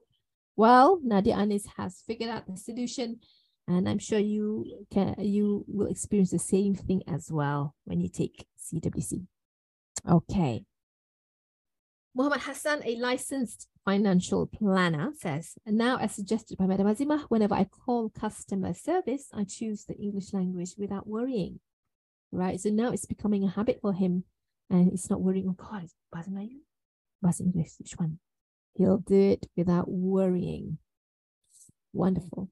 Well, 0.55 0.99
Nadia 1.03 1.35
Anis 1.35 1.65
has 1.77 2.01
figured 2.05 2.29
out 2.29 2.47
the 2.47 2.57
solution, 2.57 3.19
and 3.67 3.87
I'm 3.87 3.99
sure 3.99 4.19
you 4.19 4.85
can 4.91 5.15
you 5.19 5.65
will 5.67 5.87
experience 5.87 6.31
the 6.31 6.39
same 6.39 6.75
thing 6.75 7.01
as 7.07 7.31
well 7.31 7.75
when 7.85 8.01
you 8.01 8.09
take 8.09 8.45
CWC. 8.59 9.25
Okay. 10.09 10.65
Muhammad 12.13 12.41
Hassan, 12.41 12.81
a 12.85 12.95
licensed 12.97 13.67
financial 13.85 14.47
planner, 14.47 15.13
says, 15.15 15.53
and 15.65 15.77
now 15.77 15.97
as 15.97 16.13
suggested 16.13 16.57
by 16.57 16.65
Madam 16.65 16.87
Azima, 16.87 17.21
whenever 17.29 17.53
I 17.53 17.65
call 17.65 18.09
customer 18.09 18.73
service, 18.73 19.27
I 19.33 19.43
choose 19.43 19.85
the 19.85 19.95
English 19.95 20.33
language 20.33 20.71
without 20.77 21.07
worrying. 21.07 21.59
Right. 22.31 22.59
So 22.59 22.69
now 22.69 22.91
it's 22.91 23.05
becoming 23.05 23.43
a 23.43 23.49
habit 23.49 23.79
for 23.81 23.93
him 23.93 24.25
and 24.69 24.91
it's 24.91 25.09
not 25.09 25.21
worrying, 25.21 25.47
oh 25.47 25.53
God, 25.53 25.87
Bahasa 26.13 26.29
Melayu, 26.29 26.59
English, 27.39 27.73
which 27.79 27.93
one? 27.93 28.19
He'll 28.73 28.97
do 28.97 29.15
it 29.15 29.47
without 29.55 29.89
worrying. 29.89 30.79
Wonderful. 31.93 32.49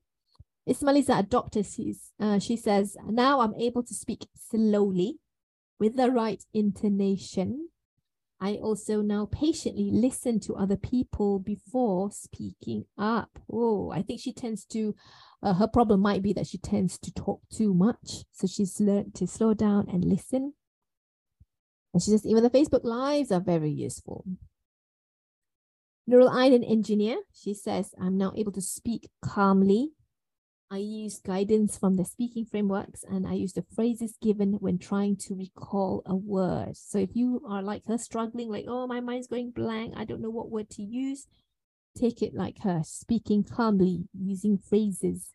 Ismailiza, 0.69 1.19
a 1.19 1.23
doctor, 1.23 1.63
sees, 1.63 2.11
uh, 2.19 2.39
she 2.39 2.55
says, 2.55 2.95
now 3.05 3.41
I'm 3.41 3.55
able 3.55 3.83
to 3.83 3.93
speak 3.93 4.27
slowly 4.49 5.17
with 5.79 5.97
the 5.97 6.09
right 6.09 6.41
intonation 6.53 7.69
I 8.43 8.55
also 8.55 9.01
now 9.01 9.29
patiently 9.31 9.89
listen 9.89 10.37
to 10.41 10.55
other 10.57 10.75
people 10.75 11.39
before 11.39 12.11
speaking 12.11 12.83
up. 12.97 13.39
Oh, 13.49 13.89
I 13.91 14.01
think 14.01 14.19
she 14.19 14.33
tends 14.33 14.65
to, 14.65 14.95
uh, 15.41 15.53
her 15.53 15.67
problem 15.67 16.01
might 16.01 16.21
be 16.21 16.33
that 16.33 16.47
she 16.47 16.57
tends 16.57 16.97
to 16.97 17.13
talk 17.13 17.39
too 17.49 17.73
much. 17.73 18.25
So 18.33 18.45
she's 18.45 18.81
learned 18.81 19.15
to 19.15 19.27
slow 19.27 19.53
down 19.53 19.87
and 19.87 20.03
listen. 20.03 20.55
And 21.93 22.03
she 22.03 22.11
says, 22.11 22.25
even 22.25 22.43
the 22.43 22.49
Facebook 22.49 22.83
Lives 22.83 23.31
are 23.31 23.39
very 23.39 23.71
useful. 23.71 24.25
Neural 26.05 26.27
Island 26.27 26.65
engineer, 26.67 27.19
she 27.33 27.53
says, 27.53 27.95
I'm 27.97 28.17
now 28.17 28.33
able 28.35 28.51
to 28.51 28.61
speak 28.61 29.09
calmly 29.23 29.93
I 30.73 30.77
use 30.77 31.19
guidance 31.19 31.77
from 31.77 31.97
the 31.97 32.03
speaking 32.03 32.45
frameworks 32.45 33.03
and 33.07 33.27
I 33.27 33.33
use 33.33 33.53
the 33.53 33.63
phrases 33.75 34.17
given 34.19 34.53
when 34.53 34.79
trying 34.79 35.17
to 35.17 35.35
recall 35.35 36.01
a 36.03 36.15
word. 36.15 36.75
So 36.77 36.97
if 36.97 37.11
you 37.13 37.43
are 37.47 37.61
like 37.61 37.85
her 37.85 37.99
struggling, 37.99 38.49
like, 38.49 38.65
oh, 38.67 38.87
my 38.87 38.99
mind's 38.99 39.27
going 39.27 39.51
blank, 39.51 39.93
I 39.95 40.03
don't 40.03 40.19
know 40.19 40.31
what 40.31 40.49
word 40.49 40.71
to 40.71 40.81
use, 40.81 41.27
take 41.95 42.23
it 42.23 42.33
like 42.33 42.63
her, 42.63 42.81
speaking 42.83 43.43
calmly, 43.43 44.05
using 44.19 44.57
phrases. 44.57 45.33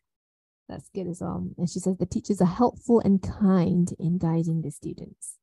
That's 0.67 0.89
good 0.89 1.07
as 1.07 1.21
well. 1.21 1.47
And 1.57 1.69
she 1.69 1.79
says 1.79 1.95
the 1.95 2.05
teachers 2.05 2.41
are 2.41 2.45
helpful 2.45 2.99
and 2.99 3.23
kind 3.23 3.87
in 3.97 4.17
guiding 4.17 4.61
the 4.61 4.71
students. 4.71 5.37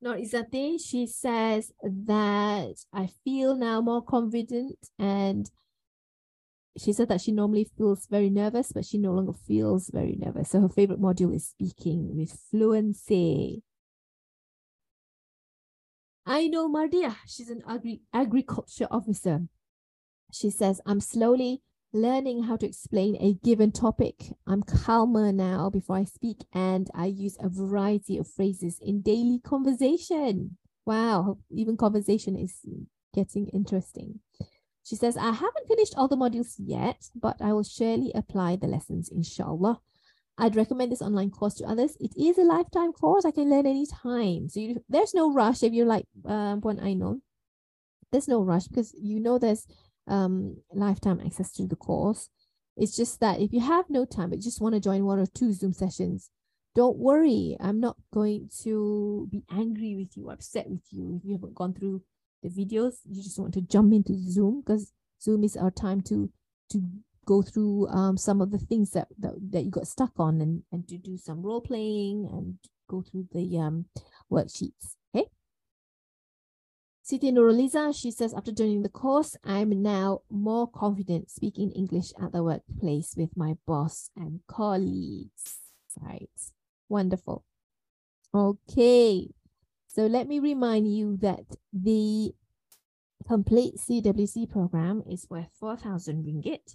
Nor 0.00 0.16
Izate, 0.16 0.78
she 0.82 1.06
says 1.06 1.70
that 1.82 2.76
I 2.94 3.08
feel 3.24 3.54
now 3.54 3.82
more 3.82 4.02
confident 4.02 4.78
and 4.98 5.50
she 6.76 6.92
said 6.92 7.08
that 7.08 7.20
she 7.20 7.32
normally 7.32 7.64
feels 7.76 8.06
very 8.06 8.30
nervous, 8.30 8.72
but 8.72 8.84
she 8.84 8.98
no 8.98 9.12
longer 9.12 9.32
feels 9.32 9.90
very 9.92 10.16
nervous. 10.18 10.50
So 10.50 10.60
her 10.60 10.68
favorite 10.68 11.00
module 11.00 11.34
is 11.34 11.46
speaking 11.46 12.16
with 12.16 12.38
fluency. 12.50 13.62
I 16.26 16.48
know 16.48 16.68
Mardia. 16.68 17.16
She's 17.26 17.50
an 17.50 17.62
agri- 17.68 18.02
agriculture 18.12 18.88
officer. 18.90 19.42
She 20.32 20.50
says, 20.50 20.80
I'm 20.86 21.00
slowly 21.00 21.62
learning 21.92 22.44
how 22.44 22.56
to 22.56 22.66
explain 22.66 23.16
a 23.20 23.34
given 23.44 23.70
topic. 23.70 24.32
I'm 24.46 24.62
calmer 24.62 25.30
now 25.32 25.70
before 25.70 25.96
I 25.96 26.04
speak, 26.04 26.44
and 26.52 26.90
I 26.94 27.06
use 27.06 27.36
a 27.40 27.48
variety 27.48 28.18
of 28.18 28.26
phrases 28.28 28.78
in 28.82 29.02
daily 29.02 29.38
conversation. 29.44 30.56
Wow, 30.84 31.38
even 31.50 31.76
conversation 31.76 32.36
is 32.36 32.60
getting 33.14 33.48
interesting. 33.48 34.20
She 34.84 34.96
says, 34.96 35.16
I 35.16 35.32
haven't 35.32 35.66
finished 35.66 35.94
all 35.96 36.08
the 36.08 36.16
modules 36.16 36.54
yet, 36.58 37.08
but 37.14 37.40
I 37.40 37.52
will 37.54 37.64
surely 37.64 38.12
apply 38.14 38.56
the 38.56 38.66
lessons, 38.66 39.08
inshallah. 39.08 39.80
I'd 40.36 40.56
recommend 40.56 40.92
this 40.92 41.00
online 41.00 41.30
course 41.30 41.54
to 41.54 41.64
others. 41.64 41.96
It 42.00 42.12
is 42.16 42.38
a 42.38 42.42
lifetime 42.42 42.92
course. 42.92 43.24
I 43.24 43.30
can 43.30 43.48
learn 43.48 43.66
anytime. 43.66 44.48
So 44.48 44.60
you, 44.60 44.84
there's 44.88 45.14
no 45.14 45.32
rush 45.32 45.62
if 45.62 45.72
you're 45.72 45.86
like 45.86 46.06
uh, 46.28 46.56
one 46.56 46.80
I 46.80 46.92
know. 46.94 47.20
There's 48.12 48.28
no 48.28 48.42
rush 48.42 48.66
because 48.66 48.94
you 49.00 49.20
know 49.20 49.38
there's 49.38 49.66
um, 50.06 50.56
lifetime 50.72 51.20
access 51.24 51.52
to 51.52 51.66
the 51.66 51.76
course. 51.76 52.28
It's 52.76 52.96
just 52.96 53.20
that 53.20 53.40
if 53.40 53.52
you 53.52 53.60
have 53.60 53.88
no 53.88 54.04
time 54.04 54.30
but 54.30 54.40
just 54.40 54.60
want 54.60 54.74
to 54.74 54.80
join 54.80 55.04
one 55.04 55.20
or 55.20 55.26
two 55.26 55.52
Zoom 55.52 55.72
sessions, 55.72 56.30
don't 56.74 56.98
worry. 56.98 57.56
I'm 57.60 57.80
not 57.80 57.96
going 58.12 58.50
to 58.64 59.28
be 59.30 59.44
angry 59.50 59.94
with 59.94 60.16
you, 60.16 60.30
upset 60.30 60.68
with 60.68 60.82
you 60.90 61.16
if 61.16 61.24
you 61.24 61.34
haven't 61.34 61.54
gone 61.54 61.72
through 61.72 62.02
the 62.44 62.50
videos 62.50 62.98
you 63.08 63.22
just 63.22 63.38
want 63.38 63.54
to 63.54 63.62
jump 63.62 63.92
into 63.92 64.14
zoom 64.14 64.62
because 64.64 64.92
zoom 65.20 65.42
is 65.42 65.56
our 65.56 65.70
time 65.70 66.00
to 66.00 66.30
to 66.70 66.82
go 67.26 67.40
through 67.40 67.88
um, 67.88 68.18
some 68.18 68.42
of 68.42 68.50
the 68.50 68.58
things 68.58 68.90
that, 68.90 69.08
that 69.18 69.32
that 69.50 69.64
you 69.64 69.70
got 69.70 69.86
stuck 69.86 70.12
on 70.18 70.40
and 70.40 70.62
and 70.70 70.86
to 70.86 70.98
do 70.98 71.16
some 71.16 71.42
role 71.42 71.60
playing 71.62 72.28
and 72.30 72.58
go 72.88 73.02
through 73.02 73.26
the 73.32 73.58
um 73.58 73.86
worksheets 74.30 74.96
okay 75.16 75.28
Siti 77.04 77.30
Nuraliza, 77.30 77.94
she 77.94 78.10
says, 78.10 78.32
after 78.32 78.50
joining 78.50 78.82
the 78.82 78.88
course, 78.88 79.36
I'm 79.44 79.82
now 79.82 80.20
more 80.30 80.66
confident 80.66 81.30
speaking 81.30 81.70
English 81.72 82.14
at 82.18 82.32
the 82.32 82.42
workplace 82.42 83.12
with 83.14 83.36
my 83.36 83.58
boss 83.66 84.08
and 84.16 84.40
colleagues. 84.48 85.58
Right. 86.00 86.30
Wonderful. 86.88 87.44
Okay. 88.34 89.28
So 89.94 90.06
let 90.06 90.26
me 90.26 90.40
remind 90.40 90.92
you 90.92 91.16
that 91.18 91.44
the 91.72 92.32
complete 93.28 93.76
CWC 93.76 94.50
program 94.50 95.04
is 95.08 95.28
worth 95.30 95.50
4,000 95.60 96.24
ringgit. 96.24 96.74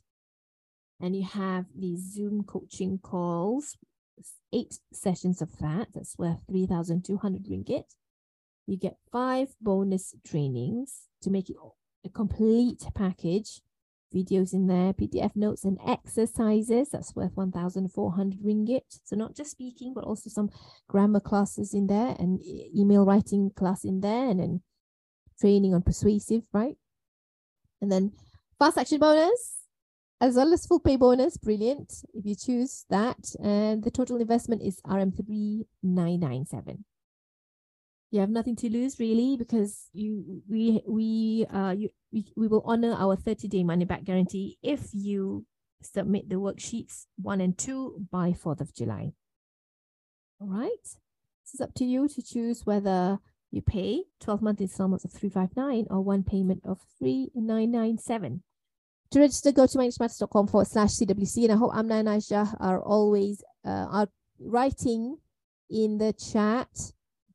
And 1.01 1.17
you 1.17 1.25
have 1.25 1.65
the 1.75 1.97
Zoom 1.97 2.45
coaching 2.45 2.97
calls, 2.97 3.75
eight 4.53 4.79
sessions 4.93 5.41
of 5.41 5.57
that. 5.57 5.89
That's 5.93 6.17
worth 6.17 6.43
3,200 6.47 7.43
ringgit. 7.43 7.93
You 8.65 8.77
get 8.77 8.95
five 9.11 9.49
bonus 9.59 10.15
trainings 10.25 11.01
to 11.21 11.29
make 11.29 11.49
it 11.49 11.57
a 12.05 12.09
complete 12.09 12.85
package. 12.95 13.59
Videos 14.13 14.53
in 14.53 14.67
there, 14.67 14.93
PDF 14.93 15.35
notes 15.35 15.63
and 15.63 15.77
exercises. 15.85 16.89
That's 16.89 17.15
worth 17.15 17.35
1,400 17.35 18.39
ringgit. 18.39 18.81
So 19.03 19.15
not 19.15 19.35
just 19.35 19.51
speaking, 19.51 19.93
but 19.93 20.03
also 20.03 20.29
some 20.29 20.49
grammar 20.87 21.19
classes 21.19 21.73
in 21.73 21.87
there 21.87 22.15
and 22.17 22.39
email 22.75 23.05
writing 23.05 23.51
class 23.55 23.83
in 23.83 24.01
there 24.01 24.29
and 24.29 24.39
then 24.39 24.61
training 25.39 25.73
on 25.73 25.83
persuasive, 25.83 26.43
right? 26.51 26.75
And 27.81 27.91
then 27.91 28.13
fast 28.57 28.77
action 28.77 28.99
bonus, 28.99 29.59
as 30.19 30.35
well 30.35 30.53
as 30.53 30.65
full 30.65 30.79
pay 30.79 30.95
bonus. 30.95 31.37
Brilliant 31.37 31.93
if 32.13 32.25
you 32.25 32.35
choose 32.35 32.85
that. 32.89 33.35
And 33.41 33.83
the 33.83 33.91
total 33.91 34.17
investment 34.17 34.63
is 34.63 34.81
RM3997. 34.81 36.83
You 38.11 38.21
have 38.21 38.31
nothing 38.31 38.55
to 38.57 38.69
lose 38.69 38.99
really 38.99 39.37
because 39.37 39.87
you 39.93 40.41
we 40.49 40.81
we 40.87 41.45
uh 41.53 41.75
you 41.77 41.89
we, 42.11 42.31
we 42.35 42.47
will 42.47 42.63
honor 42.65 42.93
our 42.97 43.15
30 43.15 43.47
day 43.47 43.63
money 43.63 43.85
back 43.85 44.03
guarantee 44.03 44.57
if 44.61 44.89
you 44.93 45.45
submit 45.81 46.29
the 46.29 46.35
worksheets 46.35 47.05
one 47.21 47.41
and 47.41 47.57
two 47.57 48.05
by 48.11 48.31
4th 48.31 48.61
of 48.61 48.73
July. 48.73 49.13
All 50.41 50.47
right. 50.47 50.69
This 50.83 51.53
is 51.55 51.61
up 51.61 51.73
to 51.75 51.85
you 51.85 52.07
to 52.07 52.21
choose 52.21 52.65
whether 52.65 53.19
you 53.51 53.61
pay 53.61 54.03
12 54.21 54.41
month 54.41 54.61
installments 54.61 55.05
of 55.05 55.11
359 55.11 55.87
or 55.89 56.01
one 56.01 56.23
payment 56.23 56.61
of 56.65 56.79
3997. 56.99 58.43
To 59.11 59.19
register, 59.19 59.51
go 59.51 59.65
to 59.65 59.77
myenglishmatters.com 59.77 60.47
forward 60.47 60.67
slash 60.67 60.91
CWC. 60.91 61.45
And 61.45 61.53
I 61.53 61.55
hope 61.55 61.71
Amna 61.73 61.95
and 61.95 62.07
Aisha 62.07 62.55
are 62.59 62.81
always 62.81 63.43
uh, 63.65 63.87
are 63.89 64.07
writing 64.39 65.17
in 65.69 65.97
the 65.97 66.13
chat 66.13 66.69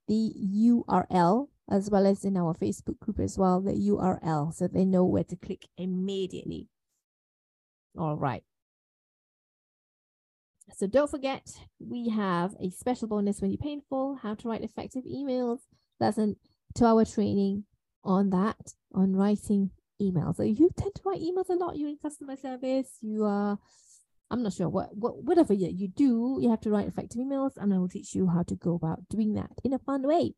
the 0.07 0.33
URL 0.39 1.49
as 1.71 1.91
well 1.91 2.07
as 2.07 2.25
in 2.25 2.37
our 2.37 2.55
Facebook 2.55 2.99
group 2.99 3.19
as 3.21 3.39
well, 3.39 3.61
the 3.61 3.73
URL, 3.73 4.53
so 4.53 4.69
they 4.69 4.85
know 4.85 5.05
where 5.05 5.25
to 5.25 5.37
click 5.37 5.67
immediately. 5.79 6.69
All 7.99 8.17
right. 8.17 8.43
So 10.73 10.87
don't 10.87 11.11
forget, 11.11 11.49
we 11.79 12.09
have 12.09 12.55
a 12.61 12.71
special 12.71 13.09
bonus 13.09 13.41
when 13.41 13.51
you 13.51 13.59
pay 13.59 13.73
in 13.73 13.83
full, 13.89 14.17
how 14.17 14.35
to 14.35 14.49
write 14.49 14.63
effective 14.63 15.05
emails, 15.05 15.61
that's 16.01 16.19
an 16.19 16.37
two 16.75 16.87
hour 16.87 17.05
training 17.05 17.65
on 18.03 18.31
that, 18.31 18.75
on 18.93 19.15
writing 19.15 19.71
emails. 20.01 20.37
So 20.37 20.43
you 20.43 20.71
tend 20.77 20.95
to 20.97 21.03
write 21.05 21.21
emails 21.21 21.49
a 21.49 21.55
lot, 21.55 21.77
you're 21.77 21.89
in 21.89 21.99
customer 21.99 22.37
service, 22.37 22.99
you 23.01 23.25
are 23.25 23.59
I'm 24.31 24.43
not 24.43 24.55
sure 24.55 24.69
what, 24.69 24.97
what 24.97 25.23
whatever 25.23 25.53
you 25.53 25.89
do, 25.89 26.39
you 26.41 26.51
have 26.51 26.61
to 26.63 26.71
write 26.71 26.89
effective 26.89 27.21
emails, 27.21 27.53
and 27.57 27.73
I 27.73 27.79
will 27.79 27.89
teach 27.89 28.15
you 28.15 28.27
how 28.29 28.43
to 28.45 28.57
go 28.57 28.75
about 28.75 29.09
doing 29.09 29.35
that 29.35 29.51
in 29.63 29.73
a 29.73 29.79
fun 29.79 30.03
way. 30.07 30.35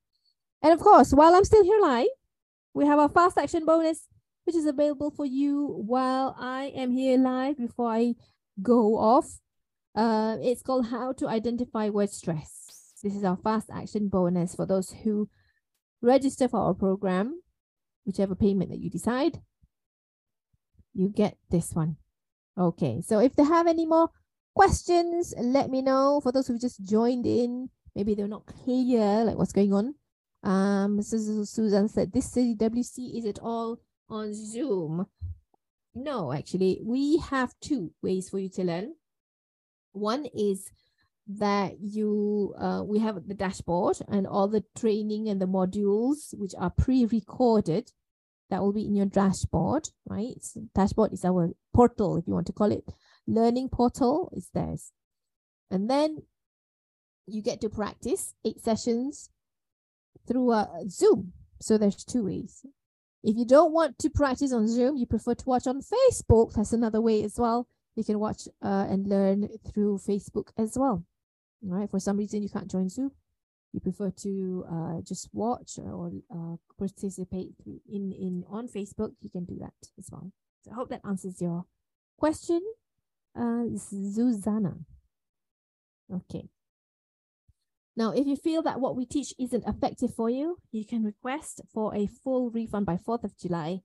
And 0.67 0.73
of 0.73 0.81
course, 0.81 1.13
while 1.13 1.33
I'm 1.33 1.45
still 1.45 1.63
here 1.63 1.79
live, 1.81 2.09
we 2.75 2.87
have 2.87 2.99
our 2.99 3.09
fast 3.09 3.39
action 3.39 3.65
bonus, 3.65 4.09
which 4.43 4.57
is 4.57 4.67
available 4.67 5.13
for 5.13 5.25
you 5.25 5.65
while 5.87 6.35
I 6.37 6.73
am 6.75 6.91
here 6.91 7.17
live 7.17 7.57
before 7.57 7.93
I 7.93 8.17
go 8.61 8.99
off. 8.99 9.39
Uh, 9.95 10.39
it's 10.43 10.63
called 10.63 10.87
How 10.87 11.13
to 11.13 11.29
Identify 11.29 11.91
Word 11.91 12.11
Stress. 12.11 12.95
This 13.01 13.15
is 13.15 13.23
our 13.23 13.37
fast 13.37 13.71
action 13.73 14.09
bonus 14.09 14.57
for 14.57 14.67
those 14.67 14.91
who 15.05 15.29
register 16.03 16.49
for 16.49 16.59
our 16.59 16.75
program, 16.75 17.43
whichever 18.05 18.35
payment 18.35 18.71
that 18.71 18.81
you 18.81 18.91
decide, 18.91 19.43
you 20.95 21.09
get 21.09 21.39
this 21.49 21.75
one. 21.75 21.95
Okay, 22.59 23.03
so 23.03 23.21
if 23.21 23.37
they 23.37 23.45
have 23.45 23.69
any 23.69 23.87
more 23.87 24.11
questions, 24.57 25.33
let 25.39 25.71
me 25.71 25.81
know. 25.81 26.21
For 26.21 26.33
those 26.33 26.49
who 26.49 26.59
just 26.59 26.85
joined 26.85 27.25
in, 27.25 27.71
maybe 27.95 28.17
they're 28.17 28.27
not 28.27 28.47
clear, 28.47 29.23
like 29.23 29.39
what's 29.39 29.53
going 29.53 29.73
on. 29.73 29.95
Um, 30.43 30.99
Mrs. 30.99 31.49
Susan 31.49 31.89
said, 31.89 32.13
this 32.13 32.35
CWC, 32.35 33.19
is 33.19 33.25
it 33.25 33.39
all 33.43 33.81
on 34.09 34.33
Zoom? 34.35 35.07
No, 35.95 36.33
actually, 36.33 36.81
we 36.85 37.19
have 37.19 37.55
two 37.61 37.93
ways 38.03 38.29
for 38.29 38.39
you 38.39 38.49
to 38.51 38.65
learn. 38.65 38.95
One 39.93 40.27
is 40.27 40.71
that 41.27 41.81
you 41.81 42.55
uh, 42.59 42.83
we 42.85 43.01
have 43.01 43.27
the 43.27 43.35
dashboard 43.35 43.97
and 44.09 44.27
all 44.27 44.47
the 44.47 44.65
training 44.77 45.29
and 45.29 45.41
the 45.41 45.47
modules 45.47 46.33
which 46.35 46.53
are 46.59 46.71
pre-recorded 46.71 47.91
that 48.49 48.63
will 48.63 48.73
be 48.73 48.87
in 48.87 48.95
your 48.95 49.07
dashboard 49.07 49.89
right 50.07 50.37
so 50.41 50.61
dashboard 50.73 51.13
is 51.13 51.25
our 51.25 51.51
portal 51.75 52.17
if 52.17 52.29
you 52.29 52.33
want 52.33 52.47
to 52.47 52.53
call 52.53 52.71
it 52.71 52.93
learning 53.27 53.69
portal 53.69 54.31
is 54.37 54.51
theirs 54.55 54.93
and 55.69 55.91
then 55.91 56.23
you 57.27 57.43
get 57.43 57.61
to 57.61 57.69
practice 57.69 58.35
eight 58.45 58.63
sessions 58.63 59.31
through 60.27 60.51
uh, 60.53 60.67
zoom 60.89 61.33
so 61.61 61.79
there's 61.79 62.05
two 62.05 62.25
ways 62.25 62.65
if 63.23 63.37
you 63.37 63.45
don't 63.45 63.73
want 63.73 63.99
to 63.99 64.11
practice 64.11 64.53
on 64.53 64.69
zoom 64.69 64.97
you 64.97 65.07
prefer 65.07 65.35
to 65.35 65.45
watch 65.47 65.67
on 65.67 65.81
facebook 65.81 66.53
that's 66.55 66.73
another 66.73 67.01
way 67.01 67.23
as 67.23 67.35
well 67.39 67.69
you 67.95 68.05
can 68.05 68.19
watch 68.19 68.47
uh, 68.63 68.87
and 68.89 69.07
learn 69.09 69.49
through 69.73 69.99
facebook 69.99 70.51
as 70.59 70.77
well 70.77 71.05
right? 71.63 71.91
For 71.91 72.01
some 72.01 72.17
reason 72.17 72.43
you 72.43 72.49
can't 72.49 72.71
join 72.71 72.89
Zoom, 72.89 73.13
you 73.73 73.81
prefer 73.81 74.11
to 74.11 74.65
uh, 74.71 75.01
just 75.03 75.29
watch 75.33 75.79
or 75.79 76.13
uh, 76.33 76.57
participate 76.79 77.55
in, 77.67 78.13
in 78.13 78.45
on 78.49 78.69
Facebook, 78.69 79.13
you 79.21 79.31
can 79.31 79.45
do 79.45 79.57
that 79.61 79.75
as 79.99 80.09
well. 80.11 80.33
So 80.63 80.73
I 80.73 80.75
hope 80.75 80.89
that 80.91 81.03
answers 81.05 81.41
your 81.41 81.65
question. 82.19 82.61
Uh, 83.39 83.65
Susanna. 83.77 84.77
Okay. 86.13 86.49
Now, 87.97 88.11
if 88.11 88.27
you 88.27 88.37
feel 88.37 88.63
that 88.63 88.81
what 88.81 88.95
we 88.95 89.07
teach 89.07 89.33
isn't 89.39 89.67
effective 89.67 90.15
for 90.15 90.29
you, 90.29 90.59
you 90.71 90.85
can 90.85 91.03
request 91.03 91.63
for 91.73 91.95
a 91.95 92.07
full 92.07 92.51
refund 92.51 92.85
by 92.85 92.97
4th 92.97 93.25
of 93.25 93.39
July. 93.39 93.81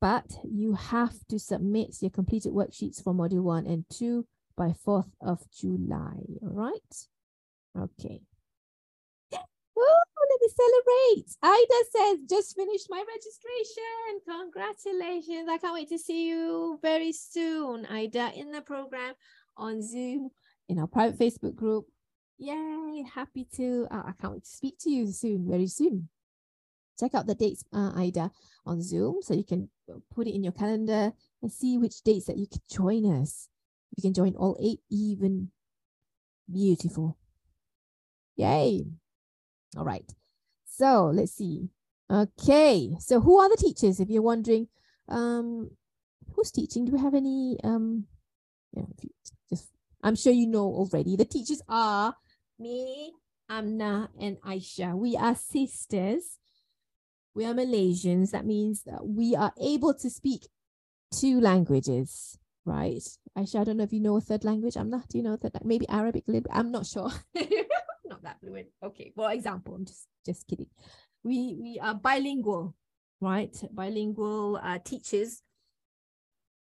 But 0.00 0.26
you 0.44 0.74
have 0.74 1.14
to 1.28 1.38
submit 1.38 1.96
your 2.00 2.10
completed 2.10 2.52
worksheets 2.52 3.02
for 3.02 3.14
Module 3.14 3.42
1 3.42 3.66
and 3.66 3.84
2 3.90 4.26
by 4.56 4.74
4th 4.84 5.10
of 5.20 5.40
July. 5.50 6.24
All 6.42 6.50
right. 6.50 7.06
Okay. 7.78 8.20
Oh, 9.80 10.00
let 10.30 10.40
me 10.40 10.48
celebrate. 10.56 11.36
Ida 11.40 11.84
says, 11.92 12.18
just 12.28 12.56
finished 12.56 12.88
my 12.90 13.04
registration. 13.06 14.20
Congratulations. 14.28 15.48
I 15.48 15.58
can't 15.58 15.74
wait 15.74 15.88
to 15.90 15.98
see 15.98 16.28
you 16.28 16.80
very 16.82 17.12
soon, 17.12 17.86
Ida, 17.86 18.32
in 18.34 18.50
the 18.50 18.60
program 18.60 19.14
on 19.56 19.82
Zoom 19.82 20.30
in 20.68 20.80
our 20.80 20.88
private 20.88 21.18
Facebook 21.18 21.54
group. 21.54 21.86
Yay, 22.38 23.04
happy 23.14 23.46
to. 23.56 23.86
Uh, 23.90 24.02
I 24.06 24.12
can't 24.20 24.34
wait 24.34 24.44
to 24.44 24.50
speak 24.50 24.78
to 24.80 24.90
you 24.90 25.10
soon, 25.10 25.48
very 25.48 25.66
soon. 25.66 26.08
Check 26.98 27.14
out 27.14 27.26
the 27.26 27.34
dates, 27.34 27.64
uh, 27.72 27.92
Ida, 27.96 28.30
on 28.66 28.82
Zoom 28.82 29.18
so 29.22 29.34
you 29.34 29.44
can 29.44 29.68
put 30.14 30.26
it 30.26 30.34
in 30.34 30.42
your 30.42 30.52
calendar 30.52 31.12
and 31.42 31.52
see 31.52 31.78
which 31.78 32.02
dates 32.02 32.26
that 32.26 32.36
you 32.36 32.46
can 32.46 32.60
join 32.70 33.04
us. 33.20 33.48
You 33.96 34.02
can 34.02 34.14
join 34.14 34.34
all 34.36 34.56
eight 34.60 34.80
even. 34.90 35.50
Beautiful. 36.50 37.18
Yay. 38.36 38.84
All 39.76 39.84
right. 39.84 40.10
So 40.64 41.10
let's 41.12 41.32
see. 41.32 41.68
Okay. 42.10 42.96
So 43.00 43.20
who 43.20 43.38
are 43.38 43.48
the 43.48 43.56
teachers? 43.56 44.00
If 44.00 44.08
you're 44.08 44.22
wondering, 44.22 44.68
um, 45.08 45.70
who's 46.34 46.50
teaching? 46.50 46.84
Do 46.84 46.92
we 46.92 47.00
have 47.00 47.14
any? 47.14 47.58
Um, 47.64 48.06
yeah, 48.72 48.84
just 49.50 49.68
I'm 50.02 50.14
sure 50.14 50.32
you 50.32 50.46
know 50.46 50.64
already. 50.64 51.16
The 51.16 51.24
teachers 51.24 51.62
are 51.68 52.14
me, 52.58 53.12
Amna, 53.48 54.10
and 54.20 54.40
Aisha. 54.42 54.94
We 54.94 55.16
are 55.16 55.34
sisters. 55.34 56.38
We 57.34 57.44
are 57.44 57.54
Malaysians. 57.54 58.30
That 58.32 58.46
means 58.46 58.82
that 58.84 59.06
we 59.06 59.36
are 59.36 59.52
able 59.60 59.94
to 59.94 60.10
speak 60.10 60.48
two 61.10 61.40
languages 61.40 62.38
right? 62.68 63.02
Aisha, 63.36 63.60
I 63.60 63.64
don't 63.64 63.78
know 63.78 63.84
if 63.84 63.92
you 63.92 64.00
know 64.00 64.16
a 64.16 64.20
third 64.20 64.44
language. 64.44 64.76
Not. 64.76 65.08
Do 65.08 65.18
you 65.18 65.24
know 65.24 65.36
that? 65.36 65.64
Maybe 65.64 65.88
Arabic. 65.88 66.24
I'm 66.52 66.70
not 66.70 66.86
sure. 66.86 67.10
not 68.04 68.22
that 68.22 68.38
fluent. 68.40 68.68
Okay. 68.82 69.12
For 69.16 69.32
example, 69.32 69.74
I'm 69.74 69.84
just 69.84 70.06
just 70.24 70.46
kidding. 70.46 70.68
We 71.24 71.56
we 71.58 71.78
are 71.80 71.94
bilingual, 71.94 72.74
right? 73.20 73.56
Bilingual 73.72 74.60
uh, 74.62 74.78
teachers. 74.84 75.42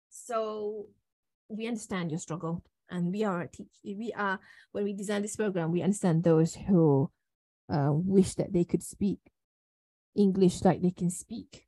So 0.10 0.88
we 1.50 1.68
understand 1.68 2.12
your 2.12 2.20
struggle, 2.20 2.64
and 2.90 3.12
we 3.12 3.24
are 3.24 3.48
teach. 3.48 3.68
We 3.84 4.14
are 4.16 4.40
when 4.72 4.84
we 4.84 4.94
design 4.94 5.22
this 5.22 5.36
program, 5.36 5.72
we 5.72 5.82
understand 5.82 6.24
those 6.24 6.56
who 6.56 7.12
uh, 7.72 7.92
wish 7.92 8.36
that 8.36 8.54
they 8.54 8.64
could 8.64 8.84
speak 8.84 9.20
English 10.16 10.64
like 10.64 10.82
they 10.82 10.92
can 10.92 11.10
speak 11.10 11.66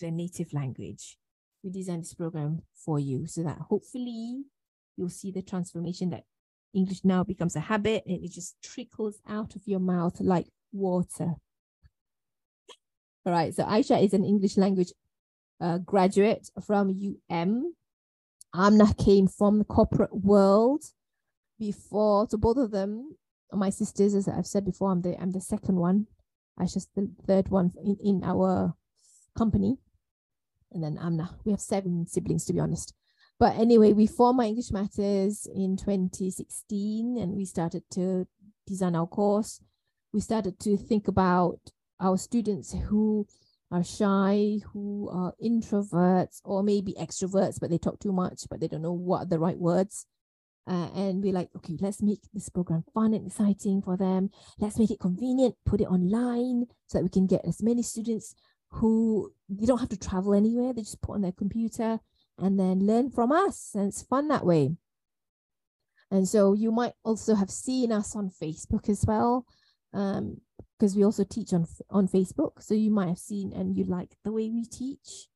their 0.00 0.10
native 0.10 0.52
language 0.52 1.18
we 1.62 1.70
designed 1.70 2.02
this 2.02 2.14
program 2.14 2.62
for 2.74 2.98
you 2.98 3.26
so 3.26 3.42
that 3.42 3.58
hopefully 3.58 4.44
you'll 4.96 5.08
see 5.08 5.30
the 5.30 5.42
transformation 5.42 6.10
that 6.10 6.24
English 6.72 7.04
now 7.04 7.24
becomes 7.24 7.56
a 7.56 7.60
habit 7.60 8.04
and 8.06 8.24
it 8.24 8.30
just 8.30 8.56
trickles 8.62 9.20
out 9.28 9.56
of 9.56 9.62
your 9.66 9.80
mouth 9.80 10.20
like 10.20 10.46
water. 10.72 11.34
All 13.26 13.26
All 13.26 13.32
right. 13.32 13.54
So 13.54 13.64
Aisha 13.64 14.02
is 14.02 14.14
an 14.14 14.24
English 14.24 14.56
language 14.56 14.92
uh, 15.60 15.78
graduate 15.78 16.48
from 16.64 16.90
UM. 17.30 17.74
Amna 18.54 18.94
came 18.94 19.28
from 19.28 19.58
the 19.58 19.64
corporate 19.64 20.14
world 20.14 20.84
before. 21.58 22.26
So 22.28 22.36
both 22.38 22.56
of 22.56 22.70
them 22.70 23.16
my 23.52 23.70
sisters, 23.70 24.14
as 24.14 24.28
I've 24.28 24.46
said 24.46 24.64
before, 24.64 24.90
I'm 24.90 25.02
the 25.02 25.20
I'm 25.20 25.32
the 25.32 25.40
second 25.40 25.76
one. 25.76 26.06
I 26.58 26.64
just 26.64 26.94
the 26.94 27.10
third 27.26 27.48
one 27.48 27.72
in, 27.82 27.96
in 28.02 28.22
our 28.24 28.74
company. 29.36 29.78
And 30.72 30.84
then 30.84 30.98
Amna. 31.00 31.36
We 31.44 31.52
have 31.52 31.60
seven 31.60 32.06
siblings 32.06 32.44
to 32.46 32.52
be 32.52 32.60
honest. 32.60 32.94
But 33.38 33.56
anyway, 33.56 33.92
we 33.92 34.06
formed 34.06 34.36
my 34.36 34.46
English 34.46 34.70
Matters 34.70 35.48
in 35.52 35.76
2016 35.76 37.16
and 37.18 37.32
we 37.32 37.44
started 37.44 37.82
to 37.92 38.26
design 38.66 38.94
our 38.94 39.06
course. 39.06 39.60
We 40.12 40.20
started 40.20 40.60
to 40.60 40.76
think 40.76 41.08
about 41.08 41.58
our 41.98 42.18
students 42.18 42.74
who 42.88 43.26
are 43.70 43.84
shy, 43.84 44.58
who 44.72 45.08
are 45.12 45.34
introverts, 45.42 46.40
or 46.44 46.62
maybe 46.62 46.94
extroverts, 46.94 47.60
but 47.60 47.70
they 47.70 47.78
talk 47.78 48.00
too 48.00 48.12
much, 48.12 48.42
but 48.50 48.60
they 48.60 48.68
don't 48.68 48.82
know 48.82 48.92
what 48.92 49.22
are 49.22 49.26
the 49.26 49.38
right 49.38 49.58
words. 49.58 50.06
Uh, 50.66 50.88
and 50.94 51.22
we're 51.22 51.32
like, 51.32 51.48
okay, 51.56 51.76
let's 51.80 52.02
make 52.02 52.20
this 52.32 52.48
program 52.48 52.84
fun 52.94 53.14
and 53.14 53.26
exciting 53.26 53.82
for 53.82 53.96
them. 53.96 54.30
Let's 54.58 54.78
make 54.78 54.90
it 54.90 55.00
convenient, 55.00 55.56
put 55.64 55.80
it 55.80 55.86
online 55.86 56.66
so 56.86 56.98
that 56.98 57.04
we 57.04 57.10
can 57.10 57.26
get 57.26 57.44
as 57.44 57.62
many 57.62 57.82
students 57.82 58.34
who 58.70 59.32
they 59.48 59.66
don't 59.66 59.80
have 59.80 59.88
to 59.88 59.98
travel 59.98 60.34
anywhere. 60.34 60.72
They 60.72 60.82
just 60.82 61.02
put 61.02 61.14
on 61.14 61.22
their 61.22 61.32
computer 61.32 61.98
and 62.38 62.58
then 62.58 62.86
learn 62.86 63.10
from 63.10 63.32
us. 63.32 63.70
And 63.74 63.88
it's 63.88 64.02
fun 64.02 64.28
that 64.28 64.46
way. 64.46 64.76
And 66.10 66.28
so 66.28 66.54
you 66.54 66.72
might 66.72 66.92
also 67.04 67.34
have 67.34 67.50
seen 67.50 67.92
us 67.92 68.16
on 68.16 68.30
Facebook 68.30 68.88
as 68.88 69.04
well, 69.06 69.46
um, 69.92 70.40
because 70.80 70.96
we 70.96 71.04
also 71.04 71.24
teach 71.24 71.52
on 71.52 71.66
on 71.90 72.08
Facebook. 72.08 72.62
So 72.62 72.74
you 72.74 72.90
might 72.90 73.08
have 73.08 73.18
seen 73.18 73.52
and 73.52 73.76
you 73.76 73.84
like 73.84 74.16
the 74.24 74.32
way 74.32 74.48
we 74.50 74.64
teach. 74.64 75.28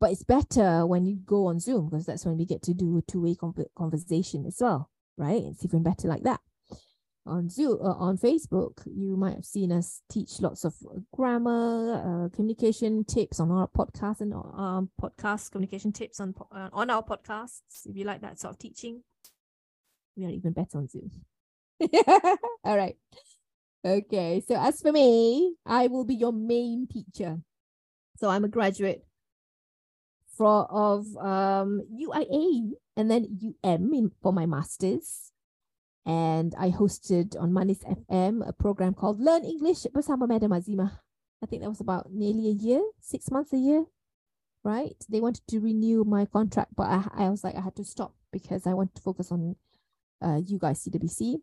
But 0.00 0.12
it's 0.12 0.24
better 0.24 0.86
when 0.86 1.04
you 1.04 1.16
go 1.16 1.46
on 1.46 1.60
Zoom 1.60 1.88
because 1.88 2.06
that's 2.06 2.24
when 2.24 2.38
we 2.38 2.46
get 2.46 2.62
to 2.62 2.74
do 2.74 2.96
a 2.96 3.02
two-way 3.02 3.36
conversation 3.76 4.46
as 4.46 4.56
well, 4.58 4.90
right? 5.18 5.42
It's 5.44 5.62
even 5.62 5.82
better 5.82 6.08
like 6.08 6.22
that 6.22 6.40
on 7.26 7.48
Zoom 7.48 7.78
uh, 7.80 7.94
on 7.94 8.18
Facebook, 8.18 8.82
you 8.86 9.16
might 9.16 9.34
have 9.34 9.44
seen 9.44 9.72
us 9.72 10.02
teach 10.10 10.40
lots 10.40 10.64
of 10.64 10.74
grammar, 11.14 12.26
uh, 12.26 12.34
communication 12.34 13.04
tips 13.04 13.40
on 13.40 13.50
our 13.50 13.68
podcast 13.68 14.20
and 14.20 14.32
um, 14.32 14.90
podcast 15.00 15.50
communication 15.50 15.92
tips 15.92 16.20
on 16.20 16.34
uh, 16.52 16.68
on 16.72 16.90
our 16.90 17.02
podcasts. 17.02 17.86
If 17.86 17.96
you 17.96 18.04
like 18.04 18.22
that 18.22 18.40
sort 18.40 18.54
of 18.54 18.58
teaching, 18.58 19.02
we 20.16 20.24
are 20.24 20.30
even 20.30 20.52
better 20.52 20.78
on 20.78 20.88
Zoom. 20.88 21.10
All 22.64 22.76
right. 22.76 22.96
Okay. 23.84 24.42
So 24.46 24.56
as 24.56 24.80
for 24.80 24.92
me, 24.92 25.56
I 25.64 25.86
will 25.86 26.04
be 26.04 26.14
your 26.14 26.32
main 26.32 26.86
teacher. 26.86 27.40
So 28.18 28.28
I'm 28.28 28.44
a 28.44 28.48
graduate 28.48 29.04
for 30.36 30.66
of 30.70 31.06
um 31.16 31.82
UIA 31.92 32.72
and 32.96 33.10
then 33.10 33.38
UM 33.64 33.92
in, 33.92 34.10
for 34.22 34.32
my 34.32 34.46
masters 34.46 35.32
and 36.06 36.54
I 36.58 36.70
hosted 36.70 37.38
on 37.40 37.52
Manis 37.52 37.84
FM 37.84 38.46
a 38.46 38.52
program 38.52 38.94
called 38.94 39.20
Learn 39.20 39.44
English 39.44 39.86
bersama 39.94 40.28
Madam 40.28 40.52
Azima. 40.52 41.00
I 41.42 41.46
think 41.46 41.62
that 41.62 41.68
was 41.68 41.80
about 41.80 42.12
nearly 42.12 42.48
a 42.48 42.52
year, 42.52 42.82
six 43.00 43.30
months 43.30 43.52
a 43.52 43.58
year, 43.58 43.84
right? 44.64 44.96
They 45.08 45.20
wanted 45.20 45.46
to 45.48 45.60
renew 45.60 46.04
my 46.04 46.26
contract, 46.26 46.76
but 46.76 46.84
I, 46.84 47.26
I 47.26 47.28
was 47.30 47.44
like, 47.44 47.54
I 47.54 47.60
had 47.60 47.76
to 47.76 47.84
stop 47.84 48.14
because 48.32 48.66
I 48.66 48.74
want 48.74 48.94
to 48.94 49.02
focus 49.02 49.32
on 49.32 49.56
uh, 50.22 50.40
you 50.44 50.58
guys, 50.58 50.84
CWC, 50.84 51.36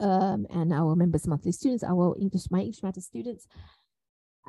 um, 0.00 0.46
and 0.50 0.72
our 0.72 0.94
members 0.94 1.26
monthly 1.26 1.52
students, 1.52 1.84
our 1.84 2.16
English, 2.20 2.50
my 2.50 2.60
English 2.60 2.82
matter 2.82 3.00
students. 3.00 3.46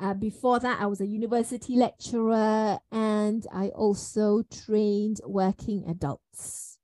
Uh, 0.00 0.14
before 0.14 0.58
that, 0.60 0.80
I 0.80 0.86
was 0.86 1.00
a 1.00 1.06
university 1.06 1.76
lecturer 1.76 2.78
and 2.90 3.46
I 3.52 3.68
also 3.68 4.42
trained 4.50 5.20
working 5.26 5.84
adults. 5.86 6.78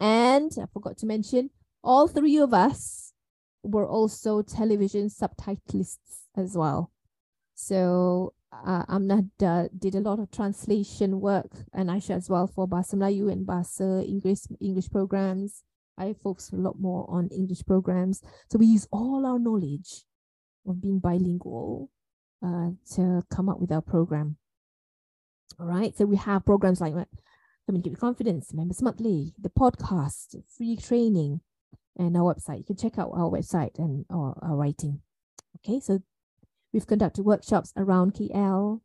And 0.00 0.52
I 0.60 0.66
forgot 0.72 0.98
to 0.98 1.06
mention, 1.06 1.50
all 1.82 2.08
three 2.08 2.36
of 2.36 2.52
us 2.52 3.12
were 3.62 3.86
also 3.86 4.42
television 4.42 5.08
subtitlists 5.08 6.26
as 6.36 6.56
well. 6.56 6.92
So 7.54 8.34
uh, 8.52 8.84
Amna 8.88 9.24
did 9.38 9.94
a 9.94 10.00
lot 10.00 10.18
of 10.18 10.30
translation 10.30 11.20
work 11.20 11.50
and 11.72 11.88
Aisha 11.90 12.16
as 12.16 12.28
well 12.28 12.46
for 12.46 12.68
Bahasa 12.68 12.94
Melayu 12.94 13.32
and 13.32 13.46
Bahasa 13.46 14.06
English 14.06 14.40
English 14.60 14.90
programs. 14.90 15.64
I 15.98 16.14
focus 16.22 16.50
a 16.52 16.56
lot 16.56 16.76
more 16.78 17.06
on 17.08 17.28
English 17.28 17.64
programs. 17.66 18.22
So 18.50 18.58
we 18.58 18.66
use 18.66 18.86
all 18.90 19.26
our 19.26 19.38
knowledge 19.38 20.04
of 20.66 20.80
being 20.80 20.98
bilingual 21.00 21.90
uh, 22.44 22.70
to 22.94 23.24
come 23.30 23.48
up 23.48 23.60
with 23.60 23.72
our 23.72 23.82
program. 23.82 24.36
All 25.58 25.66
right. 25.66 25.96
So 25.96 26.04
we 26.04 26.16
have 26.16 26.44
programs 26.44 26.80
like 26.80 26.94
Communicate 27.66 27.92
with 27.92 28.00
Confidence, 28.00 28.54
Members 28.54 28.80
Monthly, 28.80 29.34
the 29.38 29.50
podcast, 29.50 30.36
free 30.56 30.76
training, 30.76 31.40
and 31.98 32.16
our 32.16 32.34
website. 32.34 32.58
You 32.58 32.64
can 32.64 32.76
check 32.76 32.98
out 32.98 33.10
our 33.12 33.28
website 33.30 33.78
and 33.78 34.06
our, 34.10 34.38
our 34.40 34.56
writing. 34.56 35.02
Okay, 35.56 35.78
so 35.80 36.00
we've 36.72 36.86
conducted 36.86 37.24
workshops 37.24 37.74
around 37.76 38.14
KL, 38.14 38.80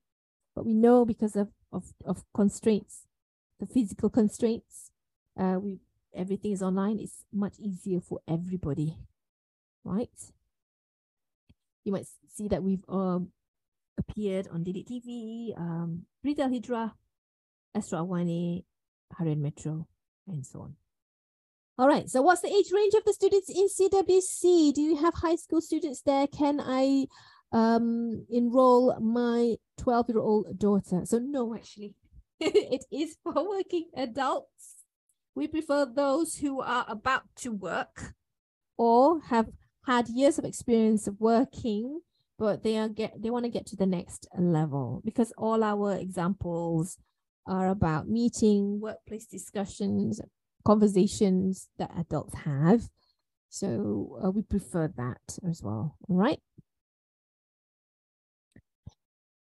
but 0.53 0.65
we 0.65 0.73
know 0.73 1.06
because 1.06 1.38
of, 1.38 1.49
of, 1.72 1.94
of 2.06 2.23
constraints, 2.34 3.07
the 3.60 3.68
physical 3.68 4.10
constraints, 4.10 4.91
uh, 5.40 5.57
we 5.61 5.80
everything 6.15 6.52
is 6.52 6.61
online. 6.61 6.99
It's 6.99 7.26
much 7.31 7.56
easier 7.60 7.99
for 7.99 8.19
everybody, 8.27 8.98
right? 9.84 10.10
You 11.84 11.91
might 11.91 12.07
see 12.30 12.48
that 12.48 12.64
we've 12.64 12.84
um, 12.88 13.30
appeared 13.98 14.48
on 14.52 14.64
Didik 14.64 14.88
TV, 14.88 15.57
um, 15.60 16.06
Berita 16.26 16.49
Hijrah, 16.52 16.94
Astro 17.76 18.06
Awani, 18.06 18.64
Harian 19.19 19.40
Metro, 19.40 19.88
and 20.27 20.45
so 20.45 20.61
on. 20.61 20.76
All 21.77 21.88
right. 21.88 22.07
So 22.10 22.22
what's 22.22 22.41
the 22.41 22.49
age 22.49 22.72
range 22.72 22.94
of 22.94 23.03
the 23.03 23.14
students 23.14 23.49
in 23.49 23.68
CWC? 23.68 24.73
Do 24.73 24.81
you 24.81 24.98
have 24.98 25.15
high 25.15 25.35
school 25.35 25.60
students 25.60 26.02
there? 26.03 26.27
Can 26.27 26.60
I 26.61 27.07
um, 27.52 28.26
enroll 28.30 28.99
my 28.99 29.56
12 29.80 30.10
year 30.10 30.19
old 30.19 30.60
daughter? 30.60 31.02
So 31.06 31.18
no, 31.18 31.56
actually, 31.56 31.95
it 32.40 32.85
is 32.91 33.18
for 33.23 33.34
working 33.34 33.90
adults. 33.98 34.82
We 35.35 35.47
prefer 35.47 35.85
those 35.85 36.38
who 36.38 36.61
are 36.61 36.85
about 36.88 37.23
to 37.38 37.51
work 37.51 38.14
or 38.77 39.22
have 39.30 39.49
had 39.88 40.07
years 40.07 40.38
of 40.38 40.45
experience 40.45 41.07
of 41.07 41.19
working, 41.19 42.01
but 42.38 42.64
they 42.64 42.77
are 42.77 42.89
get 42.89 43.22
they 43.22 43.30
want 43.30 43.45
to 43.45 43.51
get 43.51 43.65
to 43.68 43.76
the 43.76 43.85
next 43.85 44.27
level 44.38 45.01
because 45.03 45.34
all 45.38 45.64
our 45.64 45.95
examples 45.95 46.97
are 47.47 47.69
about 47.69 48.07
meeting, 48.07 48.80
workplace 48.80 49.26
discussions, 49.26 50.22
conversations 50.65 51.69
that 51.77 51.91
adults 51.97 52.35
have. 52.45 52.89
So 53.49 54.19
uh, 54.23 54.31
we 54.31 54.41
prefer 54.41 54.88
that 54.97 55.38
as 55.47 55.61
well. 55.61 55.97
All 56.07 56.15
right. 56.15 56.39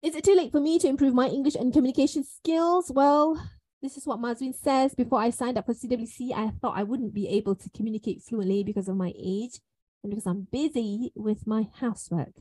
Is 0.01 0.15
it 0.15 0.23
too 0.23 0.35
late 0.35 0.51
for 0.51 0.61
me 0.61 0.79
to 0.79 0.87
improve 0.87 1.13
my 1.13 1.27
English 1.27 1.55
and 1.55 1.73
communication 1.73 2.23
skills? 2.23 2.89
Well, 2.93 3.37
this 3.81 3.97
is 3.97 4.05
what 4.05 4.19
Mazwin 4.19 4.53
says. 4.53 4.93
Before 4.93 5.19
I 5.19 5.29
signed 5.29 5.57
up 5.57 5.65
for 5.65 5.73
CWC, 5.73 6.33
I 6.33 6.51
thought 6.61 6.77
I 6.77 6.83
wouldn't 6.83 7.13
be 7.13 7.27
able 7.29 7.55
to 7.55 7.69
communicate 7.69 8.21
fluently 8.21 8.63
because 8.63 8.89
of 8.89 8.97
my 8.97 9.13
age 9.17 9.59
and 10.03 10.09
because 10.09 10.25
I'm 10.25 10.47
busy 10.51 11.11
with 11.15 11.47
my 11.47 11.67
housework. 11.79 12.33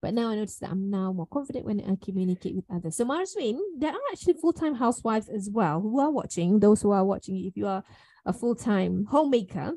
But 0.00 0.14
now 0.14 0.30
I 0.30 0.34
notice 0.34 0.56
that 0.58 0.70
I'm 0.70 0.90
now 0.90 1.12
more 1.12 1.26
confident 1.26 1.64
when 1.64 1.80
I 1.80 1.96
communicate 2.04 2.56
with 2.56 2.64
others. 2.74 2.96
So 2.96 3.04
Mazwin, 3.04 3.58
there 3.78 3.92
are 3.92 4.00
actually 4.10 4.34
full-time 4.34 4.74
housewives 4.74 5.28
as 5.28 5.48
well 5.50 5.80
who 5.80 6.00
are 6.00 6.10
watching, 6.10 6.58
those 6.58 6.82
who 6.82 6.90
are 6.90 7.04
watching, 7.04 7.36
if 7.44 7.56
you 7.56 7.66
are 7.66 7.84
a 8.26 8.32
full-time 8.32 9.06
homemaker, 9.10 9.74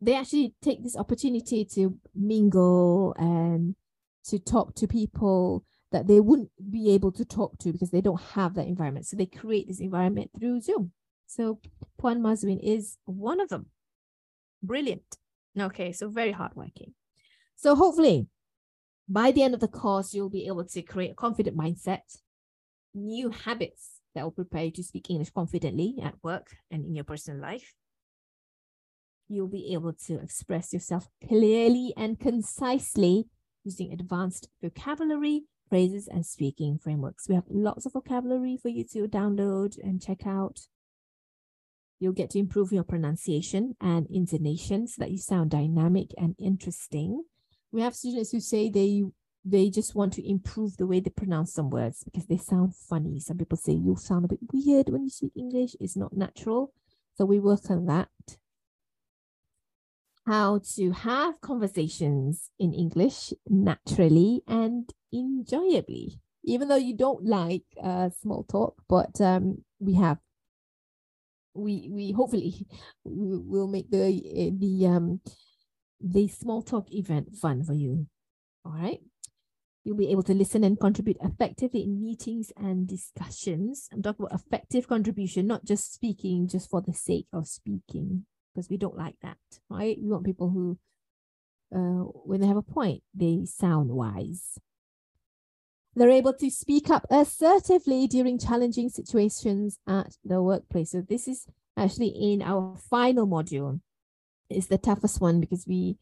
they 0.00 0.14
actually 0.14 0.54
take 0.62 0.82
this 0.82 0.96
opportunity 0.96 1.64
to 1.74 1.98
mingle 2.14 3.14
and 3.18 3.74
to 4.24 4.38
talk 4.38 4.74
to 4.76 4.86
people 4.86 5.64
that 5.90 6.06
they 6.06 6.20
wouldn't 6.20 6.50
be 6.70 6.90
able 6.90 7.12
to 7.12 7.24
talk 7.24 7.58
to 7.58 7.72
because 7.72 7.90
they 7.90 8.00
don't 8.00 8.20
have 8.20 8.54
that 8.54 8.66
environment. 8.66 9.06
So 9.06 9.16
they 9.16 9.26
create 9.26 9.68
this 9.68 9.80
environment 9.80 10.30
through 10.38 10.60
Zoom. 10.60 10.92
So 11.26 11.60
Puan 12.00 12.20
Mazwin 12.20 12.60
is 12.62 12.98
one 13.04 13.40
of 13.40 13.48
them. 13.48 13.66
Brilliant. 14.62 15.16
Okay, 15.58 15.92
so 15.92 16.08
very 16.08 16.32
hardworking. 16.32 16.94
So 17.56 17.74
hopefully 17.74 18.28
by 19.08 19.30
the 19.32 19.42
end 19.42 19.54
of 19.54 19.60
the 19.60 19.68
course, 19.68 20.12
you'll 20.12 20.28
be 20.28 20.46
able 20.46 20.64
to 20.64 20.82
create 20.82 21.12
a 21.12 21.14
confident 21.14 21.56
mindset, 21.56 22.18
new 22.94 23.30
habits 23.30 24.00
that 24.14 24.22
will 24.22 24.30
prepare 24.30 24.64
you 24.64 24.70
to 24.72 24.82
speak 24.82 25.08
English 25.08 25.30
confidently 25.30 25.96
at 26.02 26.14
work 26.22 26.48
and 26.70 26.84
in 26.84 26.94
your 26.94 27.04
personal 27.04 27.40
life. 27.40 27.74
You'll 29.28 29.48
be 29.48 29.72
able 29.72 29.94
to 30.06 30.18
express 30.20 30.72
yourself 30.72 31.08
clearly 31.26 31.94
and 31.96 32.18
concisely 32.18 33.26
using 33.64 33.92
advanced 33.92 34.48
vocabulary, 34.62 35.44
phrases, 35.68 36.08
and 36.08 36.24
speaking 36.24 36.78
frameworks. 36.78 37.28
We 37.28 37.34
have 37.34 37.44
lots 37.48 37.86
of 37.86 37.92
vocabulary 37.92 38.56
for 38.56 38.68
you 38.68 38.84
to 38.92 39.06
download 39.08 39.78
and 39.82 40.02
check 40.02 40.26
out. 40.26 40.60
You'll 42.00 42.12
get 42.12 42.30
to 42.30 42.38
improve 42.38 42.72
your 42.72 42.84
pronunciation 42.84 43.76
and 43.80 44.06
intonation 44.08 44.86
so 44.86 45.00
that 45.00 45.10
you 45.10 45.18
sound 45.18 45.50
dynamic 45.50 46.10
and 46.16 46.36
interesting. 46.38 47.24
We 47.72 47.82
have 47.82 47.96
students 47.96 48.30
who 48.30 48.40
say 48.40 48.70
they 48.70 49.04
they 49.44 49.70
just 49.70 49.94
want 49.94 50.12
to 50.14 50.28
improve 50.28 50.76
the 50.76 50.86
way 50.86 51.00
they 51.00 51.10
pronounce 51.10 51.54
some 51.54 51.70
words 51.70 52.04
because 52.04 52.26
they 52.26 52.36
sound 52.36 52.74
funny. 52.74 53.18
Some 53.18 53.38
people 53.38 53.56
say 53.56 53.72
you 53.72 53.96
sound 53.96 54.24
a 54.24 54.28
bit 54.28 54.40
weird 54.52 54.90
when 54.90 55.04
you 55.04 55.10
speak 55.10 55.32
English. 55.36 55.74
It's 55.80 55.96
not 55.96 56.16
natural. 56.16 56.72
So 57.14 57.24
we 57.24 57.38
work 57.38 57.70
on 57.70 57.86
that. 57.86 58.08
How 60.28 60.60
to 60.76 60.90
have 60.92 61.40
conversations 61.40 62.50
in 62.58 62.74
English 62.74 63.32
naturally 63.48 64.42
and 64.46 64.84
enjoyably, 65.10 66.20
even 66.44 66.68
though 66.68 66.76
you 66.76 66.94
don't 66.94 67.24
like 67.24 67.64
uh, 67.82 68.10
small 68.10 68.44
talk, 68.44 68.74
but 68.90 69.18
um, 69.22 69.64
we 69.80 69.94
have 69.94 70.18
we 71.54 71.88
we 71.90 72.12
hopefully 72.12 72.66
will 73.04 73.68
make 73.68 73.90
the 73.90 74.52
the 74.52 74.86
um 74.86 75.22
the 75.98 76.28
small 76.28 76.60
talk 76.60 76.92
event 76.92 77.34
fun 77.34 77.64
for 77.64 77.72
you. 77.72 78.06
All 78.66 78.72
right. 78.72 79.00
You'll 79.82 79.96
be 79.96 80.10
able 80.10 80.24
to 80.24 80.34
listen 80.34 80.62
and 80.62 80.78
contribute 80.78 81.16
effectively 81.22 81.84
in 81.84 82.02
meetings 82.02 82.52
and 82.54 82.86
discussions. 82.86 83.88
I'm 83.94 84.02
talking 84.02 84.26
about 84.26 84.38
effective 84.38 84.88
contribution, 84.88 85.46
not 85.46 85.64
just 85.64 85.94
speaking 85.94 86.48
just 86.48 86.68
for 86.68 86.82
the 86.82 86.92
sake 86.92 87.28
of 87.32 87.48
speaking, 87.48 88.26
because 88.58 88.68
we 88.68 88.76
don't 88.76 88.96
like 88.96 89.14
that, 89.22 89.38
right? 89.70 89.96
We 90.02 90.08
want 90.08 90.26
people 90.26 90.50
who, 90.50 90.78
uh, 91.72 92.02
when 92.26 92.40
they 92.40 92.48
have 92.48 92.56
a 92.56 92.62
point, 92.62 93.04
they 93.14 93.44
sound 93.44 93.90
wise. 93.90 94.58
They're 95.94 96.10
able 96.10 96.32
to 96.34 96.50
speak 96.50 96.90
up 96.90 97.06
assertively 97.08 98.08
during 98.08 98.36
challenging 98.36 98.88
situations 98.88 99.78
at 99.86 100.16
the 100.24 100.42
workplace. 100.42 100.90
So 100.90 101.02
this 101.02 101.28
is 101.28 101.46
actually 101.76 102.08
in 102.08 102.42
our 102.42 102.76
final 102.90 103.28
module. 103.28 103.80
It's 104.50 104.66
the 104.66 104.78
toughest 104.78 105.20
one 105.20 105.38
because 105.38 105.64
we 105.64 105.98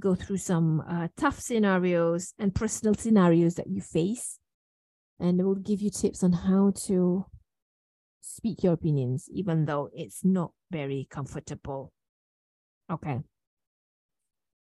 go 0.00 0.16
through 0.16 0.38
some 0.38 0.80
uh, 0.80 1.08
tough 1.16 1.38
scenarios 1.38 2.34
and 2.40 2.52
personal 2.52 2.94
scenarios 2.94 3.54
that 3.54 3.68
you 3.68 3.80
face. 3.80 4.40
And 5.20 5.38
it 5.38 5.44
will 5.44 5.54
give 5.54 5.80
you 5.80 5.90
tips 5.90 6.24
on 6.24 6.32
how 6.32 6.72
to 6.86 7.26
speak 8.20 8.64
your 8.64 8.72
opinions, 8.72 9.28
even 9.32 9.66
though 9.66 9.90
it's 9.94 10.24
not 10.24 10.52
very 10.74 11.06
comfortable. 11.08 11.92
Okay. 12.90 13.20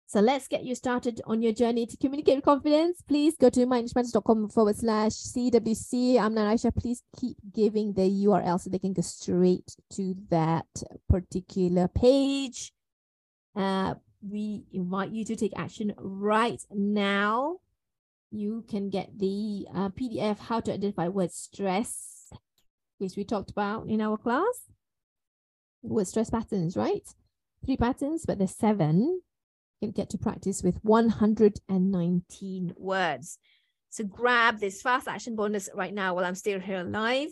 So 0.06 0.20
let's 0.20 0.48
get 0.48 0.64
you 0.64 0.74
started 0.74 1.20
on 1.26 1.42
your 1.42 1.52
journey 1.52 1.84
to 1.84 1.96
communicate 1.98 2.36
with 2.36 2.44
confidence. 2.46 3.02
Please 3.06 3.36
go 3.36 3.50
to 3.50 3.66
myenglishmatters.com 3.66 4.48
forward 4.48 4.76
slash 4.76 5.12
CWC. 5.12 6.18
I'm 6.18 6.32
not 6.32 6.46
Aisha. 6.50 6.74
Please 6.74 7.02
keep 7.20 7.36
giving 7.54 7.92
the 7.92 8.08
URL 8.24 8.58
so 8.58 8.70
they 8.70 8.78
can 8.78 8.94
go 8.94 9.02
straight 9.02 9.76
to 9.96 10.14
that 10.30 10.66
particular 11.10 11.88
page. 11.88 12.72
Uh, 13.54 13.96
we 14.22 14.64
invite 14.72 15.10
you 15.10 15.26
to 15.26 15.36
take 15.36 15.52
action 15.56 15.92
right 15.98 16.62
now. 16.70 17.58
You 18.30 18.64
can 18.66 18.88
get 18.88 19.10
the 19.18 19.66
uh, 19.74 19.90
PDF, 19.90 20.38
How 20.38 20.60
to 20.60 20.72
Identify 20.72 21.08
Word 21.08 21.32
Stress, 21.32 22.32
which 22.96 23.14
we 23.14 23.24
talked 23.24 23.50
about 23.50 23.88
in 23.88 24.00
our 24.00 24.16
class. 24.16 24.68
Word 25.88 26.06
stress 26.06 26.30
patterns, 26.30 26.76
right? 26.76 27.06
Three 27.64 27.76
patterns, 27.76 28.24
but 28.26 28.38
there's 28.38 28.54
seven. 28.54 29.20
You 29.80 29.92
get 29.92 30.10
to 30.10 30.18
practice 30.18 30.62
with 30.62 30.78
119 30.82 32.74
words. 32.76 33.38
So 33.90 34.04
grab 34.04 34.58
this 34.58 34.82
fast 34.82 35.08
action 35.08 35.34
bonus 35.36 35.70
right 35.74 35.94
now 35.94 36.14
while 36.14 36.24
I'm 36.24 36.34
still 36.34 36.60
here 36.60 36.82
live. 36.82 37.30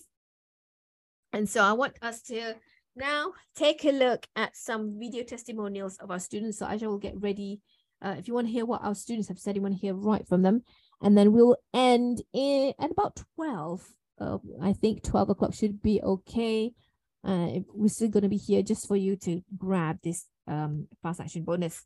And 1.33 1.49
so 1.49 1.63
I 1.63 1.73
want 1.73 1.99
us 2.03 2.23
to 2.23 2.55
now, 2.97 3.33
take 3.55 3.85
a 3.85 3.93
look 3.93 4.27
at 4.37 4.57
some 4.57 4.99
video 4.99 5.23
testimonials 5.23 5.99
of 5.99 6.11
our 6.11 6.19
students. 6.19 6.59
So 6.59 6.67
Aisha 6.67 6.87
will 6.87 6.99
get 6.99 7.21
ready. 7.21 7.61
Uh, 8.01 8.15
if 8.19 8.27
you 8.27 8.33
want 8.33 8.47
to 8.47 8.53
hear 8.53 8.65
what 8.65 8.83
our 8.83 8.95
students 8.95 9.29
have 9.29 9.39
said, 9.39 9.55
you 9.55 9.61
want 9.63 9.75
to 9.75 9.81
hear 9.81 9.95
right 9.95 10.27
from 10.27 10.43
them. 10.43 10.63
And 11.03 11.17
then 11.17 11.33
we'll 11.33 11.57
end 11.75 12.23
in, 12.33 12.73
at 12.81 12.91
about 12.91 13.23
12. 13.37 13.87
Uh, 14.19 14.39
I 14.63 14.73
think 14.73 15.03
12 15.03 15.31
o'clock 15.31 15.53
should 15.53 15.83
be 15.83 16.01
okay. 16.03 16.73
Uh, 17.27 17.61
we're 17.75 17.89
still 17.89 18.09
going 18.09 18.23
to 18.23 18.29
be 18.29 18.37
here 18.37 18.63
just 18.63 18.87
for 18.87 18.97
you 18.97 19.17
to 19.17 19.43
grab 19.59 19.99
this 20.05 20.27
um, 20.47 20.87
fast 21.03 21.21
action 21.21 21.43
bonus. 21.43 21.85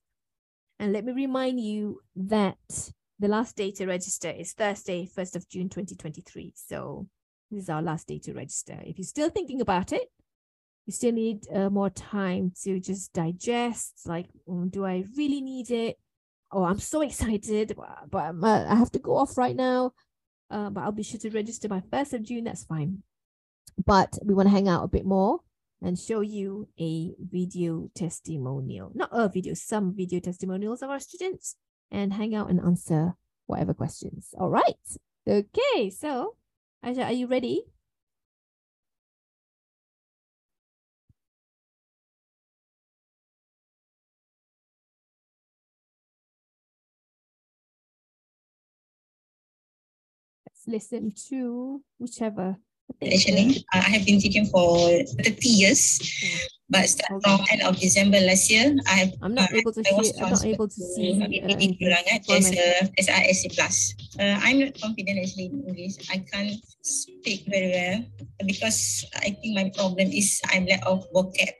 And 0.79 0.93
let 0.93 1.05
me 1.05 1.13
remind 1.13 1.61
you 1.61 2.01
that 2.15 2.59
the 3.19 3.29
last 3.29 3.57
day 3.57 3.71
to 3.73 3.87
register 3.87 4.31
is 4.31 4.53
Thursday, 4.53 5.09
1st 5.17 5.37
of 5.37 5.49
June, 5.49 5.69
2023. 5.69 6.53
So 6.55 7.07
this 7.51 7.65
is 7.65 7.71
our 7.71 7.83
last 7.83 8.07
day 8.07 8.19
to 8.19 8.35
register. 8.35 8.79
If 8.83 8.99
you're 8.99 9.05
still 9.05 9.31
thinking 9.31 9.61
about 9.63 9.93
it, 9.93 10.09
you 10.91 10.93
still 10.93 11.13
need 11.13 11.47
uh, 11.55 11.71
more 11.71 11.91
time 11.91 12.53
to 12.65 12.81
just 12.81 13.13
digest 13.13 14.01
like 14.07 14.27
um, 14.49 14.69
do 14.69 14.85
i 14.85 15.05
really 15.17 15.41
need 15.41 15.71
it 15.71 15.97
oh 16.51 16.65
i'm 16.65 16.81
so 16.81 17.01
excited 17.09 17.77
but 18.11 18.35
uh, 18.43 18.65
i 18.69 18.75
have 18.75 18.91
to 18.91 18.99
go 18.99 19.17
off 19.17 19.39
right 19.39 19.55
now 19.55 19.93
uh, 20.51 20.69
but 20.69 20.83
i'll 20.83 20.91
be 20.91 21.05
sure 21.05 21.21
to 21.21 21.31
register 21.31 21.69
by 21.69 21.79
1st 21.79 22.15
of 22.15 22.23
june 22.23 22.45
that's 22.45 22.65
fine 22.65 23.03
but 23.85 24.19
we 24.25 24.35
want 24.35 24.47
to 24.47 24.53
hang 24.53 24.69
out 24.69 24.85
a 24.85 24.89
bit 24.89 25.05
more 25.05 25.41
and 25.83 25.99
show 25.99 26.21
you 26.21 26.69
a 26.79 27.13
video 27.19 27.89
testimonial 27.95 28.91
not 28.95 29.09
a 29.13 29.29
video 29.29 29.55
some 29.55 29.95
video 29.95 30.21
testimonials 30.21 30.83
of 30.83 30.91
our 30.91 31.01
students 31.01 31.57
and 31.91 32.13
hang 32.13 32.35
out 32.35 32.51
and 32.51 32.61
answer 32.61 33.15
whatever 33.47 33.75
questions 33.75 34.35
all 34.39 34.51
right 34.51 34.77
okay 35.29 35.91
so 35.91 36.37
Aisha, 36.85 37.05
are 37.05 37.13
you 37.13 37.27
ready 37.27 37.65
Let's 50.67 50.69
listen 50.69 51.13
to 51.29 51.83
whichever. 51.99 52.59
Actually, 52.99 53.65
uh, 53.73 53.79
I 53.79 53.91
have 53.97 54.05
been 54.05 54.21
teaching 54.21 54.47
for 54.47 54.91
30 55.23 55.49
years, 55.49 55.99
but 56.69 56.89
start 56.89 57.23
from 57.23 57.41
end 57.51 57.63
of 57.63 57.79
December 57.79 58.21
last 58.21 58.51
year, 58.51 58.77
I 58.87 59.07
have. 59.07 59.13
I'm 59.23 59.35
not 59.35 59.53
uh, 59.53 59.57
able 59.57 59.73
to 59.73 59.85
see. 59.85 60.13
I'm 60.21 60.31
not 60.31 60.45
able 60.45 60.69
to 60.69 60.81
see. 60.81 61.17
Uh, 61.17 62.87
as 62.99 63.09
a 63.09 63.13
SRSC 63.13 63.55
plus. 63.55 63.95
Uh, 64.19 64.39
I'm 64.43 64.61
not 64.61 64.81
confident 64.81 65.19
actually 65.19 65.47
in 65.47 65.65
English. 65.67 65.97
I 66.11 66.19
can't 66.33 66.59
speak 66.83 67.47
very 67.49 67.71
well 67.73 67.99
because 68.47 69.05
I 69.17 69.33
think 69.39 69.55
my 69.55 69.71
problem 69.75 70.11
is 70.13 70.41
I'm 70.53 70.67
lack 70.67 70.85
of 70.87 71.07
vocab, 71.15 71.55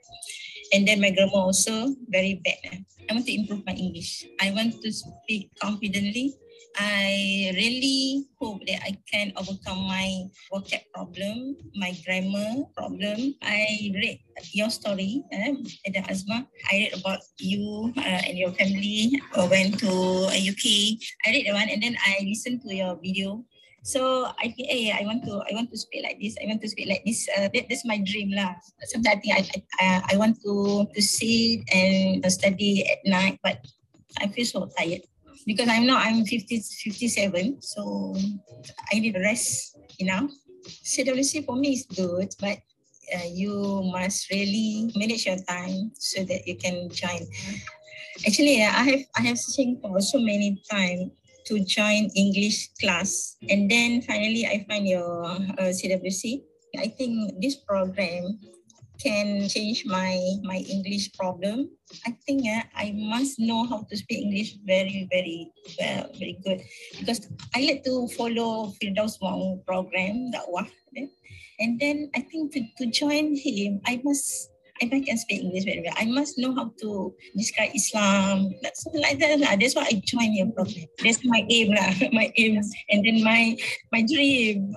and 0.75 0.87
then 0.87 1.01
my 1.01 1.11
grammar 1.11 1.47
also 1.49 1.95
very 2.09 2.41
bad. 2.45 2.85
I 3.09 3.15
want 3.15 3.27
to 3.27 3.35
improve 3.35 3.67
my 3.67 3.75
English. 3.75 4.27
I 4.41 4.53
want 4.53 4.83
to 4.83 4.93
speak 4.93 5.51
confidently 5.59 6.35
I 6.79 7.53
really 7.57 8.31
hope 8.39 8.63
that 8.67 8.83
I 8.87 8.97
can 9.11 9.33
overcome 9.37 9.91
my 9.91 10.31
vocab 10.53 10.87
problem, 10.95 11.57
my 11.75 11.97
grammar 12.07 12.67
problem. 12.77 13.35
I 13.43 13.91
read 13.95 14.21
your 14.55 14.71
story, 14.71 15.25
eh, 15.33 15.55
the 15.87 16.03
Azma. 16.07 16.47
I 16.71 16.87
read 16.87 16.93
about 17.01 17.21
you 17.39 17.93
uh, 17.97 18.23
and 18.27 18.39
your 18.39 18.53
family 18.55 19.19
uh, 19.35 19.49
went 19.51 19.81
to 19.81 19.91
UK. 20.31 20.65
Uh, 20.95 21.27
I 21.27 21.29
read 21.35 21.47
the 21.47 21.55
one 21.55 21.69
and 21.69 21.83
then 21.83 21.97
I 22.07 22.23
listened 22.23 22.63
to 22.63 22.75
your 22.75 22.95
video. 23.03 23.45
So 23.83 24.29
I 24.39 24.53
feel, 24.53 24.69
hey, 24.69 24.93
I 24.93 25.05
want 25.09 25.25
to, 25.25 25.41
I 25.41 25.57
want 25.57 25.73
to 25.73 25.79
speak 25.79 26.05
like 26.05 26.21
this. 26.21 26.37
I 26.37 26.47
want 26.47 26.61
to 26.61 26.69
speak 26.69 26.89
like 26.89 27.03
this. 27.05 27.27
Uh, 27.33 27.49
that, 27.53 27.67
that's 27.69 27.85
my 27.85 27.99
dream 27.99 28.31
lah. 28.37 28.55
Sometimes 28.85 29.25
I, 29.25 29.41
I, 29.41 29.59
I, 29.81 29.87
I 30.13 30.17
want 30.21 30.37
to 30.45 30.85
to 30.93 31.01
sit 31.01 31.65
and 31.73 32.21
study 32.29 32.85
at 32.85 33.01
night, 33.09 33.41
but 33.43 33.65
I 34.21 34.29
feel 34.29 34.45
so 34.45 34.69
tired 34.77 35.01
because 35.47 35.69
I'm 35.69 35.87
now 35.87 35.99
I'm 35.99 36.25
50, 36.25 36.61
57, 36.61 37.63
so 37.63 38.15
I 38.93 38.99
need 38.99 39.17
rest 39.17 39.79
enough. 39.99 40.31
CWC 40.85 41.47
for 41.47 41.57
me 41.57 41.73
is 41.73 41.87
good, 41.87 42.29
but 42.41 42.59
uh, 43.15 43.27
you 43.33 43.83
must 43.93 44.31
really 44.31 44.91
manage 44.95 45.27
your 45.27 45.39
time 45.49 45.91
so 45.99 46.25
that 46.25 46.47
you 46.47 46.57
can 46.57 46.89
join. 46.91 47.27
Actually, 48.27 48.63
I 48.63 48.85
have 48.85 49.01
I 49.17 49.21
have 49.23 49.39
seen 49.39 49.81
for 49.81 50.01
so 50.01 50.19
many 50.21 50.61
time 50.71 51.11
to 51.47 51.65
join 51.65 52.11
English 52.15 52.71
class, 52.81 53.37
and 53.49 53.71
then 53.71 54.03
finally 54.03 54.47
I 54.47 54.65
find 54.69 54.87
your 54.87 55.25
uh, 55.25 55.73
CWC. 55.73 56.43
I 56.79 56.89
think 56.89 57.41
this 57.41 57.57
program 57.57 58.39
can 59.03 59.49
change 59.49 59.85
my 59.89 60.21
my 60.45 60.61
English 60.69 61.13
problem. 61.17 61.73
I 62.07 62.15
think 62.27 62.47
uh, 62.47 62.63
I 62.77 62.93
must 62.95 63.41
know 63.41 63.65
how 63.67 63.83
to 63.89 63.95
speak 63.97 64.23
English 64.29 64.61
very 64.65 65.09
very 65.11 65.51
well, 65.81 66.13
very 66.21 66.39
good 66.45 66.61
because 67.01 67.27
I 67.57 67.65
like 67.65 67.83
to 67.85 68.09
follow 68.15 68.77
Firdaus 68.79 69.19
Wong 69.21 69.65
program 69.67 70.31
dakwah. 70.31 70.69
And 71.61 71.77
then 71.79 72.09
I 72.17 72.25
think 72.25 72.57
to, 72.57 72.65
to 72.79 72.87
join 72.89 73.37
him, 73.37 73.85
I 73.85 74.01
must 74.03 74.49
if 74.81 74.89
I 74.93 75.01
can 75.01 75.19
speak 75.19 75.45
English 75.45 75.65
very 75.65 75.85
well, 75.85 75.93
I 75.97 76.07
must 76.07 76.39
know 76.39 76.55
how 76.55 76.73
to 76.81 77.15
describe 77.37 77.71
Islam, 77.77 78.49
something 78.75 79.03
like 79.03 79.21
that. 79.21 79.39
Lah. 79.39 79.57
That's 79.57 79.77
why 79.77 79.85
I 79.85 80.01
joined 80.01 80.37
your 80.37 80.49
program. 80.57 80.89
That's 81.05 81.21
my 81.25 81.45
aim, 81.53 81.77
lah. 81.77 81.93
my 82.17 82.33
aim, 82.37 82.57
and 82.89 83.05
then 83.05 83.23
my 83.23 83.57
my 83.93 84.03
dream. 84.09 84.73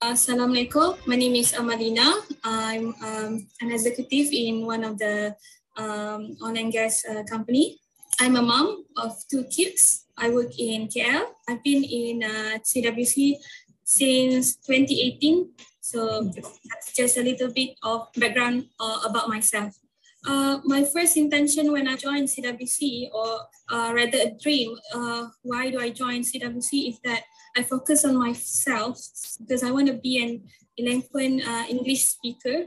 Assalamualaikum. 0.00 0.96
My 1.04 1.12
name 1.12 1.36
is 1.36 1.52
Amalina. 1.52 2.24
I'm 2.40 2.96
um, 3.04 3.44
an 3.60 3.68
executive 3.68 4.32
in 4.32 4.64
one 4.64 4.80
of 4.80 4.96
the 4.96 5.36
um, 5.76 6.40
oil 6.40 6.56
and 6.56 6.72
gas 6.72 7.04
uh, 7.04 7.20
company. 7.28 7.76
I'm 8.16 8.32
a 8.32 8.40
mom 8.40 8.88
of 8.96 9.12
two 9.28 9.44
kids. 9.52 10.08
I 10.16 10.32
work 10.32 10.56
in 10.56 10.88
KL. 10.88 11.36
I've 11.44 11.60
been 11.60 11.84
in 11.84 12.24
uh, 12.24 12.64
CWC 12.64 13.44
since 13.84 14.56
2018. 14.64 15.52
So 15.84 16.32
that's 16.32 16.96
just 16.96 17.20
a 17.20 17.22
little 17.22 17.52
bit 17.52 17.76
of 17.84 18.08
background 18.16 18.72
uh, 18.80 19.04
about 19.04 19.28
myself. 19.28 19.76
Uh, 20.24 20.64
my 20.64 20.80
first 20.80 21.20
intention 21.20 21.76
when 21.76 21.84
I 21.84 22.00
joined 22.00 22.32
CWC, 22.32 23.12
or 23.12 23.44
uh, 23.68 23.92
rather 23.92 24.16
a 24.16 24.32
dream, 24.32 24.80
uh, 24.96 25.28
why 25.44 25.68
do 25.68 25.76
I 25.76 25.92
join 25.92 26.24
CWC, 26.24 26.88
is 26.88 27.00
that 27.04 27.28
I 27.56 27.62
focus 27.62 28.04
on 28.04 28.16
myself 28.16 28.98
because 29.38 29.62
I 29.62 29.70
want 29.70 29.88
to 29.88 29.94
be 29.94 30.22
an 30.22 30.42
eloquent 30.78 31.42
uh, 31.46 31.64
English 31.68 32.06
speaker 32.06 32.66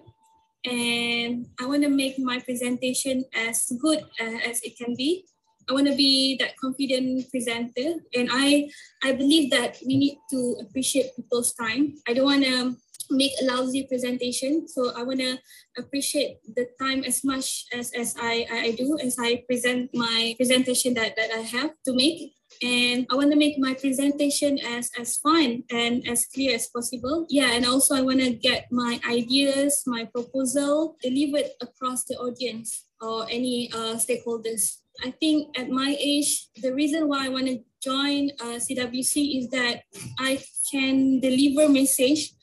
and 0.65 1.47
I 1.60 1.65
want 1.65 1.84
to 1.84 1.89
make 1.89 2.19
my 2.19 2.39
presentation 2.39 3.26
as 3.35 3.72
good 3.81 3.99
uh, 4.19 4.39
as 4.47 4.61
it 4.64 4.77
can 4.77 4.95
be. 4.95 5.26
I 5.69 5.73
want 5.73 5.88
to 5.88 5.95
be 5.95 6.35
that 6.39 6.57
confident 6.57 7.30
presenter, 7.31 8.03
and 8.14 8.27
I 8.31 8.69
I 9.03 9.14
believe 9.14 9.49
that 9.51 9.77
we 9.85 9.95
need 9.95 10.18
to 10.31 10.57
appreciate 10.60 11.15
people's 11.15 11.53
time. 11.53 11.95
I 12.07 12.14
don't 12.14 12.26
want 12.27 12.43
to 12.43 12.76
make 13.10 13.31
a 13.41 13.45
lousy 13.45 13.88
presentation, 13.88 14.68
so 14.68 14.91
I 14.91 15.03
want 15.03 15.19
to 15.19 15.39
appreciate 15.77 16.43
the 16.43 16.68
time 16.80 17.03
as 17.07 17.23
much 17.23 17.68
as 17.72 17.91
as 17.95 18.15
I 18.19 18.45
I 18.51 18.72
do 18.76 18.99
as 18.99 19.15
I 19.19 19.43
present 19.47 19.91
my 19.95 20.35
presentation 20.35 20.95
that 20.95 21.15
that 21.15 21.31
I 21.31 21.47
have 21.47 21.72
to 21.88 21.95
make 21.95 22.35
and 22.61 23.07
I 23.11 23.15
want 23.15 23.31
to 23.31 23.38
make 23.38 23.57
my 23.57 23.73
presentation 23.73 24.59
as 24.59 24.91
as 24.99 25.17
fun 25.17 25.63
and 25.71 26.07
as 26.07 26.25
clear 26.25 26.55
as 26.55 26.67
possible. 26.67 27.25
Yeah, 27.30 27.51
and 27.51 27.65
also 27.65 27.95
I 27.95 28.01
want 28.01 28.19
to 28.19 28.31
get 28.31 28.71
my 28.71 28.99
ideas, 29.07 29.84
my 29.88 30.05
proposal 30.05 30.95
delivered 31.01 31.51
across 31.61 32.03
the 32.05 32.15
audience 32.15 32.85
or 33.01 33.25
any 33.30 33.71
uh, 33.73 33.95
stakeholders. 33.95 34.84
I 35.03 35.11
think 35.11 35.57
at 35.57 35.69
my 35.69 35.97
age, 35.99 36.47
the 36.61 36.73
reason 36.73 37.07
why 37.07 37.25
I 37.25 37.30
want 37.30 37.47
to 37.47 37.59
join 37.81 38.30
uh, 38.39 38.61
CWC 38.61 39.39
is 39.41 39.49
that 39.49 39.84
I 40.19 40.39
can 40.71 41.19
deliver 41.19 41.67
message, 41.67 42.34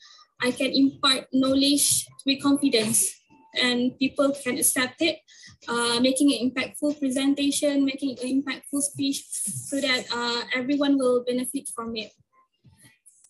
I 0.41 0.51
can 0.51 0.71
impart 0.71 1.27
knowledge 1.31 2.05
with 2.25 2.43
confidence, 2.43 3.09
and 3.55 3.97
people 3.97 4.35
can 4.43 4.57
accept 4.57 5.01
it 5.01 5.19
uh, 5.67 5.99
making 5.99 6.31
an 6.33 6.49
impactful 6.49 6.99
presentation, 6.99 7.85
making 7.85 8.17
an 8.19 8.41
impactful 8.41 8.81
speech 8.81 9.23
so 9.29 9.79
that 9.79 10.05
uh, 10.13 10.41
everyone 10.55 10.97
will 10.97 11.23
benefit 11.23 11.69
from 11.75 11.95
it. 11.95 12.11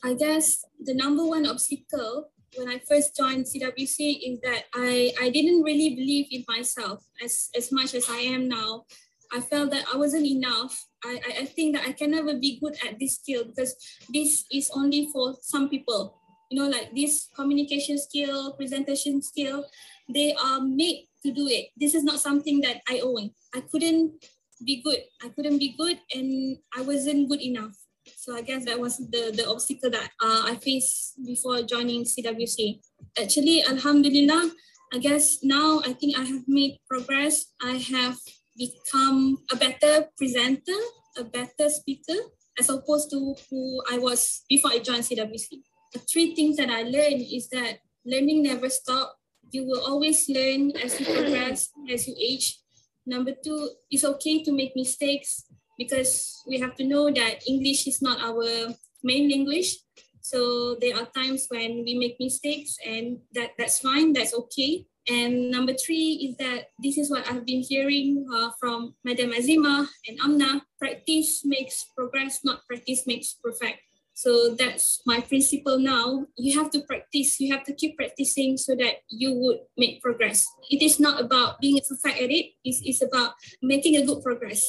I 0.04 0.14
guess 0.14 0.64
the 0.80 0.94
number 0.94 1.26
one 1.26 1.46
obstacle 1.46 2.32
when 2.58 2.68
I 2.68 2.80
first 2.90 3.16
joined 3.16 3.46
CWC 3.46 4.34
is 4.34 4.40
that 4.42 4.64
I, 4.76 5.14
I 5.22 5.30
didn't 5.30 5.64
really 5.64 5.96
believe 5.96 6.28
in 6.32 6.44
myself 6.48 7.04
as, 7.24 7.50
as 7.56 7.72
much 7.72 7.94
as 7.94 8.10
I 8.10 8.18
am 8.18 8.50
now. 8.50 8.86
I 9.34 9.40
felt 9.40 9.72
that 9.72 9.86
I 9.94 9.98
wasn't 9.98 10.26
enough. 10.26 10.86
I, 11.06 11.20
I 11.40 11.46
think 11.46 11.76
that 11.76 11.88
I 11.88 11.94
can 11.94 12.12
never 12.12 12.34
be 12.34 12.60
good 12.60 12.76
at 12.86 13.00
this 13.00 13.16
skill 13.16 13.46
because 13.46 13.76
this 14.14 14.46
is 14.52 14.70
only 14.76 15.10
for 15.14 15.36
some 15.42 15.70
people. 15.70 16.18
You 16.50 16.62
know, 16.62 16.70
like 16.70 16.94
this 16.94 17.30
communication 17.34 17.98
skill, 17.98 18.54
presentation 18.54 19.22
skill, 19.22 19.66
they 20.14 20.34
are 20.34 20.60
made 20.60 21.08
to 21.24 21.32
do 21.32 21.48
it. 21.48 21.70
This 21.78 21.96
is 21.96 22.04
not 22.04 22.20
something 22.20 22.62
that 22.62 22.82
I 22.90 23.00
own. 23.00 23.32
I 23.54 23.62
couldn't 23.62 24.24
be 24.64 24.82
good. 24.82 25.00
I 25.24 25.30
couldn't 25.30 25.58
be 25.58 25.76
good 25.78 26.00
and 26.14 26.58
I 26.76 26.82
wasn't 26.82 27.30
good 27.30 27.42
enough. 27.42 27.76
So 28.18 28.36
I 28.36 28.42
guess 28.42 28.66
that 28.66 28.80
was 28.80 28.98
the, 28.98 29.32
the 29.36 29.48
obstacle 29.48 29.90
that 29.92 30.10
uh, 30.22 30.44
I 30.46 30.56
faced 30.56 31.24
before 31.24 31.62
joining 31.62 32.04
CWC. 32.04 32.80
Actually, 33.22 33.64
Alhamdulillah, 33.64 34.52
I 34.94 34.98
guess 34.98 35.44
now 35.44 35.82
I 35.86 35.94
think 35.94 36.18
I 36.18 36.24
have 36.24 36.44
made 36.48 36.80
progress. 36.90 37.54
I 37.62 37.78
have 37.94 38.18
become 38.58 39.38
a 39.52 39.56
better 39.56 40.08
presenter, 40.18 40.80
a 41.18 41.24
better 41.24 41.70
speaker, 41.70 42.18
as 42.60 42.70
opposed 42.70 43.10
to 43.12 43.36
who 43.50 43.82
I 43.90 43.98
was 43.98 44.44
before 44.50 44.72
I 44.72 44.80
joined 44.80 45.04
CWC. 45.04 45.62
The 45.94 46.00
three 46.00 46.36
things 46.36 46.58
that 46.58 46.70
I 46.70 46.84
learned 46.84 47.22
is 47.22 47.50
that 47.50 47.80
learning 48.06 48.44
never 48.44 48.70
stops 48.70 49.16
you 49.52 49.68
will 49.68 49.84
always 49.86 50.28
learn 50.30 50.72
as 50.78 51.00
you 51.00 51.06
progress, 51.06 51.70
as 51.90 52.08
you 52.08 52.16
age. 52.20 52.60
Number 53.06 53.32
two, 53.32 53.70
it's 53.90 54.04
okay 54.04 54.44
to 54.44 54.52
make 54.52 54.76
mistakes 54.76 55.46
because 55.78 56.42
we 56.48 56.60
have 56.60 56.76
to 56.76 56.86
know 56.86 57.12
that 57.12 57.48
English 57.48 57.88
is 57.88 58.02
not 58.02 58.22
our 58.22 58.74
main 59.04 59.30
language. 59.30 59.78
So 60.22 60.76
there 60.80 60.96
are 60.96 61.10
times 61.18 61.48
when 61.50 61.84
we 61.84 61.98
make 61.98 62.18
mistakes 62.20 62.78
and 62.86 63.18
that, 63.34 63.52
that's 63.58 63.80
fine, 63.80 64.14
that's 64.14 64.34
okay. 64.34 64.86
And 65.10 65.50
number 65.50 65.74
three 65.74 66.30
is 66.30 66.38
that 66.38 66.70
this 66.78 66.98
is 66.98 67.10
what 67.10 67.26
I've 67.30 67.46
been 67.46 67.62
hearing 67.62 68.26
uh, 68.32 68.52
from 68.60 68.94
Madam 69.04 69.32
Azima 69.32 69.88
and 70.08 70.20
Amna. 70.24 70.62
Practice 70.78 71.44
makes 71.44 71.86
progress, 71.98 72.46
not 72.46 72.62
practice 72.68 73.08
makes 73.08 73.34
perfect. 73.34 73.82
So 74.22 74.54
that's 74.54 75.02
my 75.08 75.20
principle 75.20 75.80
now. 75.80 76.28
You 76.38 76.54
have 76.62 76.70
to 76.78 76.82
practice, 76.82 77.40
you 77.40 77.52
have 77.56 77.64
to 77.66 77.74
keep 77.74 77.98
practicing 77.98 78.56
so 78.56 78.76
that 78.76 79.02
you 79.10 79.34
would 79.34 79.66
make 79.78 80.00
progress. 80.00 80.46
It 80.70 80.84
is 80.84 81.00
not 81.00 81.20
about 81.20 81.60
being 81.60 81.82
perfect 81.82 82.22
at 82.22 82.30
it, 82.30 82.54
it's, 82.64 82.82
it's 82.86 83.02
about 83.02 83.34
making 83.64 83.98
a 83.98 84.06
good 84.06 84.22
progress. 84.22 84.62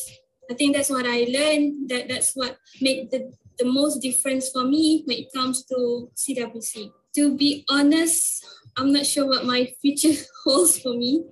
I 0.50 0.54
think 0.54 0.74
that's 0.74 0.88
what 0.88 1.04
I 1.04 1.28
learned, 1.28 1.90
that 1.90 2.08
that's 2.08 2.32
what 2.32 2.56
made 2.80 3.10
the, 3.10 3.30
the 3.58 3.66
most 3.66 4.00
difference 4.00 4.48
for 4.48 4.64
me 4.64 5.02
when 5.04 5.18
it 5.18 5.32
comes 5.34 5.66
to 5.66 6.10
CWC. 6.16 6.90
To 7.16 7.36
be 7.36 7.66
honest, 7.68 8.46
I'm 8.78 8.90
not 8.90 9.04
sure 9.04 9.28
what 9.28 9.44
my 9.44 9.68
future 9.82 10.16
holds 10.44 10.78
for 10.78 10.94
me, 10.94 11.24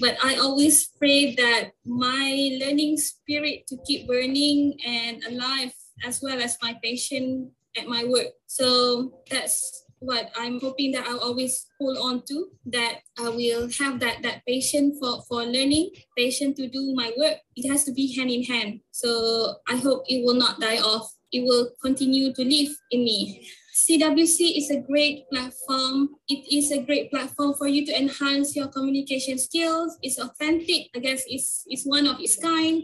but 0.00 0.18
I 0.24 0.38
always 0.42 0.86
pray 0.98 1.36
that 1.36 1.70
my 1.86 2.58
learning 2.60 2.96
spirit 2.96 3.68
to 3.68 3.78
keep 3.86 4.08
burning 4.08 4.74
and 4.84 5.22
alive 5.22 5.72
as 6.04 6.20
well 6.22 6.40
as 6.40 6.58
my 6.62 6.76
passion 6.82 7.50
at 7.76 7.86
my 7.86 8.04
work. 8.04 8.28
So 8.46 9.20
that's 9.30 9.84
what 10.00 10.30
I'm 10.36 10.60
hoping 10.60 10.92
that 10.92 11.06
I'll 11.06 11.20
always 11.20 11.66
hold 11.80 11.98
on 11.98 12.22
to, 12.26 12.48
that 12.66 13.00
I 13.18 13.28
will 13.28 13.68
have 13.78 14.00
that 14.00 14.22
that 14.22 14.42
passion 14.46 14.96
for, 14.98 15.22
for 15.28 15.42
learning, 15.42 15.90
passion 16.16 16.54
to 16.54 16.68
do 16.68 16.94
my 16.94 17.12
work. 17.16 17.38
It 17.56 17.68
has 17.68 17.84
to 17.84 17.92
be 17.92 18.14
hand 18.14 18.30
in 18.30 18.44
hand. 18.44 18.80
So 18.90 19.56
I 19.68 19.76
hope 19.76 20.04
it 20.06 20.24
will 20.24 20.38
not 20.38 20.60
die 20.60 20.78
off. 20.78 21.12
It 21.32 21.44
will 21.44 21.70
continue 21.82 22.32
to 22.32 22.42
live 22.42 22.70
in 22.90 23.04
me. 23.04 23.46
CWC 23.74 24.58
is 24.58 24.70
a 24.70 24.80
great 24.80 25.28
platform. 25.30 26.10
It 26.26 26.50
is 26.52 26.72
a 26.72 26.82
great 26.82 27.10
platform 27.10 27.54
for 27.54 27.68
you 27.68 27.86
to 27.86 27.96
enhance 27.96 28.56
your 28.56 28.66
communication 28.68 29.38
skills. 29.38 29.96
It's 30.02 30.18
authentic. 30.18 30.90
I 30.96 30.98
guess 30.98 31.22
it's, 31.28 31.62
it's 31.66 31.86
one 31.86 32.06
of 32.06 32.18
its 32.18 32.36
kind. 32.36 32.82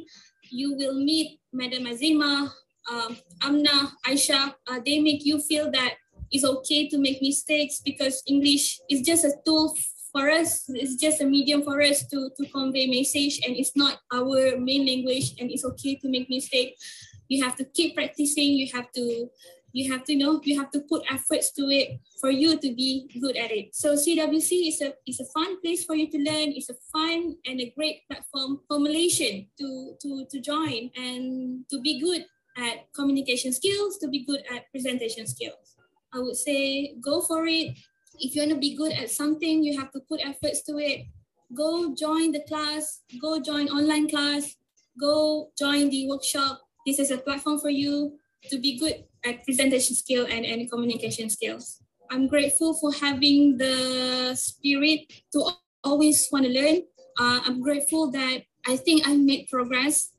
You 0.51 0.77
will 0.77 0.95
meet 0.95 1.41
Madam 1.53 1.87
Azima, 1.87 2.53
um, 2.91 3.17
Amna, 3.43 3.93
Aisha, 4.07 4.55
uh, 4.67 4.81
they 4.85 5.01
make 5.01 5.25
you 5.25 5.41
feel 5.41 5.71
that 5.71 5.95
it's 6.31 6.45
okay 6.45 6.89
to 6.89 6.99
make 6.99 7.23
mistakes 7.23 7.81
because 7.85 8.23
English 8.27 8.81
is 8.91 9.03
just 9.03 9.25
a 9.25 9.33
tool 9.45 9.77
for 10.13 10.31
us. 10.31 10.65
It's 10.69 10.97
just 10.97 11.21
a 11.21 11.27
medium 11.27 11.63
for 11.63 11.81
us 11.83 12.07
to, 12.09 12.31
to 12.37 12.49
convey 12.51 12.87
message 12.87 13.41
and 13.47 13.57
it's 13.57 13.77
not 13.77 14.01
our 14.13 14.57
main 14.59 14.87
language 14.87 15.35
and 15.41 15.51
it's 15.51 15.65
okay 15.65 15.97
to 15.97 16.09
make 16.09 16.29
mistakes. 16.29 16.83
You 17.29 17.43
have 17.45 17.57
to 17.57 17.65
keep 17.65 17.95
practicing. 17.95 18.53
You 18.53 18.69
have 18.75 18.93
to 18.93 19.31
you 19.75 19.93
have 19.93 20.05
to 20.05 20.13
you 20.15 20.21
know 20.21 20.41
you 20.45 20.59
have 20.59 20.71
to 20.71 20.81
put 20.89 21.03
efforts 21.11 21.51
to 21.51 21.63
it 21.69 21.99
for 22.21 22.31
you 22.31 22.57
to 22.57 22.73
be 22.75 23.11
good 23.21 23.37
at 23.37 23.51
it 23.51 23.75
so 23.75 23.95
cwc 23.95 24.69
is 24.69 24.81
a 24.81 24.95
is 25.05 25.19
a 25.19 25.27
fun 25.35 25.61
place 25.61 25.85
for 25.85 25.97
you 25.97 26.09
to 26.09 26.17
learn 26.19 26.55
it's 26.55 26.71
a 26.71 26.79
fun 26.93 27.35
and 27.45 27.61
a 27.61 27.75
great 27.77 28.07
platform 28.09 28.61
for 28.69 28.79
malaysian 28.79 29.47
to 29.59 29.97
to 30.01 30.25
to 30.31 30.41
join 30.41 30.89
and 30.97 31.69
to 31.69 31.81
be 31.83 32.01
good 32.01 32.25
at 32.57 32.93
communication 32.93 33.53
skills, 33.53 33.99
to 33.99 34.09
be 34.09 34.25
good 34.25 34.43
at 34.53 34.71
presentation 34.71 35.27
skills. 35.27 35.77
I 36.13 36.21
would 36.21 36.37
say 36.37 36.95
go 37.01 37.21
for 37.21 37.47
it. 37.47 37.77
If 38.21 38.35
you 38.35 38.43
want 38.43 38.53
to 38.53 38.59
be 38.59 38.77
good 38.77 38.93
at 38.93 39.11
something, 39.11 39.65
you 39.65 39.79
have 39.79 39.91
to 39.93 40.01
put 40.01 40.21
efforts 40.25 40.63
to 40.65 40.79
it. 40.79 41.07
Go 41.53 41.95
join 41.95 42.33
the 42.33 42.43
class, 42.47 43.01
go 43.21 43.41
join 43.41 43.69
online 43.69 44.09
class, 44.09 44.55
go 45.01 45.51
join 45.59 45.91
the 45.91 46.09
workshop. 46.09 46.61
This 46.87 46.99
is 46.99 47.11
a 47.11 47.19
platform 47.19 47.59
for 47.59 47.71
you 47.71 48.19
to 48.51 48.59
be 48.59 48.79
good 48.79 49.05
at 49.25 49.45
presentation 49.45 49.97
skill 49.97 50.27
and, 50.31 50.45
and 50.45 50.71
communication 50.71 51.31
skills. 51.31 51.83
I'm 52.11 52.29
grateful 52.29 52.75
for 52.75 52.93
having 52.93 53.57
the 53.57 54.35
spirit 54.37 55.13
to 55.33 55.51
always 55.83 56.29
want 56.31 56.45
to 56.45 56.53
learn. 56.53 56.83
Uh, 57.19 57.41
I'm 57.45 57.61
grateful 57.61 58.11
that 58.13 58.43
I 58.67 58.77
think 58.77 59.07
I 59.07 59.17
made 59.17 59.49
progress. 59.51 60.11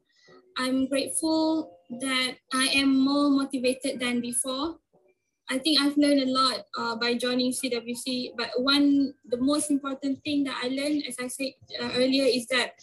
I'm 0.57 0.87
grateful 0.87 1.74
that 1.89 2.35
I 2.53 2.65
am 2.75 2.97
more 2.97 3.29
motivated 3.29 3.99
than 3.99 4.21
before. 4.21 4.77
I 5.49 5.59
think 5.59 5.79
I've 5.79 5.97
learned 5.97 6.21
a 6.21 6.31
lot 6.31 6.65
uh, 6.77 6.95
by 6.95 7.13
joining 7.13 7.51
CWC, 7.51 8.31
but 8.35 8.49
one, 8.57 9.13
the 9.25 9.37
most 9.37 9.69
important 9.69 10.19
thing 10.23 10.43
that 10.45 10.57
I 10.63 10.69
learned, 10.69 11.03
as 11.07 11.17
I 11.21 11.27
said 11.27 11.53
uh, 11.79 11.91
earlier, 11.93 12.25
is 12.25 12.47
that 12.47 12.73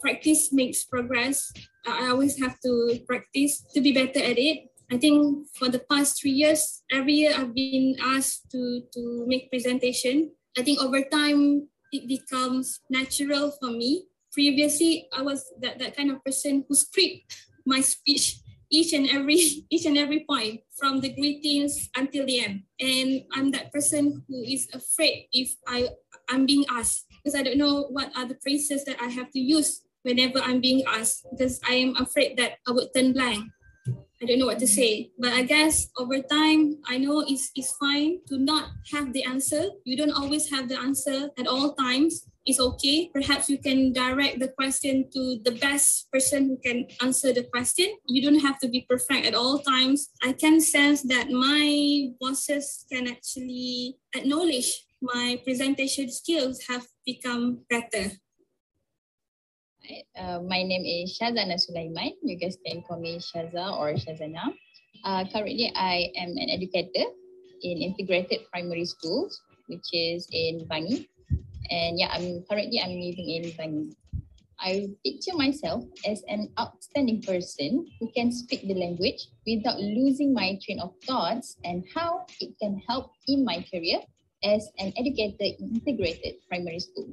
practice 0.00 0.52
makes 0.52 0.84
progress. 0.84 1.52
Uh, 1.86 1.94
I 2.00 2.08
always 2.08 2.38
have 2.40 2.58
to 2.64 2.98
practice 3.06 3.64
to 3.74 3.80
be 3.80 3.92
better 3.92 4.18
at 4.18 4.38
it. 4.38 4.70
I 4.90 4.98
think 4.98 5.46
for 5.54 5.68
the 5.68 5.78
past 5.88 6.20
three 6.20 6.32
years, 6.32 6.82
every 6.90 7.12
year 7.12 7.32
I've 7.36 7.54
been 7.54 7.94
asked 8.02 8.50
to, 8.50 8.82
to 8.92 9.24
make 9.28 9.50
presentation. 9.50 10.32
I 10.58 10.62
think 10.62 10.80
over 10.80 11.00
time, 11.02 11.68
it 11.92 12.08
becomes 12.08 12.80
natural 12.90 13.52
for 13.60 13.70
me. 13.70 14.06
Previously, 14.32 15.08
I 15.12 15.22
was 15.22 15.44
that, 15.60 15.78
that 15.78 15.96
kind 15.96 16.10
of 16.10 16.24
person 16.24 16.64
who 16.68 16.74
script 16.74 17.36
my 17.70 17.80
speech 17.80 18.42
each 18.70 18.92
and 18.92 19.06
every 19.10 19.38
each 19.70 19.86
and 19.86 19.94
every 19.94 20.26
point 20.26 20.60
from 20.74 20.98
the 20.98 21.14
greetings 21.14 21.88
until 21.94 22.26
the 22.26 22.42
end 22.42 22.66
and 22.82 23.22
i'm 23.38 23.50
that 23.54 23.70
person 23.70 24.22
who 24.26 24.42
is 24.42 24.66
afraid 24.74 25.30
if 25.32 25.54
i 25.70 25.86
i'm 26.28 26.46
being 26.46 26.66
asked 26.70 27.06
because 27.22 27.38
i 27.38 27.42
don't 27.42 27.58
know 27.58 27.86
what 27.94 28.10
are 28.18 28.26
the 28.26 28.38
phrases 28.42 28.84
that 28.84 28.98
i 28.98 29.06
have 29.06 29.30
to 29.30 29.38
use 29.38 29.86
whenever 30.02 30.42
i'm 30.42 30.60
being 30.60 30.82
asked 30.90 31.22
because 31.30 31.62
i 31.68 31.74
am 31.78 31.94
afraid 32.02 32.34
that 32.36 32.58
i 32.66 32.74
would 32.74 32.90
turn 32.94 33.14
blank 33.14 33.46
I 34.22 34.26
don't 34.26 34.38
know 34.38 34.52
what 34.52 34.58
to 34.58 34.68
say. 34.68 35.12
But 35.18 35.32
I 35.32 35.42
guess 35.42 35.88
over 35.96 36.20
time, 36.20 36.76
I 36.86 36.98
know 36.98 37.24
it's, 37.26 37.50
it's 37.56 37.72
fine 37.80 38.20
to 38.28 38.36
not 38.36 38.68
have 38.92 39.14
the 39.14 39.24
answer. 39.24 39.72
You 39.84 39.96
don't 39.96 40.12
always 40.12 40.50
have 40.50 40.68
the 40.68 40.78
answer 40.78 41.30
at 41.38 41.46
all 41.46 41.72
times. 41.72 42.28
It's 42.50 42.58
okay. 42.58 43.06
Perhaps 43.14 43.46
you 43.46 43.62
can 43.62 43.94
direct 43.94 44.42
the 44.42 44.50
question 44.58 45.06
to 45.14 45.38
the 45.46 45.54
best 45.62 46.10
person 46.10 46.50
who 46.50 46.58
can 46.58 46.90
answer 46.98 47.30
the 47.30 47.46
question. 47.46 47.94
You 48.10 48.26
don't 48.26 48.42
have 48.42 48.58
to 48.58 48.66
be 48.66 48.82
perfect 48.90 49.22
at 49.22 49.38
all 49.38 49.62
times. 49.62 50.10
I 50.18 50.34
can 50.34 50.58
sense 50.58 51.06
that 51.06 51.30
my 51.30 52.10
bosses 52.18 52.90
can 52.90 53.06
actually 53.06 54.02
acknowledge 54.18 54.82
my 54.98 55.38
presentation 55.46 56.10
skills 56.10 56.66
have 56.66 56.82
become 57.06 57.62
better. 57.70 58.18
Uh, 60.18 60.42
my 60.42 60.66
name 60.66 60.82
is 60.82 61.14
Shazana 61.22 61.54
Sulaiman. 61.54 62.18
You 62.26 62.34
guys 62.34 62.58
can 62.66 62.82
call 62.82 62.98
me 62.98 63.22
Shaza 63.22 63.78
or 63.78 63.94
Shazana. 63.94 64.50
Uh, 65.06 65.22
currently, 65.30 65.70
I 65.78 66.10
am 66.18 66.34
an 66.34 66.50
educator 66.50 67.14
in 67.62 67.78
integrated 67.78 68.50
primary 68.50 68.86
schools, 68.86 69.38
which 69.68 69.86
is 69.94 70.26
in 70.34 70.66
Bangi. 70.66 71.06
And 71.70 71.98
yeah, 71.98 72.10
I'm 72.12 72.44
currently 72.50 72.80
I'm 72.80 72.90
living 72.90 73.30
in 73.30 73.44
Bangi. 73.54 73.94
I 74.60 74.88
picture 75.04 75.34
myself 75.34 75.84
as 76.06 76.22
an 76.28 76.52
outstanding 76.60 77.22
person 77.22 77.86
who 77.98 78.12
can 78.12 78.30
speak 78.30 78.60
the 78.68 78.74
language 78.74 79.28
without 79.46 79.80
losing 79.80 80.34
my 80.34 80.58
train 80.62 80.80
of 80.80 80.92
thoughts 81.06 81.56
and 81.64 81.82
how 81.94 82.26
it 82.40 82.52
can 82.60 82.82
help 82.86 83.10
in 83.26 83.44
my 83.44 83.64
career 83.72 84.00
as 84.44 84.68
an 84.78 84.92
educator 84.98 85.56
in 85.58 85.80
integrated 85.80 86.34
primary 86.48 86.80
school. 86.80 87.08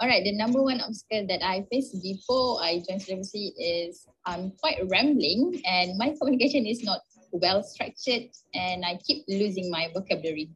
All 0.00 0.08
right, 0.08 0.22
the 0.22 0.32
number 0.32 0.62
one 0.62 0.80
obstacle 0.80 1.26
that 1.26 1.44
I 1.44 1.66
faced 1.70 2.00
before 2.00 2.62
I 2.62 2.80
joined 2.88 3.02
CWC 3.02 3.52
is 3.58 4.06
I'm 4.24 4.52
quite 4.62 4.78
rambling 4.88 5.60
and 5.66 5.98
my 5.98 6.14
communication 6.16 6.66
is 6.66 6.84
not 6.84 7.00
well 7.32 7.62
structured 7.62 8.30
and 8.54 8.84
I 8.84 8.98
keep 9.04 9.24
losing 9.28 9.70
my 9.70 9.88
vocabulary. 9.92 10.50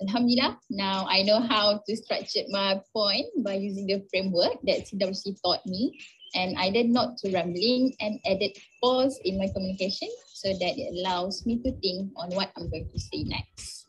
Alhamdulillah, 0.00 0.58
now 0.70 1.06
I 1.08 1.22
know 1.22 1.40
how 1.40 1.80
to 1.86 1.96
structure 1.96 2.42
my 2.48 2.80
point 2.92 3.26
by 3.44 3.54
using 3.54 3.86
the 3.86 4.02
framework 4.10 4.58
that 4.64 4.88
CWC 4.88 5.36
taught 5.44 5.64
me 5.66 5.98
and 6.34 6.56
I 6.58 6.70
did 6.70 6.88
not 6.88 7.18
to 7.18 7.30
rambling 7.30 7.94
and 8.00 8.18
added 8.26 8.56
pause 8.82 9.20
in 9.24 9.38
my 9.38 9.46
communication 9.52 10.08
so 10.32 10.48
that 10.48 10.74
it 10.78 10.90
allows 10.98 11.44
me 11.46 11.62
to 11.62 11.70
think 11.78 12.10
on 12.16 12.30
what 12.30 12.50
I'm 12.56 12.70
going 12.70 12.88
to 12.88 12.98
say 12.98 13.22
next. 13.24 13.86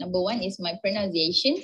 Number 0.00 0.20
one 0.20 0.42
is 0.42 0.60
my 0.60 0.74
pronunciation 0.82 1.62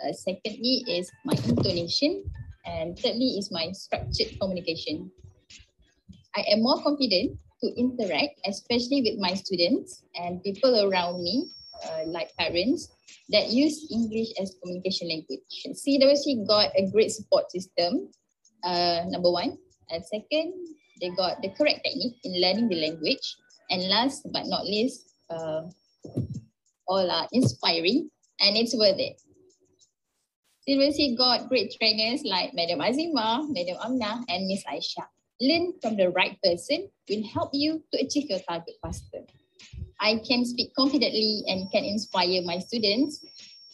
uh, 0.00 0.12
secondly 0.12 0.84
is 0.88 1.10
my 1.24 1.34
intonation. 1.44 2.24
And 2.64 2.98
thirdly 2.98 3.40
is 3.40 3.50
my 3.50 3.72
structured 3.72 4.38
communication. 4.40 5.10
I 6.36 6.44
am 6.52 6.62
more 6.62 6.80
confident 6.82 7.38
to 7.62 7.66
interact, 7.76 8.40
especially 8.46 9.02
with 9.02 9.18
my 9.18 9.34
students 9.34 10.04
and 10.14 10.42
people 10.42 10.88
around 10.88 11.22
me, 11.22 11.50
uh, 11.84 12.04
like 12.06 12.34
parents, 12.36 12.88
that 13.30 13.50
use 13.50 13.88
English 13.90 14.28
as 14.40 14.56
communication 14.62 15.08
language. 15.08 15.40
CWC 15.66 16.46
got 16.46 16.70
a 16.76 16.90
great 16.90 17.10
support 17.10 17.50
system, 17.50 18.10
uh, 18.64 19.02
number 19.06 19.30
one. 19.30 19.58
And 19.90 20.04
second, 20.04 20.54
they 21.00 21.10
got 21.10 21.42
the 21.42 21.50
correct 21.50 21.80
technique 21.84 22.18
in 22.24 22.40
learning 22.40 22.68
the 22.68 22.76
language. 22.76 23.36
And 23.70 23.88
last 23.88 24.26
but 24.32 24.46
not 24.46 24.64
least, 24.64 25.14
uh, 25.30 25.62
all 26.86 27.10
are 27.10 27.28
inspiring 27.32 28.10
and 28.40 28.56
it's 28.56 28.74
worth 28.74 28.98
it. 28.98 29.20
University 30.66 31.16
got 31.16 31.48
great 31.48 31.72
trainers 31.78 32.22
like 32.24 32.52
Madam 32.54 32.80
Azima, 32.80 33.46
Madam 33.48 33.76
Amna, 33.82 34.22
and 34.28 34.46
Miss 34.46 34.62
Aisha. 34.64 35.06
Learn 35.40 35.72
from 35.80 35.96
the 35.96 36.10
right 36.10 36.36
person 36.44 36.90
will 37.08 37.24
help 37.26 37.50
you 37.52 37.82
to 37.92 38.04
achieve 38.04 38.28
your 38.28 38.40
target 38.46 38.74
faster. 38.82 39.24
I 40.00 40.20
can 40.26 40.44
speak 40.44 40.74
confidently 40.74 41.44
and 41.48 41.70
can 41.70 41.84
inspire 41.84 42.42
my 42.42 42.58
students 42.58 43.24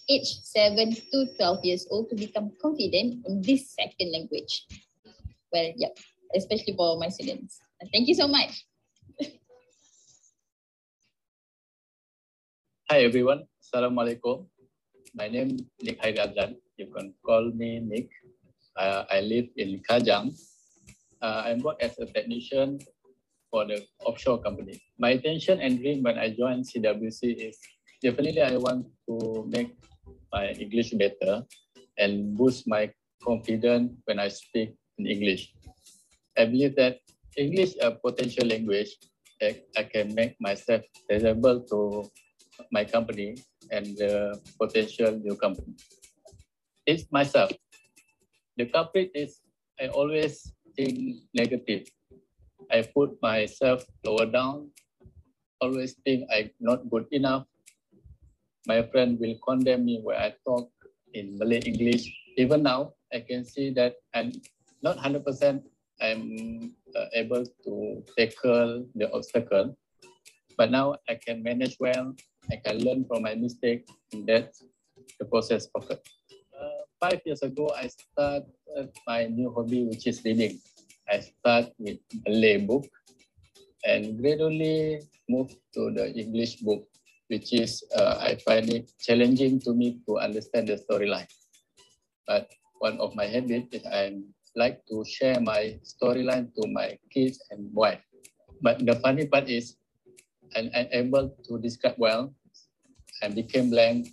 aged 0.08 0.46
7 0.46 0.94
to 1.12 1.26
12 1.36 1.64
years 1.64 1.86
old 1.90 2.10
to 2.10 2.16
become 2.16 2.52
confident 2.62 3.26
in 3.26 3.42
this 3.42 3.74
second 3.74 4.12
language. 4.12 4.66
Well, 5.52 5.72
yeah, 5.76 5.94
especially 6.34 6.74
for 6.76 6.98
my 6.98 7.08
students. 7.08 7.60
Thank 7.92 8.08
you 8.08 8.14
so 8.14 8.28
much. 8.28 8.64
Hi 12.86 13.02
everyone, 13.02 13.50
Assalamualaikum. 13.58 14.46
My 15.18 15.26
name 15.26 15.58
is 15.58 15.66
Nick 15.82 15.98
Haidar 15.98 16.30
you 16.76 16.86
can 16.92 17.12
call 17.24 17.50
me 17.50 17.80
Nick. 17.80 18.12
Uh, 18.76 19.04
I 19.10 19.20
live 19.20 19.48
in 19.56 19.80
Kajang. 19.82 20.36
Uh, 21.22 21.50
I 21.50 21.54
work 21.58 21.80
as 21.80 21.98
a 21.98 22.06
technician 22.06 22.78
for 23.51 23.66
the 23.66 23.85
offshore 24.05 24.43
company. 24.43 24.81
My 24.98 25.10
intention 25.16 25.60
and 25.60 25.78
dream 25.78 26.02
when 26.02 26.18
I 26.18 26.35
joined 26.35 26.66
CWC 26.66 27.36
is 27.36 27.59
definitely 28.02 28.43
I 28.43 28.56
want 28.56 28.86
to 29.09 29.47
make 29.48 29.77
my 30.32 30.51
English 30.52 30.93
better 30.94 31.43
and 31.98 32.36
boost 32.36 32.68
my 32.68 32.90
confidence 33.23 33.93
when 34.05 34.18
I 34.18 34.28
speak 34.28 34.74
in 34.98 35.06
English. 35.06 35.52
I 36.36 36.44
believe 36.47 36.77
that 36.77 37.01
English 37.36 37.77
is 37.77 37.82
a 37.82 37.93
potential 37.93 38.47
language 38.47 38.90
that 39.40 39.64
I 39.77 39.85
can 39.85 40.14
make 40.14 40.36
myself 40.40 40.82
available 41.10 41.60
to 41.70 42.10
my 42.73 42.85
company 42.85 43.36
and 43.70 43.85
the 43.97 44.40
potential 44.59 45.12
new 45.12 45.36
company 45.36 45.77
it's 46.86 47.10
myself. 47.10 47.51
The 48.56 48.66
culprit 48.66 49.10
is 49.12 49.43
I 49.78 49.89
always 49.89 50.55
think 50.78 51.27
negative. 51.35 51.90
I 52.70 52.82
put 52.82 53.20
myself 53.22 53.84
lower 54.05 54.26
down, 54.26 54.70
always 55.60 55.94
think 56.05 56.28
I'm 56.32 56.51
not 56.60 56.88
good 56.90 57.06
enough. 57.10 57.47
My 58.66 58.82
friend 58.82 59.18
will 59.20 59.38
condemn 59.47 59.84
me 59.84 60.01
when 60.02 60.16
I 60.16 60.34
talk 60.44 60.70
in 61.14 61.38
Malay 61.38 61.60
English. 61.64 62.10
Even 62.36 62.62
now, 62.62 62.93
I 63.12 63.20
can 63.20 63.44
see 63.44 63.70
that 63.74 63.94
I'm 64.14 64.32
not 64.82 64.98
100% 64.98 65.62
I'm 66.02 66.74
uh, 66.94 67.06
able 67.14 67.47
to 67.64 68.05
tackle 68.18 68.84
the 68.94 69.10
obstacle, 69.12 69.78
but 70.59 70.70
now 70.70 70.97
I 71.09 71.14
can 71.14 71.43
manage 71.43 71.76
well. 71.80 72.14
I 72.52 72.56
can 72.56 72.84
learn 72.84 73.06
from 73.06 73.22
my 73.22 73.34
mistake, 73.34 73.88
and 74.12 74.26
that's 74.26 74.62
the 75.18 75.24
process 75.24 75.68
of 75.74 75.88
it 75.90 76.05
five 77.01 77.20
years 77.24 77.43
ago, 77.43 77.70
I 77.76 77.88
started 77.88 78.47
my 79.06 79.26
new 79.26 79.52
hobby, 79.52 79.84
which 79.84 80.06
is 80.06 80.22
reading. 80.24 80.59
I 81.06 81.20
start 81.20 81.70
with 81.78 81.98
Malay 82.26 82.58
book 82.66 82.86
and 83.86 84.18
gradually 84.18 85.02
moved 85.28 85.56
to 85.74 85.90
the 85.94 86.10
English 86.10 86.56
book, 86.66 86.86
which 87.28 87.54
is, 87.54 87.84
uh, 87.94 88.18
I 88.20 88.36
find 88.42 88.68
it 88.70 88.90
challenging 88.98 89.60
to 89.62 89.74
me 89.74 90.02
to 90.06 90.18
understand 90.18 90.68
the 90.68 90.78
storyline. 90.78 91.30
But 92.26 92.50
one 92.78 92.98
of 92.98 93.14
my 93.14 93.26
habits 93.26 93.70
is 93.70 93.86
I 93.86 94.18
like 94.56 94.82
to 94.90 95.04
share 95.06 95.40
my 95.40 95.78
storyline 95.86 96.50
to 96.58 96.62
my 96.68 96.98
kids 97.10 97.38
and 97.50 97.70
wife. 97.72 98.02
But 98.62 98.84
the 98.84 98.96
funny 98.98 99.26
part 99.26 99.48
is 99.48 99.76
I'm, 100.56 100.70
I'm 100.74 100.88
able 100.90 101.30
to 101.46 101.58
describe 101.58 101.94
well 101.98 102.34
and 103.22 103.34
became 103.34 103.70
blank 103.70 104.08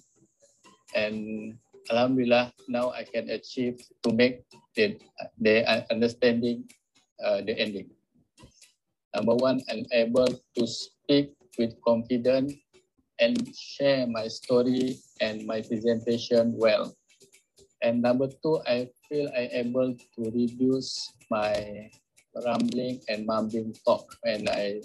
and 0.93 1.57
Alhamdulillah, 1.91 2.53
now 2.69 2.91
I 2.95 3.03
can 3.03 3.29
achieve 3.29 3.81
to 4.07 4.13
make 4.13 4.47
the, 4.75 4.95
the 5.35 5.67
understanding 5.91 6.63
uh, 7.23 7.41
the 7.41 7.57
ending. 7.60 7.90
Number 9.15 9.35
one, 9.35 9.61
I'm 9.69 9.85
able 9.91 10.27
to 10.27 10.68
speak 10.68 11.34
with 11.57 11.76
confidence 11.85 12.53
and 13.19 13.38
share 13.56 14.07
my 14.07 14.27
story 14.27 14.98
and 15.22 15.45
my 15.45 15.61
presentation 15.61 16.57
well. 16.57 16.95
And 17.81 18.02
number 18.02 18.27
two, 18.41 18.60
I 18.65 18.90
feel 19.07 19.30
I'm 19.38 19.49
able 19.52 19.94
to 19.94 20.22
reduce 20.31 21.14
my 21.30 21.90
rambling 22.45 23.02
and 23.10 23.26
mumbling 23.26 23.76
talk 23.85 24.07
when 24.23 24.48
I 24.49 24.81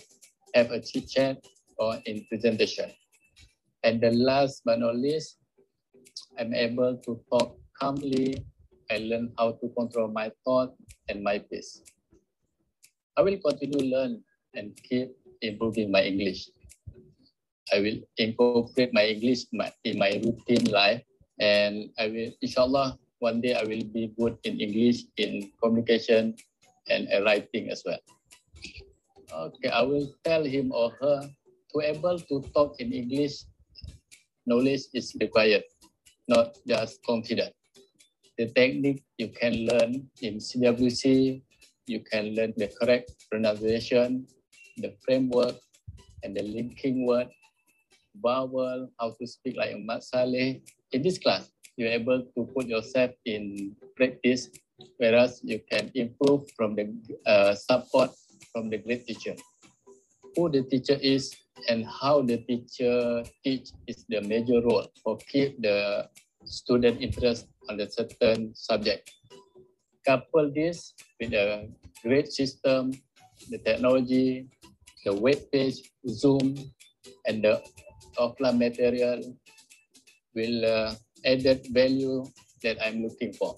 have 0.55 0.71
a 0.73 0.81
chit 0.81 1.09
chat 1.09 1.39
or 1.79 1.97
in 2.05 2.27
presentation. 2.29 2.91
And 3.85 4.01
the 4.01 4.11
last 4.11 4.63
but 4.65 4.81
not 4.81 4.97
least, 4.97 5.39
I'm 6.39 6.53
able 6.53 6.97
to 6.97 7.21
talk 7.31 7.57
calmly 7.81 8.45
and 8.91 9.09
learn 9.09 9.33
how 9.39 9.53
to 9.53 9.69
control 9.79 10.09
my 10.09 10.33
thought 10.45 10.75
and 11.09 11.23
my 11.23 11.39
pace. 11.39 11.81
I 13.19 13.23
will 13.23 13.37
continue 13.43 13.83
to 13.83 13.85
learn 13.91 14.23
and 14.55 14.79
keep 14.87 15.11
improving 15.43 15.91
my 15.91 16.07
English. 16.07 16.55
I 17.75 17.83
will 17.83 17.99
incorporate 18.17 18.95
my 18.95 19.11
English 19.11 19.51
in 19.83 19.99
my 19.99 20.23
routine 20.23 20.71
life 20.71 21.03
and 21.41 21.91
I 21.99 22.07
will, 22.15 22.31
inshallah, 22.41 22.97
one 23.19 23.41
day 23.41 23.59
I 23.59 23.65
will 23.67 23.83
be 23.91 24.15
good 24.17 24.39
in 24.45 24.61
English, 24.61 25.11
in 25.17 25.51
communication 25.61 26.39
and 26.89 27.11
writing 27.27 27.71
as 27.71 27.83
well. 27.85 27.99
Okay, 29.35 29.69
I 29.69 29.83
will 29.83 30.15
tell 30.23 30.45
him 30.45 30.71
or 30.71 30.95
her 31.03 31.29
to 31.75 31.81
able 31.83 32.19
to 32.23 32.41
talk 32.55 32.79
in 32.79 32.93
English, 32.93 33.43
knowledge 34.47 34.95
is 34.95 35.13
required, 35.21 35.65
not 36.29 36.57
just 36.67 37.03
confident. 37.03 37.53
The 38.39 38.47
technique 38.55 39.03
you 39.19 39.29
can 39.35 39.67
learn 39.67 40.07
in 40.23 40.39
CWC, 40.39 41.43
you 41.89 42.01
can 42.01 42.35
learn 42.35 42.53
the 42.57 42.69
correct 42.81 43.13
pronunciation, 43.31 44.27
the 44.77 44.95
framework, 45.05 45.57
and 46.23 46.37
the 46.37 46.43
linking 46.43 47.07
word, 47.07 47.29
vowel, 48.23 48.91
how 49.01 49.15
to 49.19 49.27
speak 49.27 49.57
like 49.57 49.77
Mat 49.79 50.05
Saleh. 50.05 50.61
In 50.93 51.03
this 51.03 51.19
class, 51.19 51.51
you're 51.77 51.91
able 51.91 52.23
to 52.37 52.45
put 52.55 52.67
yourself 52.67 53.11
in 53.25 53.75
practice, 53.97 54.51
whereas 54.99 55.41
you 55.43 55.61
can 55.71 55.91
improve 55.95 56.51
from 56.57 56.75
the 56.75 56.93
uh, 57.27 57.55
support 57.55 58.11
from 58.53 58.71
the 58.71 58.79
great 58.79 59.07
teacher. 59.07 59.35
Who 60.37 60.51
the 60.51 60.63
teacher 60.63 60.99
is 61.01 61.35
and 61.69 61.87
how 61.87 62.23
the 62.23 62.39
teacher 62.39 63.25
teach 63.43 63.71
is 63.87 64.05
the 64.09 64.21
major 64.21 64.61
role 64.63 64.87
for 65.03 65.19
keep 65.31 65.61
the 65.61 66.09
student 66.45 67.03
interest 67.03 67.47
on 67.69 67.77
the 67.77 67.89
certain 67.91 68.55
subject. 68.55 69.11
Couple 70.07 70.51
this 70.55 70.95
with 71.21 71.35
a 71.35 71.69
great 72.03 72.33
system, 72.33 72.93
the 73.51 73.59
technology, 73.59 74.49
the 75.05 75.15
web 75.15 75.39
page, 75.53 75.77
Zoom, 76.09 76.55
and 77.27 77.43
the 77.45 77.63
offline 78.19 78.59
material 78.59 79.23
will 80.35 80.65
uh, 80.65 80.95
that 81.25 81.67
value 81.71 82.25
that 82.63 82.79
I'm 82.85 83.03
looking 83.03 83.33
for. 83.33 83.57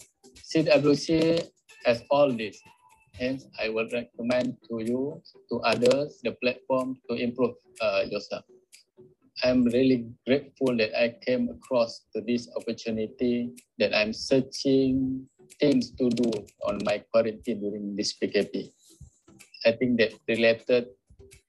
CWC 0.52 1.48
has 1.84 2.02
all 2.10 2.32
this. 2.32 2.60
Hence, 3.14 3.44
I 3.60 3.68
would 3.68 3.92
recommend 3.92 4.56
to 4.68 4.80
you, 4.80 5.20
to 5.50 5.60
others, 5.60 6.20
the 6.24 6.32
platform 6.42 6.96
to 7.08 7.16
improve 7.16 7.54
uh, 7.80 8.04
yourself. 8.08 8.44
I'm 9.42 9.64
really 9.64 10.06
grateful 10.26 10.76
that 10.76 10.92
I 10.98 11.16
came 11.24 11.48
across 11.48 12.06
to 12.14 12.20
this 12.20 12.48
opportunity 12.56 13.50
that 13.78 13.94
I'm 13.94 14.12
searching 14.12 15.26
things 15.58 15.90
to 15.96 16.10
do 16.10 16.30
on 16.66 16.78
my 16.84 17.02
quarantine 17.12 17.60
during 17.60 17.96
this 17.96 18.14
PKP. 18.14 18.70
I 19.66 19.72
think 19.72 19.98
that 19.98 20.14
related 20.28 20.88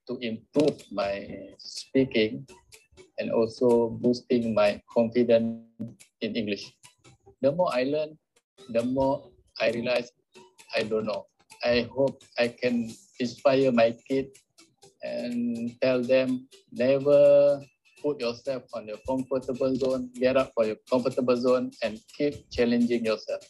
to 0.08 0.18
improve 0.20 0.76
my 0.92 1.28
speaking 1.58 2.48
and 3.20 3.32
also 3.32 3.90
boosting 3.90 4.54
my 4.54 4.82
confidence 4.92 5.64
in 6.22 6.36
English. 6.36 6.74
The 7.42 7.52
more 7.52 7.70
I 7.74 7.84
learn, 7.84 8.18
the 8.70 8.84
more 8.84 9.30
I 9.60 9.72
realize 9.72 10.12
I 10.76 10.84
don't 10.84 11.06
know. 11.06 11.28
I 11.64 11.88
hope 11.94 12.24
I 12.40 12.48
can 12.50 12.90
inspire 13.20 13.72
my 13.72 13.94
kids 14.08 14.34
and 15.04 15.74
tell 15.82 16.02
them 16.02 16.48
never 16.72 17.62
put 18.02 18.20
yourself 18.20 18.64
on 18.74 18.88
your 18.88 18.98
comfortable 19.08 19.76
zone, 19.76 20.10
get 20.16 20.38
up 20.38 20.52
for 20.54 20.66
your 20.66 20.78
comfortable 20.90 21.38
zone 21.38 21.72
and 21.84 22.00
keep 22.18 22.50
challenging 22.50 23.06
yourself. 23.06 23.42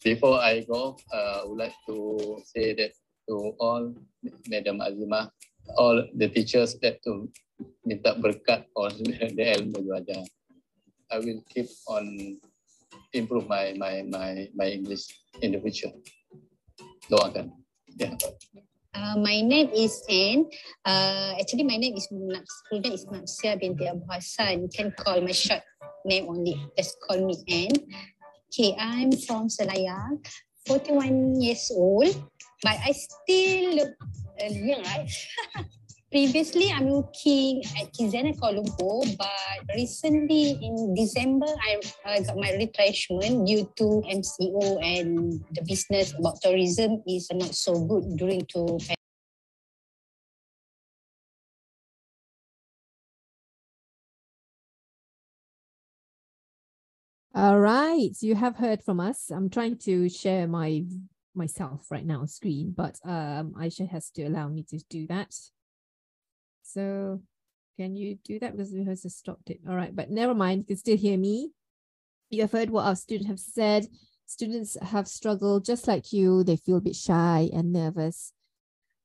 Before 0.00 0.40
I 0.40 0.64
go, 0.64 0.96
uh, 1.12 1.44
I 1.44 1.44
would 1.44 1.58
like 1.58 1.76
to 1.86 2.40
say 2.44 2.72
that 2.74 2.92
to 3.28 3.52
all, 3.60 3.92
Madam 4.48 4.80
Azima, 4.80 5.28
all 5.76 6.02
the 6.16 6.28
teachers 6.28 6.80
that 6.80 7.04
to 7.04 7.28
minta 7.84 8.16
berkat 8.16 8.64
on 8.76 8.96
the 9.36 9.44
ilmu 9.60 9.84
belajar. 9.84 10.24
I 11.12 11.18
will 11.20 11.44
keep 11.52 11.68
on 11.90 12.38
improve 13.12 13.44
my 13.50 13.74
my 13.76 14.02
my 14.08 14.48
my 14.54 14.68
English 14.72 15.10
in 15.42 15.52
the 15.52 15.60
future. 15.60 15.92
Doakan. 17.10 17.52
Yeah. 17.98 18.14
Uh, 18.94 19.18
my 19.18 19.42
name 19.42 19.70
is 19.74 20.02
Anne. 20.08 20.46
Uh, 20.86 21.34
actually, 21.38 21.66
my 21.66 21.76
name 21.76 21.94
is 21.94 22.06
student 22.08 22.94
is 22.94 23.06
Nafsia 23.06 23.58
binti 23.58 23.86
Abu 23.86 24.02
Hassan. 24.08 24.66
You 24.66 24.70
can 24.70 24.90
call 24.94 25.20
my 25.20 25.34
short 25.34 25.62
name 26.06 26.26
only. 26.30 26.58
Just 26.78 26.98
call 27.02 27.18
me 27.22 27.34
Anne. 27.50 27.76
Okay, 28.50 28.74
I'm 28.82 29.14
from 29.14 29.46
Selayang, 29.46 30.26
41 30.66 31.38
years 31.38 31.70
old, 31.70 32.10
but 32.66 32.82
I 32.82 32.90
still 32.90 33.78
look 33.78 33.94
uh, 34.42 34.50
young, 34.50 34.82
previously 36.10 36.66
I'm 36.66 36.90
working 36.90 37.62
at 37.78 37.94
Kizana 37.94 38.34
Kuala 38.34 38.58
Lumpur, 38.58 39.06
but 39.14 39.62
recently 39.78 40.58
in 40.58 40.98
December 40.98 41.46
I 41.46 41.78
uh, 42.02 42.26
got 42.26 42.42
my 42.42 42.50
retrenchment 42.58 43.46
due 43.46 43.70
to 43.78 44.02
MCO 44.10 44.82
and 44.82 45.38
the 45.54 45.62
business 45.62 46.10
about 46.18 46.42
tourism 46.42 47.06
is 47.06 47.30
not 47.30 47.54
so 47.54 47.78
good 47.86 48.18
during 48.18 48.42
to 48.50 48.82
All 57.32 57.60
right, 57.60 58.10
so 58.12 58.26
you 58.26 58.34
have 58.34 58.56
heard 58.56 58.82
from 58.82 58.98
us. 58.98 59.30
I'm 59.30 59.50
trying 59.50 59.78
to 59.78 60.08
share 60.08 60.48
my 60.48 60.82
myself 61.32 61.86
right 61.88 62.04
now 62.04 62.24
screen, 62.24 62.74
but 62.76 62.98
um, 63.04 63.54
Aisha 63.56 63.88
has 63.88 64.10
to 64.10 64.24
allow 64.24 64.48
me 64.48 64.64
to 64.64 64.78
do 64.90 65.06
that. 65.06 65.32
So 66.62 67.22
can 67.78 67.94
you 67.94 68.18
do 68.24 68.40
that 68.40 68.56
because 68.56 68.72
the 68.72 68.82
host 68.82 69.04
has 69.04 69.14
stopped 69.14 69.48
it? 69.48 69.60
All 69.68 69.76
right, 69.76 69.94
but 69.94 70.10
never 70.10 70.34
mind, 70.34 70.60
you 70.62 70.64
can 70.64 70.76
still 70.76 70.96
hear 70.96 71.16
me. 71.16 71.52
You 72.30 72.42
have 72.42 72.52
heard 72.52 72.68
what 72.68 72.86
our 72.86 72.96
students 72.96 73.28
have 73.28 73.38
said. 73.38 73.86
Students 74.26 74.76
have 74.82 75.06
struggled 75.06 75.64
just 75.64 75.86
like 75.86 76.12
you. 76.12 76.42
They 76.42 76.56
feel 76.56 76.78
a 76.78 76.80
bit 76.80 76.96
shy 76.96 77.48
and 77.52 77.72
nervous. 77.72 78.32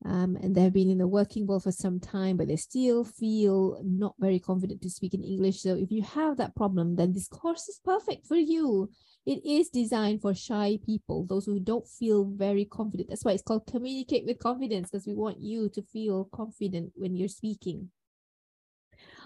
Um, 0.06 0.38
and 0.42 0.54
they've 0.54 0.72
been 0.72 0.92
in 0.92 1.00
the 1.00 1.08
working 1.08 1.48
world 1.48 1.64
for 1.64 1.72
some 1.72 2.00
time, 2.00 2.38
but 2.38 2.48
they 2.48 2.58
still 2.58 3.04
feel 3.04 3.82
not 3.84 4.14
very 4.20 4.40
confident 4.40 4.84
to 4.84 4.90
speak 4.90 5.16
in 5.16 5.24
English. 5.24 5.62
So 5.62 5.74
if 5.76 5.92
you 5.92 6.04
have 6.04 6.38
that 6.38 6.56
problem, 6.56 6.96
then 6.96 7.12
this 7.12 7.28
course 7.28 7.68
is 7.68 7.82
perfect 7.84 8.28
for 8.28 8.36
you. 8.36 8.92
It 9.26 9.44
is 9.44 9.70
designed 9.70 10.22
for 10.22 10.36
shy 10.36 10.78
people, 10.86 11.26
those 11.26 11.46
who 11.48 11.60
don't 11.60 11.88
feel 11.88 12.26
very 12.26 12.66
confident. 12.66 13.10
That's 13.10 13.26
why 13.26 13.32
it's 13.32 13.42
called 13.42 13.66
communicate 13.66 14.26
with 14.28 14.38
confidence, 14.38 14.92
because 14.92 15.08
we 15.08 15.16
want 15.16 15.40
you 15.40 15.70
to 15.70 15.82
feel 15.82 16.30
confident 16.32 16.92
when 16.96 17.16
you're 17.16 17.28
speaking. 17.28 17.90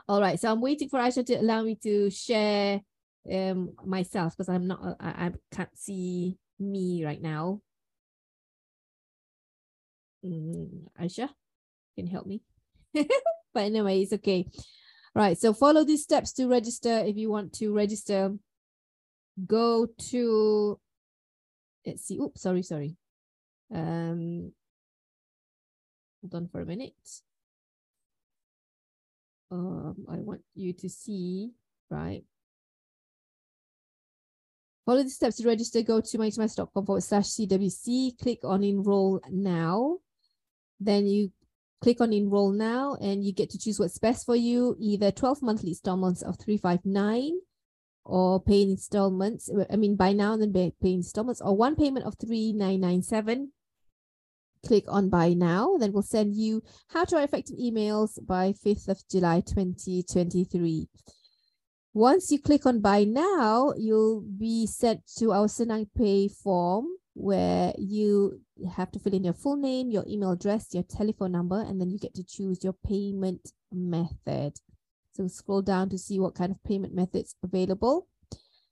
All 0.08 0.22
right, 0.22 0.40
so 0.40 0.50
I'm 0.50 0.62
waiting 0.62 0.88
for 0.88 1.00
Aisha 1.00 1.26
to 1.26 1.36
allow 1.36 1.62
me 1.62 1.76
to 1.84 2.10
share 2.10 2.82
um 3.30 3.74
myself 3.86 4.36
because 4.38 4.48
I'm 4.48 4.66
not 4.66 4.96
I, 5.00 5.10
I 5.10 5.32
can't 5.52 5.78
see 5.78 6.38
me 6.58 7.04
right 7.04 7.22
now. 7.22 7.60
Mm, 10.26 10.88
Aisha, 11.00 11.30
can 11.96 12.08
help 12.08 12.26
me? 12.26 12.42
but 12.94 13.64
anyway, 13.64 14.02
it's 14.02 14.14
okay. 14.14 14.46
All 15.16 15.24
right, 15.24 15.38
so 15.38 15.54
follow 15.54 15.84
these 15.84 16.04
steps 16.04 16.34
to 16.34 16.48
register 16.48 17.00
if 17.06 17.18
you 17.18 17.30
want 17.30 17.54
to 17.54 17.74
register 17.74 18.34
go 19.46 19.88
to, 20.10 20.80
let's 21.86 22.06
see, 22.06 22.20
oops, 22.20 22.42
sorry, 22.42 22.64
sorry. 22.64 22.96
Um, 23.74 24.52
hold 26.22 26.36
on 26.36 26.48
for 26.48 26.62
a 26.62 26.66
minute. 26.66 26.94
Um, 29.52 30.06
I 30.10 30.18
want 30.18 30.42
you 30.56 30.74
to 30.74 30.90
see, 30.90 31.52
right? 31.90 32.24
Follow 34.86 35.04
the 35.04 35.10
steps 35.10 35.38
to 35.38 35.48
register. 35.48 35.82
Go 35.82 36.02
to 36.02 36.18
mytomass.com 36.18 36.86
forward 36.86 37.04
slash 37.04 37.26
CWC. 37.26 38.18
Click 38.20 38.40
on 38.44 38.64
enroll 38.64 39.22
now. 39.30 39.98
Then 40.80 41.08
you 41.08 41.32
click 41.82 42.02
on 42.02 42.14
enroll 42.14 42.52
now 42.52 42.96
and 43.02 43.24
you 43.24 43.34
get 43.34 43.50
to 43.52 43.58
choose 43.58 43.80
what's 43.80 44.00
best 44.00 44.26
for 44.26 44.36
you, 44.36 44.76
either 44.80 45.12
12 45.12 45.42
monthly 45.42 45.70
installments 45.70 46.22
of 46.22 46.38
359 46.38 47.40
or 48.06 48.42
pay 48.42 48.62
in 48.62 48.72
installments. 48.72 49.50
Uh, 49.50 49.66
I 49.72 49.76
mean, 49.76 49.96
buy 49.96 50.14
now 50.14 50.34
and 50.34 50.42
then 50.42 50.54
pay, 50.54 50.74
pay 50.82 50.94
installments 50.94 51.42
or 51.42 51.56
one 51.56 51.76
payment 51.76 52.06
of 52.06 52.16
3997 52.20 53.52
click 54.66 54.84
on 54.88 55.10
buy 55.10 55.34
now 55.34 55.78
then 55.78 55.92
we'll 55.92 56.04
send 56.04 56.36
you 56.36 56.62
how 56.90 57.06
to 57.06 57.16
write 57.16 57.24
effective 57.24 57.56
emails 57.58 58.20
by 58.26 58.54
5th 58.66 58.90
of 58.90 59.02
july 59.10 59.40
2023 59.40 60.88
once 61.94 62.32
you 62.32 62.40
click 62.40 62.66
on 62.66 62.82
buy 62.82 63.04
now 63.04 63.72
you'll 63.78 64.22
be 64.22 64.68
sent 64.68 65.02
to 65.18 65.32
our 65.32 65.48
senang 65.48 65.88
pay 65.98 66.28
form 66.28 66.86
where 67.20 67.74
you 67.78 68.40
have 68.76 68.92
to 68.92 69.00
fill 69.00 69.14
in 69.14 69.24
your 69.24 69.34
full 69.34 69.56
name 69.56 69.92
your 69.92 70.06
email 70.08 70.32
address 70.32 70.74
your 70.74 70.84
telephone 70.84 71.32
number 71.32 71.62
and 71.62 71.80
then 71.80 71.90
you 71.90 72.00
get 72.00 72.14
to 72.14 72.24
choose 72.24 72.64
your 72.64 72.76
payment 72.86 73.52
method 73.72 74.54
so 75.20 75.28
scroll 75.28 75.62
down 75.62 75.90
to 75.90 75.98
see 75.98 76.18
what 76.18 76.34
kind 76.34 76.50
of 76.50 76.64
payment 76.64 76.96
methods 76.96 77.36
available. 77.44 78.08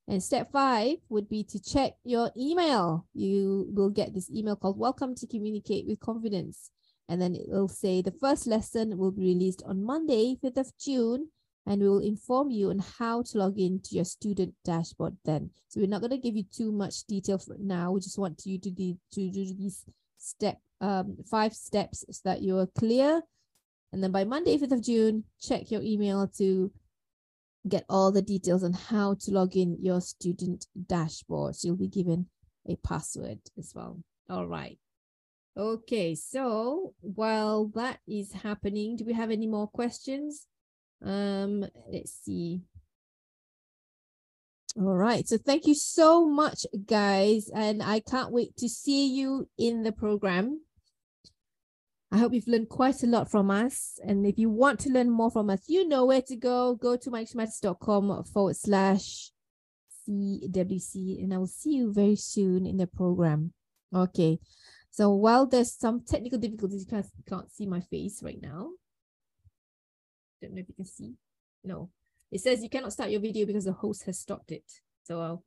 And 0.08 0.24
step 0.24 0.50
five 0.54 0.96
would 1.10 1.28
be 1.28 1.44
to 1.44 1.62
check 1.62 1.96
your 2.06 2.32
email. 2.38 3.06
You 3.14 3.68
will 3.74 3.90
get 3.90 4.14
this 4.14 4.30
email 4.30 4.56
called 4.56 4.80
Welcome 4.80 5.14
to 5.16 5.28
Communicate 5.28 5.86
with 5.86 6.00
Confidence. 6.00 6.72
And 7.10 7.22
then 7.22 7.36
it 7.36 7.50
will 7.50 7.68
say 7.68 8.02
the 8.02 8.14
first 8.14 8.48
lesson 8.48 8.98
will 8.98 9.12
be 9.12 9.24
released 9.24 9.62
on 9.66 9.84
Monday, 9.84 10.38
5th 10.42 10.58
of 10.58 10.72
June, 10.80 11.32
and 11.68 11.82
we 11.82 11.90
will 11.90 12.00
inform 12.00 12.50
you 12.50 12.70
on 12.70 12.80
how 12.98 13.22
to 13.22 13.38
log 13.38 13.60
in 13.60 13.82
to 13.82 13.96
your 13.96 14.06
student 14.06 14.54
dashboard 14.64 15.18
then. 15.26 15.50
So 15.68 15.82
we're 15.82 15.88
not 15.88 16.00
going 16.00 16.12
to 16.12 16.18
give 16.18 16.38
you 16.38 16.44
too 16.44 16.72
much 16.72 17.04
detail 17.04 17.38
for 17.38 17.58
now. 17.60 17.92
We 17.92 18.00
just 18.00 18.18
want 18.18 18.42
you 18.46 18.58
to 18.58 18.72
do, 18.72 18.98
to 19.12 19.30
do 19.30 19.54
these 19.54 19.84
step 20.18 20.60
um, 20.80 21.18
five 21.30 21.54
steps 21.54 22.06
so 22.10 22.22
that 22.24 22.42
you 22.42 22.58
are 22.58 22.68
clear. 22.68 23.22
And 23.92 24.02
then 24.02 24.14
by 24.14 24.24
Monday, 24.24 24.58
5th 24.58 24.72
of 24.72 24.82
June, 24.82 25.26
check 25.42 25.70
your 25.70 25.82
email 25.82 26.30
to 26.38 26.72
get 27.68 27.84
all 27.90 28.14
the 28.14 28.22
details 28.22 28.64
on 28.64 28.72
how 28.72 29.16
to 29.16 29.32
log 29.32 29.58
in 29.58 29.78
your 29.82 30.00
student 30.00 30.68
dashboard. 30.88 31.58
So 31.58 31.68
you'll 31.68 31.78
be 31.78 31.90
given 31.90 32.28
a 32.66 32.78
password 32.78 33.40
as 33.58 33.74
well. 33.76 34.00
All 34.30 34.48
right. 34.48 34.78
Okay, 35.58 36.16
so 36.16 36.94
while 37.02 37.66
that 37.76 38.00
is 38.08 38.32
happening, 38.32 38.96
do 38.96 39.04
we 39.04 39.14
have 39.14 39.32
any 39.32 39.48
more 39.48 39.68
questions? 39.68 40.46
Um, 41.04 41.66
let's 41.92 42.14
see. 42.24 42.62
All 44.76 44.96
right, 44.96 45.28
so 45.28 45.38
thank 45.38 45.66
you 45.66 45.74
so 45.74 46.28
much, 46.28 46.66
guys, 46.86 47.50
and 47.50 47.82
I 47.82 48.00
can't 48.00 48.32
wait 48.32 48.56
to 48.58 48.70
see 48.70 49.08
you 49.08 49.50
in 49.58 49.82
the 49.82 49.92
program. 49.92 50.62
I 52.12 52.20
hope 52.20 52.34
you've 52.34 52.48
learned 52.48 52.70
quite 52.70 53.04
a 53.04 53.08
lot 53.08 53.30
from 53.30 53.50
us. 53.50 54.00
And 54.04 54.26
if 54.26 54.38
you 54.38 54.50
want 54.50 54.80
to 54.82 54.90
learn 54.90 55.10
more 55.10 55.32
from 55.32 55.50
us, 55.50 55.64
you 55.68 55.88
know 55.88 56.06
where 56.06 56.22
to 56.22 56.36
go. 56.36 56.76
Go 56.76 56.96
to 56.96 57.10
myenglishmatters.com 57.10 58.24
forward 58.26 58.56
slash 58.56 59.32
CWC, 60.08 61.24
and 61.24 61.34
I 61.34 61.38
will 61.38 61.48
see 61.48 61.74
you 61.74 61.92
very 61.92 62.16
soon 62.16 62.66
in 62.66 62.78
the 62.78 62.88
program. 62.88 63.54
Okay. 63.94 64.40
So 64.90 65.14
while 65.14 65.46
there's 65.46 65.74
some 65.74 66.02
technical 66.02 66.40
difficulties, 66.40 66.86
you 66.90 67.24
can't 67.28 67.52
see 67.52 67.66
my 67.66 67.82
face 67.82 68.24
right 68.24 68.42
now. 68.42 68.70
Don't 70.42 70.54
know 70.54 70.62
if 70.62 70.70
you 70.70 70.76
can 70.76 70.86
see. 70.86 71.14
No, 71.64 71.90
it 72.32 72.42
says 72.42 72.64
you 72.64 72.70
cannot 72.70 72.94
start 72.94 73.10
your 73.10 73.22
video 73.22 73.46
because 73.46 73.66
the 73.66 73.74
host 73.74 74.04
has 74.06 74.20
stopped 74.20 74.52
it. 74.52 74.64
So 75.04 75.22
I'll, 75.22 75.44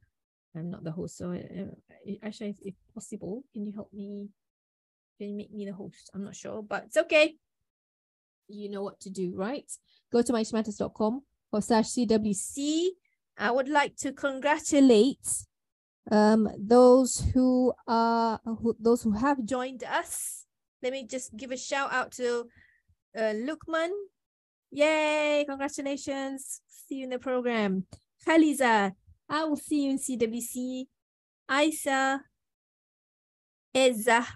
I'm 0.57 0.71
not 0.71 0.85
the 0.85 0.93
host. 0.93 1.19
So 1.19 1.33
uh, 1.33 2.13
actually, 2.23 2.57
if 2.63 2.75
possible, 2.95 3.45
can 3.53 3.67
you 3.67 3.73
help 3.73 3.93
me 3.93 4.29
can 5.21 5.29
you 5.29 5.37
make 5.37 5.53
me 5.53 5.67
the 5.67 5.75
host? 5.75 6.11
I'm 6.15 6.25
not 6.25 6.35
sure, 6.35 6.63
but 6.63 6.85
it's 6.87 6.97
okay. 6.97 7.37
You 8.49 8.71
know 8.71 8.83
what 8.83 8.99
to 9.01 9.11
do, 9.11 9.35
right? 9.37 9.71
Go 10.11 10.23
to 10.23 10.33
myenglishmatters.com 10.33 11.21
for 11.51 11.61
slash 11.61 11.89
CWC. 11.91 12.87
I 13.37 13.51
would 13.51 13.69
like 13.69 13.97
to 13.97 14.13
congratulate 14.13 15.45
um 16.11 16.49
those 16.59 17.21
who 17.35 17.75
are 17.87 18.41
who, 18.45 18.75
those 18.81 19.03
who 19.03 19.13
have 19.13 19.45
joined 19.45 19.85
us. 19.85 20.47
Let 20.83 20.93
me 20.93 21.07
just 21.07 21.37
give 21.37 21.53
a 21.53 21.57
shout 21.59 21.93
out 21.93 22.13
to 22.13 22.47
uh, 23.15 23.35
Lukman. 23.47 23.91
Yay! 24.71 25.45
Congratulations. 25.49 26.61
See 26.69 26.97
you 26.97 27.05
in 27.05 27.11
the 27.11 27.19
program. 27.19 27.87
Khaliza, 28.27 28.93
I 29.29 29.45
will 29.45 29.57
see 29.57 29.85
you 29.85 29.91
in 29.91 29.99
CWC. 29.99 30.87
Isa, 31.51 32.23
Ezza, 33.75 34.27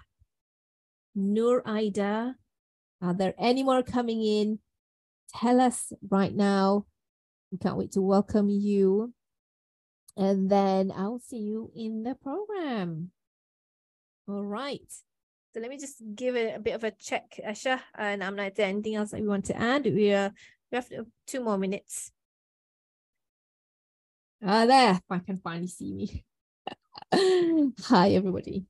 Nur 1.15 1.61
Ida, 1.65 2.35
are 3.01 3.13
there 3.13 3.33
any 3.37 3.63
more 3.63 3.83
coming 3.83 4.21
in? 4.21 4.59
Tell 5.33 5.61
us 5.61 5.93
right 6.09 6.33
now. 6.33 6.85
We 7.51 7.57
can't 7.57 7.77
wait 7.77 7.93
to 7.93 8.01
welcome 8.01 8.49
you. 8.49 9.13
And 10.17 10.49
then 10.49 10.91
I'll 10.95 11.19
see 11.19 11.39
you 11.39 11.71
in 11.75 12.03
the 12.03 12.15
program. 12.15 13.11
All 14.27 14.43
right. 14.43 14.91
So 15.55 15.61
let 15.61 15.69
me 15.69 15.77
just 15.77 16.03
give 16.13 16.35
it 16.35 16.53
a 16.53 16.59
bit 16.59 16.75
of 16.75 16.83
a 16.83 16.91
check, 16.91 17.39
Aisha, 17.39 17.79
and 17.97 18.21
I'm 18.21 18.35
not 18.35 18.55
there 18.55 18.67
anything 18.67 18.95
else 18.95 19.11
that 19.11 19.21
we 19.21 19.27
want 19.29 19.45
to 19.45 19.57
add. 19.57 19.85
We 19.85 20.11
are 20.11 20.33
we 20.69 20.75
have 20.75 20.89
two 21.25 21.41
more 21.41 21.57
minutes. 21.57 22.11
Ah, 24.43 24.65
there, 24.65 24.99
I 25.09 25.19
can 25.19 25.37
finally 25.37 25.67
see 25.67 25.93
me. 25.93 26.25
Hi, 27.83 28.09
everybody. 28.09 28.65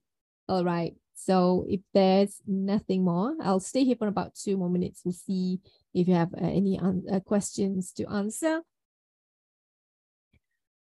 All 0.48 0.64
right. 0.64 0.94
So 1.16 1.66
if 1.68 1.80
there's 1.92 2.40
nothing 2.46 3.04
more, 3.04 3.34
I'll 3.42 3.60
stay 3.60 3.84
here 3.84 3.96
for 3.98 4.08
about 4.08 4.36
two 4.36 4.56
more 4.56 4.70
minutes. 4.70 5.02
We'll 5.04 5.14
see 5.14 5.62
if 5.92 6.08
you 6.08 6.14
have 6.14 6.36
uh, 6.36 6.46
any 6.46 6.80
uh, 6.80 7.20
questions 7.22 7.94
to 7.94 8.06
answer. 8.12 8.62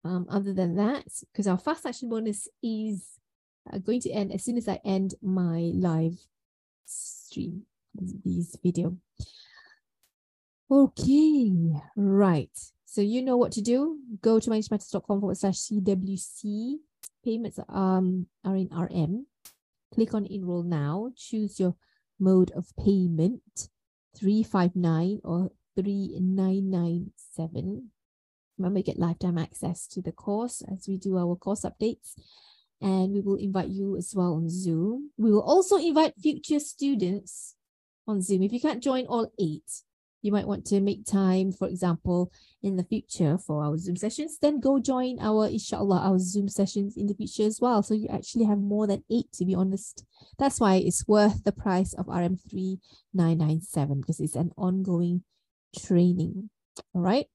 Um, 0.04 0.28
other 0.30 0.54
than 0.54 0.76
that, 0.76 1.06
because 1.32 1.48
our 1.48 1.58
fast 1.58 1.86
action 1.86 2.10
bonus 2.10 2.50
is 2.62 3.18
uh, 3.72 3.80
going 3.80 4.02
to 4.02 4.12
end 4.12 4.32
as 4.32 4.44
soon 4.44 4.58
as 4.58 4.68
I 4.68 4.80
end 4.86 5.16
my 5.22 5.72
live 5.74 6.18
stream, 6.86 7.64
this 7.94 8.58
video. 8.64 8.98
Okay, 10.70 11.52
right. 11.96 12.58
So 12.86 13.02
you 13.02 13.22
know 13.22 13.38
what 13.38 13.52
to 13.54 13.62
do. 13.62 14.00
Go 14.22 14.40
to 14.40 14.50
myenglishmatters.com 14.50 15.20
forward 15.20 15.38
slash 15.38 15.58
CWC. 15.58 16.78
Payments 17.24 17.60
um, 17.70 18.28
are 18.44 18.56
in 18.56 18.70
RM 18.72 19.26
Click 19.96 20.14
on 20.14 20.26
enroll 20.26 20.64
now, 20.64 21.12
choose 21.16 21.58
your 21.58 21.76
mode 22.20 22.52
of 22.52 22.76
payment, 22.76 23.70
359 24.18 25.22
or 25.24 25.52
3997. 25.78 27.92
Remember, 28.58 28.82
get 28.82 29.00
lifetime 29.00 29.38
access 29.38 29.88
to 29.88 30.02
the 30.02 30.12
course 30.12 30.62
as 30.70 30.90
we 30.90 30.98
do 30.98 31.18
our 31.18 31.38
course 31.38 31.62
updates. 31.62 32.20
And 32.82 33.14
we 33.14 33.22
will 33.22 33.38
invite 33.38 33.70
you 33.70 33.96
as 33.98 34.14
well 34.16 34.34
on 34.34 34.50
Zoom. 34.50 35.12
We 35.18 35.32
will 35.32 35.44
also 35.44 35.78
invite 35.78 36.14
future 36.22 36.60
students 36.60 37.56
on 38.08 38.22
Zoom. 38.22 38.44
If 38.44 38.52
you 38.52 38.60
can't 38.60 38.84
join 38.84 39.06
all 39.08 39.32
eight, 39.40 39.84
you 40.26 40.32
might 40.32 40.48
want 40.48 40.66
to 40.66 40.82
make 40.82 41.06
time, 41.06 41.52
for 41.52 41.68
example, 41.68 42.32
in 42.64 42.78
the 42.78 42.84
future 42.84 43.38
for 43.38 43.64
our 43.64 43.78
Zoom 43.78 43.96
sessions, 43.96 44.40
then 44.42 44.60
go 44.60 44.80
join 44.80 45.20
our, 45.22 45.46
inshallah, 45.48 46.00
our 46.00 46.18
Zoom 46.18 46.50
sessions 46.50 46.98
in 46.98 47.06
the 47.06 47.14
future 47.14 47.44
as 47.44 47.62
well. 47.62 47.84
So 47.84 47.94
you 47.94 48.08
actually 48.08 48.46
have 48.46 48.58
more 48.58 48.88
than 48.88 49.04
eight, 49.12 49.32
to 49.34 49.46
be 49.46 49.54
honest. 49.54 50.04
That's 50.40 50.60
why 50.60 50.78
it's 50.78 51.08
worth 51.08 51.44
the 51.44 51.52
price 51.52 51.94
of 51.94 52.08
RM3997 52.08 54.02
because 54.02 54.20
it's 54.20 54.36
an 54.36 54.52
ongoing 54.58 55.22
training. 55.80 56.50
All 56.96 57.04
right. 57.04 57.28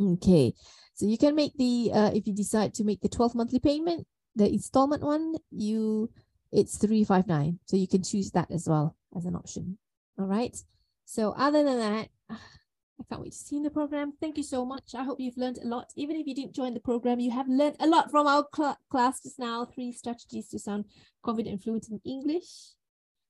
Okay. 0.00 0.54
So 0.96 1.04
you 1.04 1.18
can 1.18 1.34
make 1.34 1.52
the, 1.58 1.90
uh, 1.92 2.10
if 2.14 2.26
you 2.26 2.32
decide 2.32 2.72
to 2.74 2.84
make 2.84 3.02
the 3.02 3.08
12 3.10 3.34
monthly 3.34 3.58
payment, 3.58 4.06
the 4.34 4.48
installment 4.48 5.02
one, 5.02 5.34
you, 5.50 6.10
it's 6.50 6.78
359. 6.78 7.58
So 7.66 7.76
you 7.76 7.86
can 7.86 8.02
choose 8.02 8.30
that 8.30 8.50
as 8.50 8.66
well 8.66 8.96
as 9.14 9.26
an 9.26 9.36
option. 9.36 9.76
All 10.18 10.24
right. 10.24 10.56
So 11.04 11.34
other 11.36 11.62
than 11.62 11.78
that, 11.78 12.08
I 12.30 13.04
can't 13.10 13.20
wait 13.20 13.32
to 13.32 13.38
see 13.38 13.58
in 13.58 13.62
the 13.62 13.70
program. 13.70 14.14
Thank 14.22 14.38
you 14.38 14.42
so 14.42 14.64
much. 14.64 14.94
I 14.94 15.04
hope 15.04 15.20
you've 15.20 15.36
learned 15.36 15.58
a 15.62 15.66
lot. 15.66 15.92
Even 15.96 16.16
if 16.16 16.26
you 16.26 16.34
didn't 16.34 16.54
join 16.54 16.72
the 16.72 16.80
program, 16.80 17.20
you 17.20 17.30
have 17.30 17.46
learned 17.46 17.76
a 17.78 17.86
lot 17.86 18.10
from 18.10 18.26
our 18.26 18.46
cl 18.56 18.78
class 18.90 19.20
just 19.22 19.38
now. 19.38 19.66
Three 19.66 19.92
strategies 19.92 20.48
to 20.48 20.58
sound 20.58 20.86
confident 21.22 21.52
and 21.52 21.62
fluent 21.62 21.88
in 21.90 22.00
English. 22.06 22.72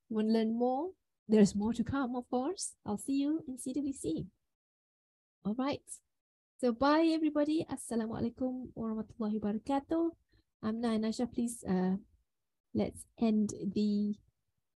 You 0.07 0.15
want 0.15 0.29
to 0.29 0.33
learn 0.33 0.57
more? 0.57 0.91
There's 1.27 1.53
more 1.53 1.73
to 1.73 1.83
come, 1.83 2.15
of 2.15 2.29
course. 2.29 2.75
I'll 2.85 2.97
see 2.97 3.19
you 3.19 3.43
in 3.45 3.57
CWC. 3.57 4.25
All 5.43 5.55
right. 5.55 5.81
So 6.57 6.73
bye, 6.73 7.05
everybody. 7.13 7.69
Assalamu 7.69 8.17
alaikum 8.17 8.73
warahmatullahi 8.73 9.37
wabarakatuh. 9.37 10.09
I'm 10.65 10.81
Nasha. 10.81 11.29
Please 11.29 11.61
uh, 11.61 12.01
let's 12.73 13.05
end 13.21 13.53
the 13.53 14.17